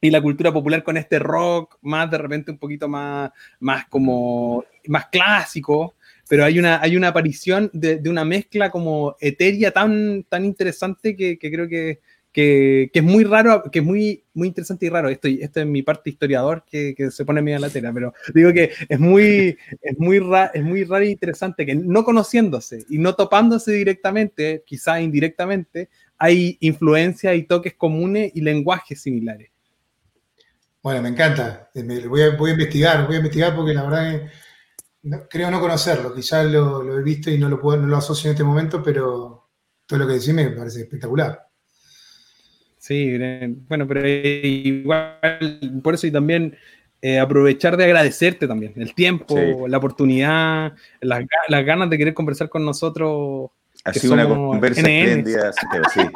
y 0.00 0.10
la 0.10 0.22
cultura 0.22 0.52
popular 0.52 0.82
con 0.82 0.96
este 0.96 1.18
rock 1.18 1.76
más 1.82 2.10
de 2.10 2.18
repente 2.18 2.50
un 2.50 2.58
poquito 2.58 2.88
más, 2.88 3.30
más 3.60 3.86
como 3.86 4.64
más 4.86 5.06
clásico, 5.06 5.94
pero 6.28 6.44
hay 6.44 6.58
una, 6.58 6.80
hay 6.80 6.96
una 6.96 7.08
aparición 7.08 7.70
de, 7.72 8.00
una 8.08 8.24
mezcla 8.24 8.70
como 8.70 9.16
etérea 9.20 9.72
tan, 9.72 10.24
tan 10.24 10.44
interesante 10.44 11.16
que, 11.16 11.38
creo 11.38 11.68
que, 11.68 12.00
que, 12.32 12.90
es 12.92 13.02
muy 13.02 13.24
raro, 13.24 13.62
que 13.70 13.80
es 13.80 13.84
muy, 13.84 14.24
muy 14.34 14.48
interesante 14.48 14.86
y 14.86 14.88
raro. 14.88 15.08
Esto, 15.08 15.28
esto 15.28 15.60
es 15.60 15.66
mi 15.66 15.82
parte 15.82 16.10
historiador 16.10 16.64
que, 16.70 16.94
se 17.10 17.24
pone 17.24 17.42
medio 17.42 17.56
en 17.56 17.62
la 17.62 17.70
tela, 17.70 17.92
pero 17.92 18.14
digo 18.34 18.52
que 18.52 18.72
es 18.88 19.00
muy, 19.00 19.56
es 19.82 19.98
muy, 19.98 20.20
es 20.54 20.62
muy 20.62 20.84
raro 20.84 21.04
e 21.04 21.10
interesante 21.10 21.66
que 21.66 21.74
no 21.74 22.04
conociéndose 22.04 22.84
y 22.88 22.98
no 22.98 23.14
topándose 23.14 23.72
directamente, 23.72 24.62
quizá 24.66 25.00
indirectamente, 25.00 25.88
hay 26.18 26.58
influencias 26.60 27.34
y 27.36 27.44
toques 27.44 27.74
comunes 27.74 28.30
y 28.34 28.42
lenguajes 28.42 29.00
similares. 29.00 29.50
Bueno, 30.82 31.02
me 31.02 31.10
encanta. 31.10 31.70
Eh, 31.74 32.06
voy, 32.06 32.22
a, 32.22 32.36
voy 32.36 32.50
a 32.50 32.52
investigar, 32.54 33.06
voy 33.06 33.16
a 33.16 33.18
investigar 33.18 33.54
porque 33.54 33.74
la 33.74 33.82
verdad 33.82 34.30
creo 35.28 35.50
no 35.50 35.60
conocerlo. 35.60 36.14
Quizás 36.14 36.46
lo, 36.46 36.82
lo, 36.82 36.98
he 36.98 37.02
visto 37.02 37.30
y 37.30 37.38
no 37.38 37.48
lo, 37.48 37.60
puedo, 37.60 37.78
no 37.78 37.86
lo 37.86 37.96
asocio 37.96 38.28
en 38.28 38.34
este 38.34 38.44
momento, 38.44 38.82
pero 38.82 39.50
todo 39.86 39.98
lo 39.98 40.06
que 40.06 40.14
decís 40.14 40.32
me 40.32 40.50
parece 40.50 40.82
espectacular. 40.82 41.49
Sí, 42.80 43.14
bueno, 43.68 43.86
pero 43.86 44.08
igual, 44.08 45.20
por 45.84 45.94
eso 45.94 46.06
y 46.06 46.10
también 46.10 46.56
eh, 47.02 47.18
aprovechar 47.18 47.76
de 47.76 47.84
agradecerte 47.84 48.48
también 48.48 48.72
el 48.76 48.94
tiempo, 48.94 49.68
la 49.68 49.76
oportunidad, 49.76 50.72
las, 51.02 51.26
ganas 51.66 51.90
de 51.90 51.98
querer 51.98 52.14
conversar 52.14 52.48
con 52.48 52.64
nosotros. 52.64 53.50
Ha 53.84 53.92
sido 53.92 54.14
una 54.14 54.26
conversa 54.26 54.80
espléndida, 54.80 55.52
sí. 55.92 56.00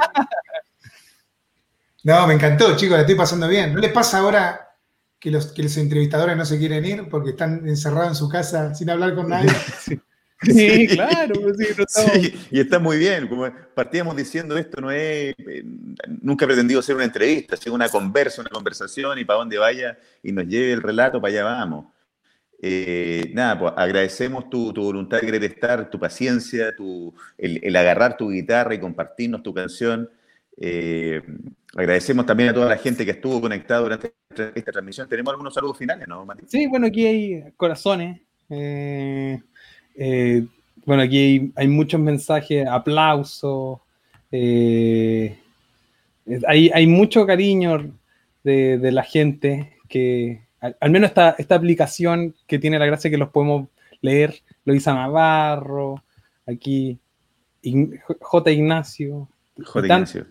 No, 2.02 2.26
me 2.26 2.34
encantó, 2.34 2.76
chicos, 2.76 2.96
la 2.96 3.00
estoy 3.00 3.14
pasando 3.14 3.46
bien. 3.46 3.74
¿No 3.74 3.80
les 3.80 3.92
pasa 3.92 4.18
ahora 4.18 4.76
que 5.18 5.30
los, 5.30 5.52
que 5.52 5.62
los 5.62 5.76
entrevistadores 5.76 6.36
no 6.36 6.44
se 6.46 6.58
quieren 6.58 6.84
ir 6.84 7.08
porque 7.10 7.30
están 7.30 7.66
encerrados 7.66 8.08
en 8.08 8.14
su 8.14 8.28
casa 8.28 8.74
sin 8.74 8.88
hablar 8.88 9.14
con 9.14 9.28
nadie? 9.28 9.50
Sí, 9.80 10.00
claro. 10.94 11.34
Pues 11.40 11.56
sí, 11.88 12.34
y 12.50 12.60
está 12.60 12.78
muy 12.78 12.98
bien. 12.98 13.28
Como 13.28 13.48
partíamos 13.74 14.16
diciendo 14.16 14.56
esto, 14.56 14.80
no 14.80 14.90
es, 14.90 15.34
eh, 15.38 15.64
nunca 16.22 16.44
he 16.44 16.48
pretendido 16.48 16.82
ser 16.82 16.96
una 16.96 17.04
entrevista, 17.04 17.56
sino 17.56 17.74
una 17.74 17.88
conversa, 17.88 18.40
una 18.40 18.50
conversación 18.50 19.18
y 19.18 19.24
para 19.24 19.38
donde 19.40 19.58
vaya 19.58 19.98
y 20.22 20.32
nos 20.32 20.46
lleve 20.46 20.72
el 20.72 20.82
relato, 20.82 21.20
para 21.20 21.32
allá 21.32 21.44
vamos. 21.44 21.86
Eh, 22.66 23.30
nada, 23.34 23.58
pues 23.58 23.72
agradecemos 23.76 24.48
tu, 24.48 24.72
voluntad 24.72 25.20
de 25.20 25.26
querer 25.26 25.44
estar, 25.44 25.90
tu 25.90 25.98
paciencia, 25.98 26.74
tu, 26.74 27.14
el, 27.36 27.76
agarrar 27.76 28.16
tu 28.16 28.30
guitarra 28.30 28.74
y 28.74 28.80
compartirnos 28.80 29.42
tu 29.42 29.52
canción. 29.52 30.08
Eh, 30.56 31.20
agradecemos 31.76 32.24
también 32.24 32.48
a 32.48 32.54
toda 32.54 32.68
la 32.70 32.78
gente 32.78 33.04
que 33.04 33.10
estuvo 33.10 33.40
conectada 33.40 33.80
durante 33.80 34.14
esta 34.54 34.72
transmisión. 34.72 35.06
Tenemos 35.08 35.32
algunos 35.32 35.52
saludos 35.52 35.76
finales, 35.76 36.08
¿no, 36.08 36.24
Mati? 36.24 36.44
Sí, 36.46 36.66
bueno, 36.66 36.86
aquí 36.86 37.06
hay 37.06 37.52
corazones. 37.56 38.22
Eh, 38.48 39.42
bueno, 39.96 41.02
aquí 41.02 41.52
hay, 41.54 41.68
muchos 41.68 42.00
mensajes, 42.00 42.66
aplausos, 42.66 43.80
eh, 44.30 45.38
hay, 46.46 46.86
mucho 46.86 47.26
cariño 47.26 47.92
de, 48.42 48.90
la 48.92 49.02
gente 49.02 49.78
que, 49.88 50.42
al, 50.60 50.90
menos 50.90 51.10
esta, 51.10 51.36
esta, 51.38 51.54
aplicación 51.54 52.34
que 52.46 52.58
tiene 52.58 52.78
la 52.78 52.86
gracia 52.86 53.10
que 53.10 53.18
los 53.18 53.30
podemos 53.30 53.68
leer, 54.00 54.42
Luisa 54.64 54.94
Navarro, 54.94 56.02
aquí 56.46 56.98
J. 58.20 58.50
Ignacio. 58.50 59.28
J. 59.62 59.86
Ignacio. 59.86 60.26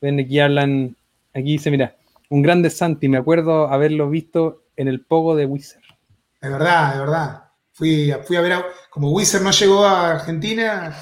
Ven, 0.00 0.20
aquí 0.20 0.38
hablan, 0.38 0.96
aquí 1.34 1.52
dice, 1.52 1.70
mira, 1.70 1.96
un 2.30 2.42
grande 2.42 2.70
Santi, 2.70 3.08
me 3.08 3.18
acuerdo 3.18 3.68
haberlo 3.68 4.08
visto 4.08 4.62
en 4.76 4.88
el 4.88 5.00
pogo 5.00 5.34
de 5.34 5.46
Wizard. 5.46 5.82
De 6.40 6.48
verdad, 6.48 6.94
de 6.94 7.00
verdad. 7.00 7.47
Fui, 7.78 8.12
fui 8.26 8.36
a 8.36 8.40
ver, 8.40 8.58
como 8.90 9.12
Wizard 9.12 9.40
no 9.40 9.52
llegó 9.52 9.84
a 9.84 10.14
Argentina, 10.14 10.92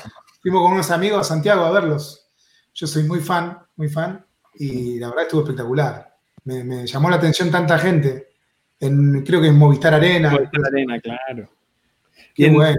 fuimos 0.43 0.63
con 0.63 0.73
unos 0.73 0.91
amigos 0.91 1.23
a 1.23 1.25
Santiago 1.25 1.65
a 1.65 1.71
verlos. 1.71 2.29
Yo 2.75 2.87
soy 2.87 3.05
muy 3.05 3.21
fan, 3.21 3.59
muy 3.77 3.89
fan, 3.89 4.23
y 4.57 4.99
la 4.99 5.09
verdad 5.09 5.25
estuvo 5.25 5.41
espectacular. 5.41 6.15
Me, 6.45 6.87
llamó 6.87 7.09
la 7.09 7.17
atención 7.17 7.51
tanta 7.51 7.79
gente. 7.79 8.29
En, 8.79 9.25
creo 9.25 9.41
que 9.41 9.47
en 9.47 9.57
Movistar 9.57 9.95
Arena. 9.95 10.33
Movistar 10.33 10.67
Arena, 10.67 11.01
claro. 11.01 11.49
Qué 12.35 12.51
bueno. 12.51 12.79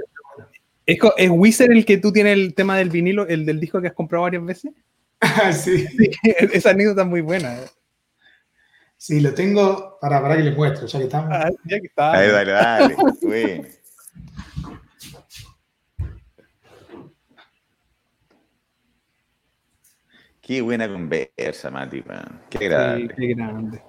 ¿Es, 0.85 0.99
¿Es 1.17 1.29
Wizard 1.31 1.71
el 1.71 1.83
que 1.83 1.97
tú 1.97 2.11
tienes 2.11 2.33
el 2.33 2.53
tema 2.53 2.77
del 2.77 2.91
vinilo, 2.91 3.27
el 3.27 3.47
del 3.47 3.59
disco 3.59 3.81
que 3.81 3.87
has 3.87 3.95
comprado 3.95 4.25
varias 4.25 4.45
veces? 4.45 4.73
sí. 5.53 5.87
sí. 5.87 6.11
Esa 6.53 6.69
anécdota 6.69 7.01
es 7.01 7.07
muy 7.07 7.21
buena. 7.21 7.57
Sí, 8.95 9.21
lo 9.21 9.33
tengo 9.33 9.97
para, 9.99 10.21
para 10.21 10.37
que 10.37 10.43
les 10.43 10.55
muestro, 10.55 10.85
ya 10.85 10.99
que 10.99 11.05
estamos. 11.05 11.29
Ah, 11.31 11.49
ya 11.65 11.79
que 11.79 11.87
está. 11.87 12.11
Ahí, 12.13 12.29
dale, 12.29 12.51
dale. 12.51 12.95
Qué 20.41 20.61
buena 20.61 20.87
conversa, 20.87 21.69
Mati, 21.69 22.01
Qué 22.49 22.69
grande. 22.69 23.13
qué 23.17 23.27
grande. 23.33 23.81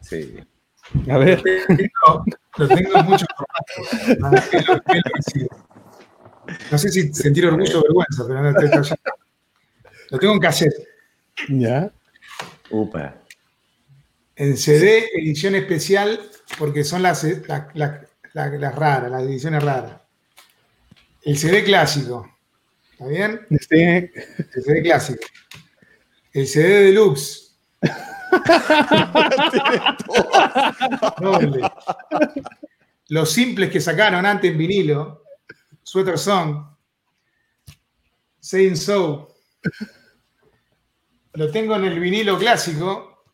Sí. 0.00 0.38
A 1.10 1.18
ver. 1.18 1.42
Lo 2.56 2.68
tengo 2.68 3.02
mucho 3.02 3.26
No 6.70 6.78
sé 6.78 6.88
si 6.88 7.12
sentir 7.12 7.46
orgullo 7.46 7.80
o 7.80 7.82
vergüenza, 7.82 8.24
pero 8.26 8.42
no 8.42 8.58
estoy 8.58 8.96
Lo 10.10 10.18
tengo 10.18 10.32
en 10.32 10.40
cassette. 10.40 10.88
Ya. 11.48 11.92
Upa. 12.70 13.16
En 14.36 14.56
CD, 14.56 15.10
edición 15.14 15.54
especial, 15.54 16.18
porque 16.58 16.82
son 16.82 17.02
las, 17.02 17.26
las 17.74 18.08
raras, 18.34 19.10
las 19.10 19.22
ediciones 19.22 19.62
raras. 19.62 20.00
El 21.22 21.38
CD 21.38 21.64
clásico. 21.64 22.30
¿Está 22.92 23.06
bien? 23.06 23.46
Sí. 23.60 23.80
El 23.80 24.10
CD 24.62 24.82
clásico. 24.82 25.24
El 26.32 26.46
CD 26.46 26.84
deluxe. 26.84 27.56
Los 33.08 33.30
simples 33.32 33.70
que 33.70 33.80
sacaron 33.80 34.26
antes 34.26 34.50
en 34.50 34.58
vinilo. 34.58 35.24
Sweater 35.82 36.18
Song. 36.18 36.66
Saying 38.40 38.76
So. 38.76 39.34
Lo 41.34 41.50
tengo 41.50 41.76
en 41.76 41.84
el 41.84 41.98
vinilo 42.00 42.38
clásico. 42.38 43.24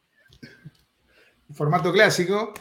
Formato 1.53 1.93
clásico. 1.93 2.55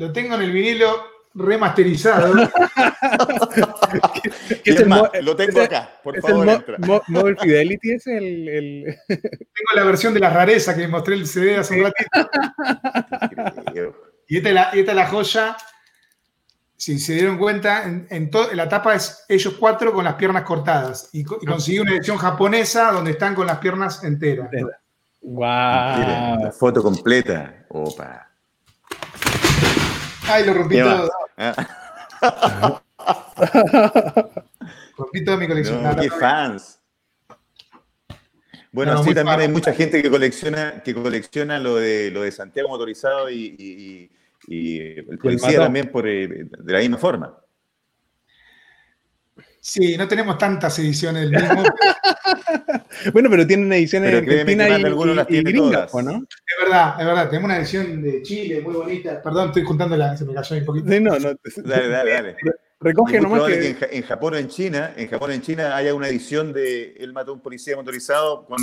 Lo 0.00 0.10
tengo 0.12 0.34
en 0.34 0.40
el 0.40 0.50
vinilo 0.50 1.04
remasterizado. 1.34 2.32
lo 5.22 5.36
tengo 5.36 5.60
acá, 5.60 6.00
por 6.02 6.18
favor. 6.22 6.48
El 6.48 6.64
Mobile 7.08 7.36
Fidelity 7.38 7.92
es 7.92 8.06
el, 8.06 8.96
Tengo 9.06 9.74
la 9.74 9.84
versión 9.84 10.14
de 10.14 10.20
la 10.20 10.30
rareza 10.30 10.74
que 10.74 10.88
mostré 10.88 11.16
el 11.16 11.26
CD 11.26 11.58
hace 11.58 11.82
un 11.82 11.84
ratito. 11.84 12.08
y, 14.26 14.38
esta 14.38 14.48
es 14.48 14.54
la, 14.54 14.62
esta 14.70 14.94
la 14.94 15.06
joya. 15.06 15.54
Si 16.78 16.98
se 16.98 17.12
dieron 17.12 17.36
cuenta, 17.36 17.84
en, 17.84 18.06
en, 18.08 18.30
la 18.54 18.70
tapa 18.70 18.94
es 18.94 19.26
ellos 19.28 19.54
cuatro 19.60 19.92
con 19.92 20.02
las 20.02 20.14
piernas 20.14 20.44
cortadas. 20.44 21.10
Y, 21.12 21.24
conseguí 21.24 21.78
una 21.78 21.92
edición 21.92 22.16
japonesa 22.16 22.90
donde 22.90 23.10
están 23.10 23.34
con 23.34 23.46
las 23.46 23.58
piernas 23.58 24.02
enteras. 24.02 24.48
¡Wow! 25.20 26.50
foto 26.52 26.82
completa. 26.82 27.66
Opa. 27.68 28.30
Ay, 30.30 30.46
lo 30.46 30.54
rompí 30.54 30.78
todo. 30.78 31.10
rompí 34.96 35.24
toda 35.24 35.36
mi 35.36 35.48
colección. 35.48 35.96
qué 36.00 36.10
fans. 36.10 36.78
Bueno, 38.72 39.02
sí, 39.02 39.12
también 39.14 39.40
hay 39.40 39.48
mucha 39.48 39.72
gente 39.72 40.00
que 40.00 40.08
colecciona, 40.08 40.82
que 40.84 40.94
colecciona 40.94 41.58
lo 41.58 41.74
de 41.76 42.12
lo 42.12 42.22
de 42.22 42.30
Santiago 42.30 42.68
motorizado 42.68 43.28
y, 43.30 44.10
el 44.48 45.18
policía 45.20 45.58
también 45.58 45.90
por, 45.90 46.06
eh, 46.06 46.28
de 46.28 46.72
la 46.72 46.78
misma 46.78 46.98
forma. 46.98 47.36
Sí, 49.60 49.96
no 49.96 50.08
tenemos 50.08 50.38
tantas 50.38 50.78
ediciones 50.78 51.30
del 51.30 51.42
mismo. 51.42 51.62
bueno, 53.12 53.28
pero 53.30 53.46
tienen 53.46 53.72
ediciones 53.72 54.10
pero 54.10 54.18
Argentina 54.18 54.68
y, 54.68 54.84
algunos 54.84 55.16
las 55.16 55.26
tienen 55.26 55.54
todas. 55.54 55.94
¿no? 55.94 56.12
Es 56.12 56.64
verdad, 56.64 56.94
es 56.98 57.06
verdad. 57.06 57.28
Tenemos 57.28 57.48
una 57.48 57.58
edición 57.58 58.02
de 58.02 58.22
Chile 58.22 58.60
muy 58.62 58.74
bonita. 58.74 59.20
Perdón, 59.22 59.48
estoy 59.48 59.64
juntando 59.64 59.96
la... 59.96 60.16
Se 60.16 60.24
me 60.24 60.32
cayó 60.32 60.56
un 60.56 60.64
poquito. 60.64 60.90
Sí, 60.90 61.00
no, 61.00 61.18
no. 61.18 61.34
Dale, 61.56 61.88
dale, 61.88 62.10
dale. 62.12 62.36
Recoge 62.80 63.20
nomás 63.20 63.42
que... 63.42 63.76
en, 63.90 64.02
Japón 64.02 64.34
o 64.34 64.36
en 64.38 64.48
China, 64.48 64.94
en 64.96 65.06
Japón 65.08 65.30
o 65.30 65.34
en 65.34 65.42
China 65.42 65.76
haya 65.76 65.92
una 65.92 66.08
edición 66.08 66.50
de 66.54 66.94
Él 66.98 67.12
mató 67.12 67.32
a 67.32 67.34
un 67.34 67.42
policía 67.42 67.76
motorizado 67.76 68.46
con 68.46 68.58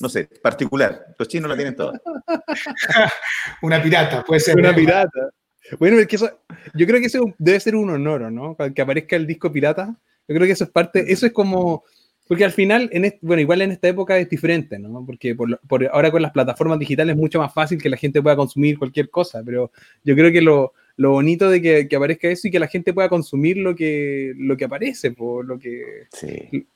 no 0.00 0.08
sé, 0.08 0.24
particular. 0.42 1.14
Los 1.18 1.28
chinos 1.28 1.48
la 1.48 1.56
tienen 1.56 1.76
todas. 1.76 2.00
una 3.62 3.82
pirata, 3.82 4.24
puede 4.24 4.40
ser. 4.40 4.56
Una 4.56 4.74
pirata. 4.74 5.30
Bueno, 5.78 5.98
es 5.98 6.06
que 6.06 6.16
eso, 6.16 6.30
yo 6.74 6.86
creo 6.86 7.00
que 7.00 7.06
eso 7.06 7.34
debe 7.38 7.60
ser 7.60 7.76
un 7.76 7.90
honor, 7.90 8.30
¿no? 8.32 8.56
Que 8.74 8.82
aparezca 8.82 9.16
el 9.16 9.26
disco 9.26 9.52
pirata. 9.52 9.96
Yo 10.28 10.34
creo 10.34 10.46
que 10.46 10.52
eso 10.52 10.64
es 10.64 10.70
parte, 10.70 11.12
eso 11.12 11.26
es 11.26 11.32
como, 11.32 11.84
porque 12.28 12.44
al 12.44 12.52
final, 12.52 12.88
en 12.92 13.12
bueno, 13.22 13.40
igual 13.40 13.62
en 13.62 13.72
esta 13.72 13.88
época 13.88 14.16
es 14.16 14.28
diferente, 14.28 14.78
¿no? 14.78 15.04
Porque 15.04 15.34
por, 15.34 15.58
ahora 15.92 16.10
con 16.10 16.22
las 16.22 16.30
plataformas 16.30 16.78
digitales 16.78 17.14
es 17.14 17.20
mucho 17.20 17.40
más 17.40 17.52
fácil 17.52 17.82
que 17.82 17.90
la 17.90 17.96
gente 17.96 18.22
pueda 18.22 18.36
consumir 18.36 18.78
cualquier 18.78 19.10
cosa, 19.10 19.42
pero 19.44 19.72
yo 20.04 20.14
creo 20.14 20.30
que 20.30 20.40
lo, 20.40 20.72
lo 20.96 21.10
bonito 21.12 21.48
de 21.50 21.60
que, 21.60 21.96
aparezca 21.96 22.28
eso 22.28 22.46
y 22.46 22.50
que 22.50 22.60
la 22.60 22.68
gente 22.68 22.92
pueda 22.92 23.08
consumir 23.08 23.56
lo 23.56 23.74
que, 23.74 24.32
lo 24.36 24.56
que 24.56 24.66
aparece, 24.66 25.12
por 25.12 25.44
lo, 25.44 25.58
que, 25.58 26.06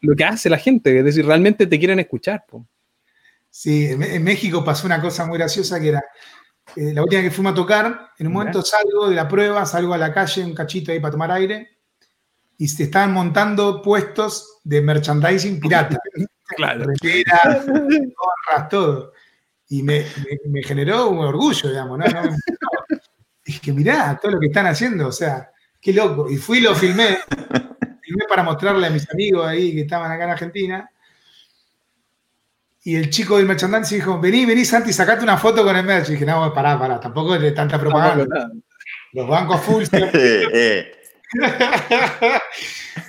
lo 0.01 0.17
que 0.17 0.25
hace 0.25 0.49
la 0.49 0.59
gente. 0.59 0.99
Es 0.99 1.05
decir, 1.05 1.27
realmente 1.27 1.67
te 1.67 1.79
quieren 1.79 2.01
escuchar. 2.01 2.45
Po. 2.49 2.67
Sí, 3.51 3.87
en, 3.87 4.25
México 4.25 4.65
pasó 4.65 4.87
una 4.87 5.01
cosa 5.01 5.27
muy 5.27 5.39
graciosa 5.39 5.79
que 5.79 5.91
era, 5.91 6.03
eh, 6.77 6.93
la 6.93 7.03
última 7.03 7.23
que 7.23 7.31
fuimos 7.31 7.53
a 7.53 7.57
tocar, 7.57 8.11
en 8.19 8.27
un 8.27 8.33
momento 8.33 8.63
salgo 8.63 9.09
de 9.09 9.15
la 9.15 9.29
prueba, 9.29 9.65
salgo 9.67 9.95
a 9.95 9.99
la 9.99 10.13
calle, 10.13 10.45
un 10.45 10.55
cachito 10.55 10.93
ahí 10.93 11.01
para 11.01 11.13
tomar 11.13 11.31
aire, 11.33 11.79
y 12.59 12.69
se 12.69 12.85
estaban 12.85 13.13
montando 13.13 13.83
puestos 13.83 14.61
de 14.65 14.81
merchandising 14.81 15.61
pirata. 15.61 15.99
claro. 16.57 16.87
todo. 18.71 19.13
Y 19.69 19.83
me, 19.83 20.05
generó 20.65 21.09
un 21.09 21.19
orgullo, 21.19 21.69
digamos, 21.69 21.99
¿no? 21.99 22.05
es 23.45 23.61
que 23.61 23.73
mirá 23.73 24.19
todo 24.21 24.33
lo 24.33 24.41
que 24.41 24.47
están 24.47 24.67
haciendo, 24.67 25.09
o 25.09 25.13
sea, 25.13 25.51
qué 25.81 25.93
loco. 25.93 26.31
Y 26.31 26.37
fui 26.37 26.59
y 26.59 26.63
lo 26.63 26.75
filmé, 26.75 27.19
filmé 28.03 28.25
para 28.29 28.43
mostrarle 28.43 28.87
a 28.87 28.91
mis 28.91 29.09
amigos 29.11 29.47
ahí 29.47 29.75
que 29.75 29.83
estaban 29.83 30.11
acá 30.11 30.25
en 30.25 30.31
Argentina. 30.31 30.91
Y 32.87 32.97
el 32.97 33.09
chico 33.09 33.39
del 33.39 33.47
merchandising 33.47 33.99
dijo, 33.99 34.21
vení, 34.21 34.45
vení 34.45 34.63
Santi, 34.65 34.93
sacate 34.93 35.25
una 35.25 35.39
foto 35.39 35.65
con 35.65 35.75
el 35.75 35.85
merch. 35.85 36.11
Y 36.11 36.13
dije, 36.13 36.27
no, 36.27 36.53
pará, 36.53 36.79
pará, 36.79 37.01
tampoco 37.01 37.35
es 37.35 37.41
de 37.41 37.53
tanta 37.53 37.81
propaganda. 37.81 38.51
Los 39.13 39.27
bancos 39.27 39.61
full. 39.63 39.85
Eh. 39.93 40.93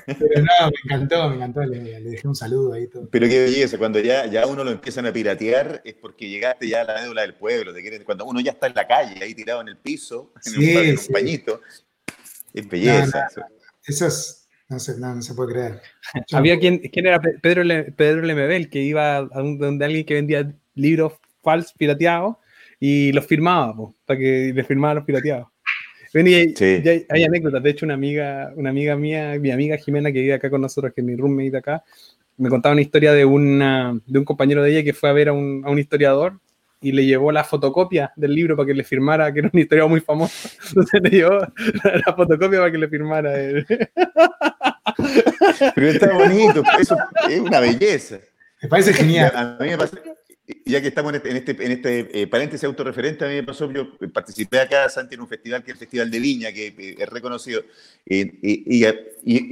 Pero 0.06 0.42
no, 0.42 0.68
me 0.68 0.74
encantó, 0.84 1.30
me 1.30 1.36
encantó, 1.36 1.64
le, 1.64 2.00
dejé 2.02 2.28
un 2.28 2.36
saludo 2.36 2.74
ahí. 2.74 2.88
Todo. 2.88 3.08
Pero 3.10 3.28
qué 3.28 3.44
belleza, 3.44 3.78
cuando 3.78 4.00
ya, 4.00 4.26
ya 4.26 4.48
uno 4.48 4.64
lo 4.64 4.72
empiezan 4.72 5.06
a 5.06 5.14
piratear 5.14 5.82
es 5.84 5.94
porque 5.96 6.30
llegaste 6.30 6.68
ya 6.68 6.82
a 6.82 6.84
la 6.86 7.02
médula 7.02 7.22
del 7.22 7.36
pueblo, 7.36 7.74
cuando 8.04 8.26
uno 8.26 8.40
ya 8.40 8.52
está 8.52 8.68
en 8.68 8.76
la 8.76 8.88
calle, 8.88 9.24
ahí 9.24 9.36
tirado 9.36 9.62
en 9.62 9.68
el 9.68 9.78
piso, 9.78 10.32
en, 10.46 10.90
un, 10.90 10.98
pañito, 11.12 11.62
es 12.54 12.68
belleza. 12.68 13.28
eso 13.86 14.08
es, 14.08 14.45
no 14.70 14.80
se, 14.80 15.00
no, 15.00 15.22
se 15.22 15.34
puede 15.34 15.54
creer. 15.54 15.82
Había 16.34 16.60
quien, 16.60 16.80
¿quién 16.80 17.08
era 17.08 17.20
Pedro, 17.20 17.64
Pedro 17.96 18.22
Lemebel, 18.22 18.70
que 18.70 18.82
iba 18.82 19.18
a 19.18 19.22
donde 19.24 19.86
alguien 19.86 20.06
que 20.06 20.16
vendía 20.16 20.54
libros 20.74 21.14
falsos 21.44 21.74
pirateados 21.74 22.38
y 22.80 23.12
los 23.12 23.26
firmaba, 23.26 23.76
para 24.06 24.20
que 24.20 24.52
le 24.54 24.64
firmaba 24.64 24.96
los 24.96 25.06
pirateados. 25.06 25.48
hay, 27.10 27.24
anécdotas, 27.24 27.62
de 27.62 27.70
hecho 27.70 27.86
una 27.86 27.94
amiga, 27.94 28.52
una 28.56 28.70
amiga 28.70 28.96
mía, 28.96 29.38
mi 29.40 29.52
amiga 29.52 29.78
Jimena 29.78 30.12
que 30.12 30.22
vive 30.22 30.34
acá 30.34 30.50
con 30.50 30.62
nosotros, 30.62 30.94
que 30.94 31.02
es 31.02 31.08
mi 31.08 31.16
roommate 31.16 31.58
acá, 31.58 31.84
me 32.38 32.50
contaba 32.50 32.74
una 32.74 32.82
historia 32.82 33.14
de, 33.14 33.26
una, 33.26 34.00
de 34.06 34.20
un 34.20 34.26
compañero 34.26 34.62
de 34.64 34.72
ella 34.72 34.84
que 34.84 34.94
fue 34.94 35.10
a 35.10 35.14
ver 35.14 35.30
a 35.30 35.34
un, 35.34 35.62
a 35.66 35.70
un 35.70 35.80
historiador 35.80 36.40
y 36.86 36.92
le 36.92 37.04
llevó 37.04 37.32
la 37.32 37.44
fotocopia 37.44 38.14
del 38.16 38.36
libro 38.36 38.56
para 38.56 38.68
que 38.68 38.76
le 38.76 38.84
firmara, 38.84 39.34
que 39.34 39.40
era 39.40 39.50
una 39.52 39.60
historia 39.60 39.88
muy 39.88 40.02
famosa. 40.02 40.52
Entonces 40.68 41.02
le 41.02 41.10
llevó 41.10 41.40
la, 41.40 42.14
fotocopia 42.16 42.60
para 42.60 42.72
que 42.72 42.78
le 42.78 42.88
firmara. 42.88 43.34
Pero 45.74 45.88
está 45.88 46.14
bonito, 46.14 46.62
eso 46.80 46.96
es 47.28 47.40
una 47.40 47.60
belleza. 47.60 48.20
Me 48.62 48.70
parece 48.70 48.94
genial. 48.94 49.32
A 49.36 49.58
mí 49.60 49.70
me 49.70 49.80
pasa, 49.80 49.98
ya 50.64 50.80
que 50.82 50.90
estamos 50.90 51.12
en 51.12 51.16
este, 51.16 51.32
en 51.32 51.38
este, 51.38 51.66
en 51.66 51.72
este 51.72 52.22
eh, 52.22 52.28
paréntesis 52.28 52.66
autorreferente, 52.66 53.26
a 53.26 53.28
mí 53.28 53.34
me 53.36 53.44
pasó, 53.44 53.72
yo 53.72 53.98
participé 54.14 54.60
acá, 54.60 54.88
Santi, 54.90 55.16
en 55.16 55.22
un 55.22 55.28
festival 55.28 55.64
que 55.64 55.72
es 55.72 55.76
el 55.76 55.80
Festival 55.80 56.12
de 56.12 56.20
Viña, 56.20 56.52
que 56.52 56.68
eh, 56.68 56.96
es 57.00 57.10
reconocido, 57.10 57.64
y, 58.06 58.30
y, 58.44 58.86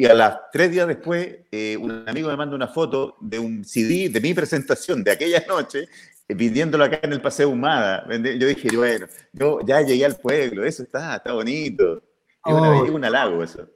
a 0.05 0.13
las 0.13 0.37
tres 0.51 0.69
días 0.71 0.87
después, 0.87 1.35
eh, 1.51 1.77
un 1.77 2.07
amigo 2.07 2.29
me 2.29 2.37
manda 2.37 2.55
una 2.55 2.67
foto 2.67 3.17
de 3.21 3.39
un 3.39 3.65
CD 3.65 4.09
de 4.09 4.21
mi 4.21 4.35
presentación 4.35 5.03
de 5.03 5.11
aquella 5.11 5.43
noche, 5.47 5.87
pidiéndolo 6.27 6.83
acá 6.83 6.99
en 7.03 7.13
el 7.13 7.21
Paseo 7.21 7.49
Humada. 7.49 8.05
Yo 8.09 8.47
dije, 8.47 8.75
bueno, 8.75 9.07
yo 9.31 9.59
ya 9.65 9.81
llegué 9.81 10.05
al 10.05 10.17
pueblo, 10.17 10.63
eso 10.65 10.83
está, 10.83 11.15
está 11.17 11.33
bonito. 11.33 11.97
Es, 11.97 12.53
oh. 12.53 12.83
un 12.83 13.05
halago 13.05 13.43
eso. 13.43 13.67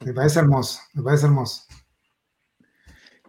Me 0.00 0.12
parece 0.12 0.38
hermoso, 0.40 0.80
me 0.94 1.02
parece 1.02 1.26
hermoso. 1.26 1.62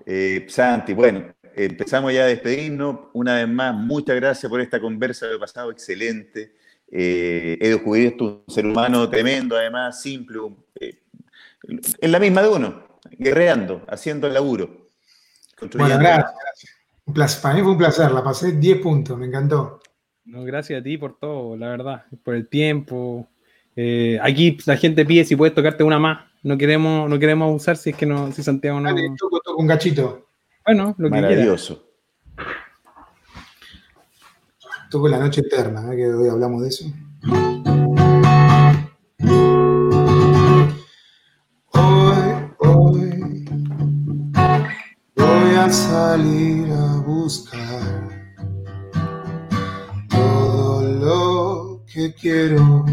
Eh, 0.05 0.45
Santi, 0.49 0.93
bueno, 0.93 1.33
empezamos 1.55 2.13
ya 2.13 2.23
a 2.23 2.27
despedirnos. 2.27 3.09
Una 3.13 3.35
vez 3.35 3.47
más, 3.47 3.75
muchas 3.75 4.15
gracias 4.15 4.49
por 4.49 4.61
esta 4.61 4.79
conversa, 4.79 5.27
he 5.31 5.37
pasado 5.37 5.71
excelente. 5.71 6.55
Eh, 6.91 7.57
Edo 7.61 7.79
Jubilí 7.79 8.07
es 8.07 8.21
un 8.21 8.43
ser 8.47 8.65
humano 8.65 9.09
tremendo, 9.09 9.55
además, 9.55 10.01
simple, 10.01 10.39
eh, 10.79 11.03
en 12.01 12.11
la 12.11 12.19
misma 12.19 12.41
de 12.41 12.47
uno, 12.47 12.99
guerreando, 13.11 13.85
haciendo 13.87 14.27
el 14.27 14.33
laburo. 14.33 14.89
Bueno, 15.75 15.99
gracias, 15.99 16.33
gracias. 16.41 16.78
Para 17.13 17.55
mí 17.55 17.61
fue 17.61 17.71
un 17.71 17.77
placer, 17.77 18.11
la 18.11 18.23
pasé 18.23 18.53
10 18.53 18.79
puntos, 18.79 19.17
me 19.17 19.25
encantó. 19.25 19.79
No, 20.25 20.43
gracias 20.43 20.79
a 20.79 20.83
ti 20.83 20.97
por 20.97 21.17
todo, 21.17 21.57
la 21.57 21.69
verdad, 21.69 22.05
por 22.23 22.35
el 22.35 22.47
tiempo. 22.47 23.27
Eh, 23.75 24.19
aquí 24.21 24.57
la 24.65 24.77
gente 24.77 25.05
pide 25.05 25.25
si 25.25 25.35
puedes 25.35 25.55
tocarte 25.55 25.83
una 25.83 25.99
más. 25.99 26.25
No 26.43 26.57
queremos, 26.57 27.09
no 27.09 27.19
queremos 27.19 27.55
usar 27.55 27.77
si 27.77 27.91
es 27.91 27.95
que 27.95 28.05
no, 28.05 28.31
si 28.31 28.43
Santiago 28.43 28.79
no. 28.79 28.89
Dale, 28.89 29.09
toco, 29.17 29.39
toco 29.39 29.61
un 29.61 29.67
gachito. 29.67 30.27
Bueno, 30.65 30.95
lo 30.97 31.09
que 31.09 31.21
Maravilloso. 31.21 31.83
Toco 34.89 35.07
la 35.07 35.19
noche 35.19 35.41
eterna, 35.41 35.93
¿eh? 35.93 35.97
que 35.97 36.07
hoy 36.07 36.29
hablamos 36.29 36.61
de 36.61 36.67
eso. 36.69 36.85
Buscar 47.29 48.09
todo 50.09 50.81
lo 50.81 51.85
que 51.85 52.11
quiero. 52.15 52.83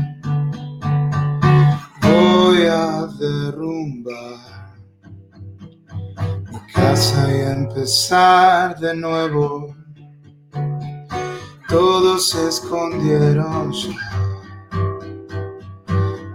Voy 2.03 2.67
a 2.67 3.07
derrumbar 3.19 4.75
mi 6.53 6.61
casa 6.75 7.35
y 7.35 7.41
empezar 7.61 8.79
de 8.79 8.95
nuevo. 8.95 9.75
Todos 11.71 12.29
se 12.29 12.49
escondieron 12.49 13.73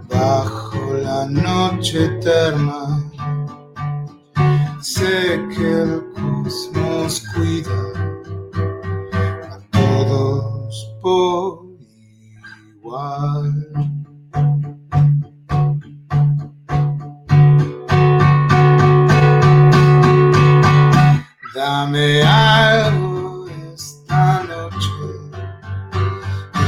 bajo 0.08 0.94
la 0.94 1.26
noche 1.26 2.06
eterna. 2.06 3.01
Sé 4.82 5.40
que 5.54 5.62
el 5.62 6.02
nos 6.72 7.20
cuida 7.32 7.82
a 9.48 9.58
todos 9.70 10.96
por 11.00 11.66
igual. 12.74 13.68
Dame 21.54 22.22
algo 22.24 23.46
esta 23.72 24.42
noche, 24.42 24.90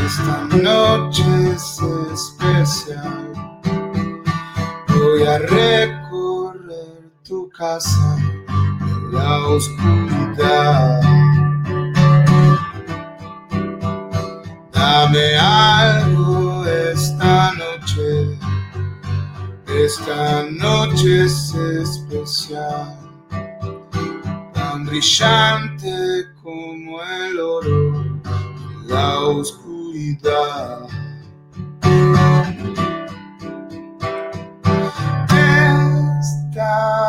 esta 0.07 0.45
noche 0.63 1.25
es 1.53 1.81
especial. 2.13 3.33
Voy 4.87 5.25
a 5.25 5.39
recorrer 5.39 6.04
casa 7.57 8.17
la 9.13 9.39
oscuridad. 9.47 11.01
Dame 14.73 15.37
algo 15.39 16.65
esta 16.67 17.53
noche, 17.53 18.39
esta 19.69 20.45
noche 20.51 21.25
es 21.25 21.55
especial, 21.55 22.99
tan 24.53 24.85
brillante 24.87 26.27
como 26.43 27.01
el 27.03 27.39
oro, 27.39 28.21
la 28.87 29.21
oscuridad. 29.21 30.89
Voy 35.29 36.61
a 36.61 37.04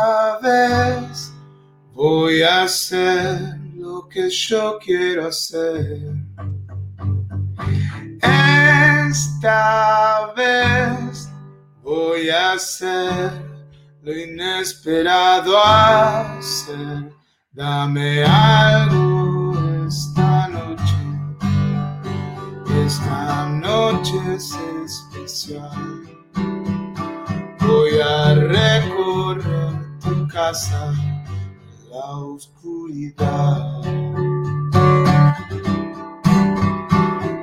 hacer 2.46 3.58
lo 3.74 4.08
que 4.08 4.30
yo 4.30 4.78
quiero 4.82 5.28
hacer. 5.28 6.14
Esta 9.08 10.32
vez 10.36 11.28
voy 11.82 12.30
a 12.30 12.52
hacer 12.52 13.32
lo 14.02 14.12
inesperado 14.12 15.58
hacer. 15.58 17.12
Dame 17.52 18.22
algo 18.24 19.54
esta 19.86 20.48
noche. 20.48 20.94
Esta 22.84 23.46
noche 23.48 24.14
es 24.34 24.56
especial. 24.84 26.02
Voy 27.58 27.98
a 28.00 28.34
recorrer 28.34 29.72
tu 30.00 30.28
casa 30.28 30.92
la 31.96 32.18
oscuridad. 32.18 33.82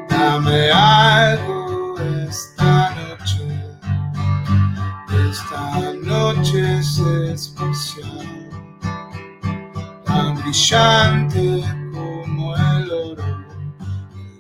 Dame 0.09 0.71
algo 0.71 1.99
esta 2.27 2.93
noche, 3.01 3.45
esta 5.29 5.93
noche 6.03 6.77
es 6.79 6.99
especial, 6.99 8.49
tan 10.05 10.35
brillante 10.35 11.63
como 11.91 12.55
el 12.55 12.91
oro, 12.91 13.45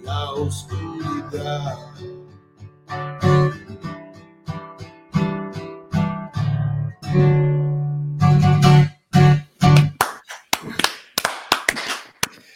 la 0.03 0.31
oscuridad. 0.33 1.92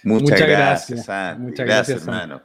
Muchas, 0.07 0.39
gracias, 0.39 1.39
Muchas 1.39 1.65
gracias, 1.65 2.01
hermano. 2.01 2.41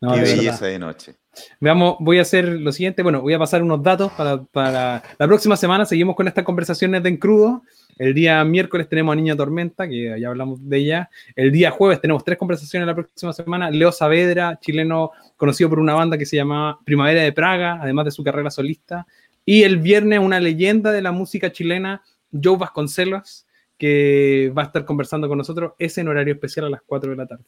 Qué 0.00 0.20
belleza 0.20 0.66
de 0.66 0.78
noche. 0.78 1.14
Veamos, 1.60 1.96
voy 2.00 2.18
a 2.18 2.22
hacer 2.22 2.46
lo 2.46 2.72
siguiente. 2.72 3.02
Bueno, 3.02 3.20
voy 3.20 3.34
a 3.34 3.38
pasar 3.38 3.62
unos 3.62 3.82
datos 3.82 4.12
para, 4.12 5.02
la 5.18 5.26
próxima 5.26 5.56
semana. 5.56 5.84
Seguimos 5.84 6.14
con 6.14 6.28
estas 6.28 6.44
conversaciones 6.44 7.02
de 7.02 7.08
En 7.08 7.16
Crudo. 7.16 7.62
El 7.96 8.12
día 8.12 8.42
miércoles 8.44 8.88
tenemos 8.88 9.12
a 9.12 9.16
Niña 9.16 9.36
Tormenta, 9.36 9.88
que 9.88 10.18
ya 10.18 10.28
hablamos 10.28 10.68
de 10.68 10.78
ella. 10.78 11.10
El 11.36 11.52
día 11.52 11.70
jueves 11.70 12.00
tenemos 12.00 12.24
tres 12.24 12.38
conversaciones 12.38 12.86
la 12.86 12.94
próxima 12.94 13.32
semana. 13.32 13.70
Leo 13.70 13.92
Saavedra, 13.92 14.58
chileno 14.60 15.12
conocido 15.36 15.70
por 15.70 15.78
una 15.78 15.94
banda 15.94 16.18
que 16.18 16.26
se 16.26 16.36
llama 16.36 16.78
Primavera 16.84 17.22
de 17.22 17.32
Praga, 17.32 17.78
además 17.80 18.06
de 18.06 18.10
su 18.10 18.24
carrera 18.24 18.50
solista. 18.50 19.06
Y 19.44 19.62
el 19.62 19.78
viernes 19.78 20.18
una 20.20 20.40
leyenda 20.40 20.90
de 20.90 21.02
la 21.02 21.12
música 21.12 21.52
chilena, 21.52 22.02
Joe 22.32 22.56
Vasconcelos, 22.56 23.46
que 23.78 24.52
va 24.56 24.62
a 24.62 24.66
estar 24.66 24.84
conversando 24.84 25.28
con 25.28 25.38
nosotros. 25.38 25.72
Es 25.78 25.98
en 25.98 26.08
horario 26.08 26.34
especial 26.34 26.66
a 26.66 26.70
las 26.70 26.82
4 26.86 27.10
de 27.10 27.16
la 27.16 27.26
tarde. 27.26 27.44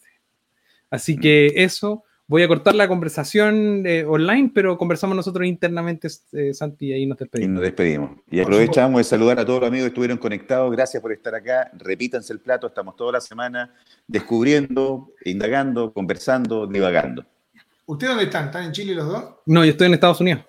Así 0.90 1.16
que 1.16 1.52
eso. 1.56 2.04
Voy 2.28 2.42
a 2.42 2.48
cortar 2.48 2.74
la 2.74 2.88
conversación 2.88 3.84
eh, 3.86 4.04
online, 4.04 4.50
pero 4.52 4.76
conversamos 4.76 5.14
nosotros 5.14 5.46
internamente, 5.46 6.08
eh, 6.32 6.52
Santi, 6.52 6.86
y 6.86 6.92
ahí 6.92 7.06
nos 7.06 7.18
despedimos. 7.18 7.48
Y 7.48 7.54
nos 7.54 7.62
despedimos. 7.62 8.10
Y 8.28 8.40
aprovechamos 8.40 8.98
de 8.98 9.04
saludar 9.04 9.38
a 9.38 9.44
todos 9.44 9.60
los 9.60 9.68
amigos 9.68 9.84
que 9.84 9.88
estuvieron 9.90 10.18
conectados. 10.18 10.72
Gracias 10.72 11.00
por 11.00 11.12
estar 11.12 11.36
acá. 11.36 11.70
Repítanse 11.78 12.32
el 12.32 12.40
plato. 12.40 12.66
Estamos 12.66 12.96
toda 12.96 13.12
la 13.12 13.20
semana 13.20 13.72
descubriendo, 14.08 15.12
indagando, 15.24 15.92
conversando, 15.92 16.66
divagando. 16.66 17.24
¿Ustedes 17.84 18.10
dónde 18.10 18.24
están? 18.24 18.46
¿Están 18.46 18.64
en 18.64 18.72
Chile 18.72 18.94
los 18.96 19.06
dos? 19.06 19.24
No, 19.46 19.64
yo 19.64 19.70
estoy 19.70 19.86
en 19.86 19.94
Estados 19.94 20.20
Unidos. 20.20 20.44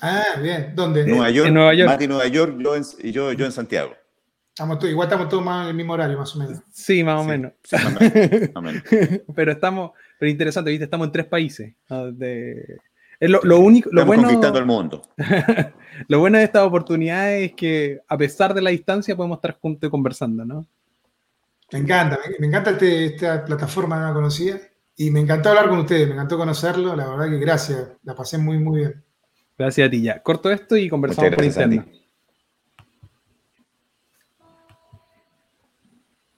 Ah, 0.00 0.24
bien. 0.42 0.72
¿Dónde? 0.74 1.06
Nueva 1.06 1.30
York. 1.30 1.48
En 1.48 1.54
Nueva 1.54 1.74
York. 1.74 1.90
Mati, 1.90 2.08
Nueva 2.08 2.26
York, 2.26 2.56
yo 2.58 2.72
y 3.00 3.12
yo, 3.12 3.32
yo 3.34 3.44
en 3.44 3.52
Santiago. 3.52 3.92
Estamos 4.58 4.84
igual 4.86 5.06
estamos 5.06 5.28
todos 5.28 5.44
más 5.44 5.62
en 5.62 5.68
el 5.68 5.76
mismo 5.76 5.92
horario, 5.92 6.18
más 6.18 6.34
o 6.34 6.38
menos. 6.40 6.58
Sí, 6.72 7.04
más 7.04 7.20
o 7.20 7.24
menos. 7.24 7.52
pero 9.36 9.52
estamos, 9.52 9.92
pero 10.18 10.30
interesante, 10.32 10.72
¿viste? 10.72 10.82
Estamos 10.82 11.06
en 11.06 11.12
tres 11.12 11.26
países. 11.26 11.74
lo, 13.20 13.60
único, 13.60 13.88
lo 13.92 14.04
bueno, 14.04 14.24
conquistando 14.24 14.58
el 14.58 14.66
mundo. 14.66 15.02
lo 16.08 16.18
bueno 16.18 16.38
de 16.38 16.44
esta 16.44 16.64
oportunidad 16.64 17.36
es 17.36 17.52
que, 17.52 18.00
a 18.08 18.18
pesar 18.18 18.52
de 18.52 18.60
la 18.60 18.70
distancia, 18.70 19.14
podemos 19.14 19.36
estar 19.36 19.56
juntos 19.60 19.88
conversando, 19.90 20.44
¿no? 20.44 20.66
Me 21.70 21.78
encanta, 21.78 22.18
me, 22.40 22.46
encanta 22.48 22.70
este, 22.70 23.04
esta 23.04 23.44
plataforma 23.44 24.00
no 24.00 24.08
la 24.08 24.12
conocía 24.12 24.60
y 24.96 25.12
me 25.12 25.20
encantó 25.20 25.50
hablar 25.50 25.68
con 25.68 25.78
ustedes, 25.78 26.08
me 26.08 26.14
encantó 26.14 26.36
conocerlo, 26.36 26.96
la 26.96 27.08
verdad 27.10 27.30
que 27.30 27.38
gracias, 27.38 27.90
la 28.02 28.16
pasé 28.16 28.38
muy, 28.38 28.58
muy 28.58 28.78
bien. 28.78 29.04
Gracias 29.56 29.86
a 29.86 29.90
ti, 29.90 30.02
ya. 30.02 30.20
Corto 30.20 30.50
esto 30.50 30.76
y 30.76 30.88
conversamos 30.88 31.32
por 31.32 31.44
internet. 31.44 31.97